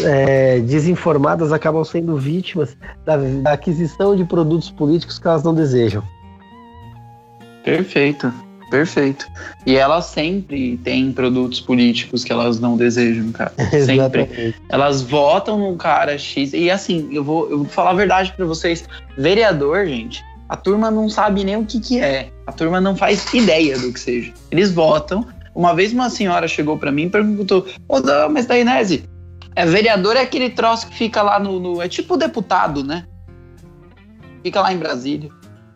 é, 0.02 0.60
desinformadas 0.60 1.52
acabam 1.52 1.84
sendo 1.84 2.18
vítimas 2.18 2.76
da, 3.06 3.18
da 3.18 3.54
aquisição 3.54 4.16
de 4.16 4.24
produtos 4.24 4.70
políticos 4.72 5.20
que 5.20 5.28
elas 5.28 5.44
não 5.44 5.54
desejam. 5.54 6.04
Perfeito. 7.64 8.32
Perfeito. 8.70 9.28
E 9.68 9.76
elas 9.76 10.06
sempre 10.06 10.78
têm 10.78 11.12
produtos 11.12 11.62
políticos 11.62 12.24
que 12.24 12.32
elas 12.32 12.60
não 12.60 12.76
desejam, 12.76 13.32
cara. 13.32 13.54
Sempre. 13.86 14.56
elas 14.68 15.04
votam 15.04 15.60
num 15.60 15.78
cara 15.78 16.18
X. 16.18 16.54
E 16.54 16.72
assim, 16.72 17.08
eu 17.12 17.24
vou, 17.24 17.48
eu 17.52 17.60
vou 17.60 17.68
falar 17.68 17.92
a 17.92 17.94
verdade 17.94 18.34
para 18.36 18.46
vocês. 18.48 18.84
Vereador, 19.16 19.86
gente, 19.86 20.24
a 20.50 20.58
turma 20.58 20.90
não 20.90 21.08
sabe 21.08 21.44
nem 21.44 21.56
o 21.56 21.66
que, 21.66 21.80
que 21.80 22.00
é. 22.00 22.30
A 22.48 22.52
turma 22.52 22.82
não 22.82 22.96
faz 22.96 23.32
ideia 23.32 23.78
do 23.78 23.94
que 23.94 24.00
seja. 24.00 24.34
Eles 24.50 24.72
votam. 24.72 25.24
Uma 25.54 25.76
vez 25.76 25.94
uma 25.94 26.10
senhora 26.10 26.48
chegou 26.48 26.76
para 26.76 26.92
mim 26.92 27.04
e 27.04 27.10
perguntou: 27.12 27.68
Ô, 27.88 27.98
oh, 27.98 28.30
mas 28.30 28.48
da 28.48 28.58
Inese, 28.58 29.04
é, 29.56 29.66
vereador 29.66 30.16
é 30.16 30.22
aquele 30.22 30.50
troço 30.50 30.88
que 30.88 30.96
fica 30.96 31.22
lá 31.22 31.40
no, 31.40 31.60
no. 31.60 31.82
É 31.82 31.88
tipo 31.88 32.18
deputado, 32.18 32.84
né? 32.84 33.06
Fica 34.44 34.62
lá 34.62 34.74
em 34.74 34.78
Brasília. 34.78 35.30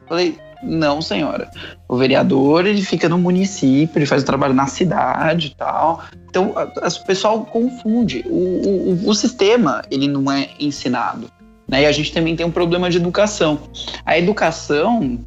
Falei, 0.07 0.37
não, 0.63 1.01
senhora. 1.01 1.49
O 1.87 1.95
vereador, 1.95 2.65
ele 2.65 2.81
fica 2.81 3.07
no 3.07 3.17
município, 3.17 3.97
ele 3.97 4.05
faz 4.05 4.23
o 4.23 4.25
trabalho 4.25 4.53
na 4.53 4.67
cidade 4.67 5.47
e 5.47 5.55
tal. 5.55 6.03
Então, 6.29 6.53
o 6.55 7.05
pessoal 7.05 7.45
confunde. 7.45 8.23
O, 8.27 9.03
o, 9.05 9.09
o, 9.09 9.15
sistema, 9.15 9.81
ele 9.91 10.07
não 10.07 10.31
é 10.31 10.49
ensinado. 10.59 11.29
Né? 11.67 11.83
E 11.83 11.85
a 11.85 11.91
gente 11.91 12.11
também 12.11 12.35
tem 12.35 12.45
um 12.45 12.51
problema 12.51 12.89
de 12.89 12.97
educação. 12.97 13.59
A 14.05 14.17
educação 14.17 15.19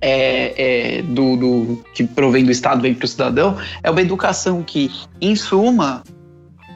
é, 0.00 0.98
é 0.98 1.02
do, 1.02 1.36
do, 1.36 1.84
que 1.94 2.04
provém 2.04 2.44
do 2.44 2.50
Estado, 2.50 2.80
vem 2.80 2.94
para 2.94 3.04
o 3.04 3.08
cidadão, 3.08 3.56
é 3.82 3.90
uma 3.90 4.00
educação 4.00 4.62
que, 4.62 4.90
em 5.20 5.36
suma, 5.36 6.02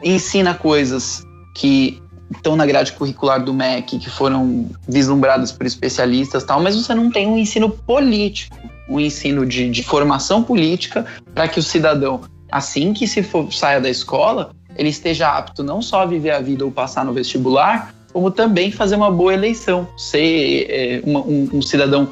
ensina 0.05 0.55
coisas 0.55 1.25
que 1.55 2.03
estão 2.33 2.57
na 2.57 2.67
grade 2.67 2.93
curricular 2.93 3.43
do 3.43 3.55
MEC, 3.55 3.99
que 3.99 4.11
foram 4.11 4.71
vislumbradas 4.89 5.53
por 5.53 5.67
especialistas 5.67 6.45
tal, 6.45 6.61
mas 6.61 6.77
você 6.77 6.95
não 6.95 7.11
tem 7.11 7.27
um 7.27 7.39
ensino 7.39 7.71
político, 7.71 8.57
um 8.89 9.01
ensino 9.01 9.47
de, 9.47 9.71
de 9.71 9.83
formação 9.83 10.43
política 10.43 11.07
para 11.35 11.49
que 11.49 11.59
o 11.59 11.63
cidadão, 11.63 12.23
assim 12.51 12.93
que 12.93 13.07
se 13.07 13.23
for, 13.23 13.53
saia 13.53 13.81
da 13.81 13.89
escola, 13.89 14.51
ele 14.77 14.89
esteja 14.89 15.29
apto 15.29 15.63
não 15.63 15.81
só 15.81 16.03
a 16.03 16.07
viver 16.07 16.31
a 16.31 16.41
vida 16.41 16.65
ou 16.65 16.71
passar 16.71 17.05
no 17.05 17.13
vestibular, 17.13 17.95
como 18.13 18.31
também 18.31 18.71
fazer 18.71 18.97
uma 18.97 19.11
boa 19.11 19.33
eleição, 19.33 19.89
ser 19.97 20.67
é, 20.69 21.03
uma, 21.05 21.21
um, 21.21 21.49
um 21.55 21.63
cidadão 21.63 22.09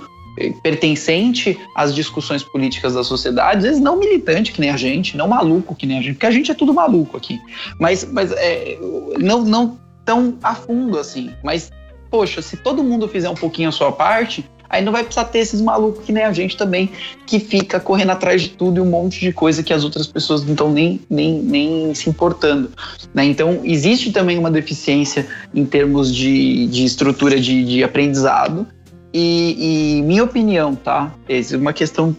pertencente 0.63 1.59
às 1.77 1.95
discussões 1.95 2.43
políticas 2.43 2.95
da 2.95 3.05
sociedade, 3.05 3.59
às 3.59 3.63
vezes 3.63 3.81
não 3.81 3.99
militante 3.99 4.53
que 4.53 4.61
nem 4.61 4.71
a 4.71 4.77
gente, 4.77 5.17
não 5.17 5.29
maluco 5.29 5.75
que 5.75 5.87
nem 5.87 5.99
a 5.99 6.03
gente, 6.03 6.15
porque 6.15 6.27
a 6.27 6.31
gente 6.31 6.51
é 6.51 6.55
tudo 6.55 6.73
maluco 6.73 7.17
aqui, 7.17 7.41
mas, 7.79 8.05
mas 8.11 8.33
é, 8.33 8.79
não, 9.19 9.45
não 9.45 9.79
tão 10.05 10.37
a 10.43 10.55
fundo 10.55 10.99
assim. 10.99 11.31
Mas, 11.43 11.71
poxa, 12.11 12.43
se 12.43 12.57
todo 12.57 12.83
mundo 12.83 13.09
fizer 13.09 13.29
um 13.29 13.35
pouquinho 13.35 13.69
a 13.69 13.73
sua 13.73 13.93
parte, 13.93 14.45
aí 14.69 14.83
não 14.83 14.91
vai 14.91 15.05
precisar 15.05 15.27
ter 15.27 15.41
esses 15.41 15.61
malucos 15.61 16.05
que 16.05 16.13
nem 16.13 16.25
a 16.25 16.33
gente 16.33 16.57
também, 16.57 16.91
que 17.27 17.39
fica 17.39 17.79
correndo 17.79 18.11
atrás 18.11 18.41
de 18.43 18.51
tudo 18.51 18.79
e 18.79 18.81
um 18.81 18.89
monte 18.89 19.21
de 19.21 19.33
coisa 19.33 19.63
que 19.63 19.73
as 19.73 19.85
outras 19.85 20.07
pessoas 20.07 20.43
não 20.43 20.53
estão 20.53 20.73
nem, 20.73 21.01
nem, 21.11 21.43
nem 21.43 21.95
se 21.95 22.09
importando. 22.09 22.71
Né? 23.13 23.25
Então, 23.27 23.61
existe 23.65 24.11
também 24.13 24.39
uma 24.39 24.51
deficiência 24.51 25.27
em 25.55 25.65
termos 25.65 26.15
de, 26.15 26.67
de 26.69 26.85
estrutura 26.85 27.39
de, 27.39 27.65
de 27.65 27.85
aprendizado. 27.85 28.67
E, 29.13 29.99
e, 29.99 30.03
minha 30.03 30.25
opinião, 30.25 30.75
tá? 30.75 31.13
Essa 31.29 31.55
é 31.55 31.59
uma 31.59 31.73
questão 31.73 32.17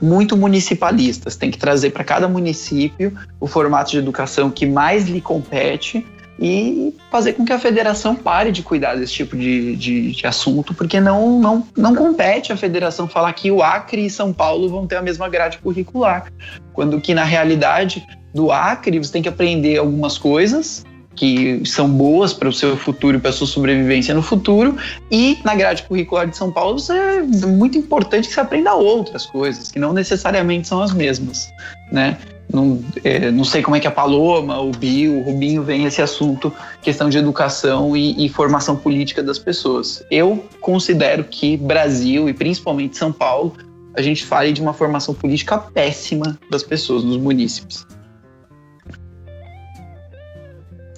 muito 0.00 0.36
municipalista. 0.36 1.30
Você 1.30 1.38
tem 1.38 1.50
que 1.50 1.58
trazer 1.58 1.90
para 1.90 2.04
cada 2.04 2.28
município 2.28 3.16
o 3.40 3.46
formato 3.46 3.90
de 3.90 3.98
educação 3.98 4.50
que 4.50 4.66
mais 4.66 5.08
lhe 5.08 5.20
compete 5.20 6.04
e 6.38 6.94
fazer 7.10 7.32
com 7.32 7.44
que 7.44 7.52
a 7.52 7.58
federação 7.58 8.14
pare 8.14 8.52
de 8.52 8.62
cuidar 8.62 8.94
desse 8.94 9.12
tipo 9.12 9.36
de, 9.36 9.74
de, 9.76 10.12
de, 10.12 10.26
assunto, 10.26 10.74
porque 10.74 11.00
não, 11.00 11.40
não, 11.40 11.66
não 11.76 11.94
compete 11.94 12.52
a 12.52 12.56
federação 12.56 13.08
falar 13.08 13.32
que 13.32 13.50
o 13.50 13.62
Acre 13.62 14.04
e 14.04 14.10
São 14.10 14.32
Paulo 14.32 14.68
vão 14.68 14.86
ter 14.86 14.96
a 14.96 15.02
mesma 15.02 15.28
grade 15.28 15.58
curricular, 15.58 16.30
quando 16.74 17.00
que 17.00 17.14
na 17.14 17.24
realidade 17.24 18.06
do 18.34 18.52
Acre 18.52 18.98
você 18.98 19.12
tem 19.12 19.22
que 19.22 19.30
aprender 19.30 19.78
algumas 19.78 20.18
coisas 20.18 20.84
que 21.16 21.62
são 21.64 21.88
boas 21.88 22.32
para 22.32 22.48
o 22.48 22.52
seu 22.52 22.76
futuro 22.76 23.16
e 23.16 23.20
para 23.20 23.30
a 23.30 23.32
sua 23.32 23.46
sobrevivência 23.46 24.14
no 24.14 24.22
futuro, 24.22 24.76
e 25.10 25.38
na 25.44 25.54
grade 25.54 25.82
curricular 25.84 26.28
de 26.28 26.36
São 26.36 26.52
Paulo 26.52 26.78
é 26.90 27.22
muito 27.46 27.78
importante 27.78 28.28
que 28.28 28.34
você 28.34 28.40
aprenda 28.40 28.74
outras 28.74 29.26
coisas, 29.26 29.72
que 29.72 29.78
não 29.78 29.92
necessariamente 29.92 30.68
são 30.68 30.82
as 30.82 30.92
mesmas, 30.92 31.50
né? 31.90 32.18
Não, 32.52 32.80
é, 33.02 33.30
não 33.30 33.42
sei 33.42 33.60
como 33.60 33.74
é 33.74 33.80
que 33.80 33.88
a 33.88 33.90
Paloma, 33.90 34.60
o 34.60 34.70
Bill, 34.70 35.18
o 35.18 35.22
Rubinho 35.22 35.64
vem 35.64 35.84
esse 35.84 36.00
assunto, 36.00 36.52
questão 36.80 37.08
de 37.08 37.18
educação 37.18 37.96
e, 37.96 38.24
e, 38.24 38.28
formação 38.28 38.76
política 38.76 39.20
das 39.20 39.36
pessoas. 39.36 40.04
Eu 40.10 40.44
considero 40.60 41.24
que 41.24 41.56
Brasil 41.56 42.28
e 42.28 42.32
principalmente 42.32 42.96
São 42.96 43.10
Paulo, 43.10 43.52
a 43.96 44.02
gente 44.02 44.24
fale 44.24 44.52
de 44.52 44.60
uma 44.60 44.72
formação 44.72 45.12
política 45.12 45.58
péssima 45.58 46.38
das 46.48 46.62
pessoas, 46.62 47.02
dos 47.02 47.16
munícipes. 47.16 47.84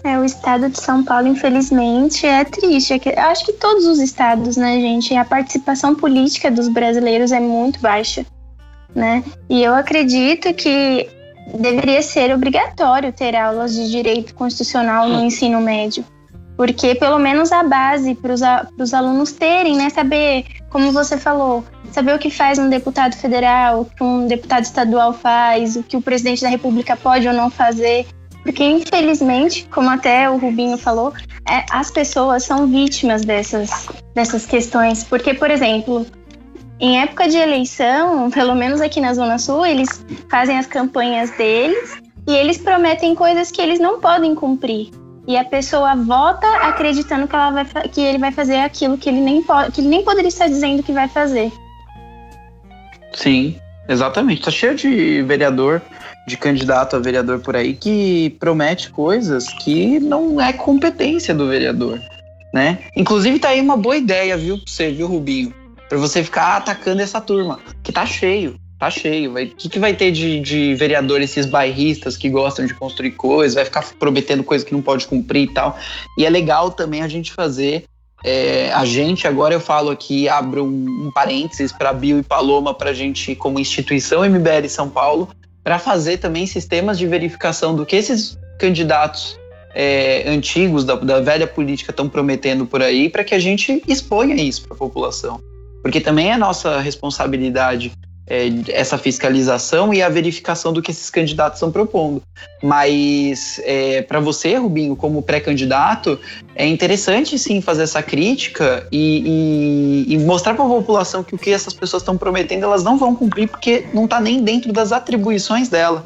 É, 0.05 0.18
o 0.18 0.24
estado 0.24 0.68
de 0.68 0.80
São 0.80 1.05
Paulo, 1.05 1.26
infelizmente, 1.26 2.26
é 2.26 2.44
triste. 2.44 3.01
É 3.05 3.20
acho 3.20 3.44
que 3.44 3.53
todos 3.55 3.84
os 3.86 3.99
estados, 3.99 4.57
né, 4.57 4.80
gente? 4.80 5.14
A 5.14 5.24
participação 5.24 5.94
política 5.94 6.51
dos 6.51 6.68
brasileiros 6.68 7.32
é 7.32 7.40
muito 7.40 7.80
baixa, 7.80 8.24
né? 8.94 9.24
E 9.49 9.62
eu 9.62 9.74
acredito 9.74 10.55
que 10.55 11.09
deveria 11.55 12.03
ser 12.03 12.32
obrigatório 12.32 13.12
ter 13.12 13.34
aulas 13.34 13.74
de 13.74 13.90
direito 13.90 14.34
constitucional 14.34 15.09
no 15.09 15.24
ensino 15.24 15.61
médio. 15.61 16.05
Porque 16.57 16.94
pelo 16.94 17.18
menos 17.18 17.53
a 17.53 17.62
base 17.62 18.14
para 18.14 18.34
os 18.78 18.94
alunos 18.94 19.32
terem, 19.32 19.76
né? 19.76 19.90
Saber, 19.90 20.44
como 20.70 20.92
você 20.92 21.16
falou, 21.16 21.64
saber 21.92 22.14
o 22.14 22.18
que 22.18 22.30
faz 22.30 22.59
um 22.59 22.68
deputado 22.68 23.14
federal, 23.14 23.80
o 23.80 23.84
que 23.84 24.03
um 24.03 24.26
deputado 24.26 24.64
estadual 24.64 25.12
faz, 25.12 25.76
o 25.76 25.82
que 25.82 25.96
o 25.96 26.03
presidente 26.03 26.42
da 26.42 26.49
república 26.49 26.96
pode 26.96 27.26
ou 27.26 27.34
não 27.34 27.51
fazer. 27.51 28.07
Porque, 28.49 28.64
infelizmente, 28.64 29.68
como 29.70 29.90
até 29.90 30.30
o 30.30 30.38
Rubinho 30.38 30.78
falou, 30.78 31.12
é, 31.46 31.66
as 31.70 31.90
pessoas 31.90 32.44
são 32.44 32.66
vítimas 32.66 33.22
dessas, 33.22 33.86
dessas 34.14 34.46
questões. 34.46 35.05
Porque, 35.05 35.34
por 35.34 35.51
exemplo, 35.51 36.07
em 36.80 36.99
época 36.99 37.28
de 37.28 37.36
eleição, 37.36 38.30
pelo 38.30 38.55
menos 38.55 38.80
aqui 38.80 39.03
na 39.03 39.12
Zona 39.12 39.38
Sul, 39.38 39.66
eles 39.66 40.03
fazem 40.30 40.59
as 40.59 40.66
campanhas 40.66 41.30
deles 41.32 41.99
e 42.26 42.34
eles 42.34 42.57
prometem 42.57 43.14
coisas 43.14 43.51
que 43.51 43.61
eles 43.61 43.78
não 43.78 44.01
podem 44.01 44.34
cumprir. 44.34 44.92
E 45.26 45.36
a 45.36 45.44
pessoa 45.44 45.94
vota 45.94 46.46
acreditando 46.62 47.28
que, 47.28 47.36
ela 47.36 47.51
vai, 47.51 47.66
que 47.66 48.01
ele 48.01 48.16
vai 48.16 48.32
fazer 48.32 48.61
aquilo 48.61 48.96
que 48.96 49.11
ele, 49.11 49.20
nem 49.20 49.44
que 49.74 49.82
ele 49.82 49.88
nem 49.88 50.03
poderia 50.03 50.28
estar 50.28 50.49
dizendo 50.49 50.82
que 50.82 50.92
vai 50.92 51.07
fazer. 51.07 51.53
Sim, 53.12 53.61
exatamente. 53.86 54.40
Tá 54.40 54.51
cheio 54.51 54.74
de 54.74 55.20
vereador, 55.24 55.82
de 56.29 56.37
candidato 56.37 56.95
a 56.95 56.99
vereador 57.01 57.41
por 57.41 57.57
aí 57.57 57.74
que 57.74 58.37
promete 58.39 58.91
coisas 58.91 59.49
que 59.49 59.99
não 59.99 60.41
é 60.41 60.53
competência 60.53 61.35
do 61.35 61.49
vereador, 61.49 62.01
né? 62.55 62.79
Inclusive 62.95 63.39
tá 63.39 63.49
aí 63.49 63.61
uma 63.61 63.76
boa 63.76 63.97
ideia, 63.97 64.37
viu, 64.37 64.57
pra 64.57 64.64
você, 64.66 64.93
viu, 64.93 65.09
Rubinho? 65.09 65.53
para 65.89 65.99
você 65.99 66.22
ficar 66.22 66.57
atacando 66.59 67.01
essa 67.01 67.20
turma, 67.20 67.59
que 67.83 67.91
tá 67.91 68.05
cheio, 68.05 68.61
tá 68.79 68.91
cheio. 68.91 69.33
O 69.33 69.47
que, 69.57 69.68
que 69.68 69.79
vai 69.79 69.95
ter 69.95 70.11
de, 70.12 70.39
de 70.41 70.74
vereador, 70.74 71.20
esses 71.20 71.47
bairristas 71.47 72.16
que 72.16 72.29
gostam 72.29 72.66
de 72.66 72.74
construir 72.74 73.12
coisas, 73.12 73.55
vai 73.55 73.64
ficar 73.64 73.85
prometendo 73.99 74.45
coisa 74.45 74.64
que 74.64 74.72
não 74.72 74.83
pode 74.83 75.07
cumprir 75.07 75.45
e 75.45 75.53
tal. 75.55 75.79
E 76.18 76.26
é 76.26 76.31
legal 76.31 76.70
também 76.70 77.03
a 77.03 77.09
gente 77.09 77.33
fazer. 77.33 77.85
É, 78.22 78.72
a 78.72 78.85
gente, 78.85 79.26
agora 79.26 79.55
eu 79.55 79.61
falo 79.61 79.91
aqui, 79.91 80.29
abro 80.29 80.64
um, 80.64 81.07
um 81.07 81.11
parênteses 81.12 81.72
para 81.72 81.93
Bio 81.93 82.18
e 82.18 82.22
Paloma, 82.22 82.74
para 82.74 82.91
a 82.91 82.95
gente, 82.95 83.35
como 83.35 83.61
instituição 83.61 84.29
MBL 84.29 84.68
São 84.68 84.91
Paulo, 84.91 85.29
para 85.62 85.78
fazer 85.78 86.18
também 86.18 86.46
sistemas 86.46 86.98
de 86.98 87.06
verificação 87.06 87.74
do 87.74 87.84
que 87.84 87.96
esses 87.96 88.38
candidatos 88.59 89.38
é, 89.74 90.28
antigos 90.28 90.84
da, 90.84 90.94
da 90.96 91.20
velha 91.20 91.46
política 91.46 91.90
estão 91.90 92.09
prometendo 92.09 92.66
por 92.66 92.82
aí, 92.82 93.09
para 93.09 93.22
que 93.22 93.34
a 93.34 93.38
gente 93.38 93.82
exponha 93.86 94.34
isso 94.34 94.62
para 94.62 94.74
a 94.74 94.78
população. 94.78 95.40
Porque 95.82 96.00
também 96.00 96.32
é 96.32 96.36
nossa 96.36 96.80
responsabilidade 96.80 97.92
é, 98.29 98.49
essa 98.68 98.99
fiscalização 98.99 99.93
e 99.93 100.03
a 100.03 100.09
verificação 100.09 100.72
do 100.72 100.83
que 100.83 100.91
esses 100.91 101.11
candidatos 101.11 101.59
estão 101.59 101.72
propondo. 101.72 102.22
Mas 102.62 103.61
é, 103.64 104.03
para 104.03 104.20
você, 104.20 104.57
Rubinho, 104.57 104.95
como 104.95 105.22
pré-candidato, 105.22 106.18
é 106.55 106.66
interessante 106.66 107.39
sim 107.39 107.61
fazer 107.61 107.85
essa 107.85 108.03
crítica 108.03 108.87
e, 108.93 110.05
e, 110.09 110.14
e 110.14 110.18
mostrar 110.18 110.55
para 110.55 110.64
a 110.64 110.68
população 110.68 111.22
que 111.22 111.35
o 111.35 111.39
que 111.39 111.51
essas 111.51 111.72
pessoas 111.72 112.03
estão 112.03 112.16
prometendo 112.16 112.64
elas 112.64 112.85
não 112.85 112.99
vão 112.99 113.14
cumprir 113.14 113.49
porque 113.49 113.87
não 113.95 114.05
está 114.05 114.20
nem 114.20 114.43
dentro 114.43 114.72
das 114.72 114.93
atribuições 114.93 115.68
dela. 115.68 116.05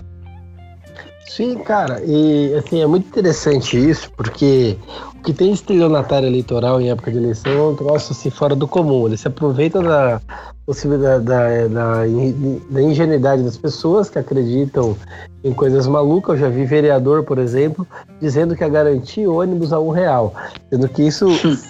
Sim, 1.35 1.57
cara, 1.57 2.03
e 2.05 2.55
assim, 2.55 2.83
é 2.83 2.87
muito 2.87 3.07
interessante 3.07 3.79
isso, 3.79 4.11
porque 4.15 4.77
o 5.17 5.23
que 5.23 5.33
tem 5.33 5.51
estelionatário 5.51 6.29
eleitoral 6.29 6.79
em 6.79 6.91
época 6.91 7.11
de 7.11 7.17
eleição 7.17 7.51
é 7.51 7.63
um 7.69 7.75
troço 7.75 8.13
assim, 8.13 8.29
fora 8.29 8.55
do 8.55 8.69
comum. 8.69 9.07
Ele 9.07 9.17
se 9.17 9.29
aproveita 9.29 9.81
da 9.81 10.21
possibilidade 10.67 11.25
da, 11.25 11.69
da, 11.69 12.03
da, 12.69 12.83
ingenuidade 12.83 13.43
das 13.43 13.57
pessoas 13.57 14.11
que 14.11 14.19
acreditam 14.19 14.95
em 15.43 15.55
coisas 15.55 15.87
malucas. 15.87 16.35
Eu 16.35 16.49
já 16.49 16.49
vi 16.51 16.67
vereador, 16.67 17.25
por 17.25 17.39
exemplo, 17.39 17.89
dizendo 18.21 18.55
que 18.55 18.63
ia 18.63 18.69
garantir 18.69 19.27
ônibus 19.27 19.73
a 19.73 19.81
um 19.81 19.89
real. 19.89 20.35
Sendo 20.69 20.87
que 20.87 21.03
isso, 21.03 21.29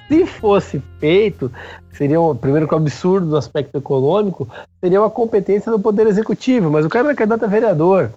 se 0.08 0.26
fosse 0.26 0.82
feito, 0.98 1.52
seria 1.92 2.20
um, 2.20 2.34
primeiro 2.34 2.66
que 2.66 2.74
um 2.74 2.78
absurdo 2.78 3.28
do 3.28 3.36
aspecto 3.36 3.78
econômico, 3.78 4.48
seria 4.80 5.00
uma 5.00 5.10
competência 5.10 5.70
do 5.70 5.78
Poder 5.78 6.08
Executivo, 6.08 6.68
mas 6.68 6.84
o 6.84 6.88
cara 6.88 7.12
é 7.12 7.14
candidato 7.14 7.44
a 7.44 7.48
vereador. 7.48 8.10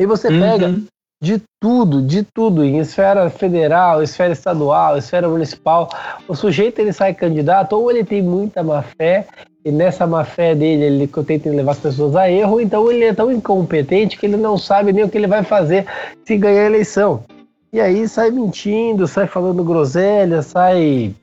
Aí 0.00 0.06
você 0.06 0.28
uhum. 0.28 0.40
pega 0.40 0.74
de 1.22 1.42
tudo, 1.60 2.00
de 2.00 2.22
tudo, 2.22 2.64
em 2.64 2.78
esfera 2.78 3.28
federal, 3.28 4.02
esfera 4.02 4.32
estadual, 4.32 4.96
esfera 4.96 5.28
municipal. 5.28 5.90
O 6.26 6.34
sujeito 6.34 6.78
ele 6.78 6.90
sai 6.90 7.12
candidato, 7.12 7.74
ou 7.74 7.90
ele 7.90 8.02
tem 8.02 8.22
muita 8.22 8.62
má 8.62 8.80
fé, 8.80 9.26
e 9.62 9.70
nessa 9.70 10.06
má 10.06 10.24
fé 10.24 10.54
dele 10.54 10.84
ele 10.84 11.06
tenta 11.06 11.50
levar 11.50 11.72
as 11.72 11.78
pessoas 11.80 12.16
a 12.16 12.30
erro, 12.30 12.62
então 12.62 12.90
ele 12.90 13.04
é 13.04 13.12
tão 13.12 13.30
incompetente 13.30 14.16
que 14.16 14.24
ele 14.24 14.38
não 14.38 14.56
sabe 14.56 14.90
nem 14.90 15.04
o 15.04 15.08
que 15.10 15.18
ele 15.18 15.26
vai 15.26 15.42
fazer 15.42 15.84
se 16.24 16.34
ganhar 16.34 16.62
a 16.62 16.66
eleição. 16.66 17.22
E 17.70 17.78
aí 17.78 18.08
sai 18.08 18.30
mentindo, 18.30 19.06
sai 19.06 19.26
falando 19.26 19.62
groselha, 19.62 20.40
sai 20.40 21.14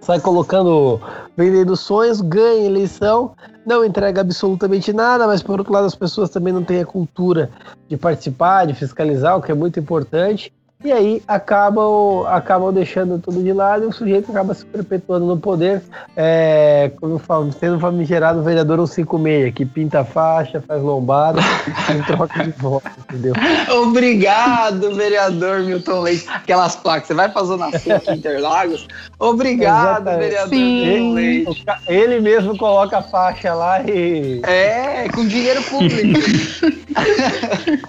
sai 0.00 0.18
colocando, 0.18 1.00
vendendo 1.36 1.76
sonhos, 1.76 2.20
ganha 2.20 2.66
eleição, 2.66 3.32
não 3.68 3.84
entrega 3.84 4.22
absolutamente 4.22 4.94
nada, 4.94 5.26
mas 5.26 5.42
por 5.42 5.58
outro 5.58 5.72
lado 5.74 5.84
as 5.84 5.94
pessoas 5.94 6.30
também 6.30 6.54
não 6.54 6.64
têm 6.64 6.80
a 6.80 6.86
cultura 6.86 7.50
de 7.86 7.98
participar, 7.98 8.66
de 8.66 8.72
fiscalizar, 8.72 9.36
o 9.36 9.42
que 9.42 9.52
é 9.52 9.54
muito 9.54 9.78
importante. 9.78 10.50
E 10.84 10.92
aí 10.92 11.20
acabam, 11.26 12.24
acabam 12.28 12.72
deixando 12.72 13.18
tudo 13.18 13.42
de 13.42 13.52
lado 13.52 13.82
e 13.82 13.86
o 13.88 13.92
sujeito 13.92 14.30
acaba 14.30 14.54
se 14.54 14.64
perpetuando 14.64 15.26
no 15.26 15.36
poder, 15.36 15.82
é, 16.16 16.92
como 17.00 17.18
falo, 17.18 17.50
sendo 17.52 17.80
famigerado 17.80 18.44
vereador 18.44 18.86
156, 18.86 19.52
que 19.54 19.66
pinta 19.66 20.04
faixa, 20.04 20.62
faz 20.62 20.80
lombada 20.80 21.40
e 21.98 22.06
troca 22.06 22.44
de 22.44 22.52
voto, 22.52 22.88
entendeu? 23.00 23.34
Obrigado, 23.82 24.94
vereador 24.94 25.64
Milton 25.64 26.00
Leite. 26.00 26.26
Aquelas 26.28 26.76
placas, 26.76 27.08
você 27.08 27.14
vai 27.14 27.28
fazer 27.28 27.48
Zona 27.48 27.76
Sul 27.76 27.94
aqui 27.96 28.12
Interlagos? 28.12 28.86
Obrigado, 29.18 30.02
Exatamente. 30.02 30.20
vereador 30.20 30.48
Sim. 30.50 30.84
Milton 30.84 31.14
Leite. 31.14 31.66
Ele 31.88 32.20
mesmo 32.20 32.56
coloca 32.56 32.98
a 32.98 33.02
faixa 33.02 33.52
lá 33.52 33.82
e. 33.82 34.40
É, 34.44 35.08
com 35.08 35.26
dinheiro 35.26 35.60
público. 35.64 36.20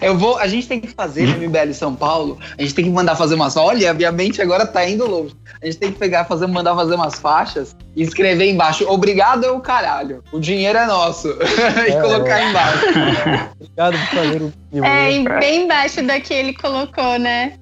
Eu 0.00 0.18
vou, 0.18 0.36
a 0.38 0.46
gente 0.46 0.68
tem 0.68 0.80
que 0.80 0.88
fazer 0.88 1.26
no 1.26 1.48
MBL 1.48 1.72
São 1.72 1.94
Paulo, 1.94 2.23
a 2.56 2.62
gente 2.62 2.74
tem 2.74 2.84
que 2.84 2.90
mandar 2.90 3.16
fazer 3.16 3.34
umas. 3.34 3.56
Olha, 3.56 3.90
a 3.90 3.94
minha 3.94 4.12
mente 4.12 4.40
agora 4.40 4.66
tá 4.66 4.88
indo 4.88 5.06
longe. 5.06 5.34
A 5.62 5.66
gente 5.66 5.78
tem 5.78 5.92
que 5.92 5.98
pegar, 5.98 6.24
fazer, 6.24 6.46
mandar 6.46 6.74
fazer 6.74 6.94
umas 6.94 7.14
faixas 7.18 7.76
e 7.94 8.02
escrever 8.02 8.50
embaixo: 8.50 8.86
Obrigado 8.88 9.44
é 9.44 9.50
o 9.50 9.60
caralho, 9.60 10.22
o 10.32 10.40
dinheiro 10.40 10.78
é 10.78 10.86
nosso. 10.86 11.28
e 11.88 11.92
é, 11.92 12.00
colocar 12.00 12.40
é. 12.40 12.50
embaixo. 12.50 12.84
Obrigado 13.60 13.98
por 13.98 14.16
fazer 14.16 14.42
o. 14.42 14.52
É, 14.84 15.40
bem 15.40 15.64
embaixo 15.64 16.02
da 16.02 16.20
que 16.20 16.34
ele 16.34 16.54
colocou, 16.54 17.18
né? 17.18 17.54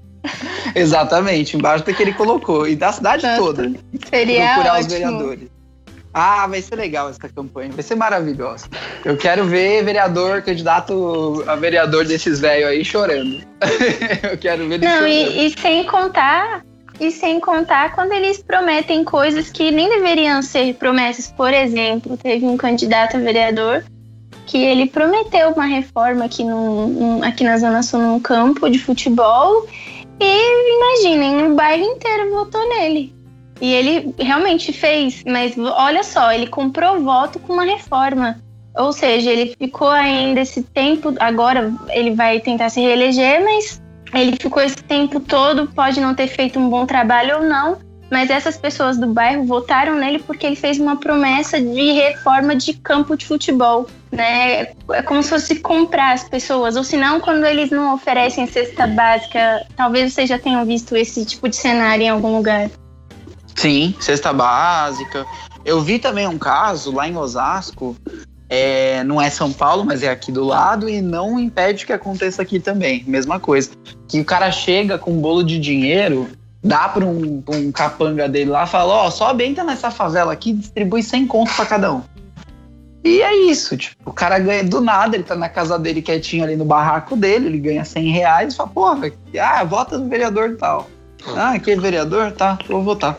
Exatamente, 0.75 1.57
embaixo 1.57 1.85
da 1.85 1.93
que 1.93 2.03
ele 2.03 2.13
colocou. 2.13 2.67
E 2.67 2.77
da 2.77 2.93
cidade 2.93 3.27
Nossa, 3.27 3.37
toda. 3.37 3.73
Seria 4.09 4.55
procurar 4.55 4.75
ótimo. 4.75 4.87
os 4.87 4.93
vereadores. 4.93 5.62
Ah, 6.15 6.47
vai 6.47 6.61
ser 6.61 6.77
legal 6.77 7.09
essa 7.09 7.29
campanha, 7.29 7.71
vai 7.73 7.83
ser 7.83 7.95
maravilhosa. 7.95 8.67
Eu 9.05 9.17
quero 9.17 9.47
ver 9.47 9.83
vereador, 9.83 10.43
candidato 10.43 11.43
a 11.47 11.57
vereador 11.57 12.05
desses 12.05 12.39
velhos 12.39 12.69
aí 12.69 12.85
chorando. 12.85 13.43
Eu 14.31 14.37
quero 14.37 14.69
ver 14.69 14.79
Não, 14.79 15.07
e, 15.07 15.47
e, 15.47 15.59
sem 15.59 15.85
contar, 15.87 16.63
e 17.01 17.11
sem 17.11 17.41
contar 17.41 17.95
quando 17.95 18.13
eles 18.13 18.43
prometem 18.43 19.05
coisas 19.05 19.51
que 19.51 19.71
nem 19.71 19.89
deveriam 19.89 20.43
ser 20.43 20.75
promessas. 20.75 21.33
Por 21.33 21.53
exemplo, 21.53 22.17
teve 22.19 22.45
um 22.45 22.59
candidato 22.59 23.17
a 23.17 23.21
vereador 23.21 23.83
que 24.47 24.59
ele 24.59 24.87
prometeu 24.87 25.51
uma 25.51 25.65
reforma 25.65 26.27
aqui, 26.27 26.45
no 26.45 27.21
aqui 27.25 27.43
na 27.43 27.57
Zona 27.57 27.83
Sul 27.83 28.01
num 28.01 28.21
campo 28.21 28.69
de 28.69 28.79
futebol. 28.79 29.67
E 30.21 30.77
imaginem, 30.77 31.47
o 31.47 31.55
bairro 31.55 31.85
inteiro 31.85 32.31
votou 32.31 32.69
nele. 32.69 33.22
E 33.63 33.73
ele 33.73 34.13
realmente 34.19 34.73
fez, 34.73 35.23
mas 35.25 35.57
olha 35.57 36.03
só, 36.03 36.33
ele 36.33 36.49
comprou 36.49 37.01
voto 37.01 37.39
com 37.39 37.53
uma 37.53 37.65
reforma. 37.65 38.41
Ou 38.77 38.93
seja, 38.93 39.31
ele 39.31 39.55
ficou 39.57 39.89
ainda 39.89 40.41
esse 40.41 40.65
tempo, 40.65 41.15
agora 41.21 41.73
ele 41.91 42.11
vai 42.11 42.41
tentar 42.41 42.71
se 42.71 42.81
reeleger, 42.81 43.41
mas 43.45 43.81
ele 44.13 44.37
ficou 44.41 44.61
esse 44.61 44.83
tempo 44.83 45.21
todo, 45.21 45.69
pode 45.69 46.01
não 46.01 46.13
ter 46.13 46.27
feito 46.27 46.59
um 46.59 46.69
bom 46.69 46.85
trabalho 46.87 47.37
ou 47.37 47.43
não, 47.45 47.79
mas 48.11 48.31
essas 48.31 48.57
pessoas 48.57 48.99
do 48.99 49.07
bairro 49.07 49.45
votaram 49.45 49.95
nele 49.95 50.19
porque 50.19 50.45
ele 50.45 50.57
fez 50.57 50.81
uma 50.81 50.97
promessa 50.97 51.61
de 51.61 51.93
reforma 51.93 52.57
de 52.57 52.75
campo 52.75 53.17
de 53.17 53.27
futebol, 53.27 53.87
né? 54.11 54.73
É 54.91 55.03
como 55.07 55.23
se 55.23 55.31
fosse 55.31 55.61
comprar 55.61 56.15
as 56.15 56.29
pessoas, 56.29 56.75
ou 56.75 56.83
senão 56.83 57.21
quando 57.21 57.45
eles 57.45 57.71
não 57.71 57.95
oferecem 57.95 58.45
cesta 58.49 58.89
básica, 58.89 59.65
talvez 59.77 60.13
vocês 60.13 60.29
já 60.29 60.39
tenham 60.39 60.65
visto 60.67 60.97
esse 60.97 61.25
tipo 61.25 61.49
de 61.49 61.55
cenário 61.55 62.03
em 62.03 62.09
algum 62.09 62.37
lugar. 62.37 62.69
Sim, 63.55 63.95
cesta 64.01 64.33
básica. 64.33 65.27
Eu 65.65 65.81
vi 65.81 65.99
também 65.99 66.27
um 66.27 66.39
caso 66.39 66.93
lá 66.93 67.09
em 67.09 67.17
Osasco, 67.17 67.97
é, 68.49 69.03
não 69.05 69.21
é 69.21 69.31
São 69.31 69.53
Paulo, 69.53 69.85
mas 69.85 70.03
é 70.03 70.11
aqui 70.11 70.31
do 70.31 70.45
lado, 70.45 70.89
e 70.89 71.01
não 71.01 71.39
impede 71.39 71.87
que 71.87 71.93
aconteça 71.93 72.43
aqui 72.43 72.61
também. 72.61 73.05
Mesma 73.07 73.41
coisa. 73.41 73.71
Que 74.09 74.21
o 74.21 74.25
cara 74.25 74.51
chega 74.51 74.99
com 74.99 75.13
um 75.13 75.21
bolo 75.21 75.43
de 75.43 75.59
dinheiro, 75.59 76.29
dá 76.63 76.89
para 76.89 77.05
um, 77.05 77.43
um, 77.49 77.73
capanga 77.73 78.29
dele 78.29 78.51
lá, 78.51 78.67
fala: 78.67 78.93
Ó, 78.93 79.07
oh, 79.07 79.11
sobe, 79.11 79.45
entra 79.45 79.65
nessa 79.65 79.91
favela 79.91 80.33
aqui 80.33 80.53
distribui 80.53 81.03
100 81.03 81.27
contos 81.27 81.55
para 81.55 81.67
cada 81.67 81.93
um. 81.93 82.03
E 83.05 83.21
é 83.21 83.35
isso, 83.51 83.77
tipo, 83.77 84.11
o 84.11 84.13
cara 84.13 84.39
ganha 84.39 84.63
do 84.63 84.81
nada, 84.81 85.17
ele 85.17 85.25
tá 85.25 85.35
na 85.35 85.49
casa 85.49 85.77
dele 85.77 86.01
quietinho 86.01 86.45
ali 86.45 86.55
no 86.55 86.65
barraco 86.65 87.17
dele, 87.17 87.47
ele 87.47 87.59
ganha 87.59 87.85
100 87.85 88.13
reais 88.13 88.55
e 88.55 88.57
fala: 88.57 88.69
porra, 88.69 89.13
ah, 89.41 89.65
vota 89.65 89.99
no 89.99 90.09
vereador 90.09 90.51
e 90.51 90.57
tal. 90.57 90.89
Ah, 91.37 91.53
aquele 91.53 91.81
vereador? 91.81 92.33
Tá, 92.33 92.59
vou 92.69 92.83
votar. 92.83 93.19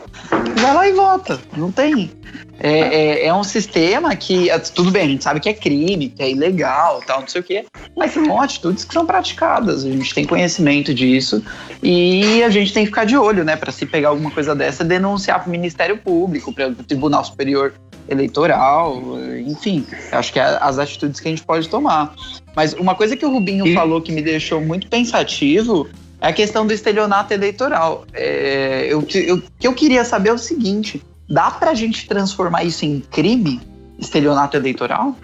Vai 0.60 0.74
lá 0.74 0.88
e 0.88 0.92
vota. 0.92 1.40
Não 1.56 1.70
tem. 1.70 2.10
É, 2.58 2.70
é, 2.70 3.26
é, 3.26 3.34
um 3.34 3.42
sistema 3.42 4.14
que, 4.14 4.48
é, 4.48 4.58
tudo 4.58 4.90
bem, 4.90 5.02
a 5.02 5.08
gente 5.08 5.24
sabe 5.24 5.40
que 5.40 5.48
é 5.48 5.54
crime, 5.54 6.08
que 6.08 6.22
é 6.22 6.30
ilegal, 6.30 7.02
tal, 7.06 7.20
não 7.20 7.28
sei 7.28 7.40
o 7.40 7.44
quê, 7.44 7.66
mas 7.96 8.12
são 8.12 8.40
atitudes 8.40 8.84
que 8.84 8.94
são 8.94 9.04
praticadas, 9.04 9.84
a 9.84 9.90
gente 9.90 10.14
tem 10.14 10.24
conhecimento 10.24 10.94
disso 10.94 11.42
e 11.82 12.42
a 12.42 12.50
gente 12.50 12.72
tem 12.72 12.84
que 12.84 12.90
ficar 12.90 13.04
de 13.04 13.16
olho, 13.16 13.44
né, 13.44 13.56
para 13.56 13.72
se 13.72 13.84
pegar 13.84 14.10
alguma 14.10 14.30
coisa 14.30 14.54
dessa, 14.54 14.84
denunciar 14.84 15.40
para 15.40 15.48
o 15.48 15.50
Ministério 15.50 15.98
Público, 15.98 16.52
para 16.52 16.68
o 16.68 16.74
Tribunal 16.74 17.24
Superior 17.24 17.74
Eleitoral, 18.08 19.02
enfim, 19.46 19.84
acho 20.12 20.32
que 20.32 20.38
é 20.38 20.58
as 20.60 20.78
atitudes 20.78 21.20
que 21.20 21.28
a 21.28 21.30
gente 21.30 21.42
pode 21.42 21.68
tomar. 21.68 22.14
Mas 22.54 22.72
uma 22.74 22.94
coisa 22.94 23.16
que 23.16 23.26
o 23.26 23.30
Rubinho 23.30 23.66
e... 23.66 23.74
falou 23.74 24.00
que 24.00 24.12
me 24.12 24.22
deixou 24.22 24.60
muito 24.60 24.88
pensativo 24.88 25.88
a 26.24 26.32
questão 26.32 26.66
do 26.66 26.72
estelionato 26.72 27.34
eleitoral. 27.34 28.04
É, 28.14 28.86
eu, 28.86 29.06
eu, 29.14 29.36
o 29.36 29.42
que 29.58 29.66
eu 29.66 29.74
queria 29.74 30.04
saber 30.04 30.30
é 30.30 30.32
o 30.32 30.38
seguinte: 30.38 31.02
dá 31.28 31.50
para 31.50 31.70
a 31.72 31.74
gente 31.74 32.08
transformar 32.08 32.64
isso 32.64 32.84
em 32.86 33.00
crime, 33.00 33.60
estelionato 33.98 34.56
eleitoral? 34.56 35.14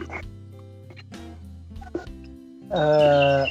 Uh, 2.67 3.49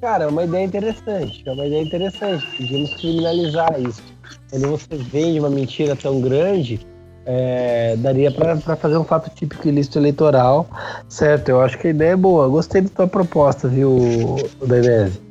cara, 0.00 0.24
é 0.24 0.26
uma 0.28 0.44
ideia 0.44 0.64
interessante. 0.64 1.42
É 1.44 1.52
uma 1.52 1.66
ideia 1.66 1.82
interessante. 1.82 2.46
Podíamos 2.56 2.94
criminalizar 2.94 3.80
isso. 3.80 4.02
Quando 4.50 4.68
você 4.68 4.96
vende 4.96 5.40
uma 5.40 5.50
mentira 5.50 5.96
tão 5.96 6.20
grande, 6.20 6.80
é, 7.26 7.96
daria 7.96 8.30
para 8.30 8.76
fazer 8.76 8.96
um 8.96 9.04
fato 9.04 9.28
típico 9.34 9.66
ilícito 9.66 9.98
eleitoral, 9.98 10.68
certo? 11.08 11.48
Eu 11.48 11.60
acho 11.60 11.76
que 11.76 11.88
a 11.88 11.90
ideia 11.90 12.12
é 12.12 12.16
boa. 12.16 12.48
Gostei 12.48 12.82
da 12.82 12.88
tua 12.88 13.08
proposta, 13.08 13.66
viu, 13.66 14.36
Dainese? 14.64 15.25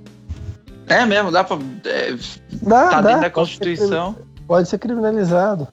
É 0.88 1.06
mesmo, 1.06 1.32
dá 1.32 1.44
pra. 1.44 1.58
É, 1.86 2.16
dá, 2.62 2.90
tá 2.90 3.02
dá. 3.02 3.08
dentro 3.08 3.22
da 3.22 3.30
Constituição. 3.30 4.14
Pode 4.14 4.26
ser, 4.26 4.46
pode 4.48 4.70
ser 4.70 4.78
criminalizado. 4.78 5.68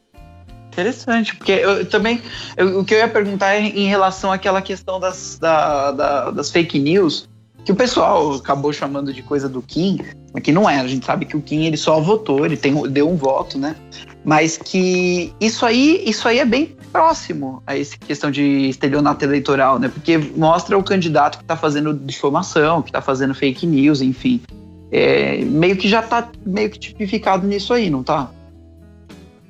Interessante, 0.73 1.37
porque 1.37 1.53
eu 1.53 1.85
também. 1.87 2.23
Eu, 2.57 2.81
o 2.81 2.85
que 2.85 2.95
eu 2.95 2.99
ia 2.99 3.09
perguntar 3.09 3.55
é 3.55 3.61
em 3.61 3.87
relação 3.87 4.33
àquela 4.33 4.63
questão 4.63 4.99
das, 4.99 5.39
da, 5.39 5.93
da, 5.93 6.31
das 6.31 6.51
fake 6.51 6.79
news, 6.79 7.29
que 7.63 7.73
o 7.73 7.77
pessoal 7.77 8.33
acabou 8.35 8.73
chamando 8.73 9.13
de 9.13 9.23
coisa 9.23 9.49
do 9.49 9.61
Kim, 9.61 10.01
mas 10.33 10.43
que 10.43 10.51
não 10.51 10.69
é. 10.69 10.81
A 10.81 10.87
gente 10.87 11.05
sabe 11.05 11.27
que 11.27 11.37
o 11.37 11.43
Kim 11.43 11.65
ele 11.67 11.77
só 11.77 12.01
votou, 12.01 12.47
ele 12.47 12.57
tem, 12.57 12.75
deu 12.91 13.09
um 13.09 13.17
voto, 13.17 13.59
né? 13.59 13.77
Mas 14.25 14.57
que 14.57 15.35
isso 15.39 15.67
aí, 15.67 16.03
isso 16.07 16.27
aí 16.27 16.39
é 16.39 16.45
bem 16.45 16.75
próximo 16.91 17.63
a 17.67 17.77
essa 17.77 17.97
questão 17.99 18.31
de 18.31 18.69
estelionato 18.69 19.25
eleitoral, 19.25 19.79
né? 19.79 19.89
Porque 19.89 20.17
mostra 20.17 20.79
o 20.79 20.83
candidato 20.83 21.39
que 21.39 21.45
está 21.45 21.57
fazendo 21.57 21.93
difamação, 21.93 22.81
que 22.81 22.89
está 22.89 23.03
fazendo 23.03 23.35
fake 23.35 23.67
news, 23.67 24.01
enfim. 24.01 24.41
É, 24.93 25.39
meio 25.45 25.77
que 25.77 25.89
já 25.89 26.01
está 26.01 26.31
meio 26.45 26.69
que 26.69 26.79
tipificado 26.79 27.47
nisso 27.47 27.73
aí, 27.73 27.89
não 27.89 28.03
tá? 28.03 28.31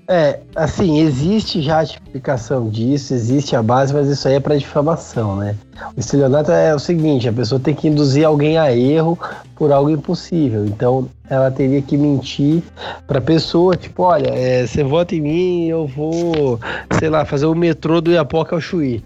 É, 0.09 0.40
assim, 0.55 1.01
existe 1.01 1.62
já 1.62 1.81
a 1.81 1.86
tipificação 1.86 2.69
disso, 2.69 3.14
existe 3.14 3.55
a 3.55 3.62
base, 3.62 3.94
mas 3.94 4.09
isso 4.09 4.27
aí 4.27 4.35
é 4.35 4.40
para 4.40 4.56
difamação, 4.56 5.36
né? 5.36 5.56
O 5.97 6.01
estelionato 6.01 6.51
é 6.51 6.74
o 6.74 6.78
seguinte, 6.78 7.28
a 7.28 7.32
pessoa 7.32 7.60
tem 7.60 7.74
que 7.74 7.89
induzir 7.89 8.27
alguém 8.27 8.59
a 8.59 8.77
erro 8.77 9.19
por 9.56 9.73
algo 9.73 9.90
impossível. 9.90 10.66
Então, 10.66 11.09
ela 11.31 11.51
teria 11.51 11.81
que 11.81 11.97
mentir 11.97 12.62
para 13.06 13.19
a 13.19 13.23
pessoa, 13.23 13.77
tipo, 13.77 14.02
olha, 14.02 14.28
é, 14.28 14.66
você 14.66 14.82
vota 14.82 15.14
em 15.14 15.20
mim, 15.20 15.66
eu 15.69 15.86
vou, 15.86 16.60
sei 16.98 17.09
lá, 17.09 17.24
fazer 17.24 17.47
o 17.47 17.55
metrô 17.55 18.01
do 18.01 18.10
Iapoca 18.10 18.56
ao 18.56 18.60
Chuí. 18.60 19.02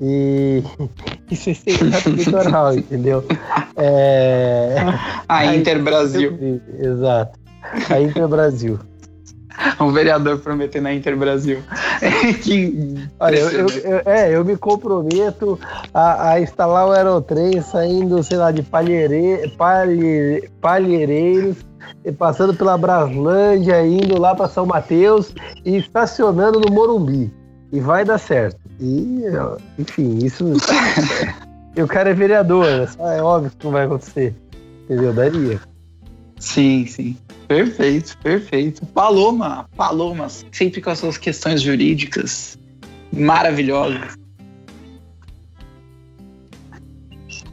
E 0.00 0.62
isso 1.30 1.50
é 1.50 1.52
estelionato 1.52 2.08
eleitoral, 2.08 2.74
entendeu? 2.74 3.24
É... 3.78 4.76
A 5.28 5.54
Inter 5.54 5.82
Brasil. 5.82 6.60
Exato. 6.78 7.38
A 7.88 8.00
Inter 8.00 8.28
Brasil. 8.28 8.78
um 9.80 9.90
vereador 9.92 10.38
prometendo 10.38 10.86
a 10.86 10.94
Inter 10.94 11.16
Brasil. 11.16 11.62
que 12.42 12.94
Olha, 13.20 13.36
eu, 13.36 13.50
eu, 13.50 13.68
eu, 13.68 14.02
é, 14.04 14.34
eu 14.34 14.44
me 14.44 14.56
comprometo 14.56 15.58
a, 15.92 16.32
a, 16.32 16.40
instalar 16.40 16.88
o 16.88 16.92
aerotrem 16.92 17.60
saindo, 17.60 18.22
sei 18.22 18.36
lá, 18.36 18.50
de 18.50 18.62
Palheire, 18.62 19.50
Palhe, 19.56 20.48
Palheireiros, 20.60 21.56
e 22.04 22.12
passando 22.12 22.54
pela 22.54 22.76
Braslândia, 22.76 23.84
indo 23.86 24.20
lá 24.20 24.34
para 24.34 24.48
São 24.48 24.66
Mateus 24.66 25.32
e 25.64 25.76
estacionando 25.76 26.60
no 26.60 26.72
Morumbi. 26.72 27.32
E 27.72 27.80
vai 27.80 28.04
dar 28.04 28.18
certo. 28.18 28.58
E, 28.80 29.22
enfim, 29.78 30.18
isso. 30.24 30.44
E 31.78 31.82
o 31.82 31.86
cara 31.86 32.10
é 32.10 32.12
vereador, 32.12 32.66
né? 32.66 33.16
é 33.16 33.22
óbvio 33.22 33.52
que 33.56 33.64
não 33.64 33.70
vai 33.70 33.84
acontecer. 33.84 34.34
Entendeu? 34.84 35.12
Daria. 35.12 35.60
Sim, 36.40 36.84
sim. 36.86 37.16
Perfeito, 37.46 38.18
perfeito. 38.18 38.84
Paloma, 38.86 39.68
Paloma, 39.76 40.28
sempre 40.50 40.80
com 40.80 40.90
as 40.90 40.98
suas 40.98 41.16
questões 41.16 41.62
jurídicas 41.62 42.58
maravilhosas. 43.12 44.16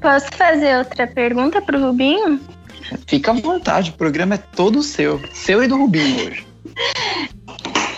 Posso 0.02 0.28
fazer 0.36 0.76
outra 0.80 1.06
pergunta 1.06 1.62
para 1.62 1.78
o 1.78 1.82
Rubinho? 1.82 2.40
Fica 3.06 3.30
à 3.30 3.36
vontade, 3.36 3.92
o 3.92 3.94
programa 3.94 4.36
é 4.36 4.40
todo 4.56 4.82
seu. 4.82 5.22
Seu 5.34 5.64
e 5.64 5.68
do 5.68 5.78
Rubinho 5.78 6.28
hoje. 6.28 6.48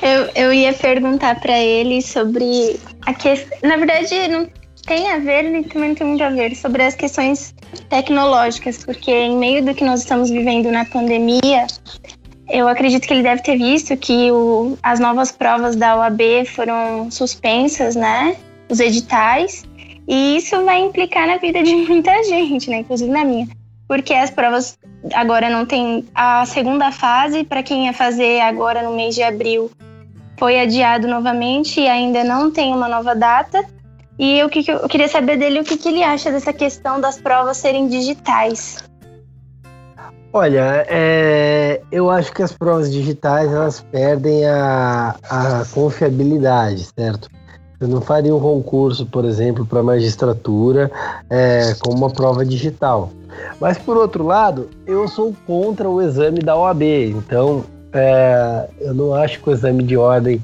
Eu, 0.01 0.29
eu 0.35 0.53
ia 0.53 0.73
perguntar 0.73 1.39
para 1.39 1.57
ele 1.57 2.01
sobre 2.01 2.77
a 3.05 3.13
questão. 3.13 3.57
Na 3.63 3.77
verdade, 3.77 4.27
não 4.27 4.49
tem 4.87 5.11
a 5.11 5.19
ver 5.19 5.43
e 5.53 5.63
também 5.65 5.93
tem 5.93 6.07
muito 6.07 6.23
a 6.23 6.29
ver 6.29 6.55
sobre 6.55 6.81
as 6.81 6.95
questões 6.95 7.53
tecnológicas, 7.89 8.83
porque 8.83 9.11
em 9.11 9.37
meio 9.37 9.63
do 9.63 9.75
que 9.75 9.83
nós 9.83 9.99
estamos 9.99 10.29
vivendo 10.29 10.71
na 10.71 10.85
pandemia, 10.85 11.67
eu 12.49 12.67
acredito 12.69 13.05
que 13.05 13.13
ele 13.13 13.21
deve 13.21 13.43
ter 13.43 13.57
visto 13.57 13.95
que 13.97 14.31
o, 14.31 14.77
as 14.81 14.99
novas 14.99 15.29
provas 15.31 15.75
da 15.75 15.97
OAB 15.97 16.21
foram 16.55 17.11
suspensas, 17.11 17.95
né? 17.95 18.37
Os 18.69 18.79
editais. 18.79 19.65
E 20.07 20.37
isso 20.37 20.63
vai 20.63 20.79
implicar 20.79 21.27
na 21.27 21.37
vida 21.37 21.61
de 21.61 21.75
muita 21.85 22.23
gente, 22.23 22.69
né? 22.69 22.77
Inclusive 22.77 23.11
na 23.11 23.25
minha. 23.25 23.47
Porque 23.89 24.13
as 24.13 24.29
provas 24.29 24.79
agora 25.13 25.49
não 25.49 25.65
tem 25.65 26.05
a 26.15 26.45
segunda 26.45 26.93
fase, 26.93 27.43
para 27.43 27.61
quem 27.61 27.85
ia 27.85 27.93
fazer 27.93 28.39
agora 28.39 28.81
no 28.81 28.95
mês 28.95 29.15
de 29.15 29.23
abril, 29.23 29.69
foi 30.37 30.59
adiado 30.59 31.07
novamente 31.07 31.81
e 31.81 31.87
ainda 31.87 32.23
não 32.23 32.51
tem 32.51 32.73
uma 32.73 32.87
nova 32.87 33.13
data. 33.13 33.65
E 34.19 34.39
eu, 34.39 34.49
que, 34.49 34.69
eu 34.69 34.87
queria 34.87 35.07
saber 35.07 35.37
dele 35.37 35.59
o 35.59 35.63
que, 35.63 35.77
que 35.77 35.89
ele 35.89 36.03
acha 36.03 36.31
dessa 36.31 36.51
questão 36.51 36.99
das 36.99 37.19
provas 37.19 37.57
serem 37.57 37.87
digitais. 37.87 38.83
Olha, 40.33 40.85
é, 40.87 41.81
eu 41.91 42.09
acho 42.09 42.31
que 42.33 42.43
as 42.43 42.51
provas 42.51 42.91
digitais 42.91 43.51
elas 43.51 43.79
perdem 43.91 44.45
a, 44.45 45.15
a 45.23 45.65
confiabilidade, 45.73 46.87
certo? 46.97 47.29
Eu 47.79 47.87
não 47.87 48.01
faria 48.01 48.35
um 48.35 48.39
concurso, 48.39 49.05
por 49.05 49.23
exemplo, 49.23 49.65
para 49.65 49.83
magistratura 49.83 50.91
é, 51.29 51.75
com 51.79 51.93
uma 51.93 52.09
prova 52.09 52.43
digital. 52.43 53.11
Mas, 53.59 53.77
por 53.77 53.95
outro 53.97 54.25
lado, 54.25 54.69
eu 54.85 55.07
sou 55.07 55.35
contra 55.45 55.87
o 55.87 56.01
exame 56.01 56.39
da 56.39 56.57
OAB. 56.57 56.81
Então, 56.83 57.63
é, 57.93 58.67
eu 58.79 58.93
não 58.93 59.13
acho 59.13 59.39
que 59.39 59.49
o 59.49 59.53
exame 59.53 59.83
de 59.83 59.95
ordem 59.95 60.41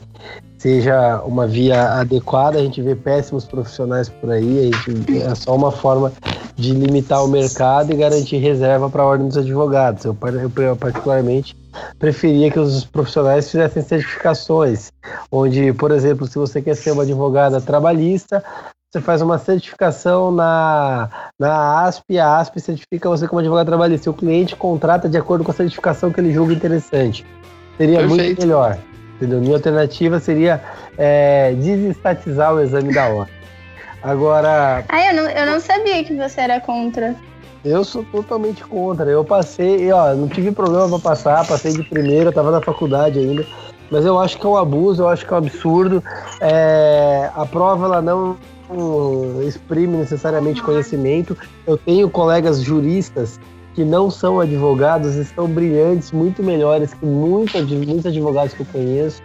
seja 0.64 1.22
uma 1.26 1.46
via 1.46 2.00
adequada. 2.00 2.58
A 2.58 2.62
gente 2.62 2.82
vê 2.82 2.96
péssimos 2.96 3.44
profissionais 3.44 4.08
por 4.08 4.32
aí, 4.32 4.72
gente, 4.86 5.22
é 5.22 5.36
só 5.36 5.54
uma 5.54 5.74
forma 5.74 6.14
de 6.56 6.72
limitar 6.72 7.22
o 7.22 7.28
mercado 7.28 7.92
e 7.92 7.98
garantir 7.98 8.38
reserva 8.38 8.90
para 8.90 9.04
a 9.04 9.06
ordem 9.06 9.28
dos 9.28 9.38
advogados. 9.38 10.06
Eu, 10.06 10.16
eu, 10.58 10.76
particularmente 10.78 11.54
preferia 12.00 12.50
que 12.50 12.60
os 12.60 12.86
profissionais 12.86 13.52
fizessem 13.52 13.84
certificações, 13.84 14.90
onde, 15.30 15.74
por 15.74 15.92
exemplo, 15.92 16.26
se 16.26 16.38
você 16.38 16.62
quer 16.62 16.76
ser 16.76 16.92
uma 16.92 17.04
advogada 17.04 17.60
trabalhista, 17.60 18.42
você 18.90 19.02
faz 19.02 19.22
uma 19.22 19.40
certificação 19.40 20.32
na, 20.32 21.10
na 21.38 21.84
ASP, 21.84 22.20
a 22.20 22.38
ASP 22.38 22.62
certifica 22.62 23.10
você 23.10 23.28
como 23.28 23.40
advogado 23.40 23.66
trabalhista. 23.66 24.10
O 24.10 24.14
cliente 24.14 24.56
contrata 24.56 25.10
de 25.10 25.18
acordo 25.18 25.44
com 25.44 25.52
a 25.52 25.56
certificação 25.56 26.10
que 26.10 26.22
ele 26.22 26.32
julga 26.32 26.54
interessante. 26.54 27.26
Seria 27.76 27.98
Perfeito. 27.98 28.24
muito 28.24 28.42
melhor. 28.42 28.78
Entendeu? 29.24 29.40
Minha 29.40 29.56
alternativa 29.56 30.20
seria 30.20 30.62
é, 30.98 31.54
desestatizar 31.54 32.54
o 32.54 32.62
exame 32.62 32.94
da 32.94 33.08
ordem. 33.08 33.34
Agora. 34.02 34.84
Ah, 34.90 35.06
eu 35.08 35.14
não, 35.16 35.30
eu 35.30 35.46
não 35.46 35.60
sabia 35.62 36.04
que 36.04 36.14
você 36.14 36.42
era 36.42 36.60
contra. 36.60 37.16
Eu 37.64 37.86
sou 37.86 38.04
totalmente 38.12 38.62
contra. 38.66 39.10
Eu 39.10 39.24
passei, 39.24 39.90
ó, 39.94 40.14
não 40.14 40.28
tive 40.28 40.52
problema 40.52 40.90
para 40.90 41.00
passar, 41.00 41.48
passei 41.48 41.72
de 41.72 41.84
primeira, 41.84 42.30
estava 42.30 42.52
na 42.52 42.60
faculdade 42.60 43.18
ainda. 43.18 43.46
Mas 43.90 44.04
eu 44.04 44.20
acho 44.20 44.38
que 44.38 44.46
é 44.46 44.50
um 44.50 44.58
abuso, 44.58 45.04
eu 45.04 45.08
acho 45.08 45.26
que 45.26 45.32
é 45.32 45.36
um 45.36 45.40
absurdo. 45.40 46.04
É, 46.42 47.32
a 47.34 47.46
prova 47.46 47.86
ela 47.86 48.02
não 48.02 48.38
exprime 49.48 49.96
necessariamente 49.96 50.62
conhecimento. 50.62 51.38
Eu 51.66 51.78
tenho 51.78 52.10
colegas 52.10 52.62
juristas 52.62 53.40
que 53.74 53.84
não 53.84 54.10
são 54.10 54.40
advogados 54.40 55.16
estão 55.16 55.48
brilhantes, 55.48 56.12
muito 56.12 56.44
melhores 56.44 56.94
que 56.94 57.06
muitos, 57.06 57.70
muitos 57.72 58.06
advogados 58.06 58.54
que 58.54 58.62
eu 58.62 58.68
conheço. 58.72 59.22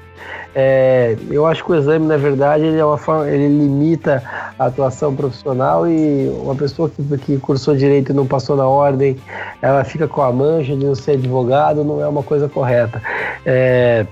É, 0.55 1.17
eu 1.31 1.47
acho 1.47 1.65
que 1.65 1.71
o 1.71 1.75
exame, 1.75 2.07
na 2.07 2.17
verdade, 2.17 2.65
ele, 2.65 2.79
é 2.79 2.85
uma 2.85 2.99
forma, 2.99 3.29
ele 3.29 3.47
limita 3.47 4.23
a 4.59 4.67
atuação 4.67 5.15
profissional 5.15 5.87
e 5.87 6.29
uma 6.43 6.55
pessoa 6.55 6.91
que, 6.91 7.19
que 7.19 7.39
cursou 7.39 7.77
direito 7.77 8.11
e 8.11 8.15
não 8.15 8.27
passou 8.27 8.57
na 8.57 8.67
ordem, 8.67 9.17
ela 9.63 9.85
fica 9.85 10.09
com 10.09 10.23
a 10.23 10.33
mancha 10.33 10.77
de 10.77 10.85
não 10.85 10.95
ser 10.95 11.13
advogado, 11.13 11.85
não 11.85 12.01
é 12.01 12.09
uma 12.09 12.23
coisa 12.23 12.49
correta. 12.49 13.01
É, 13.47 14.07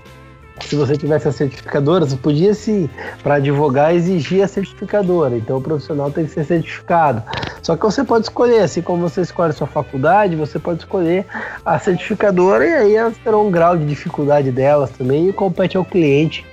se 0.61 0.75
você 0.75 0.97
tivesse 0.97 1.29
a 1.29 1.33
certificadora, 1.33 2.07
você 2.07 2.17
podia 2.17 2.55
sim, 2.55 2.89
para 3.23 3.35
advogar, 3.37 3.95
exigir 3.95 4.43
a 4.43 4.49
certificadora. 4.49 5.37
Então 5.37 5.59
o 5.59 5.61
profissional 5.61 6.11
tem 6.11 6.25
que 6.25 6.33
ser 6.33 6.45
certificado. 6.45 7.23
Só 7.63 7.77
que 7.77 7.85
você 7.85 8.03
pode 8.05 8.27
escolher, 8.27 8.61
assim 8.61 8.81
como 8.81 9.09
você 9.09 9.21
escolhe 9.21 9.53
sua 9.53 9.67
faculdade, 9.67 10.37
você 10.37 10.59
pode 10.59 10.81
escolher 10.81 11.27
a 11.65 11.79
certificadora 11.79 12.65
e 12.67 12.75
aí 12.75 12.97
elas 12.97 13.17
terão 13.19 13.47
um 13.47 13.51
grau 13.51 13.77
de 13.77 13.85
dificuldade 13.85 14.51
delas 14.51 14.91
também 14.91 15.29
e 15.29 15.33
compete 15.33 15.77
ao 15.77 15.85
cliente 15.85 16.45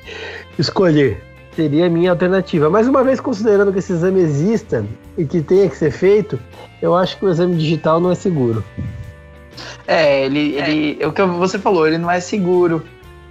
escolher. 0.58 1.24
Seria 1.56 1.86
a 1.86 1.90
minha 1.90 2.12
alternativa. 2.12 2.70
Mas 2.70 2.88
uma 2.88 3.04
vez 3.04 3.20
considerando 3.20 3.72
que 3.72 3.80
esse 3.80 3.94
exame 3.94 4.22
exista 4.22 4.84
e 5.18 5.24
que 5.24 5.42
tenha 5.42 5.70
que 5.70 5.78
ser 5.78 5.92
feito, 5.92 6.40
eu 6.82 6.96
acho 6.96 7.18
que 7.18 7.26
o 7.26 7.30
exame 7.30 7.56
digital 7.56 8.00
não 8.00 8.12
é 8.12 8.16
seguro. 8.16 8.64
É, 9.88 10.26
ele, 10.26 10.56
ele, 10.56 10.98
é 11.00 11.08
o 11.08 11.12
que 11.12 11.22
você 11.22 11.60
falou, 11.60 11.88
ele 11.88 11.98
não 11.98 12.10
é 12.10 12.20
seguro. 12.20 12.84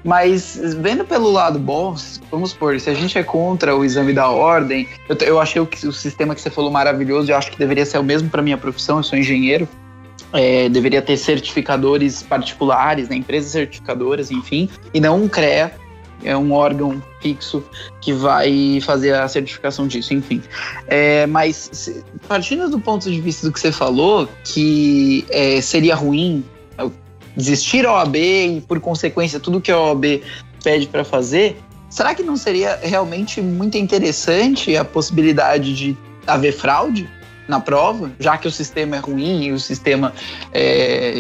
Mas 0.05 0.61
vendo 0.79 1.05
pelo 1.05 1.31
lado 1.31 1.59
bom, 1.59 1.95
vamos 2.31 2.51
supor, 2.51 2.79
se 2.81 2.91
a 2.91 2.95
gente 2.95 3.16
é 3.16 3.23
contra 3.23 3.77
o 3.77 3.85
exame 3.85 4.12
da 4.12 4.29
ordem, 4.29 4.89
eu, 5.09 5.16
eu 5.27 5.41
achei 5.41 5.61
o, 5.61 5.69
o 5.85 5.93
sistema 5.93 6.35
que 6.35 6.41
você 6.41 6.51
falou 6.51 6.70
maravilhoso, 6.70 7.31
eu 7.31 7.37
acho 7.37 7.51
que 7.51 7.59
deveria 7.59 7.87
ser 7.87 7.99
o 7.99 8.03
mesmo 8.03 8.29
para 8.29 8.43
minha 8.43 8.59
profissão, 8.59 8.99
eu 8.99 9.03
sou 9.03 9.19
engenheiro. 9.19 9.69
É, 10.33 10.69
deveria 10.69 11.03
ter 11.03 11.16
certificadores 11.19 12.23
particulares, 12.23 13.09
né, 13.09 13.16
empresas 13.16 13.53
certificadoras, 13.53 14.31
enfim, 14.31 14.69
e 14.95 14.99
não 14.99 15.23
um 15.23 15.29
CREA, 15.29 15.74
é 16.24 16.37
um 16.37 16.53
órgão 16.53 17.03
fixo 17.20 17.62
que 18.01 18.12
vai 18.12 18.81
fazer 18.83 19.15
a 19.15 19.29
certificação 19.29 19.87
disso, 19.87 20.15
enfim. 20.15 20.43
É, 20.87 21.27
mas 21.27 22.03
partindo 22.29 22.69
do 22.69 22.81
ponto 22.81 23.11
de 23.11 23.20
vista 23.20 23.47
do 23.47 23.53
que 23.53 23.61
você 23.61 23.73
falou, 23.73 24.29
que 24.45 25.24
é, 25.31 25.61
seria 25.61 25.95
ruim 25.95 26.45
desistir 27.37 27.87
a 27.87 27.95
OAB 27.95 28.17
e, 28.17 28.61
por 28.67 28.81
consequência, 28.81 29.41
tudo 29.41 29.61
que 29.61 29.71
a 29.71 29.79
OAB 29.79 30.23
pede 30.63 30.87
para 30.87 31.05
fazer, 31.05 31.57
será 31.91 32.15
que 32.15 32.23
não 32.23 32.37
seria 32.37 32.79
realmente 32.83 33.41
muito 33.41 33.77
interessante 33.77 34.77
a 34.77 34.85
possibilidade 34.85 35.75
de 35.75 35.97
haver 36.27 36.53
fraude 36.53 37.09
na 37.49 37.61
prova, 37.61 38.11
já 38.19 38.37
que 38.39 38.47
o 38.47 38.51
sistema 38.51 38.97
é 38.97 38.99
ruim 38.99 39.45
e 39.45 39.53
o 39.53 39.59
sistema 39.59 40.13
é, 40.53 41.15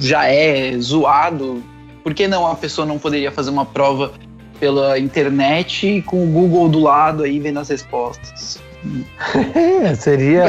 já 0.00 0.26
é 0.26 0.76
zoado? 0.78 1.62
Por 2.02 2.14
que 2.14 2.26
não 2.26 2.46
a 2.46 2.54
pessoa 2.54 2.86
não 2.86 2.98
poderia 2.98 3.30
fazer 3.30 3.50
uma 3.50 3.66
prova 3.66 4.12
pela 4.58 4.98
internet 4.98 6.02
com 6.06 6.24
o 6.24 6.26
Google 6.26 6.68
do 6.68 6.80
lado 6.80 7.22
aí 7.22 7.38
vendo 7.38 7.58
as 7.58 7.68
respostas? 7.68 8.64
É, 9.54 9.94
seria 9.96 10.44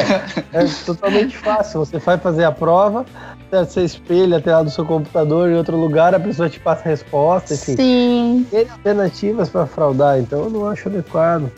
é 0.54 0.66
totalmente 0.86 1.36
fácil. 1.36 1.80
Você 1.80 1.98
vai 1.98 2.20
fazer 2.20 2.44
a 2.44 2.52
prova, 2.52 3.04
você 3.52 3.84
espelha 3.84 4.38
até 4.38 4.54
lá 4.54 4.64
do 4.64 4.70
seu 4.70 4.86
computador 4.86 5.50
em 5.50 5.56
outro 5.56 5.78
lugar, 5.78 6.14
a 6.14 6.20
pessoa 6.20 6.50
te 6.50 6.60
passa 6.60 6.82
a 6.84 6.90
resposta, 6.90 7.54
enfim. 7.54 7.76
Sim. 7.76 8.48
Tem 8.50 8.70
alternativas 8.70 9.50
para 9.50 9.66
fraudar, 9.66 10.20
então 10.20 10.44
eu 10.44 10.50
não 10.50 10.68
acho 10.68 10.90
adequado. 10.90 11.52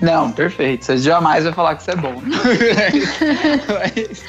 Não, 0.00 0.30
perfeito. 0.30 0.84
Você 0.84 0.98
jamais 0.98 1.44
vai 1.44 1.52
falar 1.52 1.74
que 1.74 1.82
isso 1.82 1.90
é 1.90 1.96
bom. 1.96 2.20
mas, 3.72 4.24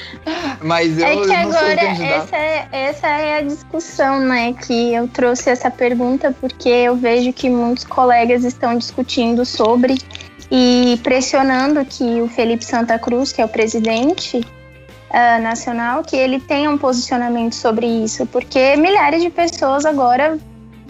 mas 0.62 1.00
eu, 1.00 1.06
é 1.06 1.26
que 1.26 1.34
agora 1.34 1.82
essa 1.82 2.38
é, 2.38 2.68
essa 2.72 3.08
é 3.08 3.38
a 3.40 3.42
discussão, 3.42 4.22
né? 4.22 4.54
Que 4.54 4.94
eu 4.94 5.08
trouxe 5.08 5.50
essa 5.50 5.70
pergunta 5.70 6.34
porque 6.40 6.70
eu 6.70 6.96
vejo 6.96 7.34
que 7.34 7.50
muitos 7.50 7.84
colegas 7.84 8.44
estão 8.44 8.78
discutindo 8.78 9.46
sobre 9.46 9.98
e 10.52 11.00
pressionando 11.04 11.84
que 11.86 12.22
o 12.22 12.28
Felipe 12.28 12.66
Santa 12.66 12.98
Cruz, 12.98 13.32
que 13.32 13.42
é 13.42 13.46
o 13.46 13.50
presidente, 13.50 14.42
uh, 15.10 15.42
nacional 15.42 16.04
que 16.04 16.16
ele 16.16 16.40
tenha 16.40 16.70
um 16.70 16.78
posicionamento 16.78 17.54
sobre 17.54 17.86
isso, 17.86 18.26
porque 18.28 18.76
milhares 18.76 19.22
de 19.22 19.30
pessoas 19.30 19.86
agora 19.86 20.38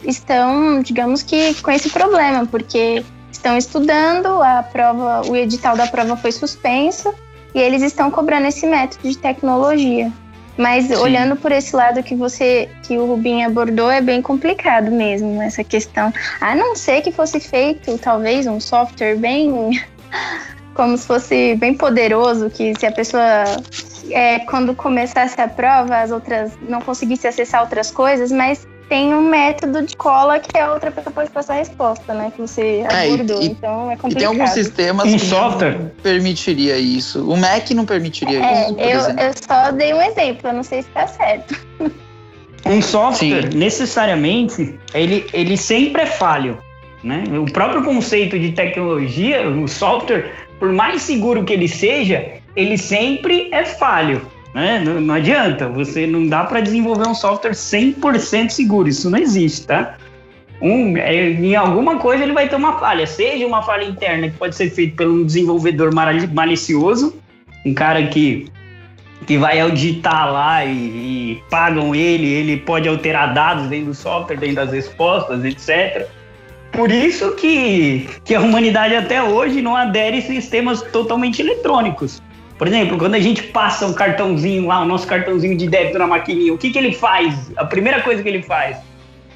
estão, 0.03 0.81
digamos 0.81 1.23
que, 1.23 1.53
com 1.61 1.71
esse 1.71 1.89
problema, 1.89 2.45
porque 2.45 3.03
estão 3.31 3.57
estudando, 3.57 4.41
a 4.41 4.63
prova, 4.63 5.21
o 5.27 5.35
edital 5.35 5.75
da 5.75 5.87
prova 5.87 6.15
foi 6.15 6.31
suspenso 6.31 7.13
e 7.53 7.59
eles 7.59 7.81
estão 7.81 8.11
cobrando 8.11 8.47
esse 8.47 8.65
método 8.65 9.09
de 9.09 9.17
tecnologia. 9.17 10.11
Mas 10.57 10.87
Sim. 10.87 10.95
olhando 10.95 11.37
por 11.37 11.53
esse 11.53 11.73
lado 11.73 12.03
que 12.03 12.13
você, 12.13 12.69
que 12.83 12.97
o 12.97 13.05
Rubinho 13.05 13.47
abordou, 13.47 13.89
é 13.89 14.01
bem 14.01 14.21
complicado 14.21 14.91
mesmo 14.91 15.41
essa 15.41 15.63
questão. 15.63 16.13
A 16.41 16.53
não 16.53 16.75
ser 16.75 17.01
que 17.01 17.13
fosse 17.13 17.39
feito 17.39 17.97
talvez 17.97 18.45
um 18.45 18.59
software 18.59 19.15
bem 19.15 19.81
como 20.75 20.97
se 20.97 21.07
fosse 21.07 21.55
bem 21.55 21.73
poderoso, 21.73 22.49
que 22.49 22.77
se 22.77 22.85
a 22.85 22.91
pessoa 22.91 23.23
é, 24.13 24.39
quando 24.39 24.75
começasse 24.75 25.39
a 25.39 25.47
prova, 25.47 26.01
as 26.01 26.11
outras 26.11 26.51
não 26.67 26.81
conseguisse 26.81 27.27
acessar 27.27 27.61
outras 27.61 27.91
coisas, 27.91 28.31
mas 28.31 28.67
tem 28.89 29.13
um 29.13 29.21
método 29.21 29.85
de 29.85 29.95
cola 29.95 30.39
que 30.39 30.57
a 30.57 30.73
outra 30.73 30.91
pessoa 30.91 31.13
pode 31.13 31.29
passar 31.29 31.53
a 31.53 31.57
resposta, 31.57 32.13
né? 32.13 32.31
Que 32.35 32.41
você 32.41 32.83
é, 32.89 33.05
abordou. 33.05 33.41
E, 33.41 33.45
então 33.47 33.91
é 33.91 33.95
complicado. 33.95 34.11
E 34.11 34.15
tem 34.15 34.25
alguns 34.25 34.49
sistemas 34.49 35.07
um 35.07 35.11
que 35.13 35.19
software 35.19 35.77
não 35.77 35.91
permitiria 36.01 36.77
isso. 36.77 37.31
O 37.31 37.37
Mac 37.37 37.69
não 37.69 37.85
permitiria 37.85 38.43
é, 38.43 38.63
isso. 38.63 38.79
Eu, 38.79 39.25
eu 39.25 39.33
só 39.47 39.71
dei 39.71 39.93
um 39.93 40.01
exemplo, 40.01 40.49
eu 40.49 40.53
não 40.53 40.63
sei 40.63 40.81
se 40.81 40.87
está 40.87 41.07
certo. 41.07 41.55
Um 42.65 42.81
software, 42.81 43.51
Sim. 43.51 43.57
necessariamente, 43.57 44.77
ele, 44.93 45.25
ele 45.31 45.55
sempre 45.55 46.01
é 46.01 46.05
falho. 46.05 46.57
Né? 47.03 47.23
O 47.39 47.45
próprio 47.51 47.83
conceito 47.83 48.37
de 48.37 48.51
tecnologia, 48.51 49.47
o 49.47 49.67
software, 49.67 50.33
por 50.59 50.73
mais 50.73 51.03
seguro 51.03 51.45
que 51.45 51.53
ele 51.53 51.67
seja, 51.67 52.33
ele 52.59 52.77
sempre 52.77 53.49
é 53.51 53.63
falho. 53.63 54.21
Né? 54.53 54.81
Não, 54.83 54.99
não 54.99 55.13
adianta, 55.13 55.67
você 55.67 56.05
não 56.05 56.27
dá 56.27 56.43
para 56.43 56.59
desenvolver 56.59 57.07
um 57.07 57.13
software 57.13 57.51
100% 57.51 58.49
seguro, 58.49 58.87
isso 58.87 59.09
não 59.09 59.17
existe, 59.17 59.67
tá? 59.67 59.95
Um, 60.61 60.97
é, 60.97 61.29
em 61.29 61.55
alguma 61.55 61.99
coisa 61.99 62.23
ele 62.23 62.33
vai 62.33 62.49
ter 62.49 62.55
uma 62.55 62.77
falha, 62.79 63.07
seja 63.07 63.45
uma 63.47 63.61
falha 63.61 63.85
interna 63.85 64.29
que 64.29 64.37
pode 64.37 64.55
ser 64.55 64.69
feita 64.69 64.97
por 64.97 65.07
um 65.07 65.23
desenvolvedor 65.23 65.93
malicioso, 65.93 67.15
um 67.65 67.73
cara 67.73 68.07
que, 68.07 68.47
que 69.25 69.37
vai 69.37 69.59
auditar 69.61 70.33
lá 70.33 70.65
e, 70.65 70.71
e 70.71 71.43
pagam 71.49 71.95
ele, 71.95 72.27
ele 72.27 72.57
pode 72.57 72.89
alterar 72.89 73.33
dados 73.33 73.67
dentro 73.67 73.87
do 73.87 73.93
software, 73.93 74.35
dentro 74.35 74.55
das 74.55 74.71
respostas, 74.73 75.45
etc. 75.45 76.09
Por 76.71 76.91
isso 76.91 77.35
que, 77.35 78.09
que 78.25 78.35
a 78.35 78.41
humanidade 78.41 78.95
até 78.95 79.23
hoje 79.23 79.61
não 79.61 79.75
adere 79.75 80.17
a 80.17 80.21
sistemas 80.21 80.81
totalmente 80.81 81.41
eletrônicos. 81.41 82.21
Por 82.59 82.67
exemplo, 82.67 82.97
quando 82.97 83.15
a 83.15 83.19
gente 83.19 83.41
passa 83.41 83.87
um 83.87 83.93
cartãozinho 83.93 84.67
lá, 84.67 84.81
o 84.81 84.85
nosso 84.85 85.07
cartãozinho 85.07 85.55
de 85.55 85.65
débito 85.65 85.97
na 85.97 86.05
maquininha, 86.05 86.53
o 86.53 86.57
que, 86.57 86.69
que 86.69 86.77
ele 86.77 86.93
faz? 86.93 87.49
A 87.55 87.63
primeira 87.63 88.01
coisa 88.01 88.21
que 88.21 88.27
ele 88.27 88.43
faz 88.43 88.75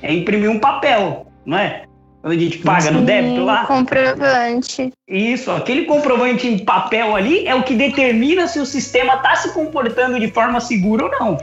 é 0.02 0.14
imprimir 0.14 0.52
um 0.52 0.60
papel, 0.60 1.26
não 1.46 1.58
é? 1.58 1.84
Quando 2.22 2.34
a 2.34 2.38
gente 2.38 2.58
paga 2.58 2.92
no 2.92 3.02
débito 3.02 3.46
lá. 3.46 3.66
Comprovante. 3.66 4.92
Isso, 5.08 5.50
aquele 5.52 5.86
comprovante 5.86 6.48
em 6.48 6.58
papel 6.60 7.16
ali 7.16 7.48
é 7.48 7.56
o 7.56 7.64
que 7.64 7.76
determina 7.76 8.46
se 8.46 8.60
o 8.60 8.66
sistema 8.66 9.16
está 9.16 9.38
se 9.38 9.54
comportando 9.54 10.20
de 10.20 10.30
forma 10.30 10.60
segura 10.60 11.06
ou 11.06 11.12
não. 11.12 11.38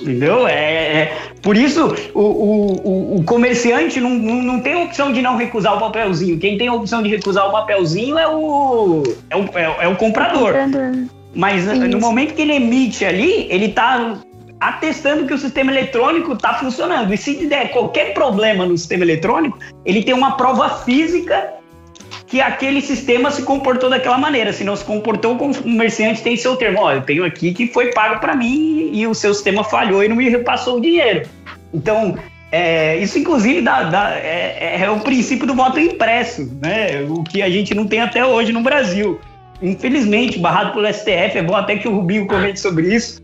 Entendeu? 0.00 0.46
É, 0.46 0.54
é, 0.54 1.16
por 1.42 1.56
isso 1.56 1.94
o, 2.14 2.20
o, 2.20 3.16
o 3.16 3.24
comerciante 3.24 4.00
não, 4.00 4.10
não, 4.10 4.60
tem 4.60 4.74
a 4.74 4.78
opção 4.78 5.12
de 5.12 5.20
não 5.20 5.36
recusar 5.36 5.76
o 5.76 5.80
papelzinho. 5.80 6.38
Quem 6.38 6.56
tem 6.56 6.68
a 6.68 6.72
opção 6.72 7.02
de 7.02 7.08
recusar 7.08 7.48
o 7.48 7.52
papelzinho 7.52 8.16
é 8.18 8.26
o, 8.26 9.02
é 9.30 9.36
o, 9.36 9.42
é, 9.54 9.84
é 9.84 9.88
o 9.88 9.96
comprador. 9.96 10.54
Mas 11.34 11.64
isso. 11.64 11.88
no 11.88 12.00
momento 12.00 12.34
que 12.34 12.42
ele 12.42 12.54
emite 12.54 13.04
ali, 13.04 13.46
ele 13.50 13.66
está 13.66 14.18
atestando 14.60 15.26
que 15.26 15.34
o 15.34 15.38
sistema 15.38 15.70
eletrônico 15.70 16.32
está 16.32 16.54
funcionando. 16.54 17.12
E 17.12 17.16
se 17.16 17.46
der 17.46 17.70
qualquer 17.70 18.14
problema 18.14 18.64
no 18.64 18.76
sistema 18.76 19.04
eletrônico, 19.04 19.58
ele 19.84 20.02
tem 20.02 20.14
uma 20.14 20.36
prova 20.36 20.68
física 20.84 21.54
que 22.26 22.40
aquele 22.40 22.80
sistema 22.80 23.30
se 23.30 23.42
comportou 23.42 23.90
daquela 23.90 24.16
maneira. 24.16 24.52
Se 24.52 24.64
não 24.64 24.74
se 24.74 24.84
comportou, 24.84 25.34
o 25.34 25.38
comerciante 25.38 26.22
tem 26.22 26.36
seu 26.36 26.56
termo. 26.56 26.80
Ó, 26.80 26.92
eu 26.92 27.02
tenho 27.02 27.24
aqui 27.24 27.52
que 27.52 27.66
foi 27.66 27.92
pago 27.92 28.20
para 28.20 28.34
mim 28.34 28.90
e 28.92 29.06
o 29.06 29.14
seu 29.14 29.34
sistema 29.34 29.62
falhou 29.62 30.02
e 30.02 30.08
não 30.08 30.16
me 30.16 30.28
repassou 30.28 30.78
o 30.78 30.80
dinheiro. 30.80 31.28
Então, 31.72 32.16
é, 32.50 32.96
isso 32.98 33.18
inclusive 33.18 33.60
dá, 33.60 33.82
dá, 33.82 34.10
é, 34.16 34.80
é, 34.80 34.90
o 34.90 35.00
princípio 35.00 35.46
do 35.46 35.54
voto 35.54 35.78
impresso, 35.78 36.50
né? 36.62 37.04
O 37.08 37.22
que 37.22 37.42
a 37.42 37.50
gente 37.50 37.74
não 37.74 37.86
tem 37.86 38.00
até 38.00 38.24
hoje 38.24 38.52
no 38.52 38.62
Brasil. 38.62 39.20
Infelizmente, 39.62 40.38
barrado 40.38 40.72
pelo 40.72 40.92
STF, 40.92 41.38
é 41.38 41.42
bom 41.42 41.54
até 41.54 41.76
que 41.76 41.88
o 41.88 41.94
Rubinho 41.94 42.26
comente 42.26 42.60
sobre 42.60 42.94
isso, 42.94 43.22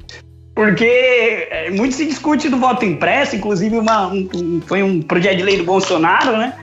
porque 0.54 1.48
é, 1.50 1.70
muito 1.70 1.94
se 1.94 2.06
discute 2.06 2.48
do 2.48 2.58
voto 2.58 2.84
impresso, 2.84 3.36
inclusive 3.36 3.78
uma, 3.78 4.08
um, 4.08 4.60
foi 4.66 4.82
um 4.82 5.02
projeto 5.02 5.38
de 5.38 5.42
lei 5.42 5.56
do 5.56 5.64
Bolsonaro, 5.64 6.36
né? 6.36 6.54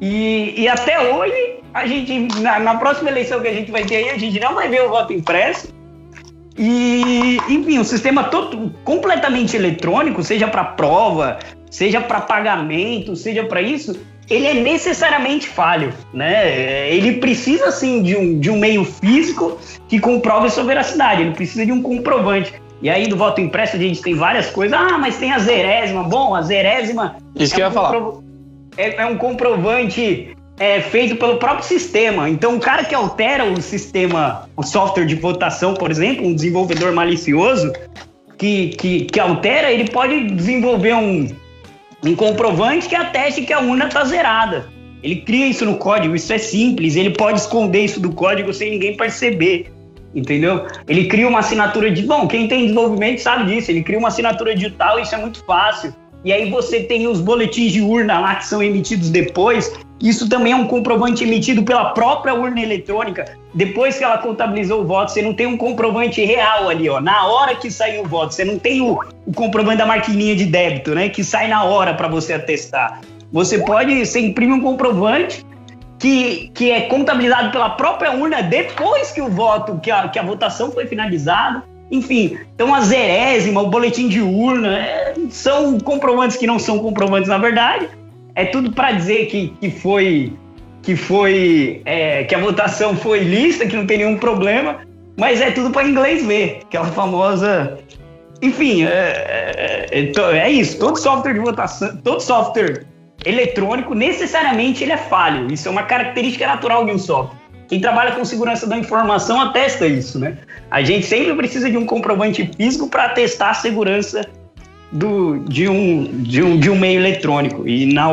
E, 0.00 0.54
e 0.56 0.68
até 0.68 0.98
hoje, 0.98 1.60
a 1.72 1.86
gente, 1.86 2.40
na, 2.40 2.58
na, 2.58 2.74
próxima 2.76 3.10
eleição 3.10 3.40
que 3.40 3.48
a 3.48 3.52
gente 3.52 3.70
vai 3.70 3.84
ter 3.84 3.96
aí, 3.96 4.10
a 4.10 4.18
gente 4.18 4.38
não 4.40 4.54
vai 4.54 4.68
ver 4.68 4.82
o 4.82 4.88
voto 4.88 5.12
impresso. 5.12 5.68
E, 6.58 7.38
enfim, 7.48 7.78
o 7.78 7.84
sistema 7.84 8.24
todo 8.24 8.74
completamente 8.84 9.56
eletrônico, 9.56 10.22
seja 10.22 10.46
para 10.48 10.64
prova, 10.64 11.38
seja 11.70 12.00
para 12.00 12.20
pagamento, 12.20 13.16
seja 13.16 13.44
para 13.44 13.62
isso, 13.62 13.98
ele 14.32 14.46
é 14.46 14.54
necessariamente 14.54 15.46
falho, 15.46 15.92
né? 16.12 16.90
Ele 16.90 17.18
precisa 17.18 17.70
sim 17.70 18.02
de 18.02 18.16
um, 18.16 18.38
de 18.38 18.50
um 18.50 18.58
meio 18.58 18.84
físico 18.84 19.58
que 19.88 20.00
comprove 20.00 20.48
sua 20.50 20.64
veracidade, 20.64 21.22
ele 21.22 21.32
precisa 21.32 21.66
de 21.66 21.72
um 21.72 21.82
comprovante. 21.82 22.54
E 22.80 22.90
aí 22.90 23.06
do 23.06 23.16
voto 23.16 23.40
impresso 23.40 23.76
a 23.76 23.78
gente 23.78 24.02
tem 24.02 24.14
várias 24.14 24.50
coisas. 24.50 24.76
Ah, 24.76 24.98
mas 24.98 25.16
tem 25.16 25.32
a 25.32 25.38
zerésima. 25.38 26.02
Bom, 26.02 26.34
a 26.34 26.42
zerésima. 26.42 27.16
Isso 27.36 27.52
é 27.52 27.56
que 27.56 27.62
eu 27.62 27.66
ia 27.66 27.70
falar. 27.70 27.94
É, 28.76 28.96
é, 28.96 29.06
um 29.06 29.16
comprovante 29.16 30.34
é, 30.58 30.80
feito 30.80 31.16
pelo 31.16 31.36
próprio 31.36 31.64
sistema. 31.64 32.28
Então, 32.28 32.56
o 32.56 32.60
cara 32.60 32.84
que 32.84 32.94
altera 32.94 33.44
o 33.44 33.60
sistema, 33.60 34.48
o 34.56 34.62
software 34.62 35.04
de 35.04 35.14
votação, 35.14 35.74
por 35.74 35.90
exemplo, 35.90 36.26
um 36.26 36.34
desenvolvedor 36.34 36.92
malicioso 36.92 37.72
que, 38.36 38.70
que, 38.70 39.04
que 39.04 39.20
altera, 39.20 39.70
ele 39.70 39.88
pode 39.88 40.30
desenvolver 40.30 40.94
um, 40.94 41.28
um 42.04 42.14
comprovante 42.14 42.88
que 42.88 42.94
ateste 42.94 43.42
que 43.42 43.52
a 43.52 43.60
urna 43.60 43.86
está 43.86 44.04
zerada. 44.04 44.68
Ele 45.02 45.16
cria 45.16 45.46
isso 45.46 45.64
no 45.64 45.76
código, 45.76 46.14
isso 46.14 46.32
é 46.32 46.38
simples, 46.38 46.96
ele 46.96 47.10
pode 47.10 47.40
esconder 47.40 47.84
isso 47.84 48.00
do 48.00 48.12
código 48.12 48.52
sem 48.52 48.70
ninguém 48.70 48.96
perceber. 48.96 49.72
Entendeu? 50.14 50.66
Ele 50.86 51.06
cria 51.06 51.26
uma 51.26 51.38
assinatura 51.38 51.90
de. 51.90 52.02
Bom, 52.02 52.28
quem 52.28 52.46
tem 52.46 52.62
desenvolvimento 52.62 53.18
sabe 53.20 53.50
disso. 53.50 53.70
Ele 53.70 53.82
cria 53.82 53.98
uma 53.98 54.08
assinatura 54.08 54.54
digital, 54.54 54.98
isso 54.98 55.14
é 55.14 55.18
muito 55.18 55.42
fácil. 55.44 55.94
E 56.24 56.32
aí 56.32 56.50
você 56.50 56.80
tem 56.82 57.06
os 57.08 57.20
boletins 57.20 57.72
de 57.72 57.80
urna 57.80 58.20
lá 58.20 58.34
que 58.36 58.44
são 58.44 58.62
emitidos 58.62 59.08
depois. 59.08 59.72
Isso 60.02 60.28
também 60.28 60.52
é 60.52 60.56
um 60.56 60.66
comprovante 60.66 61.22
emitido 61.22 61.62
pela 61.62 61.90
própria 61.90 62.34
urna 62.34 62.60
eletrônica. 62.60 63.24
Depois 63.54 63.96
que 63.96 64.02
ela 64.02 64.18
contabilizou 64.18 64.82
o 64.82 64.84
voto, 64.84 65.12
você 65.12 65.22
não 65.22 65.32
tem 65.32 65.46
um 65.46 65.56
comprovante 65.56 66.24
real 66.24 66.68
ali, 66.68 66.88
ó. 66.88 67.00
Na 67.00 67.24
hora 67.26 67.54
que 67.54 67.70
saiu 67.70 68.02
o 68.02 68.08
voto, 68.08 68.34
você 68.34 68.44
não 68.44 68.58
tem 68.58 68.80
o, 68.80 68.98
o 69.24 69.32
comprovante 69.32 69.78
da 69.78 69.86
maquininha 69.86 70.34
de 70.34 70.46
débito, 70.46 70.92
né? 70.92 71.08
Que 71.08 71.22
sai 71.22 71.46
na 71.46 71.62
hora 71.62 71.94
para 71.94 72.08
você 72.08 72.32
atestar. 72.32 73.00
Você 73.30 73.60
pode, 73.60 74.04
você 74.04 74.18
imprime 74.18 74.52
um 74.52 74.60
comprovante 74.60 75.46
que, 76.00 76.50
que 76.52 76.72
é 76.72 76.80
contabilizado 76.82 77.52
pela 77.52 77.70
própria 77.70 78.10
urna 78.10 78.42
depois 78.42 79.12
que 79.12 79.22
o 79.22 79.28
voto, 79.28 79.78
que 79.78 79.90
a, 79.90 80.08
que 80.08 80.18
a 80.18 80.22
votação 80.24 80.72
foi 80.72 80.84
finalizada. 80.86 81.62
Enfim, 81.92 82.38
então 82.54 82.74
a 82.74 82.80
zerésima, 82.80 83.62
o 83.62 83.68
boletim 83.68 84.08
de 84.08 84.20
urna, 84.20 84.78
é, 84.78 85.14
são 85.30 85.78
comprovantes 85.78 86.36
que 86.36 86.46
não 86.46 86.58
são 86.58 86.80
comprovantes 86.80 87.28
na 87.28 87.38
verdade. 87.38 87.88
É 88.34 88.44
tudo 88.46 88.72
para 88.72 88.92
dizer 88.92 89.26
que, 89.26 89.48
que 89.60 89.70
foi 89.70 90.32
que 90.82 90.96
foi 90.96 91.80
é, 91.84 92.24
que 92.24 92.34
a 92.34 92.38
votação 92.38 92.96
foi 92.96 93.20
lista, 93.20 93.66
que 93.66 93.76
não 93.76 93.86
tem 93.86 93.98
nenhum 93.98 94.18
problema, 94.18 94.80
mas 95.16 95.40
é 95.40 95.50
tudo 95.50 95.70
para 95.70 95.86
inglês 95.86 96.26
ver, 96.26 96.60
aquela 96.64 96.86
famosa. 96.86 97.78
Enfim, 98.40 98.84
é, 98.84 99.86
é, 99.92 100.12
é, 100.12 100.38
é, 100.38 100.50
isso. 100.50 100.78
Todo 100.78 100.96
software 100.96 101.34
de 101.34 101.38
votação, 101.38 101.96
todo 101.98 102.20
software 102.20 102.84
eletrônico 103.24 103.94
necessariamente 103.94 104.82
ele 104.82 104.92
é 104.92 104.96
falho. 104.96 105.52
Isso 105.52 105.68
é 105.68 105.70
uma 105.70 105.84
característica 105.84 106.44
natural 106.46 106.84
de 106.84 106.90
um 106.90 106.98
software. 106.98 107.38
Quem 107.68 107.80
trabalha 107.80 108.12
com 108.12 108.24
segurança 108.24 108.66
da 108.66 108.76
informação 108.76 109.40
atesta 109.40 109.86
isso, 109.86 110.18
né? 110.18 110.36
A 110.70 110.82
gente 110.82 111.06
sempre 111.06 111.32
precisa 111.34 111.70
de 111.70 111.78
um 111.78 111.86
comprovante 111.86 112.50
físico 112.56 112.88
para 112.88 113.04
atestar 113.04 113.50
a 113.50 113.54
segurança 113.54 114.28
do, 114.92 115.38
de, 115.40 115.68
um, 115.68 116.04
de, 116.22 116.42
um, 116.42 116.58
de 116.58 116.70
um 116.70 116.78
meio 116.78 117.00
eletrônico. 117.00 117.66
E 117.66 117.92
na, 117.92 118.08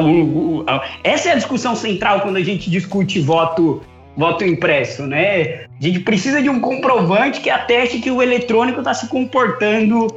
essa 1.03 1.29
é 1.29 1.31
a 1.33 1.35
discussão 1.35 1.75
central 1.75 2.21
quando 2.21 2.37
a 2.37 2.43
gente 2.43 2.69
discute 2.69 3.19
voto, 3.19 3.81
voto 4.15 4.45
impresso, 4.45 5.05
né? 5.05 5.65
A 5.79 5.83
gente 5.83 5.99
precisa 5.99 6.41
de 6.41 6.49
um 6.49 6.59
comprovante 6.59 7.41
que 7.41 7.49
ateste 7.49 7.99
que 7.99 8.09
o 8.09 8.21
eletrônico 8.21 8.79
está 8.79 8.93
se 8.93 9.07
comportando 9.07 10.07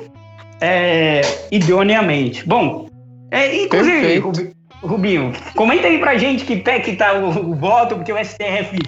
é, 0.60 1.20
idoneamente. 1.51 2.47
Bom, 2.47 2.89
é, 3.30 3.62
inclusive, 3.62 4.20
Perfeito. 4.20 4.52
Rubinho, 4.82 5.32
comenta 5.55 5.86
aí 5.86 5.98
pra 5.98 6.16
gente 6.16 6.44
que 6.44 6.56
pé 6.56 6.80
que 6.80 6.97
tá 6.97 7.12
o, 7.14 7.28
o 7.28 7.55
voto, 7.55 7.97
porque 7.97 8.12
o 8.12 8.24
STF, 8.24 8.78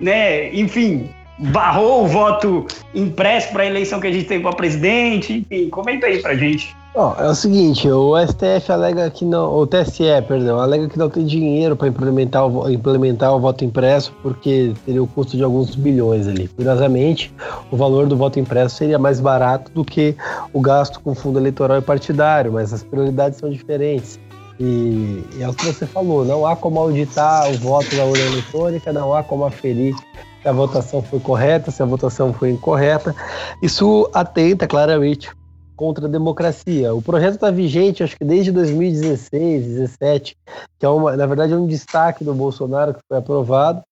né, 0.00 0.52
enfim, 0.52 1.08
barrou 1.38 2.04
o 2.04 2.06
voto 2.06 2.66
impresso 2.94 3.52
para 3.52 3.62
a 3.62 3.66
eleição 3.66 4.00
que 4.00 4.06
a 4.06 4.12
gente 4.12 4.26
tem 4.26 4.40
para 4.40 4.52
presidente. 4.52 5.44
Enfim, 5.48 5.68
comenta 5.70 6.06
aí 6.06 6.20
pra 6.20 6.34
gente. 6.34 6.74
É 6.96 7.28
o 7.28 7.34
seguinte, 7.34 7.90
o 7.90 8.14
STF 8.16 8.72
alega 8.72 9.10
que 9.10 9.22
não, 9.22 9.54
o 9.54 9.66
TSE, 9.66 10.04
perdão, 10.26 10.58
alega 10.58 10.88
que 10.88 10.98
não 10.98 11.10
tem 11.10 11.26
dinheiro 11.26 11.76
para 11.76 11.88
implementar 11.88 12.46
o, 12.46 12.70
implementar 12.70 13.34
o 13.34 13.38
voto 13.38 13.66
impresso 13.66 14.14
porque 14.22 14.72
teria 14.86 15.02
o 15.02 15.06
custo 15.06 15.36
de 15.36 15.42
alguns 15.42 15.74
bilhões 15.74 16.26
ali. 16.26 16.48
Curiosamente, 16.48 17.34
o 17.70 17.76
valor 17.76 18.06
do 18.06 18.16
voto 18.16 18.40
impresso 18.40 18.76
seria 18.76 18.98
mais 18.98 19.20
barato 19.20 19.70
do 19.72 19.84
que 19.84 20.16
o 20.54 20.60
gasto 20.62 20.98
com 21.00 21.14
fundo 21.14 21.38
eleitoral 21.38 21.76
e 21.76 21.82
partidário, 21.82 22.52
mas 22.52 22.72
as 22.72 22.82
prioridades 22.82 23.38
são 23.38 23.50
diferentes. 23.50 24.18
E, 24.58 25.22
e 25.36 25.42
é 25.42 25.48
o 25.50 25.52
que 25.52 25.66
você 25.66 25.84
falou, 25.84 26.24
não 26.24 26.46
há 26.46 26.56
como 26.56 26.80
auditar 26.80 27.50
o 27.50 27.58
voto 27.58 27.94
da 27.94 28.06
urna 28.06 28.24
eletrônica, 28.24 28.90
não 28.90 29.12
há 29.12 29.22
como 29.22 29.44
aferir 29.44 29.94
se 30.40 30.48
a 30.48 30.52
votação 30.52 31.02
foi 31.02 31.20
correta, 31.20 31.70
se 31.70 31.82
a 31.82 31.84
votação 31.84 32.32
foi 32.32 32.52
incorreta. 32.52 33.14
Isso 33.60 34.08
atenta 34.14 34.66
claramente 34.66 35.28
contra 35.76 36.06
a 36.06 36.10
democracia. 36.10 36.94
O 36.94 37.02
projeto 37.02 37.34
está 37.34 37.50
vigente, 37.50 38.02
acho 38.02 38.16
que 38.16 38.24
desde 38.24 38.50
2016, 38.50 39.64
2017, 39.64 40.36
que 40.78 40.86
é 40.86 40.88
uma, 40.88 41.16
na 41.16 41.26
verdade 41.26 41.52
é 41.52 41.56
um 41.56 41.66
destaque 41.66 42.24
do 42.24 42.34
Bolsonaro 42.34 42.94
que 42.94 43.00
foi 43.08 43.18
aprovado. 43.18 43.82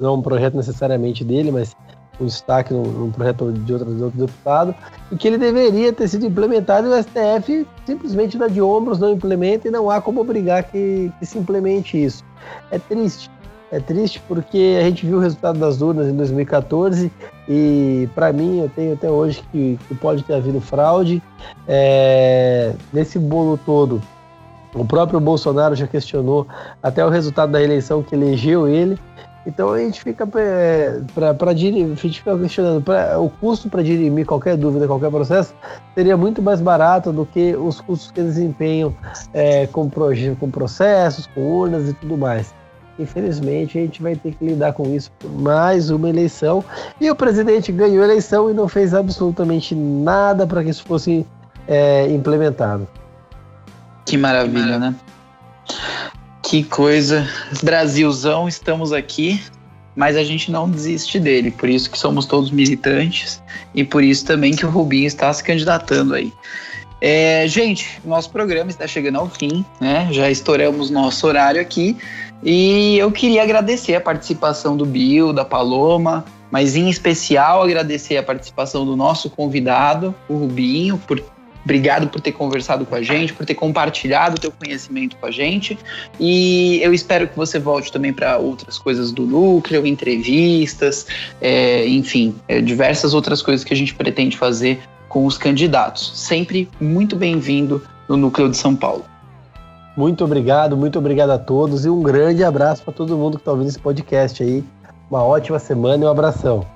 Não 0.00 0.10
é 0.10 0.12
um 0.14 0.22
projeto 0.22 0.56
necessariamente 0.56 1.22
dele, 1.22 1.52
mas 1.52 1.76
um 2.20 2.26
destaque 2.26 2.72
num, 2.72 3.10
projeto 3.10 3.52
de 3.52 3.72
outro, 3.72 3.94
de 3.94 4.02
outro 4.02 4.26
deputado, 4.26 4.74
e 5.10 5.16
que 5.16 5.28
ele 5.28 5.38
deveria 5.38 5.92
ter 5.92 6.08
sido 6.08 6.26
implementado 6.26 6.86
e 6.86 6.90
o 6.90 7.02
STF 7.02 7.66
simplesmente 7.86 8.38
dá 8.38 8.48
de 8.48 8.60
ombros, 8.60 8.98
não 8.98 9.10
implementa 9.10 9.68
e 9.68 9.70
não 9.70 9.90
há 9.90 10.00
como 10.00 10.20
obrigar 10.20 10.64
que, 10.64 11.12
que 11.18 11.26
se 11.26 11.38
implemente 11.38 12.02
isso. 12.02 12.24
É 12.70 12.78
triste. 12.78 13.30
É 13.72 13.80
triste 13.80 14.20
porque 14.28 14.76
a 14.78 14.84
gente 14.84 15.06
viu 15.06 15.16
o 15.16 15.20
resultado 15.20 15.58
das 15.58 15.80
urnas 15.80 16.06
em 16.06 16.14
2014 16.14 17.10
e, 17.48 18.06
para 18.14 18.30
mim, 18.30 18.60
eu 18.60 18.68
tenho 18.68 18.92
até 18.92 19.10
hoje 19.10 19.42
que, 19.50 19.78
que 19.88 19.94
pode 19.94 20.22
ter 20.24 20.34
havido 20.34 20.60
fraude. 20.60 21.22
É, 21.66 22.74
nesse 22.92 23.18
bolo 23.18 23.58
todo, 23.64 24.02
o 24.74 24.84
próprio 24.84 25.18
Bolsonaro 25.18 25.74
já 25.74 25.86
questionou 25.86 26.46
até 26.82 27.02
o 27.02 27.08
resultado 27.08 27.52
da 27.52 27.62
eleição 27.62 28.02
que 28.02 28.14
elegeu 28.14 28.68
ele. 28.68 28.98
Então 29.46 29.70
a 29.70 29.78
gente 29.78 30.02
fica 30.02 30.28
é, 30.36 31.00
para 31.14 31.50
a 31.50 31.54
gente 31.54 31.96
fica 31.96 32.38
questionando 32.38 32.82
pra, 32.82 33.18
o 33.18 33.30
custo 33.30 33.70
para 33.70 33.82
dirimir 33.82 34.26
qualquer 34.26 34.56
dúvida, 34.56 34.86
qualquer 34.86 35.10
processo 35.10 35.52
seria 35.94 36.16
muito 36.16 36.42
mais 36.42 36.60
barato 36.60 37.10
do 37.10 37.24
que 37.24 37.56
os 37.56 37.80
custos 37.80 38.10
que 38.10 38.22
desempenham 38.22 38.94
é, 39.32 39.66
com, 39.66 39.90
com 40.38 40.50
processos, 40.50 41.26
com 41.26 41.40
urnas 41.40 41.88
e 41.88 41.94
tudo 41.94 42.18
mais. 42.18 42.54
Infelizmente, 42.98 43.78
a 43.78 43.80
gente 43.82 44.02
vai 44.02 44.14
ter 44.14 44.34
que 44.34 44.44
lidar 44.44 44.72
com 44.72 44.94
isso 44.94 45.10
por 45.18 45.30
mais 45.30 45.90
uma 45.90 46.08
eleição. 46.08 46.64
E 47.00 47.10
o 47.10 47.16
presidente 47.16 47.72
ganhou 47.72 48.02
a 48.02 48.06
eleição 48.06 48.50
e 48.50 48.54
não 48.54 48.68
fez 48.68 48.94
absolutamente 48.94 49.74
nada 49.74 50.46
para 50.46 50.62
que 50.62 50.70
isso 50.70 50.84
fosse 50.84 51.26
é, 51.66 52.06
implementado. 52.10 52.86
Que 54.04 54.16
maravilha, 54.16 54.78
né? 54.78 54.94
Que 56.42 56.62
coisa. 56.62 57.26
Brasilzão, 57.62 58.46
estamos 58.46 58.92
aqui, 58.92 59.40
mas 59.96 60.16
a 60.16 60.24
gente 60.24 60.50
não 60.50 60.68
desiste 60.68 61.18
dele. 61.18 61.50
Por 61.50 61.68
isso 61.68 61.90
que 61.90 61.98
somos 61.98 62.26
todos 62.26 62.50
militantes 62.50 63.42
e 63.74 63.82
por 63.82 64.04
isso 64.04 64.24
também 64.26 64.54
que 64.54 64.66
o 64.66 64.70
Rubinho 64.70 65.06
está 65.06 65.32
se 65.32 65.42
candidatando 65.42 66.14
aí. 66.14 66.32
É, 67.00 67.48
gente, 67.48 68.00
nosso 68.04 68.30
programa 68.30 68.70
está 68.70 68.86
chegando 68.86 69.18
ao 69.18 69.28
fim, 69.28 69.64
né? 69.80 70.08
Já 70.12 70.30
estouramos 70.30 70.88
nosso 70.88 71.26
horário 71.26 71.60
aqui. 71.60 71.96
E 72.42 72.98
eu 72.98 73.10
queria 73.12 73.42
agradecer 73.42 73.94
a 73.94 74.00
participação 74.00 74.76
do 74.76 74.84
Bill, 74.84 75.32
da 75.32 75.44
Paloma, 75.44 76.24
mas 76.50 76.76
em 76.76 76.88
especial 76.88 77.62
agradecer 77.62 78.16
a 78.16 78.22
participação 78.22 78.84
do 78.84 78.96
nosso 78.96 79.30
convidado, 79.30 80.14
o 80.28 80.34
Rubinho, 80.34 80.98
por 80.98 81.22
Obrigado 81.64 82.08
por 82.08 82.20
ter 82.20 82.32
conversado 82.32 82.84
com 82.84 82.94
a 82.94 83.02
gente, 83.02 83.32
por 83.32 83.46
ter 83.46 83.54
compartilhado 83.54 84.36
o 84.36 84.38
teu 84.38 84.50
conhecimento 84.50 85.16
com 85.16 85.26
a 85.26 85.30
gente. 85.30 85.78
E 86.18 86.80
eu 86.82 86.92
espero 86.92 87.28
que 87.28 87.36
você 87.36 87.58
volte 87.58 87.92
também 87.92 88.12
para 88.12 88.36
outras 88.38 88.78
coisas 88.78 89.12
do 89.12 89.24
núcleo, 89.24 89.86
entrevistas, 89.86 91.06
é, 91.40 91.86
enfim, 91.86 92.34
é, 92.48 92.60
diversas 92.60 93.14
outras 93.14 93.40
coisas 93.42 93.64
que 93.64 93.72
a 93.72 93.76
gente 93.76 93.94
pretende 93.94 94.36
fazer 94.36 94.80
com 95.08 95.24
os 95.24 95.38
candidatos. 95.38 96.12
Sempre 96.16 96.68
muito 96.80 97.14
bem-vindo 97.14 97.82
no 98.08 98.16
núcleo 98.16 98.48
de 98.48 98.56
São 98.56 98.74
Paulo. 98.74 99.11
Muito 99.96 100.24
obrigado, 100.24 100.76
muito 100.76 100.98
obrigado 100.98 101.30
a 101.30 101.38
todos 101.38 101.84
e 101.84 101.90
um 101.90 102.02
grande 102.02 102.42
abraço 102.42 102.82
para 102.82 102.94
todo 102.94 103.16
mundo 103.16 103.36
que 103.36 103.42
está 103.42 103.52
ouvindo 103.52 103.68
esse 103.68 103.78
podcast 103.78 104.42
aí. 104.42 104.64
Uma 105.10 105.22
ótima 105.22 105.58
semana 105.58 106.04
e 106.04 106.06
um 106.06 106.10
abração. 106.10 106.66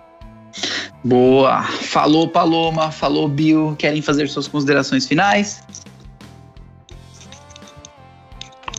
Boa. 1.03 1.63
Falou, 1.63 2.29
Paloma. 2.29 2.91
Falou, 2.91 3.29
Bill. 3.29 3.75
Querem 3.79 4.03
fazer 4.03 4.29
suas 4.29 4.47
considerações 4.47 5.07
finais? 5.07 5.63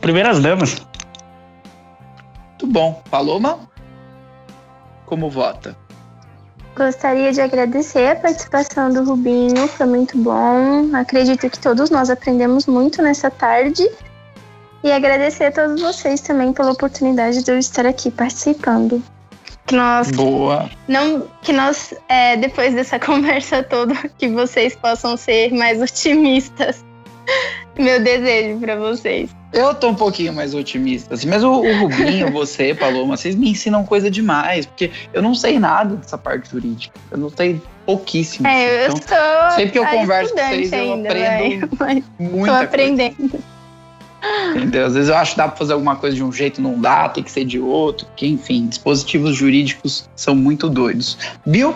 Primeiras 0.01 0.39
damas. 0.39 0.85
Muito 2.49 2.67
bom. 2.67 3.01
Paloma? 3.09 3.59
Como 5.07 5.29
vota? 5.29 5.75
Gostaria 6.75 7.31
de 7.31 7.41
agradecer 7.41 8.11
a 8.11 8.15
participação 8.15 8.91
do 8.91 9.03
Rubinho, 9.03 9.67
foi 9.67 9.87
muito 9.87 10.15
bom. 10.15 10.95
Acredito 10.95 11.49
que 11.49 11.57
todos 11.57 11.89
nós 11.89 12.11
aprendemos 12.11 12.67
muito 12.67 13.01
nessa 13.01 13.31
tarde 13.31 13.89
e 14.87 14.91
agradecer 14.91 15.45
a 15.45 15.51
todos 15.51 15.81
vocês 15.81 16.21
também 16.21 16.53
pela 16.53 16.71
oportunidade 16.71 17.43
de 17.43 17.51
eu 17.51 17.57
estar 17.57 17.85
aqui 17.85 18.09
participando. 18.09 19.03
Que 19.65 19.75
nós. 19.75 20.09
Boa! 20.11 20.69
Não, 20.87 21.27
que 21.41 21.51
nós, 21.51 21.93
é, 22.07 22.37
depois 22.37 22.73
dessa 22.73 22.97
conversa 22.99 23.61
toda, 23.63 23.93
que 24.17 24.29
vocês 24.29 24.77
possam 24.77 25.17
ser 25.17 25.53
mais 25.53 25.81
otimistas. 25.81 26.85
Meu 27.77 28.01
desejo 28.01 28.59
para 28.59 28.77
vocês. 28.77 29.29
Eu 29.51 29.75
tô 29.75 29.89
um 29.89 29.95
pouquinho 29.95 30.33
mais 30.33 30.53
otimista, 30.53 31.13
assim, 31.13 31.27
mas 31.27 31.43
o, 31.43 31.51
o 31.51 31.79
Rubinho, 31.79 32.31
você, 32.33 32.73
Paloma, 32.73 33.17
vocês 33.17 33.35
me 33.35 33.51
ensinam 33.51 33.85
coisa 33.85 34.09
demais, 34.09 34.65
porque 34.65 34.89
eu 35.13 35.21
não 35.21 35.35
sei 35.35 35.59
nada 35.59 35.95
dessa 35.97 36.17
parte 36.17 36.49
jurídica. 36.49 36.97
Eu 37.11 37.17
não 37.17 37.29
sei 37.29 37.61
pouquíssimo. 37.85 38.47
É, 38.47 38.87
eu 38.87 38.93
então, 38.93 39.17
sou. 39.17 39.51
Sempre 39.51 39.71
que 39.71 39.79
eu 39.79 39.85
converso 39.85 40.33
com 40.33 40.39
vocês, 40.39 40.71
eu 40.71 40.93
aprendo 40.93 41.77
véio, 41.77 42.03
muita 42.19 42.57
tô 42.57 42.63
aprendendo. 42.63 43.29
Coisa. 43.29 43.56
Entendeu? 44.55 44.85
Às 44.85 44.93
vezes 44.93 45.09
eu 45.09 45.15
acho 45.15 45.31
que 45.31 45.37
dá 45.37 45.47
para 45.47 45.57
fazer 45.57 45.73
alguma 45.73 45.95
coisa 45.95 46.15
de 46.15 46.23
um 46.23 46.31
jeito, 46.31 46.61
não 46.61 46.79
dá, 46.79 47.07
tem 47.09 47.23
que 47.23 47.31
ser 47.31 47.45
de 47.45 47.59
outro. 47.59 48.07
Que, 48.15 48.27
enfim, 48.27 48.67
dispositivos 48.67 49.35
jurídicos 49.35 50.09
são 50.15 50.35
muito 50.35 50.69
doidos. 50.69 51.17
Bill? 51.45 51.75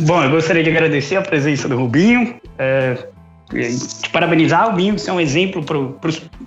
Bom, 0.00 0.22
eu 0.22 0.30
gostaria 0.30 0.62
de 0.62 0.70
agradecer 0.70 1.16
a 1.16 1.22
presença 1.22 1.68
do 1.68 1.76
Rubinho. 1.76 2.34
É, 2.58 3.06
te 3.48 4.10
parabenizar, 4.10 4.68
Rubinho, 4.68 4.98
você 4.98 5.08
é 5.08 5.12
um 5.12 5.20
exemplo 5.20 5.64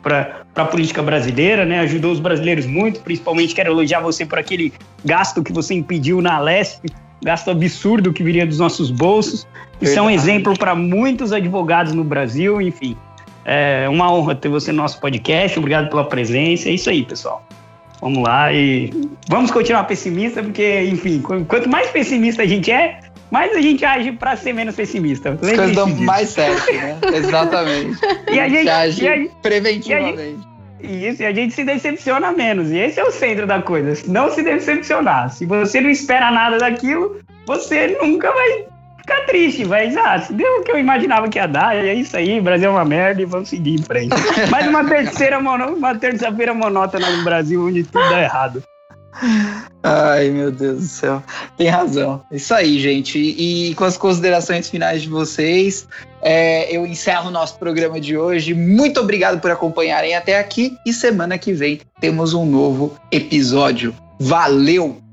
para 0.01 0.43
a 0.55 0.65
política 0.65 1.01
brasileira, 1.01 1.65
né? 1.65 1.79
Ajudou 1.79 2.11
os 2.11 2.19
brasileiros 2.19 2.65
muito, 2.65 2.99
principalmente 3.01 3.55
quero 3.55 3.71
elogiar 3.71 4.01
você 4.01 4.25
por 4.25 4.37
aquele 4.37 4.73
gasto 5.03 5.41
que 5.41 5.53
você 5.53 5.73
impediu 5.73 6.21
na 6.21 6.39
Lesp, 6.39 6.85
gasto 7.23 7.49
absurdo 7.49 8.11
que 8.11 8.21
viria 8.21 8.45
dos 8.45 8.59
nossos 8.59 8.91
bolsos. 8.91 9.47
Isso 9.81 9.97
é 9.97 10.01
um 10.01 10.09
exemplo 10.09 10.57
para 10.57 10.75
muitos 10.75 11.31
advogados 11.31 11.93
no 11.93 12.03
Brasil, 12.03 12.61
enfim. 12.61 12.97
É 13.51 13.89
uma 13.89 14.13
honra 14.13 14.35
ter 14.35 14.47
você 14.47 14.71
no 14.71 14.77
nosso 14.77 14.99
podcast. 14.99 15.57
Obrigado 15.57 15.89
pela 15.89 16.03
presença. 16.03 16.69
É 16.69 16.73
isso 16.73 16.87
aí, 16.87 17.03
pessoal. 17.03 17.43
Vamos 17.99 18.21
lá 18.21 18.53
e 18.53 18.93
vamos 19.27 19.49
continuar 19.49 19.85
pessimista, 19.85 20.43
porque, 20.43 20.83
enfim, 20.83 21.19
quanto 21.19 21.67
mais 21.67 21.89
pessimista 21.89 22.43
a 22.43 22.45
gente 22.45 22.71
é, 22.71 22.99
mas 23.31 23.55
a 23.55 23.59
gente 23.59 23.83
age 23.83 24.11
para 24.11 24.35
ser 24.35 24.53
menos 24.53 24.75
pessimista. 24.75 25.31
As 25.31 25.39
coisas 25.39 25.75
dão 25.75 25.87
mais 25.95 26.29
certo, 26.29 26.71
né? 26.71 26.95
Exatamente. 27.11 27.99
e 28.31 28.39
a 28.39 28.47
gente 28.47 28.69
age 28.69 29.03
e 29.03 29.07
a, 29.07 29.29
preventivamente. 29.41 30.47
Isso, 30.81 31.23
e 31.23 31.25
a 31.25 31.33
gente 31.33 31.55
se 31.55 31.63
decepciona 31.63 32.31
menos. 32.31 32.69
E 32.69 32.77
esse 32.77 32.99
é 32.99 33.03
o 33.03 33.11
centro 33.11 33.47
da 33.47 33.63
coisa. 33.63 33.99
Não 34.07 34.31
se 34.31 34.43
decepcionar. 34.43 35.31
Se 35.31 35.47
você 35.47 35.81
não 35.81 35.89
espera 35.89 36.29
nada 36.29 36.59
daquilo, 36.59 37.19
você 37.47 37.97
nunca 37.99 38.31
vai 38.31 38.65
ficar 39.09 39.25
triste. 39.25 39.63
Vai, 39.65 39.95
ah, 39.97 40.17
deu 40.29 40.59
o 40.59 40.63
que 40.63 40.71
eu 40.71 40.77
imaginava 40.77 41.27
que 41.27 41.39
ia 41.39 41.47
dar, 41.47 41.75
é 41.75 41.93
isso 41.93 42.15
aí, 42.15 42.39
o 42.39 42.43
Brasil 42.43 42.69
é 42.69 42.71
uma 42.71 42.85
merda 42.85 43.21
e 43.21 43.25
vamos 43.25 43.49
seguir 43.49 43.73
em 43.73 43.81
frente. 43.81 44.15
Mais 44.51 44.67
uma 44.67 44.85
terceira 44.85 45.39
mono, 45.39 45.73
uma 45.73 45.95
terça-feira 45.95 46.53
monótona 46.53 47.09
no 47.09 47.23
Brasil 47.23 47.65
onde 47.65 47.83
tudo 47.83 48.07
dá 48.09 48.21
errado. 48.21 48.63
Ai, 49.81 50.29
meu 50.29 50.51
Deus 50.51 50.77
do 50.77 50.87
céu. 50.87 51.23
Tem 51.57 51.67
razão. 51.67 52.21
Isso 52.31 52.53
aí, 52.53 52.79
gente. 52.79 53.17
E, 53.17 53.71
e 53.71 53.75
com 53.75 53.83
as 53.83 53.97
considerações 53.97 54.69
finais 54.69 55.01
de 55.01 55.09
vocês, 55.09 55.87
é, 56.21 56.73
eu 56.73 56.85
encerro 56.85 57.29
o 57.29 57.31
nosso 57.31 57.57
programa 57.57 57.99
de 57.99 58.15
hoje. 58.15 58.53
Muito 58.53 58.99
obrigado 58.99 59.41
por 59.41 59.49
acompanharem 59.49 60.15
até 60.15 60.39
aqui. 60.39 60.77
E 60.85 60.93
semana 60.93 61.37
que 61.37 61.51
vem 61.51 61.81
temos 61.99 62.33
um 62.33 62.45
novo 62.45 62.95
episódio. 63.11 63.93
Valeu! 64.19 65.08